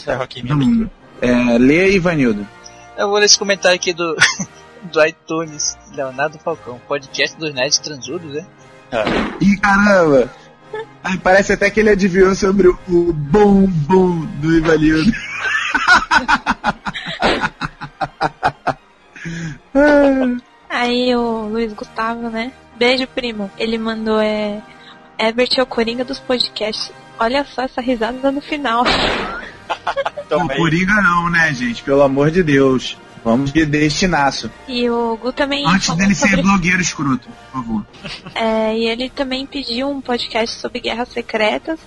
Aqui 0.06 0.42
Todo 0.42 0.56
mundo. 0.56 0.90
leitura. 1.20 1.54
É, 1.54 1.58
lê 1.58 1.80
aí, 1.80 1.94
Ivanildo. 1.96 2.46
Eu 2.96 3.08
vou 3.08 3.18
ler 3.18 3.26
esse 3.26 3.38
comentário 3.38 3.76
aqui 3.76 3.92
do, 3.92 4.16
do 4.92 5.04
iTunes, 5.04 5.76
Leonardo 5.94 6.38
Falcão, 6.38 6.80
podcast 6.86 7.36
dos 7.38 7.52
Nerds 7.54 7.78
Transudos, 7.78 8.32
né? 8.34 8.46
Ih, 9.40 9.56
caramba! 9.58 10.30
Ai, 11.02 11.18
parece 11.18 11.52
até 11.52 11.70
que 11.70 11.80
ele 11.80 11.90
adivinhou 11.90 12.34
sobre 12.34 12.68
o, 12.68 12.78
o 12.88 13.12
bom 13.12 13.66
bom 13.66 14.20
do 14.40 14.54
Ivanildo. 14.54 15.12
Aí 20.68 21.14
o 21.14 21.48
Luiz 21.48 21.72
Gustavo, 21.72 22.28
né? 22.30 22.52
Beijo, 22.76 23.06
primo. 23.08 23.50
Ele 23.58 23.78
mandou 23.78 24.20
é. 24.20 24.62
Ebert 25.18 25.58
é 25.58 25.62
o 25.62 25.66
Coringa 25.66 26.04
dos 26.04 26.18
podcasts. 26.18 26.92
Olha 27.18 27.44
só 27.44 27.62
essa 27.62 27.80
risada 27.80 28.30
no 28.30 28.40
final. 28.40 28.84
Também. 30.28 30.56
Coringa 30.56 30.94
não, 31.00 31.30
né, 31.30 31.52
gente? 31.54 31.82
Pelo 31.82 32.02
amor 32.02 32.30
de 32.30 32.42
Deus. 32.42 32.96
Vamos 33.24 33.52
de 33.52 33.66
destinaço. 33.66 34.50
E 34.66 34.88
o 34.88 35.16
Gu 35.16 35.32
também. 35.32 35.66
Antes 35.66 35.94
dele 35.96 36.14
ser 36.14 36.28
sobre- 36.28 36.42
blogueiro 36.42 36.80
escroto, 36.80 37.28
por 37.28 37.60
favor. 37.60 37.86
É, 38.34 38.76
e 38.76 38.86
ele 38.86 39.10
também 39.10 39.44
pediu 39.44 39.90
um 39.90 40.00
podcast 40.00 40.56
sobre 40.58 40.80
guerras 40.80 41.08
secretas 41.08 41.78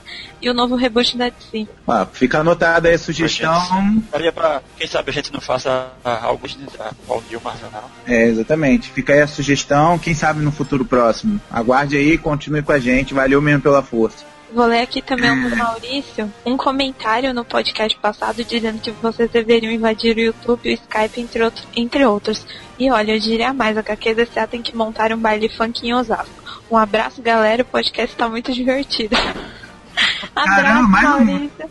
e 0.41 0.49
o 0.49 0.53
novo 0.53 0.75
reboot 0.75 1.17
da 1.17 1.29
DC. 1.29 1.67
Ó, 1.88 2.05
fica 2.07 2.39
anotada 2.39 2.89
aí 2.89 2.95
a 2.95 2.99
sugestão. 2.99 4.03
Faria 4.11 4.32
pra, 4.32 4.61
quem 4.77 4.88
sabe 4.88 5.09
a 5.09 5.13
gente 5.13 5.32
não 5.32 5.41
faça 5.41 5.88
ah, 6.03 6.19
algo 6.25 6.47
de 6.47 6.57
New 6.57 7.41
Marvel 7.43 7.69
não. 7.71 7.84
É, 8.05 8.25
exatamente. 8.25 8.91
Fica 8.91 9.13
aí 9.13 9.21
a 9.21 9.27
sugestão. 9.27 9.97
Quem 9.97 10.13
sabe 10.13 10.41
no 10.41 10.51
futuro 10.51 10.86
próximo. 10.86 11.39
Aguarde 11.49 11.95
aí, 11.97 12.17
continue 12.17 12.61
com 12.61 12.71
a 12.71 12.79
gente. 12.79 13.13
Valeu 13.13 13.41
mesmo 13.41 13.61
pela 13.61 13.82
força. 13.82 14.30
Vou 14.53 14.65
ler 14.65 14.81
aqui 14.81 15.01
também 15.01 15.31
um 15.31 15.47
do 15.49 15.55
Maurício, 15.55 16.31
um 16.45 16.57
comentário 16.57 17.33
no 17.33 17.45
podcast 17.45 17.97
passado 17.99 18.43
dizendo 18.43 18.79
que 18.81 18.91
vocês 18.91 19.29
deveriam 19.31 19.71
invadir 19.71 20.15
o 20.17 20.19
YouTube, 20.19 20.69
o 20.69 20.73
Skype, 20.73 21.21
entre, 21.21 21.43
outro, 21.43 21.63
entre 21.75 22.05
outros. 22.05 22.45
E 22.77 22.89
olha, 22.91 23.13
eu 23.15 23.19
diria 23.19 23.53
mais, 23.53 23.77
a 23.77 23.81
HQDCA 23.81 24.47
tem 24.47 24.61
que 24.61 24.75
montar 24.75 25.11
um 25.13 25.17
baile 25.17 25.47
funk 25.49 25.87
em 25.87 25.93
Osasco. 25.93 26.29
Um 26.69 26.77
abraço, 26.77 27.21
galera, 27.21 27.63
o 27.63 27.65
podcast 27.65 28.15
tá 28.15 28.27
muito 28.27 28.51
divertido. 28.51 29.15
Caramba, 30.35 30.87
mais 30.87 31.05
um- 31.05 31.25
Maurício. 31.25 31.69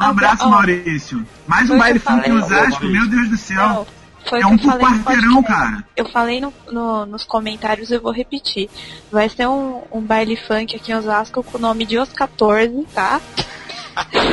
Um 0.00 0.04
abraço, 0.04 0.44
Abra- 0.44 0.48
Maurício. 0.56 1.26
Mais 1.46 1.70
um 1.70 1.78
baile 1.78 1.98
funk 1.98 2.28
em. 2.28 2.32
Osasco, 2.32 2.84
meu 2.86 3.06
Deus 3.08 3.28
do 3.28 3.36
céu. 3.36 3.56
Não, 3.68 3.86
foi 4.28 4.40
É 4.40 4.46
um 4.46 4.56
que 4.56 4.66
eu 4.66 4.70
por 4.72 4.80
falei 4.80 4.98
no 4.98 5.04
quarteirão, 5.04 5.42
cara. 5.42 5.84
Eu 5.96 6.08
falei 6.08 6.40
no, 6.40 6.52
no- 6.70 7.06
nos 7.06 7.24
comentários, 7.24 7.90
eu 7.90 8.00
vou 8.00 8.12
repetir. 8.12 8.68
Vai 9.10 9.28
ser 9.28 9.46
um, 9.46 9.82
um 9.92 10.00
baile 10.00 10.36
funk 10.36 10.74
aqui 10.76 10.92
em 10.92 10.94
Osasco 10.96 11.42
com 11.42 11.58
o 11.58 11.60
nome 11.60 11.84
de 11.86 11.98
Os 11.98 12.12
14, 12.12 12.86
tá? 12.94 13.20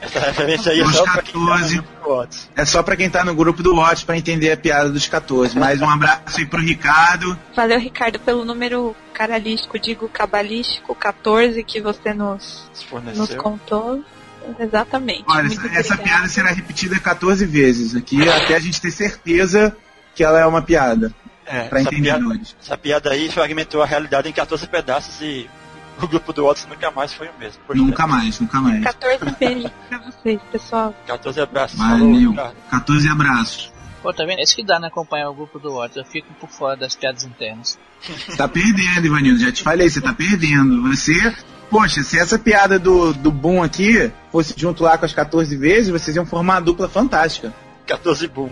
Essa 0.00 0.20
referência 0.20 0.70
aí 0.72 0.80
é 0.80 0.84
Os 0.84 0.94
só 0.94 1.02
pra 1.04 1.22
quem 1.22 1.32
tá 1.32 1.38
no 1.40 1.46
14. 1.48 1.74
grupo 1.74 2.04
do 2.04 2.10
Whats. 2.14 2.50
É 2.54 2.64
só 2.64 2.82
pra 2.82 2.96
quem 2.96 3.10
tá 3.10 3.24
no 3.24 3.34
grupo 3.34 3.62
do 3.62 3.74
Watch 3.74 4.04
pra 4.04 4.16
entender 4.16 4.52
a 4.52 4.56
piada 4.56 4.88
dos 4.90 5.06
14. 5.08 5.58
Mais 5.58 5.80
um 5.82 5.88
abraço 5.88 6.38
aí 6.38 6.46
pro 6.46 6.60
Ricardo. 6.60 7.36
Valeu, 7.54 7.80
Ricardo, 7.80 8.20
pelo 8.20 8.44
número 8.44 8.94
caralístico, 9.12 9.78
digo 9.78 10.08
cabalístico, 10.08 10.94
14, 10.94 11.62
que 11.64 11.80
você 11.80 12.12
nos, 12.14 12.70
nos 13.16 13.34
contou. 13.34 14.04
Exatamente. 14.58 15.24
Olha, 15.26 15.46
essa, 15.46 15.66
essa 15.68 15.96
piada 15.96 16.28
será 16.28 16.50
repetida 16.50 16.98
14 16.98 17.44
vezes 17.44 17.94
aqui, 17.94 18.28
até 18.28 18.56
a 18.56 18.60
gente 18.60 18.80
ter 18.80 18.90
certeza 18.90 19.76
que 20.14 20.22
ela 20.24 20.40
é 20.40 20.46
uma 20.46 20.62
piada. 20.62 21.12
É, 21.44 21.68
Pra 21.68 21.80
essa, 21.80 21.90
piada, 21.90 22.40
essa 22.60 22.76
piada 22.76 23.10
aí 23.12 23.30
fragmentou 23.30 23.80
a 23.82 23.86
realidade 23.86 24.28
em 24.28 24.32
14 24.32 24.66
pedaços 24.66 25.20
e 25.20 25.48
o 26.02 26.06
grupo 26.08 26.32
do 26.32 26.44
Whats 26.44 26.66
nunca 26.68 26.90
mais 26.90 27.12
foi 27.14 27.28
o 27.28 27.32
mesmo. 27.38 27.62
Nunca 27.74 28.06
mais, 28.06 28.40
nunca 28.40 28.60
mais. 28.60 28.82
14 28.82 29.24
beijos 29.38 29.70
pra 29.88 29.98
vocês, 29.98 30.40
pessoal. 30.50 30.94
é, 31.04 31.06
14 31.06 31.40
abraços. 31.40 31.78
Valeu. 31.78 32.30
Ricardo. 32.30 32.56
14 32.70 33.08
abraços. 33.08 33.72
Pô, 34.02 34.12
tá 34.12 34.24
vendo? 34.24 34.38
É 34.40 34.42
isso 34.42 34.54
que 34.54 34.64
dá, 34.64 34.78
né? 34.78 34.88
Acompanhar 34.88 35.30
o 35.30 35.34
grupo 35.34 35.58
do 35.58 35.72
WhatsApp. 35.72 35.98
Eu 36.06 36.12
fico 36.12 36.32
por 36.34 36.48
fora 36.48 36.76
das 36.76 36.94
piadas 36.94 37.24
internas. 37.24 37.78
Você 38.02 38.36
tá 38.36 38.46
perdendo, 38.46 39.06
Ivanildo. 39.06 39.40
Já 39.40 39.50
te 39.50 39.62
falei, 39.62 39.88
você 39.88 40.00
tá 40.00 40.12
perdendo. 40.12 40.82
Você. 40.88 41.12
Poxa, 41.70 42.02
se 42.02 42.18
essa 42.18 42.38
piada 42.38 42.78
do, 42.78 43.12
do 43.12 43.30
Boom 43.30 43.62
aqui 43.62 44.10
fosse 44.30 44.54
junto 44.56 44.84
lá 44.84 44.96
com 44.96 45.04
as 45.04 45.12
14 45.12 45.56
vezes, 45.56 45.90
vocês 45.90 46.16
iam 46.16 46.24
formar 46.24 46.54
uma 46.54 46.60
dupla 46.60 46.88
fantástica. 46.88 47.52
14 47.86 48.28
boom. 48.28 48.50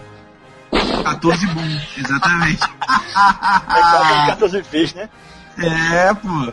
14 1.04 1.46
Boom, 1.46 1.80
exatamente. 1.96 2.62
É 2.62 3.80
quase 3.80 4.26
14 4.26 4.62
vezes, 4.62 4.94
né? 4.94 5.08
É, 5.58 6.14
pô. 6.14 6.52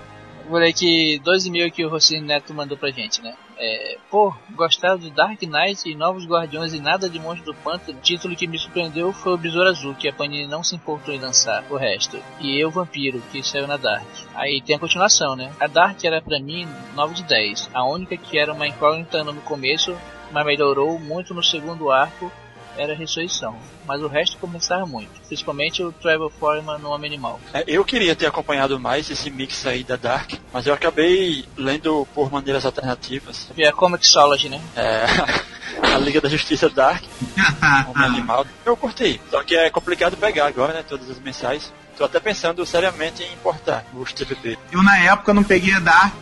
Vou 0.50 0.60
ler 0.60 0.70
aqui 0.70 1.20
dois 1.24 1.46
e-mails 1.46 1.74
que 1.74 1.86
o 1.86 1.90
Rocinho 1.90 2.24
Neto 2.24 2.54
mandou 2.54 2.78
pra 2.78 2.92
gente, 2.92 3.22
né? 3.22 3.34
É, 3.64 3.96
pô, 4.10 4.34
gostaram 4.56 4.98
de 4.98 5.12
Dark 5.12 5.40
Knight 5.44 5.88
e 5.88 5.94
Novos 5.94 6.26
Guardiões 6.26 6.74
e 6.74 6.82
nada 6.82 7.08
de 7.08 7.20
Monstro 7.20 7.54
do 7.54 7.60
Pântano. 7.60 8.00
O 8.00 8.02
título 8.02 8.36
que 8.36 8.48
me 8.48 8.58
surpreendeu 8.58 9.14
foi 9.14 9.36
o 9.36 9.38
Besouro 9.38 9.70
Azul, 9.70 9.94
que 9.94 10.10
a 10.10 10.14
Panini 10.14 10.48
não 10.48 10.64
se 10.64 10.76
importou 10.76 11.14
em 11.14 11.20
lançar 11.20 11.64
o 11.70 11.78
resto. 11.78 12.18
E 12.40 12.60
Eu 12.60 12.72
Vampiro, 12.72 13.22
que 13.32 13.44
saiu 13.44 13.68
na 13.68 13.78
Dark. 13.78 14.08
Aí 14.34 14.64
tem 14.66 14.76
a 14.76 14.80
continuação, 14.80 15.36
né? 15.36 15.54
A 15.60 15.68
Dark 15.68 16.04
era 16.04 16.20
pra 16.20 16.40
mim 16.40 16.68
9 16.96 17.14
de 17.14 17.24
10. 17.24 17.70
A 17.72 17.86
única 17.86 18.18
que 18.18 18.40
era 18.40 18.52
uma 18.52 18.68
incógnita 18.68 19.24
no 19.24 19.36
começo, 19.42 19.96
mas 20.32 20.44
melhorou 20.44 20.98
muito 20.98 21.32
no 21.32 21.44
segundo 21.44 21.92
arco, 21.92 22.32
era 22.78 22.94
a 22.94 22.96
Ressurreição. 22.96 23.56
Mas 23.86 24.02
o 24.02 24.08
resto 24.08 24.38
começava 24.38 24.86
muito. 24.86 25.10
Principalmente 25.28 25.84
o 25.84 25.92
Trevor 25.92 26.32
Foreman 26.32 26.78
no 26.78 26.90
Homem 26.90 27.10
Animal. 27.10 27.40
É, 27.54 27.64
eu 27.68 27.84
queria 27.84 28.16
ter 28.16 28.26
acompanhado 28.26 28.80
mais 28.80 29.10
esse 29.10 29.30
mix 29.30 29.66
aí 29.66 29.84
da 29.84 29.96
Dark, 29.96 30.34
mas 30.54 30.68
eu 30.68 30.74
acabei 30.74 31.46
lendo 31.58 32.08
por 32.14 32.32
maneiras 32.32 32.66
alternativas. 32.66 33.50
E 33.58 33.66
a 33.66 33.72
Comixology, 33.72 34.50
né? 34.50 34.62
É, 34.76 35.06
a 35.94 35.98
Liga 35.98 36.22
da 36.22 36.30
Justiça 36.30 36.70
Dark, 36.70 37.04
Homem 37.90 38.06
Animal. 38.08 38.46
Eu 38.66 38.78
curti, 38.78 39.20
só 39.30 39.44
que 39.44 39.56
é 39.56 39.70
complicado 39.70 40.18
pegar 40.18 40.48
agora, 40.48 40.74
né? 40.74 40.84
Todas 40.88 41.10
as 41.10 41.20
mensais. 41.20 41.72
Tô 42.02 42.06
até 42.06 42.20
pensando 42.20 42.66
seriamente 42.66 43.22
em 43.22 43.32
importar 43.32 43.86
os 43.94 44.12
TPP. 44.12 44.58
Eu 44.72 44.82
na 44.82 44.98
época 44.98 45.36
não 45.36 45.44
peguei 45.44 45.76
a 45.76 45.80
Dark, 45.80 46.16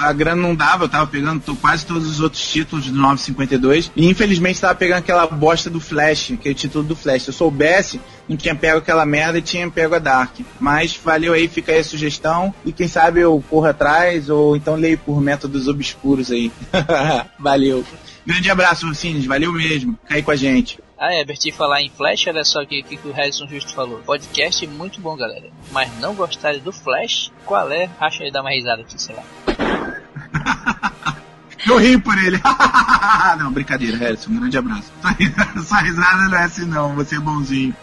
a 0.00 0.12
grana 0.12 0.40
não 0.40 0.54
dava, 0.54 0.84
eu 0.84 0.88
tava 0.88 1.08
pegando 1.08 1.42
quase 1.56 1.84
todos 1.84 2.08
os 2.08 2.20
outros 2.20 2.40
títulos 2.40 2.86
do 2.86 2.96
952 2.96 3.90
e 3.96 4.08
infelizmente 4.08 4.60
tava 4.60 4.76
pegando 4.76 4.98
aquela 5.00 5.26
bosta 5.26 5.68
do 5.68 5.80
Flash, 5.80 6.30
aquele 6.34 6.54
título 6.54 6.84
do 6.84 6.94
Flash. 6.94 7.24
Se 7.24 7.30
eu 7.30 7.34
soubesse, 7.34 8.00
não 8.28 8.36
tinha 8.36 8.54
pego 8.54 8.78
aquela 8.78 9.04
merda 9.04 9.38
e 9.38 9.42
tinha 9.42 9.68
pego 9.68 9.96
a 9.96 9.98
Dark. 9.98 10.38
Mas 10.60 10.96
valeu 10.96 11.32
aí, 11.32 11.48
fica 11.48 11.72
aí 11.72 11.80
a 11.80 11.84
sugestão 11.84 12.54
e 12.64 12.70
quem 12.70 12.86
sabe 12.86 13.18
eu 13.18 13.42
corro 13.50 13.66
atrás 13.66 14.30
ou 14.30 14.54
então 14.54 14.76
leio 14.76 14.98
por 14.98 15.20
métodos 15.20 15.66
obscuros 15.66 16.30
aí. 16.30 16.52
valeu. 17.40 17.84
Grande 18.24 18.48
abraço, 18.48 18.86
Ursinhos, 18.86 19.26
valeu 19.26 19.52
mesmo. 19.52 19.98
Fica 20.04 20.14
aí 20.14 20.22
com 20.22 20.30
a 20.30 20.36
gente. 20.36 20.78
Ah, 21.06 21.12
é, 21.12 21.22
Berti 21.22 21.52
falar 21.52 21.82
em 21.82 21.90
Flash, 21.90 22.28
olha 22.28 22.42
só 22.42 22.62
o 22.62 22.66
que, 22.66 22.82
que, 22.82 22.98
o 23.06 23.12
Harrison 23.12 23.46
Justo 23.46 23.74
falou. 23.74 23.98
Podcast 23.98 24.66
muito 24.66 25.02
bom, 25.02 25.14
galera. 25.14 25.50
Mas 25.70 25.94
não 26.00 26.14
gostarem 26.14 26.62
do 26.62 26.72
Flash? 26.72 27.30
Qual 27.44 27.70
é? 27.70 27.90
Acha 28.00 28.24
aí 28.24 28.32
dar 28.32 28.40
uma 28.40 28.48
risada 28.48 28.80
aqui, 28.80 28.98
sei 28.98 29.14
lá. 29.14 29.22
Eu 31.68 31.76
ri 31.76 32.00
por 32.00 32.16
ele. 32.16 32.40
não, 33.38 33.52
brincadeira, 33.52 33.98
Harrison. 33.98 34.30
Um 34.30 34.40
grande 34.40 34.56
abraço. 34.56 34.90
Sua 35.66 35.80
risada 35.80 36.28
não 36.30 36.38
é 36.38 36.44
assim 36.44 36.64
não, 36.64 36.94
você 36.94 37.16
é 37.16 37.20
bonzinho. 37.20 37.76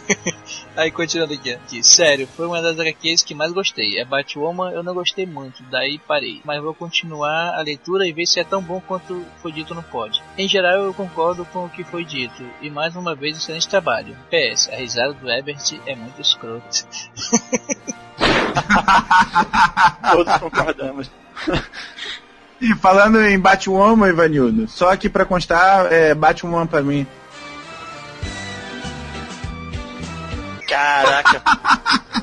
Aí, 0.76 0.90
continuando 0.90 1.34
aqui, 1.34 1.52
aqui. 1.52 1.82
Sério, 1.82 2.28
foi 2.36 2.46
uma 2.46 2.60
das 2.60 2.78
HQs 2.78 3.22
que 3.22 3.34
mais 3.34 3.52
gostei. 3.52 3.98
É 3.98 4.04
Batwoman, 4.04 4.70
eu 4.70 4.82
não 4.82 4.94
gostei 4.94 5.26
muito, 5.26 5.62
daí 5.70 5.98
parei. 5.98 6.40
Mas 6.44 6.62
vou 6.62 6.74
continuar 6.74 7.58
a 7.58 7.62
leitura 7.62 8.06
e 8.06 8.12
ver 8.12 8.26
se 8.26 8.40
é 8.40 8.44
tão 8.44 8.62
bom 8.62 8.80
quanto 8.80 9.24
foi 9.40 9.52
dito 9.52 9.74
no 9.74 9.82
pod. 9.82 10.22
Em 10.36 10.48
geral, 10.48 10.84
eu 10.84 10.94
concordo 10.94 11.44
com 11.46 11.64
o 11.64 11.70
que 11.70 11.84
foi 11.84 12.04
dito. 12.04 12.44
E 12.60 12.70
mais 12.70 12.96
uma 12.96 13.14
vez, 13.14 13.36
excelente 13.36 13.68
trabalho. 13.68 14.16
PS, 14.30 14.68
a 14.68 14.76
risada 14.76 15.14
do 15.14 15.30
Ebert 15.30 15.80
é 15.86 15.94
muito 15.94 16.20
escrota. 16.20 16.66
Todos 20.12 20.38
concordamos. 20.38 21.10
E 22.60 22.74
falando 22.74 23.20
em 23.20 23.38
Batwoman, 23.38 24.08
Ivanildo, 24.08 24.66
só 24.66 24.90
aqui 24.90 25.08
pra 25.08 25.26
constar, 25.26 25.92
é 25.92 26.14
Batwoman 26.14 26.66
pra 26.66 26.82
mim. 26.82 27.06
Caraca. 30.68 31.42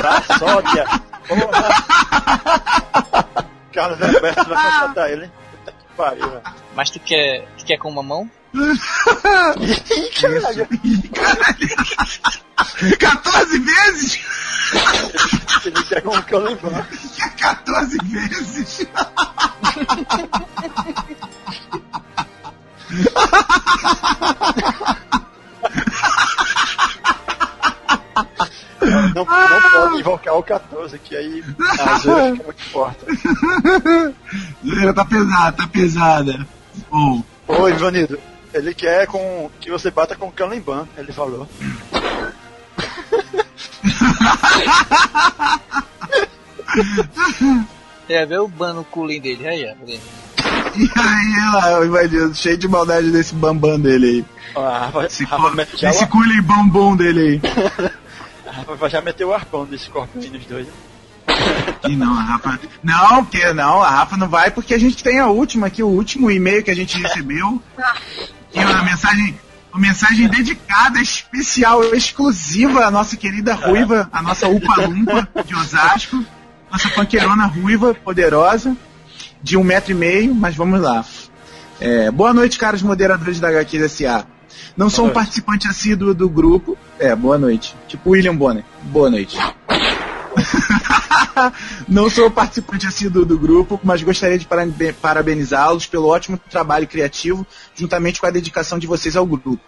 Tá 0.00 0.22
sódia. 0.38 0.84
Porra. 1.28 1.68
Carlos 3.72 4.00
Alberto 4.00 4.48
vai 4.48 4.64
contratar 4.72 5.10
ele. 5.10 5.24
hein? 5.26 5.32
Puta 5.50 5.72
que 5.72 5.84
pariu, 5.96 6.30
velho. 6.30 6.42
Mas 6.74 6.88
tu 6.90 7.00
quer, 7.00 7.46
tu 7.58 7.64
quer 7.66 7.76
com 7.76 7.90
uma 7.90 8.02
mão? 8.02 8.30
Caralho. 10.18 10.66
14 12.98 13.58
vezes? 13.58 14.18
Ele 15.66 15.82
quer 15.84 16.00
como 16.02 16.22
que 16.22 16.34
eu 16.34 16.40
lembro. 16.40 16.70
14 17.38 17.98
vezes? 18.04 18.86
Não, 28.90 29.08
não 29.14 29.26
pode 29.26 30.00
invocar 30.00 30.34
o 30.36 30.42
14, 30.42 30.98
que 30.98 31.16
aí 31.16 31.44
a 31.80 31.98
zoeira 31.98 32.32
fica 32.32 32.44
muito 32.44 32.62
forte. 32.70 33.04
Ela 34.80 34.94
tá 34.94 35.04
pesada, 35.04 35.52
tá 35.56 35.66
pesada. 35.66 36.46
Ou, 36.90 37.24
Ô, 37.48 37.68
Ivanildo, 37.68 38.18
ele 38.52 38.74
quer 38.74 39.06
com, 39.06 39.50
que 39.60 39.70
você 39.70 39.90
bata 39.90 40.16
com 40.16 40.28
o 40.28 40.32
Kanban, 40.32 40.86
ele 40.96 41.12
falou. 41.12 41.48
É, 48.08 48.24
vê 48.24 48.38
o 48.38 48.46
ban 48.46 48.72
no 48.72 48.84
cooling 48.84 49.20
dele, 49.20 49.48
aí, 49.48 49.64
ó. 49.64 49.74
E 49.88 50.00
aí 50.94 51.52
lá, 51.52 51.80
o 51.80 51.84
Ivanildo, 51.84 52.34
cheio 52.34 52.56
de 52.56 52.68
maldade 52.68 53.10
desse 53.10 53.34
bambam 53.34 53.80
dele 53.80 54.06
aí. 54.06 54.24
Ó, 54.54 54.64
a 54.64 54.78
Rafa, 54.78 55.06
Esse, 55.06 55.26
já 55.76 55.90
esse 55.90 56.06
cooling 56.06 56.42
bambum 56.42 56.94
dele 56.94 57.20
aí. 57.20 57.90
Rafa 58.62 58.88
já 58.88 59.00
meteu 59.00 59.28
o 59.28 59.34
arpão 59.34 59.64
do 59.64 59.78
Scorpion 59.78 60.20
aí 60.20 60.30
nos 60.30 60.44
dois. 60.46 60.66
Ih, 61.88 61.96
não, 61.96 62.18
a 62.18 62.22
Rafa. 62.22 62.60
Não, 62.82 63.24
porque 63.24 63.52
não, 63.52 63.82
a 63.82 63.90
Rafa 63.90 64.16
não 64.16 64.28
vai 64.28 64.50
porque 64.50 64.74
a 64.74 64.78
gente 64.78 65.02
tem 65.02 65.18
a 65.18 65.26
última 65.26 65.66
aqui, 65.66 65.82
o 65.82 65.88
último 65.88 66.30
e-mail 66.30 66.62
que 66.62 66.70
a 66.70 66.76
gente 66.76 66.98
recebeu. 67.00 67.62
E 68.54 68.58
uma 68.58 68.82
mensagem, 68.82 69.38
uma 69.72 69.80
mensagem 69.80 70.28
dedicada, 70.28 71.00
especial, 71.00 71.82
exclusiva 71.94 72.86
à 72.86 72.90
nossa 72.90 73.16
querida 73.16 73.54
Ruiva, 73.54 74.08
a 74.12 74.22
nossa 74.22 74.48
Upa 74.48 74.80
Lumpa 74.82 75.28
de 75.44 75.54
Osasco. 75.54 76.24
Nossa 76.70 76.90
panqueirona 76.90 77.46
ruiva, 77.46 77.94
poderosa, 77.94 78.76
de 79.40 79.56
um 79.56 79.62
metro 79.62 79.92
e 79.92 79.94
meio, 79.94 80.34
mas 80.34 80.56
vamos 80.56 80.80
lá. 80.80 81.04
É, 81.80 82.10
boa 82.10 82.34
noite, 82.34 82.58
caros 82.58 82.82
moderadores 82.82 83.38
da 83.38 83.48
HQ 83.48 83.88
SA. 83.88 84.26
Não 84.76 84.90
sou 84.90 85.06
um 85.06 85.10
participante 85.10 85.66
assíduo 85.66 86.14
do 86.14 86.28
grupo. 86.28 86.76
É, 86.98 87.14
boa 87.14 87.38
noite. 87.38 87.74
Tipo 87.88 88.10
William 88.10 88.34
Bonner. 88.36 88.64
Boa 88.82 89.10
noite. 89.10 89.36
Não 91.88 92.10
sou 92.10 92.30
participante 92.30 92.86
assíduo 92.86 93.24
do 93.24 93.38
grupo, 93.38 93.80
mas 93.82 94.02
gostaria 94.02 94.38
de 94.38 94.46
parabe- 94.46 94.92
parabenizá-los 94.92 95.86
pelo 95.86 96.08
ótimo 96.08 96.38
trabalho 96.50 96.86
criativo, 96.86 97.46
juntamente 97.74 98.20
com 98.20 98.26
a 98.26 98.30
dedicação 98.30 98.78
de 98.78 98.86
vocês 98.86 99.16
ao 99.16 99.26
grupo. 99.26 99.58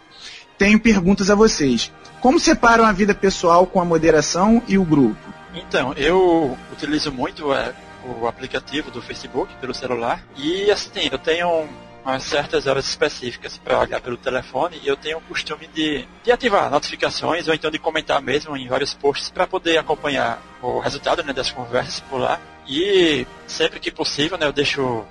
Tenho 0.56 0.80
perguntas 0.80 1.30
a 1.30 1.34
vocês. 1.34 1.92
Como 2.20 2.40
separam 2.40 2.84
a 2.84 2.92
vida 2.92 3.14
pessoal 3.14 3.66
com 3.66 3.80
a 3.80 3.84
moderação 3.84 4.62
e 4.66 4.76
o 4.76 4.84
grupo? 4.84 5.16
Então, 5.54 5.92
eu 5.94 6.56
utilizo 6.72 7.12
muito 7.12 7.52
é, 7.52 7.72
o 8.04 8.26
aplicativo 8.26 8.90
do 8.90 9.00
Facebook 9.00 9.54
pelo 9.60 9.74
celular 9.74 10.22
e 10.36 10.70
assim, 10.70 11.08
eu 11.10 11.18
tenho 11.18 11.68
umas 12.08 12.22
certas 12.22 12.66
horas 12.66 12.88
específicas 12.88 13.58
para 13.58 13.80
olhar 13.80 14.00
pelo 14.00 14.16
telefone 14.16 14.80
e 14.82 14.88
eu 14.88 14.96
tenho 14.96 15.18
o 15.18 15.20
costume 15.20 15.68
de, 15.74 16.08
de 16.24 16.32
ativar 16.32 16.70
notificações 16.70 17.46
ou 17.46 17.54
então 17.54 17.70
de 17.70 17.78
comentar 17.78 18.22
mesmo 18.22 18.56
em 18.56 18.66
vários 18.66 18.94
posts 18.94 19.28
para 19.28 19.46
poder 19.46 19.76
acompanhar 19.76 20.42
o 20.62 20.78
resultado 20.78 21.22
né, 21.22 21.34
das 21.34 21.50
conversas 21.52 22.00
por 22.00 22.18
lá. 22.18 22.40
E 22.66 23.26
sempre 23.46 23.78
que 23.78 23.90
possível, 23.90 24.38
né, 24.38 24.46
eu 24.46 24.52
deixo 24.54 25.04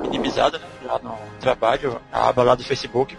minimizada 0.00 0.58
né, 0.58 0.66
lá 0.84 0.98
no 0.98 1.16
trabalho, 1.38 2.00
a 2.10 2.28
aba 2.28 2.42
lá 2.42 2.54
do 2.56 2.64
Facebook, 2.64 3.16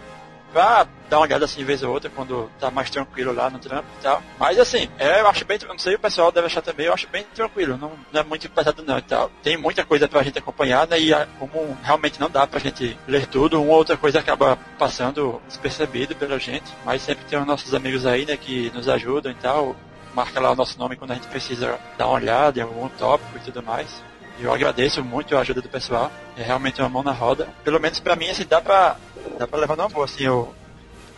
pra 0.54 0.86
dar 1.10 1.18
uma 1.18 1.26
olhada 1.26 1.44
assim 1.44 1.58
de 1.58 1.64
vez 1.64 1.82
ou 1.82 1.92
outra 1.92 2.08
quando 2.08 2.48
tá 2.60 2.70
mais 2.70 2.88
tranquilo 2.88 3.32
lá 3.32 3.50
no 3.50 3.58
trampo 3.58 3.88
e 3.98 4.02
tal. 4.02 4.22
Mas 4.38 4.58
assim, 4.58 4.88
é, 4.98 5.20
eu 5.20 5.28
acho 5.28 5.44
bem, 5.44 5.58
não 5.66 5.78
sei, 5.78 5.96
o 5.96 5.98
pessoal 5.98 6.30
deve 6.30 6.46
achar 6.46 6.62
também, 6.62 6.86
eu 6.86 6.94
acho 6.94 7.08
bem 7.08 7.24
tranquilo, 7.34 7.76
não, 7.76 7.92
não 8.12 8.20
é 8.20 8.24
muito 8.24 8.48
pesado 8.48 8.82
não 8.84 8.96
e 8.96 9.02
tal. 9.02 9.30
Tem 9.42 9.56
muita 9.56 9.84
coisa 9.84 10.06
pra 10.06 10.22
gente 10.22 10.38
acompanhar, 10.38 10.86
né? 10.86 10.98
E 10.98 11.12
como 11.40 11.76
realmente 11.82 12.20
não 12.20 12.30
dá 12.30 12.46
pra 12.46 12.60
gente 12.60 12.96
ler 13.08 13.26
tudo, 13.26 13.60
uma 13.60 13.74
outra 13.74 13.96
coisa 13.96 14.20
acaba 14.20 14.56
passando 14.78 15.42
despercebido 15.48 16.14
pela 16.14 16.38
gente, 16.38 16.72
mas 16.84 17.02
sempre 17.02 17.24
tem 17.24 17.38
os 17.38 17.46
nossos 17.46 17.74
amigos 17.74 18.06
aí, 18.06 18.24
né, 18.24 18.36
que 18.36 18.70
nos 18.72 18.88
ajudam 18.88 19.32
e 19.32 19.34
tal. 19.34 19.74
Marca 20.14 20.38
lá 20.38 20.52
o 20.52 20.54
nosso 20.54 20.78
nome 20.78 20.94
quando 20.94 21.10
a 21.10 21.14
gente 21.14 21.26
precisa 21.26 21.76
dar 21.98 22.06
uma 22.06 22.14
olhada 22.14 22.60
em 22.60 22.62
algum 22.62 22.88
tópico 22.90 23.36
e 23.36 23.40
tudo 23.40 23.60
mais. 23.60 24.00
Eu 24.38 24.52
agradeço 24.52 25.02
muito 25.02 25.36
a 25.36 25.40
ajuda 25.40 25.60
do 25.60 25.68
pessoal. 25.68 26.10
É 26.36 26.42
realmente 26.42 26.80
uma 26.80 26.88
mão 26.88 27.02
na 27.02 27.12
roda. 27.12 27.48
Pelo 27.62 27.80
menos 27.80 28.00
pra 28.00 28.16
mim, 28.16 28.28
assim, 28.28 28.44
dá 28.44 28.60
pra, 28.60 28.96
dá 29.38 29.46
pra 29.46 29.58
levar 29.58 29.76
numa 29.76 29.88
boa, 29.88 30.04
assim, 30.04 30.24
eu 30.24 30.54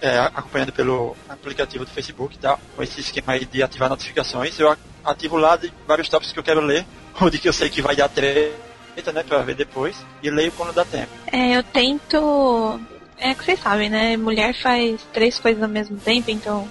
é, 0.01 0.19
acompanhando 0.19 0.73
pelo 0.73 1.17
aplicativo 1.29 1.85
do 1.85 1.91
Facebook 1.91 2.35
e 2.35 2.39
tal, 2.39 2.61
com 2.75 2.83
esse 2.83 3.01
esquema 3.01 3.33
aí 3.33 3.45
de 3.45 3.63
ativar 3.63 3.89
notificações. 3.89 4.59
Eu 4.59 4.77
ativo 5.05 5.37
lá 5.37 5.57
de 5.57 5.73
vários 5.87 6.09
tópicos 6.09 6.33
que 6.33 6.39
eu 6.39 6.45
quero 6.45 6.61
ler, 6.61 6.85
ou 7.21 7.31
de 7.31 7.39
que 7.39 7.49
eu 7.49 7.53
sei 7.53 7.69
que 7.69 7.83
vai 7.83 7.97
dar 7.97 8.09
treta, 8.09 9.13
né, 9.13 9.23
pra 9.23 9.39
ver 9.39 9.55
depois, 9.55 9.97
e 10.23 10.31
leio 10.31 10.53
quando 10.53 10.73
dá 10.73 10.85
tempo. 10.85 11.11
É, 11.33 11.57
eu 11.57 11.63
tento. 11.63 12.81
É 13.19 13.35
que 13.35 13.45
vocês 13.45 13.61
sabem, 13.61 13.89
né? 13.89 14.17
Mulher 14.17 14.55
faz 14.61 15.01
três 15.13 15.39
coisas 15.39 15.63
ao 15.63 15.69
mesmo 15.69 15.97
tempo, 15.99 16.31
então 16.31 16.69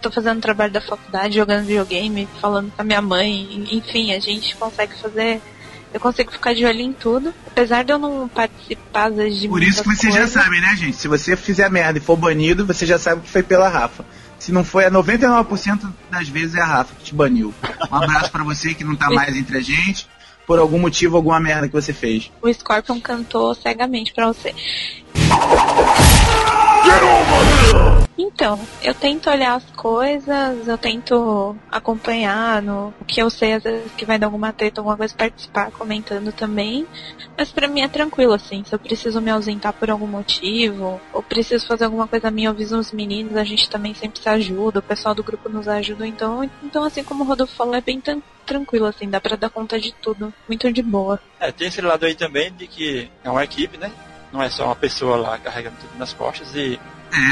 tô 0.00 0.12
fazendo 0.12 0.40
trabalho 0.40 0.72
da 0.72 0.80
faculdade, 0.80 1.34
jogando 1.34 1.66
videogame, 1.66 2.28
falando 2.40 2.70
com 2.70 2.80
a 2.80 2.84
minha 2.84 3.02
mãe, 3.02 3.66
enfim, 3.72 4.12
a 4.12 4.20
gente 4.20 4.54
consegue 4.54 4.94
fazer 4.94 5.42
eu 5.92 6.00
consigo 6.00 6.30
ficar 6.30 6.54
de 6.54 6.64
olho 6.64 6.80
em 6.80 6.92
tudo. 6.92 7.32
Apesar 7.46 7.82
de 7.82 7.92
eu 7.92 7.98
não 7.98 8.28
participar 8.28 9.10
de 9.10 9.48
Por 9.48 9.62
isso 9.62 9.82
que 9.82 9.88
você 9.88 10.08
coisas, 10.08 10.32
já 10.32 10.42
sabe, 10.42 10.60
né, 10.60 10.76
gente? 10.76 10.96
Se 10.96 11.08
você 11.08 11.36
fizer 11.36 11.70
merda 11.70 11.98
e 11.98 12.02
for 12.02 12.16
banido, 12.16 12.66
você 12.66 12.84
já 12.84 12.98
sabe 12.98 13.22
que 13.22 13.30
foi 13.30 13.42
pela 13.42 13.68
Rafa. 13.68 14.04
Se 14.38 14.52
não 14.52 14.64
foi, 14.64 14.84
é 14.84 14.90
99% 14.90 15.90
das 16.10 16.28
vezes 16.28 16.54
é 16.54 16.60
a 16.60 16.66
Rafa 16.66 16.94
que 16.94 17.04
te 17.04 17.14
baniu. 17.14 17.52
Um 17.90 17.96
abraço 17.96 18.30
pra 18.30 18.44
você 18.44 18.74
que 18.74 18.84
não 18.84 18.94
tá 18.94 19.10
mais 19.10 19.34
entre 19.34 19.58
a 19.58 19.60
gente. 19.60 20.06
Por 20.46 20.58
algum 20.58 20.78
motivo, 20.78 21.16
alguma 21.16 21.38
merda 21.38 21.68
que 21.68 21.74
você 21.74 21.92
fez. 21.92 22.30
O 22.40 22.52
Scorpion 22.52 23.00
cantou 23.00 23.54
cegamente 23.54 24.14
pra 24.14 24.28
você. 24.28 24.54
Então, 28.16 28.58
eu 28.82 28.94
tento 28.94 29.30
olhar 29.30 29.54
as 29.54 29.64
coisas, 29.70 30.66
eu 30.66 30.76
tento 30.78 31.56
acompanhar 31.70 32.60
no 32.62 32.92
que 33.06 33.20
eu 33.22 33.30
sei, 33.30 33.54
às 33.54 33.62
vezes 33.62 33.92
que 33.96 34.04
vai 34.04 34.18
dar 34.18 34.26
alguma 34.26 34.52
treta, 34.52 34.80
alguma 34.80 34.96
coisa, 34.96 35.14
participar 35.14 35.70
comentando 35.70 36.32
também. 36.32 36.86
Mas 37.36 37.50
pra 37.50 37.68
mim 37.68 37.80
é 37.82 37.88
tranquilo, 37.88 38.32
assim. 38.32 38.64
Se 38.64 38.74
eu 38.74 38.78
preciso 38.78 39.20
me 39.20 39.30
ausentar 39.30 39.72
por 39.72 39.90
algum 39.90 40.06
motivo, 40.06 41.00
ou 41.12 41.22
preciso 41.22 41.66
fazer 41.66 41.84
alguma 41.84 42.08
coisa 42.08 42.30
minha, 42.30 42.48
eu 42.48 42.52
aviso 42.52 42.78
os 42.78 42.92
meninos, 42.92 43.36
a 43.36 43.44
gente 43.44 43.70
também 43.70 43.94
sempre 43.94 44.20
se 44.20 44.28
ajuda, 44.28 44.80
o 44.80 44.82
pessoal 44.82 45.14
do 45.14 45.22
grupo 45.22 45.48
nos 45.48 45.68
ajuda. 45.68 46.06
Então, 46.06 46.48
então 46.62 46.84
assim 46.84 47.04
como 47.04 47.22
o 47.22 47.26
Rodolfo 47.26 47.54
falou, 47.54 47.74
é 47.74 47.80
bem 47.80 48.00
tran- 48.00 48.22
tranquilo, 48.44 48.86
assim, 48.86 49.08
dá 49.08 49.20
pra 49.20 49.36
dar 49.36 49.50
conta 49.50 49.80
de 49.80 49.92
tudo. 49.92 50.32
Muito 50.48 50.72
de 50.72 50.82
boa. 50.82 51.20
É, 51.38 51.52
tem 51.52 51.68
esse 51.68 51.80
lado 51.80 52.04
aí 52.04 52.14
também 52.14 52.52
de 52.52 52.66
que 52.66 53.08
é 53.22 53.30
uma 53.30 53.44
equipe, 53.44 53.76
né? 53.78 53.92
Não 54.32 54.42
é 54.42 54.50
só 54.50 54.66
uma 54.66 54.76
pessoa 54.76 55.16
lá 55.16 55.38
carregando 55.38 55.76
tudo 55.80 55.98
nas 55.98 56.12
costas 56.12 56.54
e. 56.54 56.78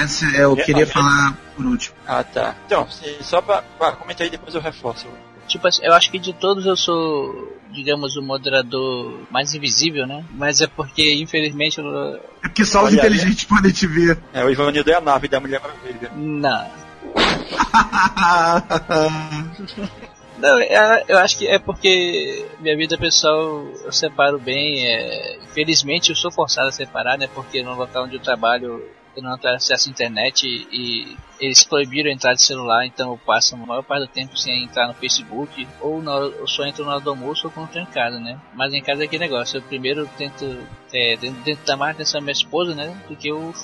Essa 0.02 0.24
é, 0.34 0.42
eu 0.44 0.56
É, 0.58 0.62
queria 0.64 0.84
ó, 0.84 0.86
falar 0.86 1.36
por 1.54 1.66
último. 1.66 1.94
Ah 2.06 2.24
tá. 2.24 2.54
Então, 2.64 2.88
se- 2.90 3.18
só 3.22 3.42
pra, 3.42 3.62
pra 3.78 3.92
comentar 3.92 4.24
aí 4.24 4.30
depois 4.30 4.54
eu 4.54 4.60
reforço. 4.60 5.06
Tipo 5.46 5.68
assim, 5.68 5.84
eu 5.84 5.92
acho 5.92 6.10
que 6.10 6.18
de 6.18 6.32
todos 6.32 6.64
eu 6.66 6.76
sou, 6.76 7.56
digamos, 7.70 8.16
o 8.16 8.22
moderador 8.22 9.20
mais 9.30 9.54
invisível, 9.54 10.04
né? 10.06 10.24
Mas 10.32 10.60
é 10.60 10.66
porque, 10.66 11.14
infelizmente, 11.22 11.78
eu... 11.78 12.16
É 12.42 12.48
porque 12.48 12.64
só 12.64 12.80
os 12.80 12.86
Olha, 12.86 12.96
inteligentes 12.96 13.44
podem 13.44 13.70
te 13.70 13.86
ver. 13.86 14.18
É, 14.32 14.42
o 14.44 14.50
Ivanildo 14.50 14.90
é 14.90 14.94
a 14.94 15.00
nave 15.00 15.28
da 15.28 15.38
Mulher 15.38 15.60
Maravilha. 15.60 16.10
não. 16.16 16.66
Não, 20.38 20.58
é- 20.58 21.04
eu 21.08 21.18
acho 21.18 21.38
que 21.38 21.46
é 21.46 21.58
porque 21.58 22.46
minha 22.60 22.76
vida 22.76 22.98
pessoal 22.98 23.66
eu 23.84 23.92
separo 23.92 24.38
bem. 24.38 24.86
É, 24.86 25.38
infelizmente 25.44 26.10
eu 26.10 26.16
sou 26.16 26.30
forçado 26.30 26.68
a 26.68 26.72
separar, 26.72 27.16
né? 27.18 27.28
Porque 27.34 27.62
no 27.62 27.74
local 27.74 28.04
onde 28.04 28.16
eu 28.16 28.20
trabalho 28.22 28.82
eu 29.16 29.22
não 29.22 29.38
tenho 29.38 29.54
acesso 29.54 29.88
à 29.88 29.92
internet 29.92 30.46
e 30.46 31.16
eles 31.40 31.64
proibiram 31.64 32.10
a 32.10 32.12
entrada 32.12 32.36
de 32.36 32.42
celular, 32.42 32.84
então 32.84 33.12
eu 33.12 33.18
passo 33.18 33.54
a 33.54 33.58
maior 33.58 33.82
parte 33.82 34.06
do 34.06 34.12
tempo 34.12 34.36
sem 34.36 34.64
entrar 34.64 34.86
no 34.86 34.94
Facebook, 34.94 35.66
ou 35.80 36.02
na 36.02 36.14
hora, 36.14 36.26
eu 36.26 36.46
só 36.46 36.66
entro 36.66 36.84
na 36.84 36.92
hora 36.92 37.00
do 37.00 37.10
almoço 37.10 37.46
ou 37.46 37.50
quando 37.50 37.66
estou 37.68 37.80
em 37.80 37.86
casa, 37.86 38.20
né? 38.20 38.38
Mas 38.52 38.74
em 38.74 38.82
casa 38.82 39.02
é 39.02 39.06
aquele 39.06 39.24
negócio, 39.24 39.56
eu 39.56 39.62
primeiro 39.62 40.06
tento, 40.18 40.44
é, 40.92 41.16
dentro, 41.16 41.42
dentro 41.42 41.64
da 41.64 41.76
mais 41.78 41.94
atenção 41.94 42.20
da 42.20 42.24
minha 42.26 42.32
esposa, 42.32 42.74
né? 42.74 42.94
Do 43.08 43.16
que 43.16 43.32
o, 43.32 43.54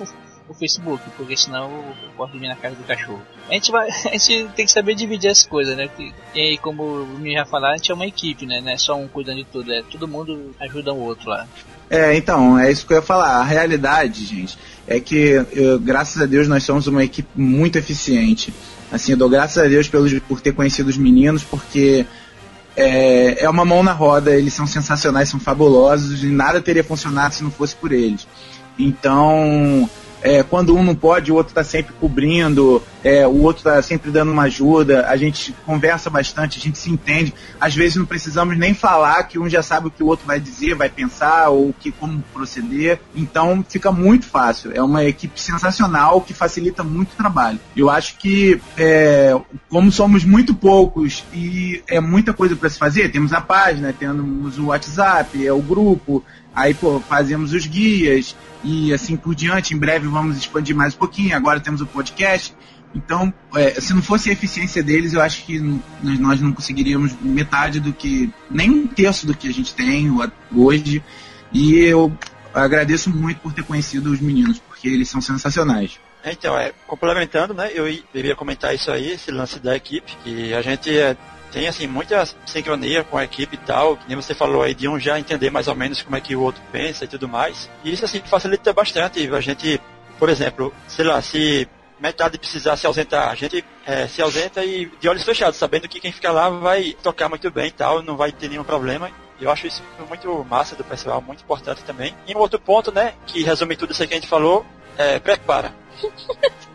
o 0.53 0.55
Facebook, 0.55 1.03
porque 1.16 1.37
senão 1.37 1.70
eu 1.70 2.11
posso 2.16 2.33
dormir 2.33 2.49
na 2.49 2.57
casa 2.57 2.77
do 2.77 2.85
cachorro. 2.85 3.23
A 3.51 3.55
gente 3.55 3.70
vai, 3.70 3.89
a 4.07 4.12
gente 4.12 4.49
tem 4.55 4.65
que 4.65 4.73
saber 4.73 4.95
dividir 4.95 5.31
as 5.31 5.45
coisas, 5.45 5.77
né? 5.77 5.89
E 6.35 6.41
aí, 6.41 6.59
como 6.59 7.05
me 7.19 7.33
já 7.33 7.45
falaram, 7.45 7.74
a 7.74 7.77
gente 7.77 7.91
é 7.91 7.95
uma 7.95 8.07
equipe, 8.07 8.47
né? 8.47 8.61
Não 8.61 8.70
é 8.70 8.77
só 8.77 8.97
um 8.97 9.09
cuidando 9.09 9.39
de 9.39 9.45
tudo, 9.45 9.73
é 9.73 9.83
todo 9.83 10.07
mundo 10.07 10.55
ajuda 10.61 10.93
o 10.93 11.01
outro 11.01 11.29
lá. 11.29 11.47
É, 11.91 12.16
então, 12.16 12.59
é 12.59 12.70
isso 12.70 12.87
que 12.87 12.93
eu 12.93 12.99
ia 12.99 13.03
falar. 13.03 13.41
A 13.41 13.45
realidade, 13.45 14.24
gente, 14.24 14.57
é 14.87 14.99
que, 14.99 15.45
eu, 15.53 15.79
graças 15.79 16.23
a 16.23 16.27
Deus, 16.27 16.49
nós 16.49 16.65
somos 16.65 16.87
uma 16.87 17.05
equipe 17.05 17.29
muito 17.35 17.77
eficiente. 17.77 18.53
Assim, 18.91 19.12
eu 19.12 19.19
dou 19.19 19.29
graças 19.29 19.62
a 19.62 19.66
Deus 19.66 19.89
pelos, 19.89 20.19
por 20.20 20.41
ter 20.41 20.53
conhecido 20.53 20.89
os 20.89 20.97
meninos, 20.97 21.43
porque 21.43 22.07
é, 22.77 23.45
é 23.45 23.49
uma 23.49 23.65
mão 23.65 23.83
na 23.83 23.93
roda, 23.93 24.35
eles 24.35 24.55
são 24.55 24.66
sensacionais, 24.66 25.29
são 25.29 25.41
fabulosos, 25.41 26.23
e 26.23 26.27
nada 26.27 26.61
teria 26.61 26.85
funcionado 26.85 27.35
se 27.35 27.43
não 27.43 27.51
fosse 27.51 27.74
por 27.74 27.93
eles. 27.93 28.27
Então, 28.79 29.89
é, 30.23 30.43
quando 30.43 30.77
um 30.77 30.82
não 30.82 30.94
pode, 30.94 31.32
o 31.32 31.35
outro 31.35 31.51
está 31.51 31.65
sempre 31.65 31.93
cobrindo, 31.94 32.82
é, 33.03 33.27
o 33.27 33.43
outro 33.43 33.59
está 33.59 33.82
sempre 33.82 34.11
dando 34.11 34.31
uma 34.31 34.44
ajuda, 34.44 35.07
a 35.09 35.16
gente 35.16 35.55
conversa 35.66 36.09
bastante, 36.09 36.59
a 36.59 36.62
gente 36.62 36.78
se 36.78 36.90
entende. 36.90 37.35
Às 37.61 37.74
vezes 37.74 37.97
não 37.97 38.07
precisamos 38.07 38.57
nem 38.57 38.73
falar 38.73 39.24
que 39.24 39.39
um 39.39 39.49
já 39.49 39.62
sabe 39.62 39.89
o 39.89 39.90
que 39.90 40.03
o 40.03 40.07
outro 40.07 40.27
vai 40.27 40.39
dizer, 40.39 40.74
vai 40.74 40.89
pensar, 40.89 41.49
ou 41.49 41.74
que 41.78 41.90
como 41.90 42.23
proceder. 42.32 43.01
Então 43.15 43.65
fica 43.69 43.90
muito 43.90 44.27
fácil. 44.27 44.70
É 44.73 44.82
uma 44.82 45.05
equipe 45.05 45.40
sensacional 45.40 46.20
que 46.20 46.32
facilita 46.32 46.85
muito 46.85 47.12
o 47.12 47.16
trabalho. 47.16 47.59
Eu 47.77 47.90
acho 47.90 48.16
que, 48.19 48.61
é, 48.77 49.36
como 49.69 49.90
somos 49.90 50.24
muito 50.24 50.55
poucos 50.55 51.24
e 51.35 51.82
é 51.89 52.01
muita 52.01 52.32
coisa 52.32 52.55
para 52.55 52.69
se 52.69 52.78
fazer, 52.78 53.11
temos 53.11 53.32
a 53.32 53.40
página, 53.40 53.93
temos 53.93 54.59
o 54.59 54.66
WhatsApp, 54.66 55.44
é 55.44 55.53
o 55.53 55.61
grupo, 55.61 56.24
aí 56.55 56.74
pô, 56.74 57.01
fazemos 57.01 57.53
os 57.53 57.66
guias 57.66 58.35
e 58.65 58.93
assim 58.93 59.16
por 59.16 59.35
diante. 59.35 59.74
Em 59.74 59.79
breve 59.79 60.07
vamos 60.09 60.37
expandir 60.37 60.74
mais 60.77 60.95
um 60.95 60.99
pouquinho. 60.99 61.37
Agora 61.37 61.61
temos 61.61 61.81
o 61.81 61.87
podcast. 61.87 62.55
Então, 62.95 63.33
é, 63.57 63.81
se 63.81 63.95
não 63.95 64.03
fosse 64.03 64.29
a 64.29 64.35
eficiência 64.35 64.83
deles, 64.83 65.15
eu 65.15 65.23
acho 65.23 65.45
que 65.47 65.59
nós 66.03 66.41
não 66.43 66.53
conseguiríamos 66.53 67.15
metade 67.23 67.81
do 67.81 67.91
que, 67.91 68.31
nem 68.51 68.70
um 68.70 68.87
terço 68.87 69.27
do 69.27 69.35
que 69.35 69.49
a 69.49 69.53
gente 69.53 69.74
tem 69.74 70.11
hoje. 70.55 71.03
E 71.53 71.74
eu 71.79 72.12
agradeço 72.53 73.09
muito 73.09 73.41
por 73.41 73.53
ter 73.55 73.65
conhecido 73.65 74.11
os 74.12 74.20
meninos, 74.20 74.59
porque 74.59 74.89
eles 74.89 75.09
são 75.09 75.23
sensacionais. 75.23 75.99
Então, 76.23 76.57
é, 76.57 76.73
complementando, 76.87 77.55
né, 77.55 77.70
eu 77.74 77.89
i- 77.89 78.05
eu 78.15 78.24
ia 78.27 78.37
comentar 78.37 78.74
isso 78.74 78.91
aí, 78.91 79.12
esse 79.12 79.31
lance 79.31 79.59
da 79.59 79.74
equipe, 79.74 80.15
que 80.23 80.53
a 80.53 80.61
gente 80.61 80.91
é, 80.95 81.16
tem, 81.53 81.69
assim, 81.69 81.87
muita 81.87 82.27
sincronia 82.47 83.05
com 83.05 83.19
a 83.19 83.24
equipe 83.24 83.55
e 83.55 83.59
tal, 83.59 83.97
que 83.97 84.09
nem 84.09 84.16
você 84.16 84.35
falou 84.35 84.62
aí, 84.62 84.74
de 84.74 84.89
um 84.89 84.99
já 84.99 85.19
entender 85.20 85.51
mais 85.51 85.69
ou 85.69 85.74
menos 85.74 86.01
como 86.03 86.16
é 86.16 86.20
que 86.20 86.35
o 86.35 86.41
outro 86.41 86.62
pensa 86.73 87.05
e 87.05 87.09
tudo 87.09 87.29
mais, 87.29 87.69
e 87.85 87.93
isso, 87.93 88.05
assim, 88.05 88.20
facilita 88.24 88.73
bastante 88.73 89.29
a 89.33 89.41
gente, 89.41 89.81
por 90.19 90.29
exemplo, 90.29 90.74
sei 90.89 91.05
lá, 91.05 91.20
se 91.20 91.69
metade 92.01 92.39
precisar 92.39 92.77
se 92.77 92.87
ausentar, 92.87 93.29
a 93.29 93.35
gente 93.35 93.65
é, 93.87 94.09
se 94.09 94.20
ausenta 94.20 94.65
e 94.65 94.91
de 95.01 95.09
olhos 95.09 95.23
fechados, 95.23 95.57
sabendo 95.57 95.89
que 95.89 96.01
quem 96.01 96.11
fica 96.11 96.33
lá 96.33 96.49
vai 96.49 96.97
tocar 97.01 97.29
muito 97.29 97.49
bem 97.51 97.66
e 97.66 97.70
tal, 97.70 98.03
não 98.03 98.16
vai 98.16 98.33
ter 98.33 98.49
nenhum 98.49 98.65
problema, 98.65 99.11
eu 99.41 99.51
acho 99.51 99.66
isso 99.66 99.83
muito 100.09 100.45
massa 100.49 100.74
do 100.74 100.85
pessoal, 100.85 101.20
muito 101.20 101.43
importante 101.43 101.83
também. 101.85 102.15
E 102.27 102.35
um 102.35 102.39
outro 102.39 102.61
ponto, 102.61 102.93
né, 102.93 103.15
que 103.27 103.43
resume 103.43 103.77
tudo 103.77 103.93
isso 103.93 104.03
aí 104.03 104.09
que 104.09 104.15
a 104.15 104.16
gente 104.16 104.29
falou, 104.29 104.65
é 104.97 105.19
prepara. 105.19 105.74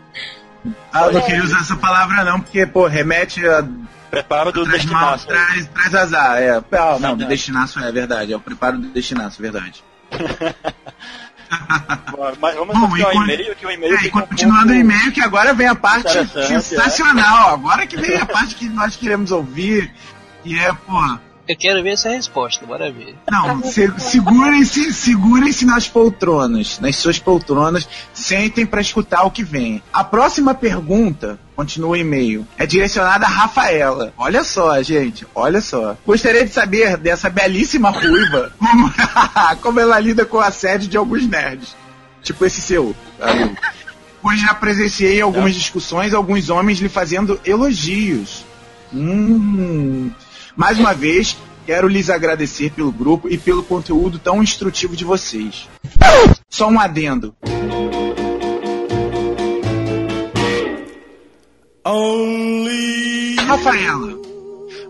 Ah, 0.92 1.06
eu 1.06 1.12
não 1.12 1.20
queria 1.22 1.44
usar 1.44 1.60
essa 1.60 1.76
palavra 1.76 2.24
não, 2.24 2.40
porque, 2.40 2.66
pô, 2.66 2.86
remete 2.86 3.46
a 3.46 3.66
Preparo 4.10 4.52
do 4.52 4.64
traz, 4.64 4.84
mal, 4.86 5.14
destinaço. 5.14 5.26
traz, 5.26 5.66
traz 5.68 5.94
azar. 5.94 6.38
É, 6.38 6.62
ah, 6.72 6.98
não, 6.98 7.16
do 7.16 7.26
destinaço 7.26 7.78
é 7.80 7.92
verdade, 7.92 8.32
é 8.32 8.36
o 8.36 8.40
preparo 8.40 8.78
do 8.78 8.88
destinaço, 8.88 9.40
verdade. 9.40 9.84
Mas 12.40 12.54
vamos 12.56 12.78
Bom, 12.78 12.88
continuar 12.88 13.14
e 13.14 13.18
o 13.18 13.24
e-mail, 13.24 13.56
que 13.56 13.66
o 13.66 13.70
e-mail 13.70 13.92
É, 13.94 13.96
e 13.96 13.98
fica 14.00 14.18
um 14.18 14.20
continuando 14.22 14.72
o 14.72 14.74
e-mail, 14.74 15.12
que 15.12 15.20
agora 15.20 15.54
vem 15.54 15.66
a 15.66 15.74
parte 15.74 16.18
Interessante, 16.18 16.62
sensacional. 16.62 17.54
Agora 17.54 17.86
que 17.86 17.96
vem 17.96 18.16
a 18.16 18.26
parte 18.26 18.54
que 18.54 18.68
nós 18.68 18.96
queremos 18.96 19.30
ouvir, 19.30 19.90
que 20.42 20.58
é, 20.58 20.72
pô, 20.72 21.18
Eu 21.48 21.56
quero 21.56 21.82
ver 21.82 21.94
essa 21.94 22.10
resposta, 22.10 22.66
bora 22.66 22.92
ver. 22.92 23.16
Não, 23.30 23.62
se, 23.62 23.90
segurem-se, 23.96 24.92
segurem-se 24.92 25.64
nas 25.64 25.88
poltronas, 25.88 26.78
nas 26.78 26.96
suas 26.96 27.18
poltronas, 27.18 27.88
sentem 28.12 28.66
para 28.66 28.82
escutar 28.82 29.22
o 29.22 29.30
que 29.30 29.42
vem. 29.42 29.82
A 29.90 30.04
próxima 30.04 30.52
pergunta, 30.52 31.38
continua 31.56 31.90
o 31.90 31.96
e-mail, 31.96 32.46
é 32.58 32.66
direcionada 32.66 33.24
a 33.24 33.30
Rafaela. 33.30 34.12
Olha 34.18 34.44
só, 34.44 34.82
gente, 34.82 35.26
olha 35.34 35.62
só. 35.62 35.96
Gostaria 36.06 36.44
de 36.44 36.52
saber 36.52 36.98
dessa 36.98 37.30
belíssima 37.30 37.88
ruiva, 37.88 38.52
como, 38.60 38.92
como 39.62 39.80
ela 39.80 39.98
lida 39.98 40.26
com 40.26 40.36
o 40.36 40.40
assédio 40.40 40.86
de 40.86 40.98
alguns 40.98 41.26
nerds. 41.26 41.74
Tipo 42.22 42.44
esse 42.44 42.60
seu, 42.60 42.94
amigo. 43.18 43.56
Pois 44.20 44.38
já 44.38 44.52
presenciei 44.52 45.22
algumas 45.22 45.54
discussões, 45.54 46.12
alguns 46.12 46.50
homens 46.50 46.78
lhe 46.78 46.90
fazendo 46.90 47.40
elogios. 47.42 48.44
Hum. 48.92 50.10
Mais 50.58 50.76
uma 50.76 50.92
vez, 50.92 51.36
quero 51.64 51.86
lhes 51.86 52.10
agradecer 52.10 52.72
pelo 52.72 52.90
grupo 52.90 53.28
e 53.28 53.38
pelo 53.38 53.62
conteúdo 53.62 54.18
tão 54.18 54.42
instrutivo 54.42 54.96
de 54.96 55.04
vocês. 55.04 55.68
Só 56.50 56.68
um 56.68 56.80
adendo. 56.80 57.32
Rafaela, 63.46 64.18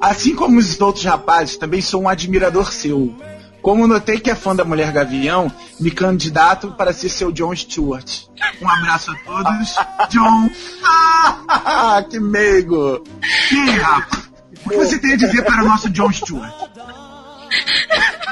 assim 0.00 0.34
como 0.34 0.58
os 0.58 0.80
outros 0.80 1.04
rapazes, 1.04 1.58
também 1.58 1.82
sou 1.82 2.04
um 2.04 2.08
admirador 2.08 2.72
seu. 2.72 3.14
Como 3.60 3.86
notei 3.86 4.18
que 4.18 4.30
é 4.30 4.34
fã 4.34 4.56
da 4.56 4.64
Mulher 4.64 4.90
Gavião, 4.90 5.52
me 5.78 5.90
candidato 5.90 6.72
para 6.78 6.94
ser 6.94 7.10
seu 7.10 7.30
John 7.30 7.54
Stewart. 7.54 8.22
Um 8.62 8.70
abraço 8.70 9.10
a 9.10 9.16
todos. 9.16 9.76
John. 10.08 10.50
Ah, 10.82 12.02
que 12.08 12.18
meigo. 12.18 13.04
Aí, 13.52 13.70
Rafa? 13.78 14.27
O 14.68 14.70
que 14.70 14.76
você 14.76 14.98
tem 14.98 15.14
a 15.14 15.16
dizer 15.16 15.42
para 15.42 15.62
o 15.62 15.66
nosso 15.66 15.88
John 15.88 16.12
Stewart? 16.12 16.52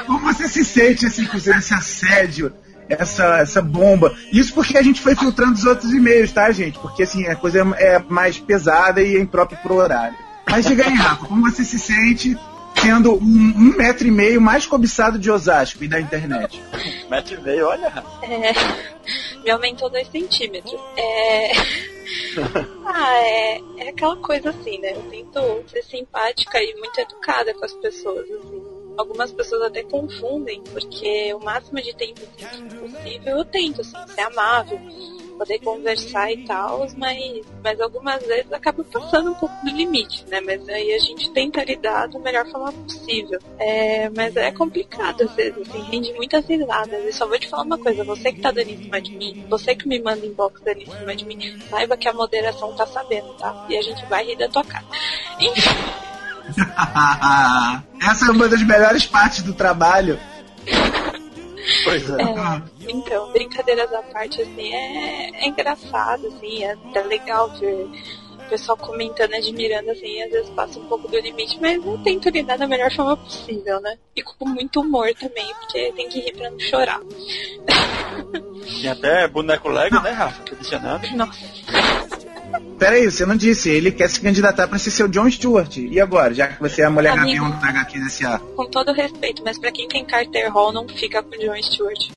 Como 0.05 0.19
você 0.19 0.47
se 0.47 0.63
sente 0.63 1.07
assim, 1.07 1.25
com 1.25 1.35
esse 1.35 1.51
assédio, 1.51 2.53
essa, 2.87 3.39
essa 3.39 3.59
bomba? 3.59 4.15
Isso 4.31 4.53
porque 4.53 4.77
a 4.77 4.83
gente 4.83 5.01
foi 5.01 5.15
filtrando 5.15 5.53
os 5.53 5.65
outros 5.65 5.91
e-mails, 5.91 6.31
tá, 6.31 6.51
gente? 6.51 6.77
Porque 6.77 7.01
assim, 7.01 7.25
a 7.25 7.35
coisa 7.35 7.59
é 7.77 7.97
mais 8.07 8.37
pesada 8.37 9.01
e 9.01 9.17
é 9.17 9.19
imprópria 9.19 9.59
pro 9.59 9.77
horário. 9.77 10.15
Mas 10.47 10.67
diga 10.67 10.85
aí, 10.85 10.93
Rafa, 10.93 11.25
como 11.25 11.41
você 11.49 11.63
se 11.65 11.79
sente 11.79 12.37
sendo 12.79 13.15
um, 13.15 13.53
um 13.57 13.75
metro 13.75 14.07
e 14.07 14.11
meio 14.11 14.39
mais 14.39 14.67
cobiçado 14.67 15.17
de 15.17 15.31
Osasco 15.31 15.83
e 15.83 15.87
da 15.87 15.99
internet? 15.99 16.61
Um 17.05 17.09
metro 17.09 17.33
e 17.33 17.41
meio, 17.41 17.65
olha. 17.67 17.91
É, 18.21 18.53
me 19.43 19.49
aumentou 19.49 19.89
dois 19.89 20.07
centímetros. 20.11 20.79
É. 20.95 21.96
ah, 22.85 23.21
é, 23.21 23.61
é 23.77 23.89
aquela 23.89 24.15
coisa 24.17 24.49
assim, 24.49 24.79
né? 24.79 24.93
Eu 24.93 25.03
tento 25.09 25.69
ser 25.69 25.83
simpática 25.83 26.61
e 26.61 26.73
muito 26.75 26.99
educada 26.99 27.53
com 27.53 27.65
as 27.65 27.73
pessoas, 27.73 28.29
assim. 28.29 28.63
Algumas 28.97 29.31
pessoas 29.31 29.61
até 29.63 29.83
confundem, 29.83 30.61
porque 30.71 31.33
o 31.33 31.39
máximo 31.39 31.81
de 31.81 31.95
tempo 31.95 32.21
possível 32.79 33.37
eu 33.37 33.45
tento, 33.45 33.81
assim, 33.81 34.07
ser 34.07 34.21
amável, 34.21 34.79
poder 35.37 35.59
conversar 35.59 36.31
e 36.31 36.45
tal, 36.45 36.87
mas, 36.97 37.45
mas 37.63 37.79
algumas 37.79 38.25
vezes 38.25 38.51
acaba 38.51 38.83
passando 38.83 39.31
um 39.31 39.33
pouco 39.35 39.55
do 39.63 39.71
limite, 39.71 40.25
né? 40.27 40.41
Mas 40.41 40.67
aí 40.67 40.93
a 40.93 40.99
gente 40.99 41.31
tenta 41.31 41.63
lidar 41.63 42.07
da 42.07 42.19
melhor 42.19 42.45
forma 42.49 42.71
possível. 42.71 43.39
É, 43.59 44.09
mas 44.09 44.35
é 44.35 44.51
complicado 44.51 45.23
às 45.23 45.31
vezes, 45.33 45.67
assim, 45.67 45.81
rende 45.83 46.13
muitas 46.13 46.45
risadas. 46.45 47.05
E 47.05 47.13
só 47.13 47.27
vou 47.27 47.37
te 47.37 47.47
falar 47.47 47.63
uma 47.63 47.77
coisa, 47.77 48.03
você 48.03 48.31
que 48.31 48.41
tá 48.41 48.51
dando 48.51 48.69
em 48.69 48.83
cima 48.83 49.01
de 49.01 49.15
mim, 49.15 49.45
você 49.49 49.75
que 49.75 49.87
me 49.87 50.01
manda 50.01 50.25
inbox 50.25 50.61
dando 50.61 50.81
em 50.81 50.85
cima 50.85 51.15
de 51.15 51.25
mim, 51.25 51.59
saiba 51.69 51.95
que 51.95 52.07
a 52.07 52.13
moderação 52.13 52.73
tá 52.75 52.85
sabendo, 52.87 53.33
tá? 53.35 53.65
E 53.69 53.77
a 53.77 53.81
gente 53.81 54.05
vai 54.07 54.25
rir 54.25 54.37
da 54.37 54.49
tua 54.49 54.63
cara. 54.63 54.85
Enfim. 55.39 55.69
Essa 58.01 58.27
é 58.27 58.31
uma 58.31 58.47
das 58.47 58.61
melhores 58.63 59.05
partes 59.05 59.43
do 59.43 59.53
trabalho. 59.53 60.19
Pois 61.83 62.09
é. 62.09 62.21
É, 62.21 62.61
então, 62.89 63.31
brincadeiras 63.31 63.91
à 63.93 64.01
parte, 64.03 64.41
assim, 64.41 64.73
é, 64.73 65.43
é 65.43 65.47
engraçado, 65.47 66.27
assim, 66.27 66.63
é 66.63 66.71
até 66.71 67.01
legal 67.03 67.49
ver 67.57 67.87
o 68.47 68.49
pessoal 68.49 68.77
comentando, 68.77 69.33
admirando, 69.33 69.91
assim, 69.91 70.21
às 70.21 70.31
vezes 70.31 70.49
passa 70.51 70.79
um 70.79 70.85
pouco 70.85 71.07
do 71.07 71.19
limite, 71.19 71.59
mas 71.59 71.85
eu 71.85 71.97
tento 72.03 72.29
lidar 72.29 72.57
da 72.57 72.67
melhor 72.67 72.91
forma 72.93 73.17
possível, 73.17 73.81
né? 73.81 73.97
E 74.15 74.23
com 74.23 74.47
muito 74.47 74.79
humor 74.81 75.13
também, 75.15 75.53
porque 75.55 75.91
tem 75.93 76.07
que 76.07 76.21
rir 76.21 76.33
pra 76.33 76.49
não 76.49 76.59
chorar. 76.59 77.01
Tinha 78.65 78.93
até 78.93 79.27
boneco 79.27 79.67
Lego, 79.67 79.99
né, 79.99 80.11
Rafa? 80.11 80.43
Adicionando. 80.53 81.07
Nossa. 81.15 82.16
Peraí, 82.77 83.09
você 83.09 83.25
não 83.25 83.35
disse, 83.35 83.69
ele 83.69 83.91
quer 83.91 84.07
se 84.09 84.21
candidatar 84.21 84.67
para 84.67 84.77
ser 84.77 84.91
seu 84.91 85.07
John 85.07 85.29
Stewart. 85.29 85.77
E 85.77 85.99
agora, 85.99 86.33
já 86.33 86.47
que 86.47 86.59
você 86.59 86.81
é 86.81 86.85
a 86.85 86.89
mulher 86.89 87.11
Amigo. 87.17 87.43
gavião 87.43 87.59
do 87.59 87.65
HQ 87.65 87.99
desse 87.99 88.23
Com 88.55 88.69
todo 88.69 88.93
respeito, 88.93 89.41
mas 89.43 89.57
pra 89.57 89.71
quem 89.71 89.87
tem 89.87 90.05
Carter 90.05 90.51
Hall, 90.51 90.71
não 90.71 90.87
fica 90.87 91.23
com 91.23 91.31
John 91.31 91.61
Stewart. 91.61 92.11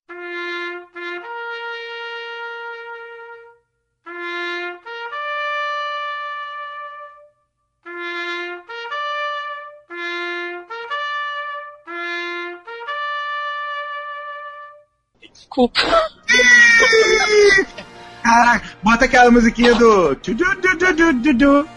Desculpa. 15.33 15.81
Caraca, 18.23 18.69
bota 18.83 19.05
aquela 19.07 19.31
musiquinha 19.31 19.75
do. 19.75 20.15
tu, 20.17 20.35
du, 20.35 20.45
du, 20.57 20.77
du, 20.77 20.95
du, 20.95 21.13
du, 21.15 21.35
du. 21.35 21.69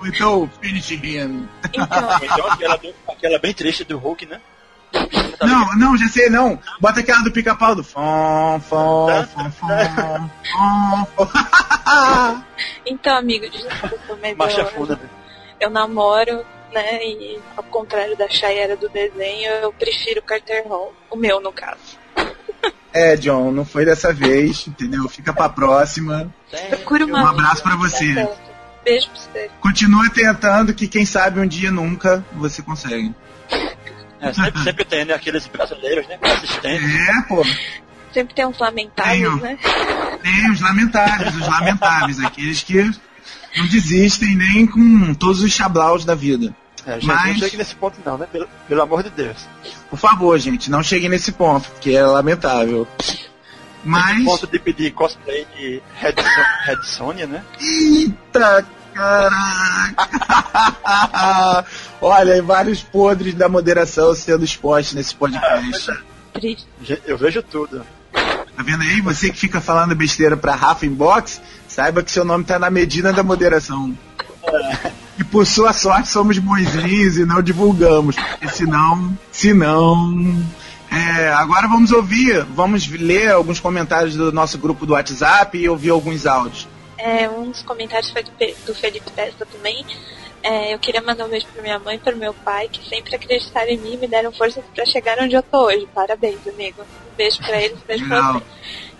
Ou 0.00 0.06
então, 0.06 0.50
finish 0.60 0.90
him. 0.92 1.48
Então, 1.72 1.86
Então 2.22 2.46
aquela, 2.52 2.76
do- 2.76 2.94
aquela 3.08 3.38
bem 3.38 3.52
triste 3.52 3.84
do 3.84 3.98
Hulk, 3.98 4.26
né? 4.26 4.40
Não, 5.40 5.74
não, 5.78 5.96
já 5.96 6.06
sei, 6.08 6.28
não. 6.28 6.58
Bota 6.80 7.00
aquela 7.00 7.22
do 7.22 7.32
pica-pau 7.32 7.74
do. 7.74 7.82
Fom, 7.82 8.60
fom, 8.68 9.08
fom, 9.34 9.50
fom, 9.50 10.30
fom, 10.52 11.06
fom. 11.16 12.42
então 12.86 13.16
amigo, 13.16 13.48
desculpa, 13.48 14.18
mas 14.20 14.36
Marcha 14.36 14.60
eu, 14.60 14.66
funda. 14.66 14.96
né? 14.96 15.08
eu 15.60 15.70
namoro, 15.70 16.44
né? 16.72 17.04
E 17.04 17.40
ao 17.56 17.64
contrário 17.64 18.16
da 18.16 18.28
Chayera 18.28 18.76
do 18.76 18.88
desenho, 18.88 19.50
eu 19.62 19.72
prefiro 19.72 20.22
Carter 20.22 20.66
Hall. 20.68 20.92
O 21.10 21.16
meu, 21.16 21.40
no 21.40 21.52
caso. 21.52 22.01
É, 22.92 23.16
John, 23.16 23.50
não 23.50 23.64
foi 23.64 23.84
dessa 23.84 24.12
vez, 24.12 24.66
entendeu? 24.66 25.08
Fica 25.08 25.32
pra 25.32 25.48
próxima. 25.48 26.32
Procura 26.68 27.06
uma 27.06 27.22
Um 27.22 27.26
abraço 27.26 27.62
pra 27.62 27.76
você. 27.76 28.14
Tá. 28.14 28.28
Beijo 28.84 29.08
pra 29.10 29.20
você. 29.20 29.50
Continua 29.60 30.10
tentando, 30.10 30.74
que 30.74 30.86
quem 30.88 31.06
sabe 31.06 31.40
um 31.40 31.46
dia 31.46 31.70
nunca 31.70 32.24
você 32.32 32.60
consegue. 32.62 33.14
É, 34.20 34.32
sempre, 34.32 34.60
sempre 34.64 34.84
tem, 34.84 35.04
né? 35.04 35.14
Aqueles 35.14 35.46
brasileiros, 35.46 36.06
né? 36.06 36.18
Assistentes. 36.22 37.08
É, 37.08 37.22
pô. 37.22 37.42
Sempre 38.12 38.34
tem 38.34 38.46
uns 38.46 38.58
lamentáveis, 38.58 39.22
Tenho. 39.22 39.36
né? 39.36 39.58
Tem 40.22 40.50
os 40.50 40.60
lamentáveis, 40.60 41.34
os 41.34 41.48
lamentáveis, 41.48 42.20
aqueles 42.20 42.62
que 42.62 42.82
não 43.56 43.66
desistem 43.68 44.36
nem 44.36 44.66
com 44.66 45.14
todos 45.14 45.40
os 45.42 45.50
chablaus 45.50 46.04
da 46.04 46.14
vida. 46.14 46.54
É, 46.86 46.94
gente, 46.94 47.06
Mas- 47.06 47.26
não 47.26 47.34
chega 47.38 47.56
nesse 47.58 47.74
ponto 47.76 47.98
não, 48.04 48.18
né? 48.18 48.26
Pelo, 48.30 48.48
pelo 48.68 48.82
amor 48.82 49.02
de 49.02 49.10
Deus. 49.10 49.36
Por 49.88 49.98
favor, 49.98 50.36
gente, 50.38 50.70
não 50.70 50.82
cheguem 50.82 51.08
nesse 51.08 51.30
ponto, 51.32 51.68
porque 51.70 51.92
é 51.92 52.02
lamentável. 52.04 52.86
Nesse 52.98 53.28
Mas. 53.84 54.24
ponto 54.24 54.46
de 54.46 54.58
pedir 54.58 54.92
cosplay 54.92 55.46
de 55.56 55.80
Red, 55.94 56.14
Red 56.64 56.82
Sonja, 56.82 57.26
né? 57.26 57.44
Eita, 57.60 58.66
caraca! 58.94 60.12
Olha, 62.00 62.36
e 62.36 62.40
vários 62.40 62.82
podres 62.82 63.34
da 63.34 63.48
moderação 63.48 64.14
sendo 64.14 64.44
expostos 64.44 64.94
nesse 64.94 65.14
podcast. 65.14 65.92
Triste. 66.32 66.66
Eu 67.06 67.16
vejo 67.18 67.42
tudo. 67.42 67.84
Tá 68.12 68.62
vendo 68.62 68.82
aí? 68.82 69.00
Você 69.00 69.30
que 69.30 69.38
fica 69.38 69.60
falando 69.60 69.94
besteira 69.94 70.36
pra 70.36 70.54
Rafa 70.54 70.84
Inbox, 70.84 71.40
saiba 71.68 72.02
que 72.02 72.10
seu 72.10 72.24
nome 72.24 72.44
tá 72.44 72.58
na 72.58 72.70
medida 72.70 73.12
da 73.12 73.22
moderação. 73.22 73.96
E 75.22 75.24
por 75.24 75.46
sua 75.46 75.72
sorte 75.72 76.08
somos 76.08 76.36
bonzinhos 76.36 77.16
e 77.16 77.24
não 77.24 77.40
divulgamos, 77.40 78.16
porque 78.16 78.48
senão, 78.48 79.16
senão. 79.30 80.44
É, 80.90 81.28
agora 81.28 81.68
vamos 81.68 81.92
ouvir, 81.92 82.42
vamos 82.46 82.88
ler 82.88 83.30
alguns 83.30 83.60
comentários 83.60 84.16
do 84.16 84.32
nosso 84.32 84.58
grupo 84.58 84.84
do 84.84 84.94
WhatsApp 84.94 85.56
e 85.56 85.68
ouvir 85.68 85.90
alguns 85.90 86.26
áudios. 86.26 86.66
É, 86.98 87.30
um 87.30 87.52
dos 87.52 87.62
comentários 87.62 88.10
foi 88.10 88.24
do, 88.24 88.32
do 88.66 88.74
Felipe 88.74 89.12
Testa 89.12 89.46
também. 89.46 89.86
É, 90.42 90.74
eu 90.74 90.78
queria 90.80 91.00
mandar 91.00 91.26
um 91.26 91.28
beijo 91.28 91.46
pra 91.52 91.62
minha 91.62 91.78
mãe 91.78 91.94
e 91.94 92.00
pro 92.00 92.16
meu 92.16 92.34
pai, 92.34 92.68
que 92.68 92.84
sempre 92.88 93.14
acreditaram 93.14 93.70
em 93.70 93.78
mim 93.78 93.94
e 93.94 93.98
me 93.98 94.08
deram 94.08 94.32
forças 94.32 94.64
pra 94.74 94.84
chegar 94.86 95.20
onde 95.20 95.36
eu 95.36 95.42
tô 95.44 95.66
hoje. 95.66 95.86
Parabéns, 95.94 96.44
amigo. 96.48 96.82
Um 96.82 97.16
beijo 97.16 97.38
pra 97.38 97.62
eles, 97.62 97.78
um 97.78 97.86
beijo 97.86 98.02
Legal. 98.02 98.42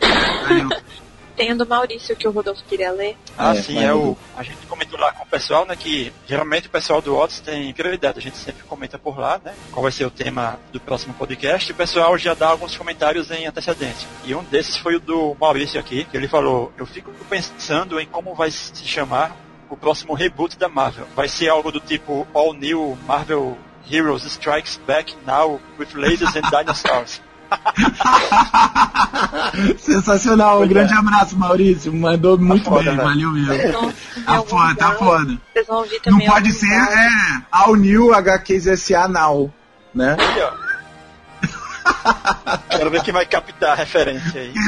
você. 0.01 0.85
Tem 1.37 1.53
o 1.53 1.57
do 1.57 1.67
Maurício 1.67 2.15
que 2.17 2.29
o 2.29 2.31
Rodolfo 2.31 2.63
queria 2.65 2.91
ler. 2.93 3.17
Ah, 3.37 3.55
É, 3.55 3.63
sim, 3.63 3.83
é 3.83 3.93
o. 3.93 4.17
A 4.37 4.43
gente 4.43 4.67
comentou 4.67 4.99
lá 4.99 5.13
com 5.13 5.23
o 5.25 5.27
pessoal, 5.27 5.65
né? 5.67 5.75
Que 5.77 6.13
geralmente 6.27 6.69
o 6.69 6.71
pessoal 6.71 7.01
do 7.01 7.17
Otis 7.17 7.41
tem 7.41 7.73
prioridade. 7.73 8.19
A 8.19 8.23
gente 8.23 8.37
sempre 8.37 8.63
comenta 8.65 8.99
por 8.99 9.19
lá, 9.19 9.41
né? 9.43 9.55
Qual 9.71 9.83
vai 9.83 9.93
ser 9.93 10.05
o 10.05 10.11
tema 10.11 10.59
do 10.73 10.81
próximo 10.81 11.15
podcast. 11.15 11.71
E 11.71 11.73
o 11.73 11.77
pessoal 11.77 12.17
já 12.19 12.35
dá 12.35 12.49
alguns 12.49 12.77
comentários 12.77 13.31
em 13.31 13.47
antecedente. 13.47 14.07
E 14.25 14.35
um 14.35 14.43
desses 14.45 14.77
foi 14.77 14.97
o 14.97 15.01
do 15.01 15.37
Maurício 15.41 15.81
aqui, 15.81 16.05
que 16.05 16.17
ele 16.17 16.29
falou: 16.29 16.73
Eu 16.77 16.87
fico 16.87 17.11
pensando 17.29 17.99
em 17.99 18.07
como 18.07 18.35
vai 18.35 18.51
se 18.51 18.85
chamar 18.85 19.37
o 19.71 19.77
próximo 19.77 20.13
reboot 20.13 20.59
da 20.59 20.69
Marvel. 20.69 21.07
Vai 21.17 21.29
ser 21.29 21.49
algo 21.49 21.73
do 21.73 21.81
tipo 21.81 22.27
All 22.35 22.53
New 22.53 22.99
Marvel 23.07 23.57
Heroes 23.91 24.25
Strikes 24.25 24.79
Back 24.87 25.17
Now 25.27 25.61
with 25.79 25.89
Lasers 25.95 26.37
and 26.37 26.49
Dinosaurs. 26.53 27.21
Sensacional, 29.79 30.63
um 30.63 30.69
grande 30.69 30.93
é. 30.93 30.97
abraço, 30.97 31.37
Maurício. 31.37 31.93
Mandou 31.93 32.39
muito 32.39 32.65
foda, 32.65 32.91
bem, 32.91 32.97
né? 32.97 33.05
valeu 33.05 33.33
mesmo. 33.33 33.55
Então, 33.55 33.93
Tá 34.25 34.43
foda, 34.43 34.75
tá 34.75 34.93
foda. 34.93 35.39
Vocês 35.53 35.67
vão 35.67 35.79
ouvir 35.79 36.01
Não 36.07 36.21
pode 36.21 36.53
ser, 36.53 36.73
é, 36.73 37.11
ao 37.51 37.75
New 37.75 38.15
HQSA 38.15 39.09
Now, 39.09 39.53
né? 39.95 40.17
Aí, 40.19 40.43
ó. 40.43 40.53
Quero 42.71 42.91
ver 42.91 43.03
quem 43.03 43.13
vai 43.13 43.27
captar 43.27 43.73
a 43.73 43.75
referência 43.75 44.41
aí. 44.41 44.55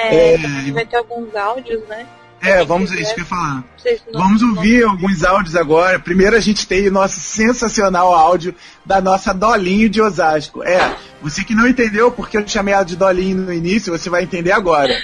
É, 0.00 0.34
É, 0.34 0.72
vai 0.72 0.86
ter 0.86 0.96
alguns 0.96 1.34
áudios, 1.34 1.82
né? 1.88 2.06
É, 2.40 2.64
vamos, 2.64 2.92
isso 2.92 3.12
que 3.14 3.20
eu 3.20 3.24
ia 3.24 3.28
falar. 3.28 3.64
Não- 4.12 4.20
Vamos 4.22 4.42
não- 4.42 4.50
ouvir 4.50 4.84
alguns 4.84 5.24
áudios 5.24 5.56
agora. 5.56 5.98
Primeiro 5.98 6.36
a 6.36 6.40
gente 6.40 6.66
tem 6.68 6.86
o 6.88 6.92
nosso 6.92 7.18
sensacional 7.18 8.14
áudio 8.14 8.54
da 8.86 9.00
nossa 9.00 9.34
Dolinho 9.34 9.88
de 9.88 10.00
Osasco. 10.00 10.62
É, 10.62 10.94
você 11.20 11.42
que 11.44 11.52
não 11.54 11.66
entendeu 11.66 12.12
porque 12.12 12.38
eu 12.38 12.46
chamei 12.46 12.72
ela 12.74 12.84
de 12.84 12.94
Dolinho 12.96 13.38
no 13.38 13.52
início, 13.52 13.92
você 13.96 14.08
vai 14.08 14.22
entender 14.22 14.52
agora. 14.52 14.96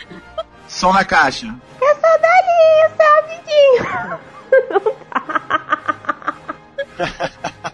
Som 0.68 0.92
na 0.92 1.04
caixa. 1.04 1.52
Eu 1.80 1.94
sou 1.94 2.18
Dolinho, 2.22 2.88
seu 2.96 3.18
amiguinho. 3.18 4.94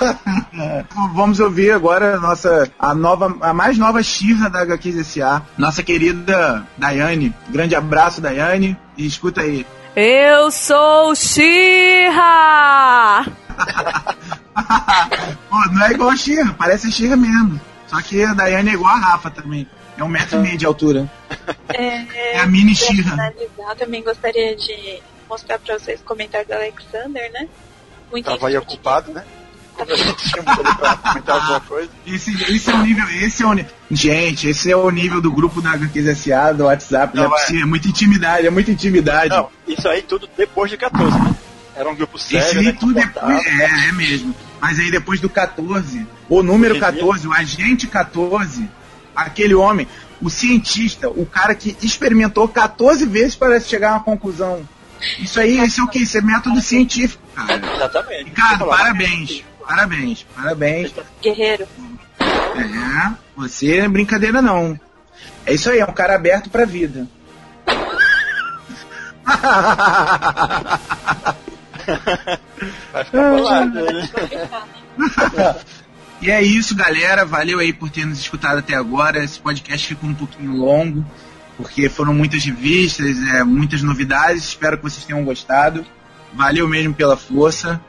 Vamos 1.14 1.40
ouvir 1.40 1.72
agora 1.72 2.16
a 2.16 2.20
nossa 2.20 2.70
a 2.78 2.94
nova 2.94 3.36
a 3.40 3.52
mais 3.52 3.78
nova 3.78 4.02
Xirra 4.02 4.48
da 4.48 4.62
HQSA, 4.62 5.42
nossa 5.56 5.82
querida 5.82 6.66
Daiane. 6.76 7.34
Grande 7.48 7.74
abraço, 7.74 8.20
Daiane. 8.20 8.76
E 8.96 9.06
escuta 9.06 9.40
aí. 9.40 9.66
Eu 9.96 10.50
sou 10.50 11.14
Xirra! 11.14 13.24
Pô, 15.48 15.56
não 15.72 15.86
é 15.86 15.92
igual 15.92 16.10
a 16.10 16.16
Xirra, 16.16 16.54
parece 16.58 16.88
a 16.88 16.90
Xirra 16.90 17.16
mesmo. 17.16 17.60
Só 17.86 18.00
que 18.00 18.24
a 18.24 18.34
Daiane 18.34 18.70
é 18.70 18.74
igual 18.74 18.94
a 18.94 18.98
Rafa 18.98 19.30
também. 19.30 19.68
É 19.96 20.02
um 20.02 20.08
metro 20.08 20.38
e 20.38 20.42
meio 20.42 20.58
de 20.58 20.66
altura. 20.66 21.10
É, 21.68 22.34
É 22.34 22.40
a 22.40 22.46
mini 22.46 22.74
Xirra. 22.74 23.32
também 23.78 24.02
gostaria 24.02 24.56
de 24.56 25.00
mostrar 25.28 25.58
pra 25.58 25.78
vocês 25.78 26.00
o 26.00 26.04
comentário 26.04 26.46
do 26.46 26.54
Alexander, 26.54 27.30
né? 27.32 27.48
Muito 28.10 28.26
Tava 28.26 28.48
aí 28.48 28.56
ocupado, 28.56 29.12
né? 29.12 29.24
Quando 29.74 29.92
a 29.92 29.96
gente 29.96 30.28
chama 30.28 30.52
ele 30.60 30.74
pra 30.74 30.96
comentar 30.96 31.36
alguma 31.36 31.60
coisa. 31.60 31.90
Esse, 32.06 32.32
esse 32.54 32.70
é 32.70 32.74
o 32.74 32.78
nível, 32.82 33.08
esse 33.10 33.42
é 33.42 33.46
o 33.46 33.52
ni- 33.52 33.66
Gente, 33.90 34.48
esse 34.48 34.70
é 34.70 34.76
o 34.76 34.88
nível 34.90 35.20
do 35.20 35.30
grupo 35.32 35.60
da 35.60 35.72
HQSA, 35.72 36.52
do 36.54 36.64
WhatsApp. 36.64 37.16
Não, 37.16 37.24
Não, 37.24 37.30
é 37.30 37.34
é. 37.36 37.40
possível, 37.40 37.62
é 37.62 37.66
muita 37.66 37.88
intimidade, 37.88 38.46
é 38.46 38.50
muita 38.50 38.70
intimidade. 38.70 39.30
Não, 39.30 39.48
isso 39.66 39.88
aí 39.88 40.02
tudo 40.02 40.28
depois 40.36 40.70
de 40.70 40.76
14, 40.76 41.18
né? 41.18 41.34
Era 41.76 41.88
um 41.90 41.94
grupo 41.96 42.18
sério, 42.18 42.46
Esse 42.46 42.58
aí 42.58 42.64
né? 42.66 42.76
tudo 42.78 42.94
depois. 42.94 43.46
É, 43.46 43.88
é 43.88 43.92
mesmo. 43.92 44.34
Mas 44.60 44.78
aí 44.78 44.90
depois 44.90 45.20
do 45.20 45.28
14, 45.28 46.06
o 46.28 46.42
número 46.42 46.74
Hoje 46.74 46.78
em 46.78 46.86
14, 46.92 47.26
o 47.28 47.32
agente 47.32 47.86
14, 47.88 48.68
aquele 49.14 49.54
homem, 49.54 49.86
o 50.22 50.30
cientista, 50.30 51.08
o 51.10 51.26
cara 51.26 51.54
que 51.54 51.76
experimentou 51.82 52.46
14 52.48 53.04
vezes 53.06 53.34
para 53.34 53.58
chegar 53.60 53.90
a 53.90 53.92
uma 53.94 54.04
conclusão. 54.04 54.66
Isso 55.18 55.38
aí, 55.38 55.58
esse 55.58 55.80
é 55.80 55.82
o 55.82 55.88
que? 55.88 55.98
Isso 55.98 56.16
é 56.16 56.20
método 56.22 56.60
científico, 56.62 57.22
cara. 57.34 57.60
Exatamente. 57.74 58.24
Ricardo, 58.24 58.58
falar. 58.60 58.76
parabéns. 58.78 59.42
Parabéns, 59.66 60.26
parabéns. 60.34 60.94
Guerreiro. 61.22 61.66
É, 62.20 63.12
você 63.36 63.78
é 63.78 63.88
brincadeira 63.88 64.40
não. 64.40 64.78
É 65.46 65.54
isso 65.54 65.70
aí, 65.70 65.78
é 65.80 65.84
um 65.84 65.92
cara 65.92 66.14
aberto 66.14 66.48
pra 66.50 66.64
vida. 66.64 67.06
Vai 72.92 73.04
ficar 73.04 73.30
bolado, 73.30 73.80
né? 73.80 74.08
E 76.20 76.30
é 76.30 76.42
isso, 76.42 76.74
galera. 76.74 77.24
Valeu 77.24 77.58
aí 77.58 77.72
por 77.72 77.90
ter 77.90 78.06
nos 78.06 78.18
escutado 78.18 78.58
até 78.58 78.74
agora. 78.74 79.22
Esse 79.22 79.38
podcast 79.38 79.86
ficou 79.86 80.08
um 80.08 80.14
pouquinho 80.14 80.52
longo, 80.52 81.04
porque 81.56 81.88
foram 81.88 82.14
muitas 82.14 82.44
revistas, 82.44 83.18
é, 83.34 83.44
muitas 83.44 83.82
novidades. 83.82 84.44
Espero 84.44 84.78
que 84.78 84.84
vocês 84.84 85.04
tenham 85.04 85.24
gostado. 85.24 85.84
Valeu 86.32 86.66
mesmo 86.68 86.94
pela 86.94 87.16
força. 87.16 87.80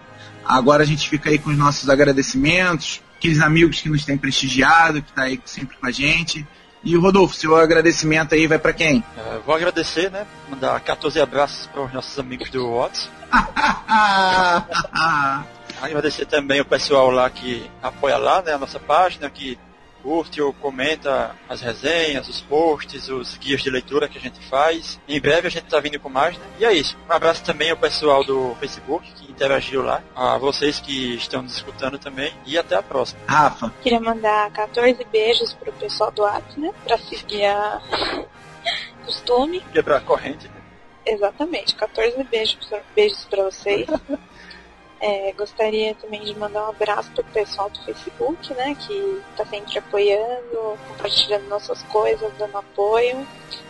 Agora 0.46 0.84
a 0.84 0.86
gente 0.86 1.10
fica 1.10 1.30
aí 1.30 1.40
com 1.40 1.50
os 1.50 1.58
nossos 1.58 1.90
agradecimentos, 1.90 3.02
aqueles 3.18 3.42
amigos 3.42 3.82
que 3.82 3.90
nos 3.90 4.06
têm 4.06 4.18
prestigiado, 4.18 5.02
que 5.02 5.12
tá 5.12 5.24
aí 5.24 5.42
sempre 5.46 5.76
com 5.78 5.88
a 5.88 5.92
gente. 5.92 6.46
E 6.84 6.96
Rodolfo, 6.96 7.36
seu 7.36 7.56
agradecimento 7.56 8.36
aí 8.36 8.46
vai 8.46 8.60
pra 8.60 8.72
quem? 8.72 9.04
É, 9.18 9.40
vou 9.44 9.56
agradecer, 9.56 10.12
né? 10.12 10.28
Mandar 10.48 10.80
14 10.80 11.20
abraços 11.20 11.66
para 11.66 11.82
os 11.82 11.92
nossos 11.92 12.20
amigos 12.20 12.52
do 12.52 12.72
Watts. 12.72 13.10
Agradecer 15.82 16.28
também 16.28 16.62
o 16.62 16.66
pessoal 16.66 17.10
lá 17.10 17.28
que 17.30 17.70
apoia 17.82 18.18
lá, 18.18 18.42
né, 18.42 18.54
a 18.54 18.58
nossa 18.58 18.80
página, 18.80 19.30
que 19.30 19.58
curte 20.06 20.40
ou 20.40 20.54
comenta 20.54 21.36
as 21.50 21.62
resenhas, 21.62 22.30
os 22.30 22.40
posts, 22.42 23.10
os 23.10 23.36
guias 23.38 23.64
de 23.64 23.72
leitura 23.72 24.08
que 24.08 24.20
a 24.20 24.22
gente 24.22 24.40
faz. 24.48 25.00
Em 25.08 25.20
breve 25.20 25.48
a 25.48 25.50
gente 25.50 25.66
tá 25.66 25.80
vindo 25.80 26.00
com 26.00 26.10
mais, 26.10 26.38
né? 26.38 26.46
E 26.60 26.66
é 26.66 26.72
isso. 26.72 26.96
Um 27.10 27.12
abraço 27.12 27.44
também 27.44 27.72
ao 27.72 27.78
pessoal 27.78 28.24
do 28.24 28.56
Facebook 28.60 29.12
que 29.14 29.32
interagiu 29.32 29.82
lá, 29.82 30.04
a 30.16 30.38
vocês 30.38 30.80
que 30.80 31.16
estão 31.16 31.42
nos 31.42 31.56
escutando 31.56 31.98
também 31.98 32.32
e 32.46 32.56
até 32.56 32.76
a 32.76 32.84
próxima. 32.84 33.20
Rafa, 33.26 33.74
Queria 33.82 34.00
mandar 34.00 34.52
14 34.52 35.04
beijos 35.12 35.54
pro 35.54 35.74
pessoal 35.74 36.12
do 36.12 36.24
Atos, 36.24 36.56
né? 36.58 36.72
Pra 36.84 37.00
seguir 37.00 37.46
a 37.46 37.82
costume. 39.06 39.60
Quebrar 39.74 39.98
a 39.98 40.02
corrente. 40.02 40.48
né? 40.48 40.54
Exatamente, 41.04 41.76
14 41.76 42.24
beijos, 42.26 42.58
beijos 42.96 43.26
pra 43.26 43.44
vocês. 43.44 43.88
É, 45.06 45.32
gostaria 45.34 45.94
também 45.94 46.20
de 46.22 46.36
mandar 46.36 46.66
um 46.66 46.70
abraço 46.70 47.12
pro 47.12 47.24
pessoal 47.26 47.70
do 47.70 47.80
Facebook, 47.84 48.52
né? 48.56 48.76
Que 48.76 49.22
tá 49.38 49.46
sempre 49.46 49.78
apoiando, 49.78 50.80
compartilhando 50.88 51.48
nossas 51.48 51.84
coisas, 51.84 52.34
dando 52.40 52.58
apoio. 52.58 53.28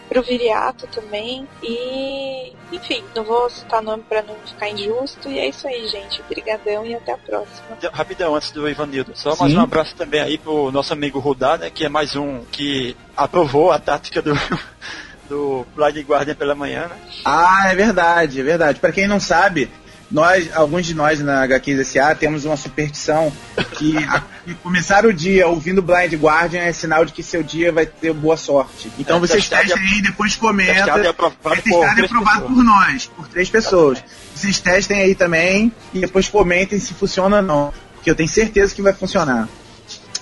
Pro 0.08 0.24
Viriato 0.24 0.88
também. 0.88 1.46
E, 1.62 2.54
enfim, 2.72 3.04
não 3.14 3.26
vou 3.26 3.50
citar 3.50 3.82
nome 3.82 4.04
pra 4.08 4.22
não 4.22 4.36
ficar 4.46 4.70
injusto. 4.70 5.28
E 5.28 5.38
é 5.38 5.50
isso 5.50 5.68
aí, 5.68 5.86
gente. 5.90 6.22
Obrigadão 6.22 6.86
e 6.86 6.96
até 6.96 7.12
a 7.12 7.18
próxima. 7.18 7.78
Rapidão, 7.92 8.34
antes 8.34 8.52
do 8.52 8.70
Ivanildo, 8.70 9.12
só 9.14 9.36
mais 9.36 9.52
Sim. 9.52 9.58
um 9.58 9.62
abraço 9.62 9.94
também 9.94 10.22
aí 10.22 10.38
pro 10.38 10.72
nosso 10.72 10.94
amigo 10.94 11.20
Rudá, 11.20 11.58
né, 11.58 11.70
que 11.70 11.84
é 11.84 11.90
mais 11.90 12.16
um 12.16 12.46
que 12.46 12.96
aprovou 13.18 13.72
a 13.72 13.80
tática 13.80 14.22
do, 14.22 14.34
do 15.28 15.66
Blind 15.76 16.08
Guardian 16.08 16.36
pela 16.36 16.56
manhã, 16.56 16.88
né? 16.88 16.98
Ah, 17.26 17.64
é 17.72 17.76
verdade, 17.76 18.40
é 18.40 18.44
verdade. 18.44 18.80
Pra 18.80 18.94
quem 18.94 19.08
não 19.08 19.20
sabe, 19.20 19.70
nós, 20.16 20.50
alguns 20.56 20.86
de 20.86 20.94
nós 20.94 21.20
na 21.20 21.44
HQSA 21.44 22.16
temos 22.16 22.46
uma 22.46 22.56
superstição 22.56 23.32
que 23.74 23.98
a- 23.98 24.24
começar 24.64 25.06
o 25.06 25.12
dia 25.14 25.46
ouvindo 25.46 25.82
Blind 25.82 26.14
Guardian 26.14 26.62
é 26.62 26.72
sinal 26.72 27.04
de 27.04 27.12
que 27.12 27.22
seu 27.22 27.44
dia 27.44 27.70
vai 27.72 27.86
ter 27.86 28.14
boa 28.14 28.38
sorte. 28.38 28.90
Então 28.98 29.18
É, 29.18 29.20
vocês 29.20 29.50
testem 29.50 29.78
aí 29.78 30.02
depois 30.02 30.36
comenta. 30.38 30.74
Testado 30.74 31.04
e 31.04 31.08
aprovado 31.08 31.36
É 31.44 31.56
por 31.56 31.62
testado 31.62 31.92
e 31.92 31.96
três 31.96 32.06
aprovado 32.12 32.42
por 32.48 32.64
nós, 32.64 33.06
por 33.08 33.28
três 33.28 33.50
pessoas. 33.50 34.02
Vocês 34.34 34.58
testem 34.60 35.02
aí 35.02 35.16
também 35.16 35.70
e 35.94 36.00
depois 36.00 36.30
comentem 36.30 36.80
se 36.80 36.94
funciona 36.94 37.38
ou 37.38 37.44
não. 37.44 37.74
Porque 37.96 38.10
eu 38.10 38.16
tenho 38.16 38.30
certeza 38.30 38.74
que 38.74 38.82
vai 38.82 38.94
funcionar. 38.94 39.50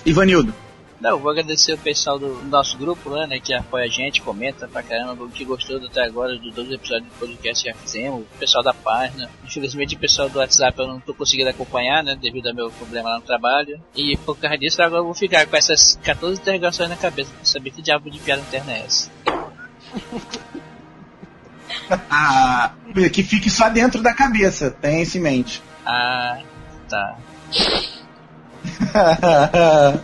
Ivanildo. 0.04 0.52
Não, 1.04 1.18
vou 1.18 1.30
agradecer 1.30 1.74
o 1.74 1.78
pessoal 1.78 2.18
do 2.18 2.42
nosso 2.44 2.78
grupo 2.78 3.10
lá, 3.10 3.26
né, 3.26 3.38
que 3.38 3.52
apoia 3.52 3.84
a 3.84 3.88
gente, 3.88 4.22
comenta 4.22 4.66
pra 4.66 4.82
caramba, 4.82 5.28
que 5.28 5.44
gostou 5.44 5.76
até 5.76 6.02
agora 6.02 6.38
dos 6.38 6.54
dois 6.54 6.70
episódios 6.70 7.10
do 7.10 7.18
podcast 7.18 7.62
que 7.62 7.70
já 7.70 7.76
fizemos, 7.76 8.22
o 8.22 8.38
pessoal 8.38 8.64
da 8.64 8.72
página. 8.72 9.28
Infelizmente 9.44 9.96
o 9.96 9.98
pessoal 9.98 10.30
do 10.30 10.38
WhatsApp 10.38 10.78
eu 10.78 10.88
não 10.88 10.98
tô 10.98 11.12
conseguindo 11.12 11.50
acompanhar, 11.50 12.02
né, 12.02 12.16
devido 12.16 12.46
ao 12.46 12.54
meu 12.54 12.70
problema 12.70 13.10
lá 13.10 13.16
no 13.16 13.20
trabalho. 13.20 13.78
E 13.94 14.16
por 14.16 14.38
causa 14.38 14.56
disso 14.56 14.80
agora 14.80 15.02
eu 15.02 15.04
vou 15.04 15.14
ficar 15.14 15.46
com 15.46 15.54
essas 15.54 16.00
14 16.02 16.40
interrogações 16.40 16.88
na 16.88 16.96
cabeça 16.96 17.30
pra 17.34 17.44
saber 17.44 17.70
que 17.70 17.82
diabo 17.82 18.10
de 18.10 18.18
piada 18.20 18.40
interna 18.40 18.72
é 18.72 18.78
essa. 18.86 19.10
Ah, 22.08 22.72
que 23.12 23.22
fique 23.22 23.50
só 23.50 23.68
dentro 23.68 24.00
da 24.00 24.14
cabeça, 24.14 24.70
tenha 24.70 25.02
isso 25.02 25.18
em 25.18 25.20
mente. 25.20 25.62
Ah, 25.84 26.38
tá. 26.88 27.18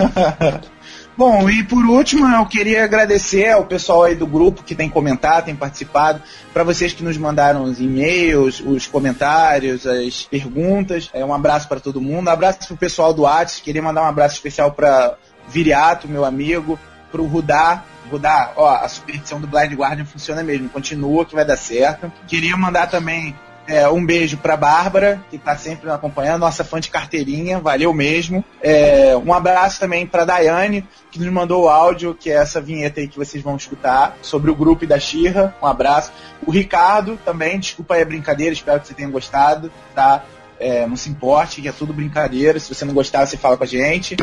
Bom, 1.18 1.50
e 1.50 1.62
por 1.64 1.86
último, 1.86 2.26
eu 2.26 2.46
queria 2.46 2.84
agradecer 2.84 3.52
ao 3.52 3.66
pessoal 3.66 4.04
aí 4.04 4.16
do 4.16 4.26
grupo 4.26 4.64
que 4.64 4.74
tem 4.74 4.90
comentado, 4.90 5.46
tem 5.46 5.56
participado, 5.56 6.22
para 6.54 6.64
vocês 6.64 6.94
que 6.94 7.04
nos 7.04 7.18
mandaram 7.18 7.64
os 7.64 7.80
e-mails, 7.80 8.62
os 8.62 8.88
comentários, 8.88 9.86
as 9.86 10.24
perguntas. 10.24 11.10
É, 11.14 11.24
um 11.24 11.34
abraço 11.34 11.68
para 11.68 11.80
todo 11.80 12.02
mundo. 12.02 12.28
Um 12.28 12.32
abraço 12.32 12.60
pro 12.68 12.78
pessoal 12.78 13.14
do 13.14 13.28
Atos. 13.28 13.60
Queria 13.60 13.82
mandar 13.82 14.04
um 14.04 14.08
abraço 14.08 14.36
especial 14.36 14.72
para 14.72 15.16
Viriato, 15.50 16.08
meu 16.08 16.24
amigo, 16.24 16.80
pro 17.12 17.26
Rudá. 17.26 17.84
Rudá, 18.10 18.54
ó, 18.56 18.68
a 18.68 18.88
superstição 18.88 19.40
do 19.40 19.48
Blind 19.48 19.74
Guardian 19.74 20.06
funciona 20.06 20.42
mesmo. 20.42 20.70
Continua 20.70 21.26
que 21.26 21.36
vai 21.36 21.46
dar 21.46 21.58
certo. 21.58 22.12
Queria 22.26 22.56
mandar 22.58 22.88
também 22.88 23.36
É, 23.72 23.88
um 23.88 24.06
beijo 24.06 24.36
pra 24.36 24.58
Bárbara, 24.58 25.24
que 25.30 25.38
tá 25.38 25.56
sempre 25.56 25.88
me 25.88 25.94
acompanhando, 25.94 26.42
nossa 26.42 26.62
fã 26.62 26.78
de 26.82 26.90
carteirinha, 26.90 27.58
valeu 27.58 27.94
mesmo. 27.94 28.44
É, 28.62 29.16
um 29.16 29.34
abraço 29.34 29.80
também 29.80 30.06
pra 30.06 30.26
Daiane, 30.26 30.86
que 31.10 31.18
nos 31.18 31.32
mandou 31.32 31.64
o 31.64 31.70
áudio, 31.70 32.14
que 32.14 32.30
é 32.30 32.34
essa 32.34 32.60
vinheta 32.60 33.00
aí 33.00 33.08
que 33.08 33.18
vocês 33.18 33.42
vão 33.42 33.56
escutar, 33.56 34.18
sobre 34.22 34.52
o 34.52 34.56
grupo 34.56 34.86
da 34.86 35.00
Xirra. 35.00 35.56
Um 35.64 35.66
abraço. 35.66 36.12
O 36.46 36.52
Ricardo 36.52 37.18
também, 37.24 37.58
desculpa 37.58 37.94
aí 37.94 38.02
a 38.02 38.06
brincadeira, 38.06 38.52
espero 38.52 38.82
que 38.82 38.90
você 38.90 38.94
tenha 38.94 39.10
gostado, 39.10 39.72
tá? 39.96 40.26
É, 40.60 40.86
não 40.86 40.98
se 40.98 41.10
importe, 41.10 41.62
que 41.62 41.70
é 41.70 41.72
tudo 41.72 41.94
brincadeira. 41.94 42.60
Se 42.60 42.76
você 42.76 42.84
não 42.84 42.94
gostar, 42.94 43.26
você 43.26 43.38
fala 43.38 43.56
com 43.56 43.64
a 43.64 43.68
gente. 43.68 44.18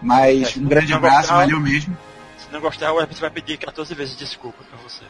Mas 0.00 0.56
É, 0.56 0.60
um 0.60 0.64
grande 0.64 0.94
abraço, 0.94 1.28
valeu 1.28 1.60
mesmo. 1.60 1.94
Se 2.38 2.50
não 2.50 2.60
gostar, 2.60 2.90
o 2.90 3.00
Herpes 3.00 3.18
vai 3.18 3.30
pedir 3.30 3.58
14 3.58 3.94
vezes 3.94 4.16
desculpa 4.16 4.64
pra 4.64 4.78
você. 4.82 5.04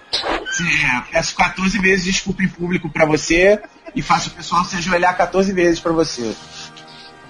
Sim, 0.50 0.84
é, 0.84 1.12
peço 1.12 1.36
14 1.36 1.78
vezes 1.78 2.04
desculpa 2.04 2.42
em 2.42 2.48
público 2.48 2.90
pra 2.90 3.06
você 3.06 3.62
e 3.94 4.02
faço 4.02 4.28
o 4.28 4.32
pessoal 4.32 4.64
se 4.64 4.76
ajoelhar 4.76 5.16
14 5.16 5.52
vezes 5.52 5.80
pra 5.80 5.92
você. 5.92 6.34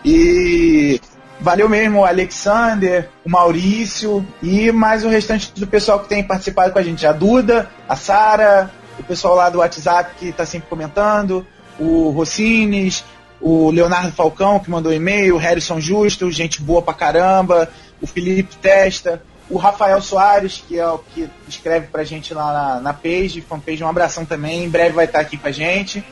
E 0.05 1.01
valeu 1.41 1.69
mesmo 1.69 2.01
o 2.01 2.05
Alexander, 2.05 3.09
o 3.25 3.31
Maurício 3.31 4.27
e 4.43 4.71
mais 4.73 5.05
o 5.05 5.09
restante 5.09 5.53
do 5.55 5.67
pessoal 5.67 6.01
que 6.01 6.09
tem 6.09 6.23
participado 6.23 6.73
com 6.73 6.79
a 6.79 6.83
gente. 6.83 7.07
A 7.07 7.13
Duda, 7.13 7.71
a 7.89 7.97
Sara, 7.97 8.71
o 8.99 9.03
pessoal 9.03 9.35
lá 9.35 9.51
do 9.51 9.59
WhatsApp 9.59 10.15
que 10.19 10.33
tá 10.33 10.47
sempre 10.47 10.69
comentando, 10.69 11.47
o 11.79 12.11
Rossines, 12.11 13.05
o 13.41 13.71
Leonardo 13.71 14.13
Falcão 14.13 14.59
que 14.59 14.71
mandou 14.71 14.93
e-mail, 14.93 15.35
o 15.35 15.39
Harrison 15.39 15.81
Justo, 15.81 16.31
gente 16.31 16.63
boa 16.63 16.81
pra 16.81 16.95
caramba, 16.95 17.69
o 18.01 18.07
Felipe 18.07 18.57
Testa, 18.57 19.23
o 19.51 19.59
Rafael 19.59 20.01
Soares, 20.01 20.65
que 20.67 20.79
é 20.79 20.87
o 20.87 20.99
que 20.99 21.29
escreve 21.47 21.89
pra 21.89 22.05
gente 22.05 22.33
lá 22.33 22.53
na, 22.53 22.81
na 22.81 22.93
page, 22.93 23.43
fanpage, 23.43 23.85
um 23.85 23.89
abração 23.89 24.25
também, 24.25 24.65
em 24.65 24.71
breve 24.71 24.95
vai 24.95 25.05
estar 25.05 25.21
aqui 25.21 25.37
com 25.37 25.49
a 25.49 25.53
gente. 25.53 26.05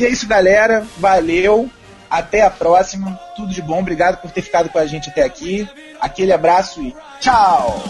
E 0.00 0.06
é 0.06 0.08
isso, 0.08 0.26
galera, 0.26 0.82
valeu, 0.96 1.68
até 2.08 2.40
a 2.40 2.48
próxima, 2.48 3.20
tudo 3.36 3.52
de 3.52 3.60
bom, 3.60 3.80
obrigado 3.80 4.16
por 4.16 4.30
ter 4.30 4.40
ficado 4.40 4.70
com 4.70 4.78
a 4.78 4.86
gente 4.86 5.10
até 5.10 5.22
aqui, 5.22 5.68
aquele 6.00 6.32
abraço 6.32 6.80
e 6.80 6.96
tchau! 7.20 7.84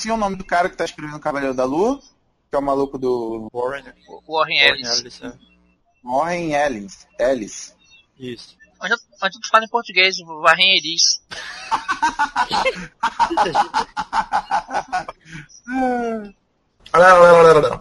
Pronuncia 0.00 0.14
o 0.14 0.16
nome 0.16 0.36
do 0.36 0.44
cara 0.44 0.70
que 0.70 0.76
tá 0.76 0.84
escrevendo 0.84 1.20
Cavaleiro 1.20 1.54
da 1.54 1.64
Lua? 1.64 2.00
Que 2.48 2.56
é 2.56 2.58
o 2.58 2.62
maluco 2.62 2.98
do 2.98 3.48
Warren, 3.52 3.84
Warren 3.84 4.24
Warren 4.26 4.58
Ellis. 4.58 5.00
Ellis, 5.00 5.22
é. 5.22 5.32
Warren 6.02 6.54
Ellis. 6.54 7.06
Ellis. 7.18 7.76
Isso. 8.18 8.56
Onde 8.82 8.94
onde 9.22 9.40
tu 9.40 9.48
fala 9.50 9.64
em 9.64 9.68
português, 9.68 10.16
Warren 10.18 10.78
Ellis. 10.78 11.20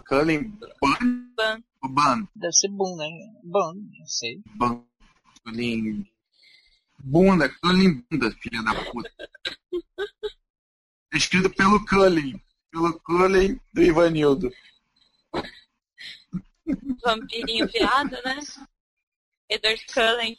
Cullen? 0.07 0.53
Ban. 1.35 1.63
Bunn. 1.81 2.27
Deve 2.35 2.53
ser 2.53 2.69
bom, 2.69 2.95
né? 2.97 3.07
Bom, 3.43 3.73
não 3.73 4.05
sei. 4.05 4.41
Bunn. 4.55 4.83
Cullen. 5.43 6.05
Bunda, 7.01 7.49
Cullen 7.61 8.05
Bunda, 8.11 8.29
filha 8.41 8.61
da 8.61 8.75
puta. 8.91 9.09
Escrito 11.13 11.49
pelo 11.49 11.85
Cullen. 11.85 12.41
Pelo 12.71 12.99
Cullen 12.99 13.59
do 13.73 13.81
Ivanildo. 13.81 14.51
Vampirinho 17.03 17.67
viado, 17.67 18.11
né? 18.23 18.39
Edward 19.49 19.85
Cullen. 19.93 20.37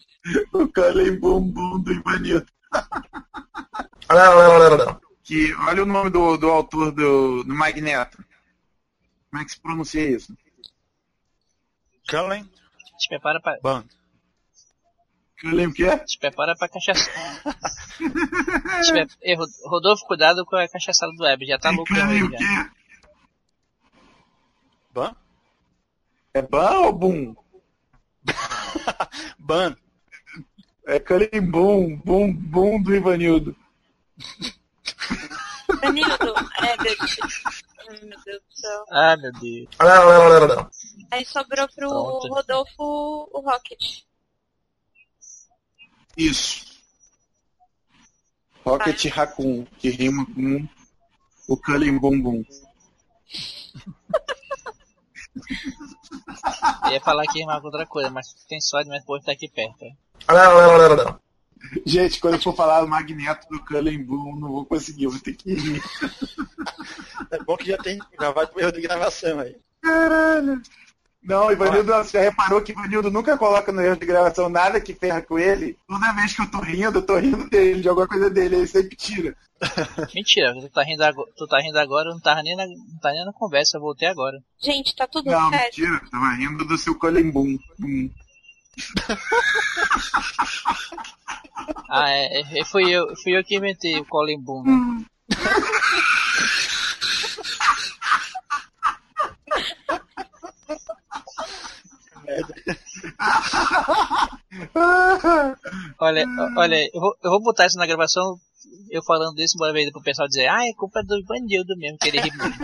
O 0.52 0.68
Cullen 0.68 1.18
Bumbum 1.18 1.80
do 1.80 1.92
Ivanildo. 1.92 2.46
Que, 5.22 5.54
olha 5.54 5.84
o 5.84 5.86
nome 5.86 6.10
do, 6.10 6.36
do 6.36 6.50
autor 6.50 6.90
do, 6.90 7.44
do 7.44 7.54
Magneto. 7.54 8.18
Como 9.30 9.40
é 9.40 9.44
que 9.44 9.52
se 9.52 9.60
pronuncia 9.60 10.10
isso? 10.10 10.36
Cullen 12.08 12.44
Te 12.98 13.08
prepara 13.08 13.40
pra. 13.40 13.84
Cullen 15.40 15.68
o 15.68 15.72
quê? 15.72 15.86
Se 16.06 16.18
prepara 16.18 16.54
pra 16.56 16.68
cachaça. 16.68 17.10
Se 18.82 18.92
pre- 18.92 19.06
Rodolfo, 19.66 20.06
cuidado 20.06 20.44
com 20.44 20.56
a 20.56 20.68
cachaçada 20.68 21.12
do 21.12 21.22
Web, 21.24 21.46
já 21.46 21.58
tá 21.58 21.70
louco 21.70 21.86
Cullen 21.86 22.02
aí 22.04 22.22
o 22.22 22.30
já. 22.30 22.36
quê? 22.38 22.70
Ban? 24.92 25.14
É 26.34 26.42
ban 26.42 26.70
ou 26.80 26.92
boom? 26.92 27.34
Ban. 29.38 29.76
É 30.86 30.98
Cullen 30.98 31.40
Boom, 31.50 31.96
Boom, 32.04 32.32
Boom 32.34 32.82
do 32.82 32.94
Ivanildo. 32.94 33.56
Danildo, 35.80 36.34
Ebert. 36.62 37.18
Ai, 37.88 38.00
meu 38.04 38.18
Deus 38.24 38.40
do 38.42 38.54
céu. 38.54 38.84
Ah, 38.90 39.16
meu 39.16 39.32
Deus. 39.32 39.68
Aí 41.10 41.24
sobrou 41.24 41.66
pro 41.68 41.88
Pronto. 41.88 42.28
Rodolfo 42.28 43.28
o 43.32 43.40
Rocket. 43.40 44.02
Isso. 46.20 46.66
Rocket 48.62 49.06
Raccoon. 49.06 49.64
Que 49.78 49.88
rima 49.88 50.26
com 50.26 50.68
o 51.48 51.56
Cullen 51.56 51.98
Bumbum. 51.98 52.44
Eu 56.84 56.92
ia 56.92 57.00
falar 57.00 57.24
que 57.26 57.38
rimava 57.38 57.60
com 57.60 57.68
outra 57.68 57.86
coisa, 57.86 58.10
mas 58.10 58.34
tem 58.48 58.60
sorte, 58.60 58.88
mas 58.88 59.02
pode 59.04 59.22
estar 59.22 59.32
aqui 59.32 59.48
perto. 59.48 59.86
Gente, 61.86 62.20
quando 62.20 62.34
eu 62.34 62.40
for 62.42 62.54
falar 62.54 62.82
do 62.82 62.88
Magneto 62.88 63.48
do 63.48 63.64
Cullen 63.64 64.04
Boom, 64.04 64.36
não 64.36 64.48
vou 64.48 64.66
conseguir, 64.66 65.04
eu 65.04 65.10
vou 65.10 65.20
ter 65.20 65.34
que 65.34 65.54
rir. 65.54 65.82
É 67.30 67.38
bom 67.38 67.56
que 67.56 67.68
já 67.68 67.78
tem. 67.78 67.98
Já 68.20 68.30
vai 68.30 68.46
pro 68.46 68.60
erro 68.60 68.72
de 68.72 68.82
gravação 68.82 69.40
aí. 69.40 69.56
Caralho. 69.80 70.60
Não, 71.22 71.52
Ivanildo, 71.52 71.92
você 71.92 72.18
já 72.18 72.24
reparou 72.24 72.62
que 72.62 72.72
Ivanildo 72.72 73.10
nunca 73.10 73.36
coloca 73.36 73.70
no 73.70 73.82
erro 73.82 73.96
de 73.96 74.06
gravação 74.06 74.48
nada 74.48 74.80
que 74.80 74.94
ferra 74.94 75.20
com 75.20 75.38
ele? 75.38 75.76
Toda 75.86 76.12
vez 76.14 76.34
que 76.34 76.40
eu 76.42 76.50
tô 76.50 76.58
rindo, 76.60 76.98
eu 76.98 77.02
tô 77.02 77.16
rindo 77.18 77.48
dele, 77.50 77.82
de 77.82 77.88
alguma 77.88 78.08
coisa 78.08 78.30
dele, 78.30 78.56
ele 78.56 78.66
sempre 78.66 78.96
tira. 78.96 79.36
Mentira, 80.14 80.54
tu 80.54 80.68
tá 80.70 80.82
rindo 80.82 81.04
agora, 81.04 81.28
tu 81.36 81.46
tá 81.46 81.60
rindo 81.60 81.78
agora, 81.78 82.08
eu 82.08 82.14
não 82.14 82.20
tava 82.20 82.42
nem 82.42 82.56
na, 82.56 82.64
não 82.66 82.98
tá 83.02 83.10
nem 83.12 83.24
na 83.26 83.32
conversa, 83.34 83.76
eu 83.76 83.82
voltei 83.82 84.08
agora. 84.08 84.38
Gente, 84.62 84.96
tá 84.96 85.06
tudo 85.06 85.30
Não, 85.30 85.50
certo. 85.50 85.78
mentira. 85.78 86.00
Tava 86.10 86.30
rindo 86.36 86.64
do 86.64 86.78
seu 86.78 86.98
Cullen 86.98 87.30
Boom. 87.30 87.58
Bum. 87.78 88.10
Ah, 91.92 92.08
é, 92.08 92.60
é, 92.60 92.64
fui 92.64 92.88
eu, 92.88 93.14
fui 93.16 93.36
eu 93.36 93.42
que 93.44 93.56
inventei 93.56 93.98
o 93.98 94.04
Colin 94.04 94.40
Boom. 94.40 94.62
né? 94.62 95.04
Olha, 95.28 95.30
o- 106.26 106.58
olha, 106.60 106.84
eu 106.92 107.00
vou, 107.00 107.16
eu 107.22 107.30
vou 107.30 107.42
botar 107.42 107.66
isso 107.66 107.78
na 107.78 107.86
gravação, 107.86 108.38
eu 108.90 109.02
falando 109.04 109.34
disso, 109.36 109.56
uma 109.58 109.72
vez 109.72 109.90
pro 109.90 110.02
pessoal 110.02 110.28
dizer, 110.28 110.48
ah, 110.48 110.66
é 110.66 110.72
culpa 110.74 111.02
do 111.02 111.18
Ivanildo 111.18 111.76
mesmo, 111.76 111.98
que 111.98 112.08
ele 112.08 112.20
ri 112.20 112.30
muito. 112.36 112.58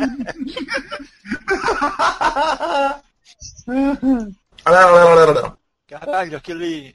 Caralho, 5.86 6.36
aquele 6.36 6.94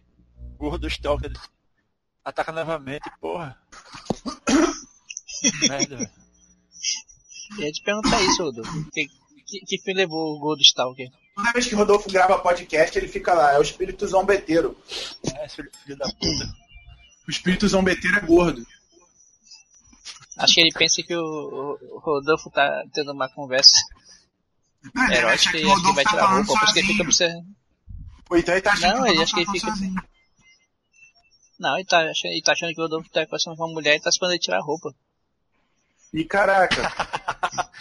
gordo 0.58 0.88
stalker 0.88 1.32
ataca 2.24 2.52
novamente, 2.52 3.10
porra. 3.20 3.58
Merda. 5.70 6.12
Eu 7.58 7.66
ia 7.66 7.72
te 7.72 7.82
perguntar 7.84 8.22
isso, 8.22 8.44
Rodolfo. 8.44 8.90
Que, 8.92 9.08
que, 9.48 9.60
que 9.66 9.82
fim 9.82 9.94
levou 9.94 10.36
o 10.36 10.40
gol 10.40 10.56
do 10.56 10.62
Stalker? 10.62 11.08
Toda 11.36 11.52
vez 11.54 11.66
que 11.68 11.76
Rodolfo 11.76 12.12
grava 12.12 12.40
podcast, 12.40 12.98
ele 12.98 13.08
fica 13.08 13.34
lá, 13.34 13.54
é 13.54 13.60
o 13.60 13.62
espírito 13.62 14.06
zombeteiro. 14.08 14.78
É, 15.36 15.48
filho, 15.48 15.72
da 15.98 16.06
puta. 16.06 16.54
O 17.28 17.32
espírito 17.32 17.68
zombeteiro 17.68 18.18
é 18.18 18.22
gordo. 18.22 18.66
Acho 20.38 20.54
que 20.56 20.62
ele 20.62 20.72
pensa 20.74 21.02
que 21.04 21.16
o, 21.16 21.22
o- 21.22 22.00
Rodolfo 22.00 22.50
tá 22.50 22.84
tendo 22.94 23.12
uma 23.12 23.30
conversa 23.30 23.78
ele 24.84 25.04
acha 25.04 25.16
erótica 25.18 25.58
e 25.58 25.64
Rodolfo 25.64 25.94
vai 25.94 26.04
tá 26.04 26.10
tirar 26.10 26.24
a 26.24 26.28
roupa, 26.36 26.48
por 26.54 26.64
isso 26.64 26.74
que 26.74 26.80
ele 26.80 26.88
fica 26.88 27.04
observando. 27.04 27.46
Ou 28.30 28.38
então 28.38 28.54
ele 28.56 28.62
tá 28.62 28.74
achando 28.74 28.88
Não, 28.96 28.96
que 28.96 29.02
o 29.02 29.06
ele 29.08 29.14
Rodolfo 29.20 29.32
tá 29.36 29.42
ele 29.42 29.52
fica. 29.52 29.68
sozinho. 29.72 29.96
Não, 31.60 31.76
ele 31.78 31.86
tá, 31.86 31.98
achando, 32.10 32.32
ele 32.32 32.42
tá 32.42 32.52
achando 32.54 32.74
que 32.74 32.80
o 32.80 32.84
Rodolfo 32.84 33.10
tá 33.12 33.26
conversando 33.26 33.56
com 33.58 33.64
uma 33.66 33.74
mulher 33.74 33.96
e 33.96 34.02
tá 34.02 34.10
esperando 34.10 34.32
ele 34.34 34.40
tirar 34.42 34.58
a 34.58 34.64
roupa. 34.64 34.94
E 36.14 36.26
caraca. 36.26 36.82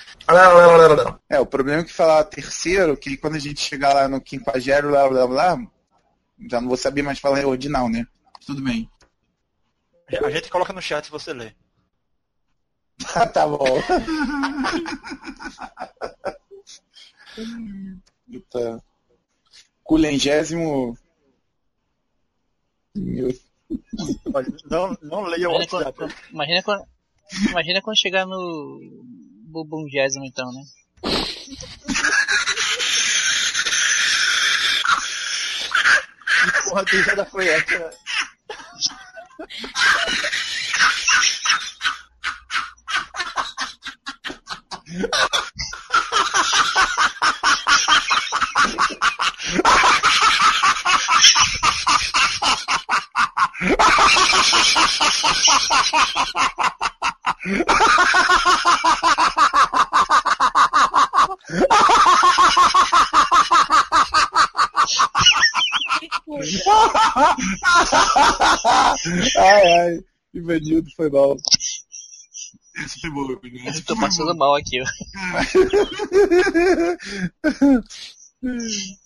É, 1.29 1.41
o 1.41 1.47
problema 1.47 1.83
é 1.83 1.85
que 1.85 1.93
falar 1.93 2.23
terceiro, 2.23 2.97
que 2.97 3.17
quando 3.17 3.35
a 3.35 3.39
gente 3.41 3.61
chegar 3.61 3.93
lá 3.93 4.07
no 4.07 4.21
quinquagério, 4.21 4.91
blá 4.91 5.09
blá 5.09 5.27
blá, 5.27 5.59
já 6.49 6.61
não 6.61 6.69
vou 6.69 6.77
saber 6.77 7.03
mais 7.03 7.19
falar 7.19 7.45
ordinal, 7.45 7.89
né? 7.89 8.07
Tudo 8.47 8.63
bem. 8.63 8.89
A 10.25 10.31
gente 10.31 10.49
coloca 10.49 10.73
no 10.73 10.81
chat 10.81 11.07
se 11.07 11.11
você 11.11 11.33
ler. 11.33 11.57
Ah, 13.15 13.27
tá 13.27 13.45
bom. 13.45 13.59
Eita. 18.33 18.81
Culengésimo. 19.83 20.97
Meu- 22.95 23.35
não, 24.71 24.97
não 25.03 25.23
leia 25.23 25.49
o 25.49 25.55
WhatsApp. 25.55 25.99
imagina 26.31 26.63
quando, 26.63 26.87
imagina 27.49 27.83
quando 27.83 27.99
chegar 27.99 28.27
no 28.27 28.81
bubungésimo 29.51 30.25
então, 30.25 30.51
né? 30.53 30.63
Porra 36.69 36.85
de 36.85 36.97
risada 36.97 37.25
foi 37.27 37.49
essa? 37.49 37.91
ai, 69.37 69.73
ai. 69.79 70.05
Ivanildo 70.35 70.89
foi 70.95 71.11
mal. 71.11 71.37
Essa 72.77 73.01
foi 73.01 73.11
boa, 73.11 73.33
Ivanildo. 73.33 73.79
Eu 73.79 73.85
tô 73.85 73.97
passando 73.99 74.37
mal 74.37 74.55
aqui. 74.55 74.79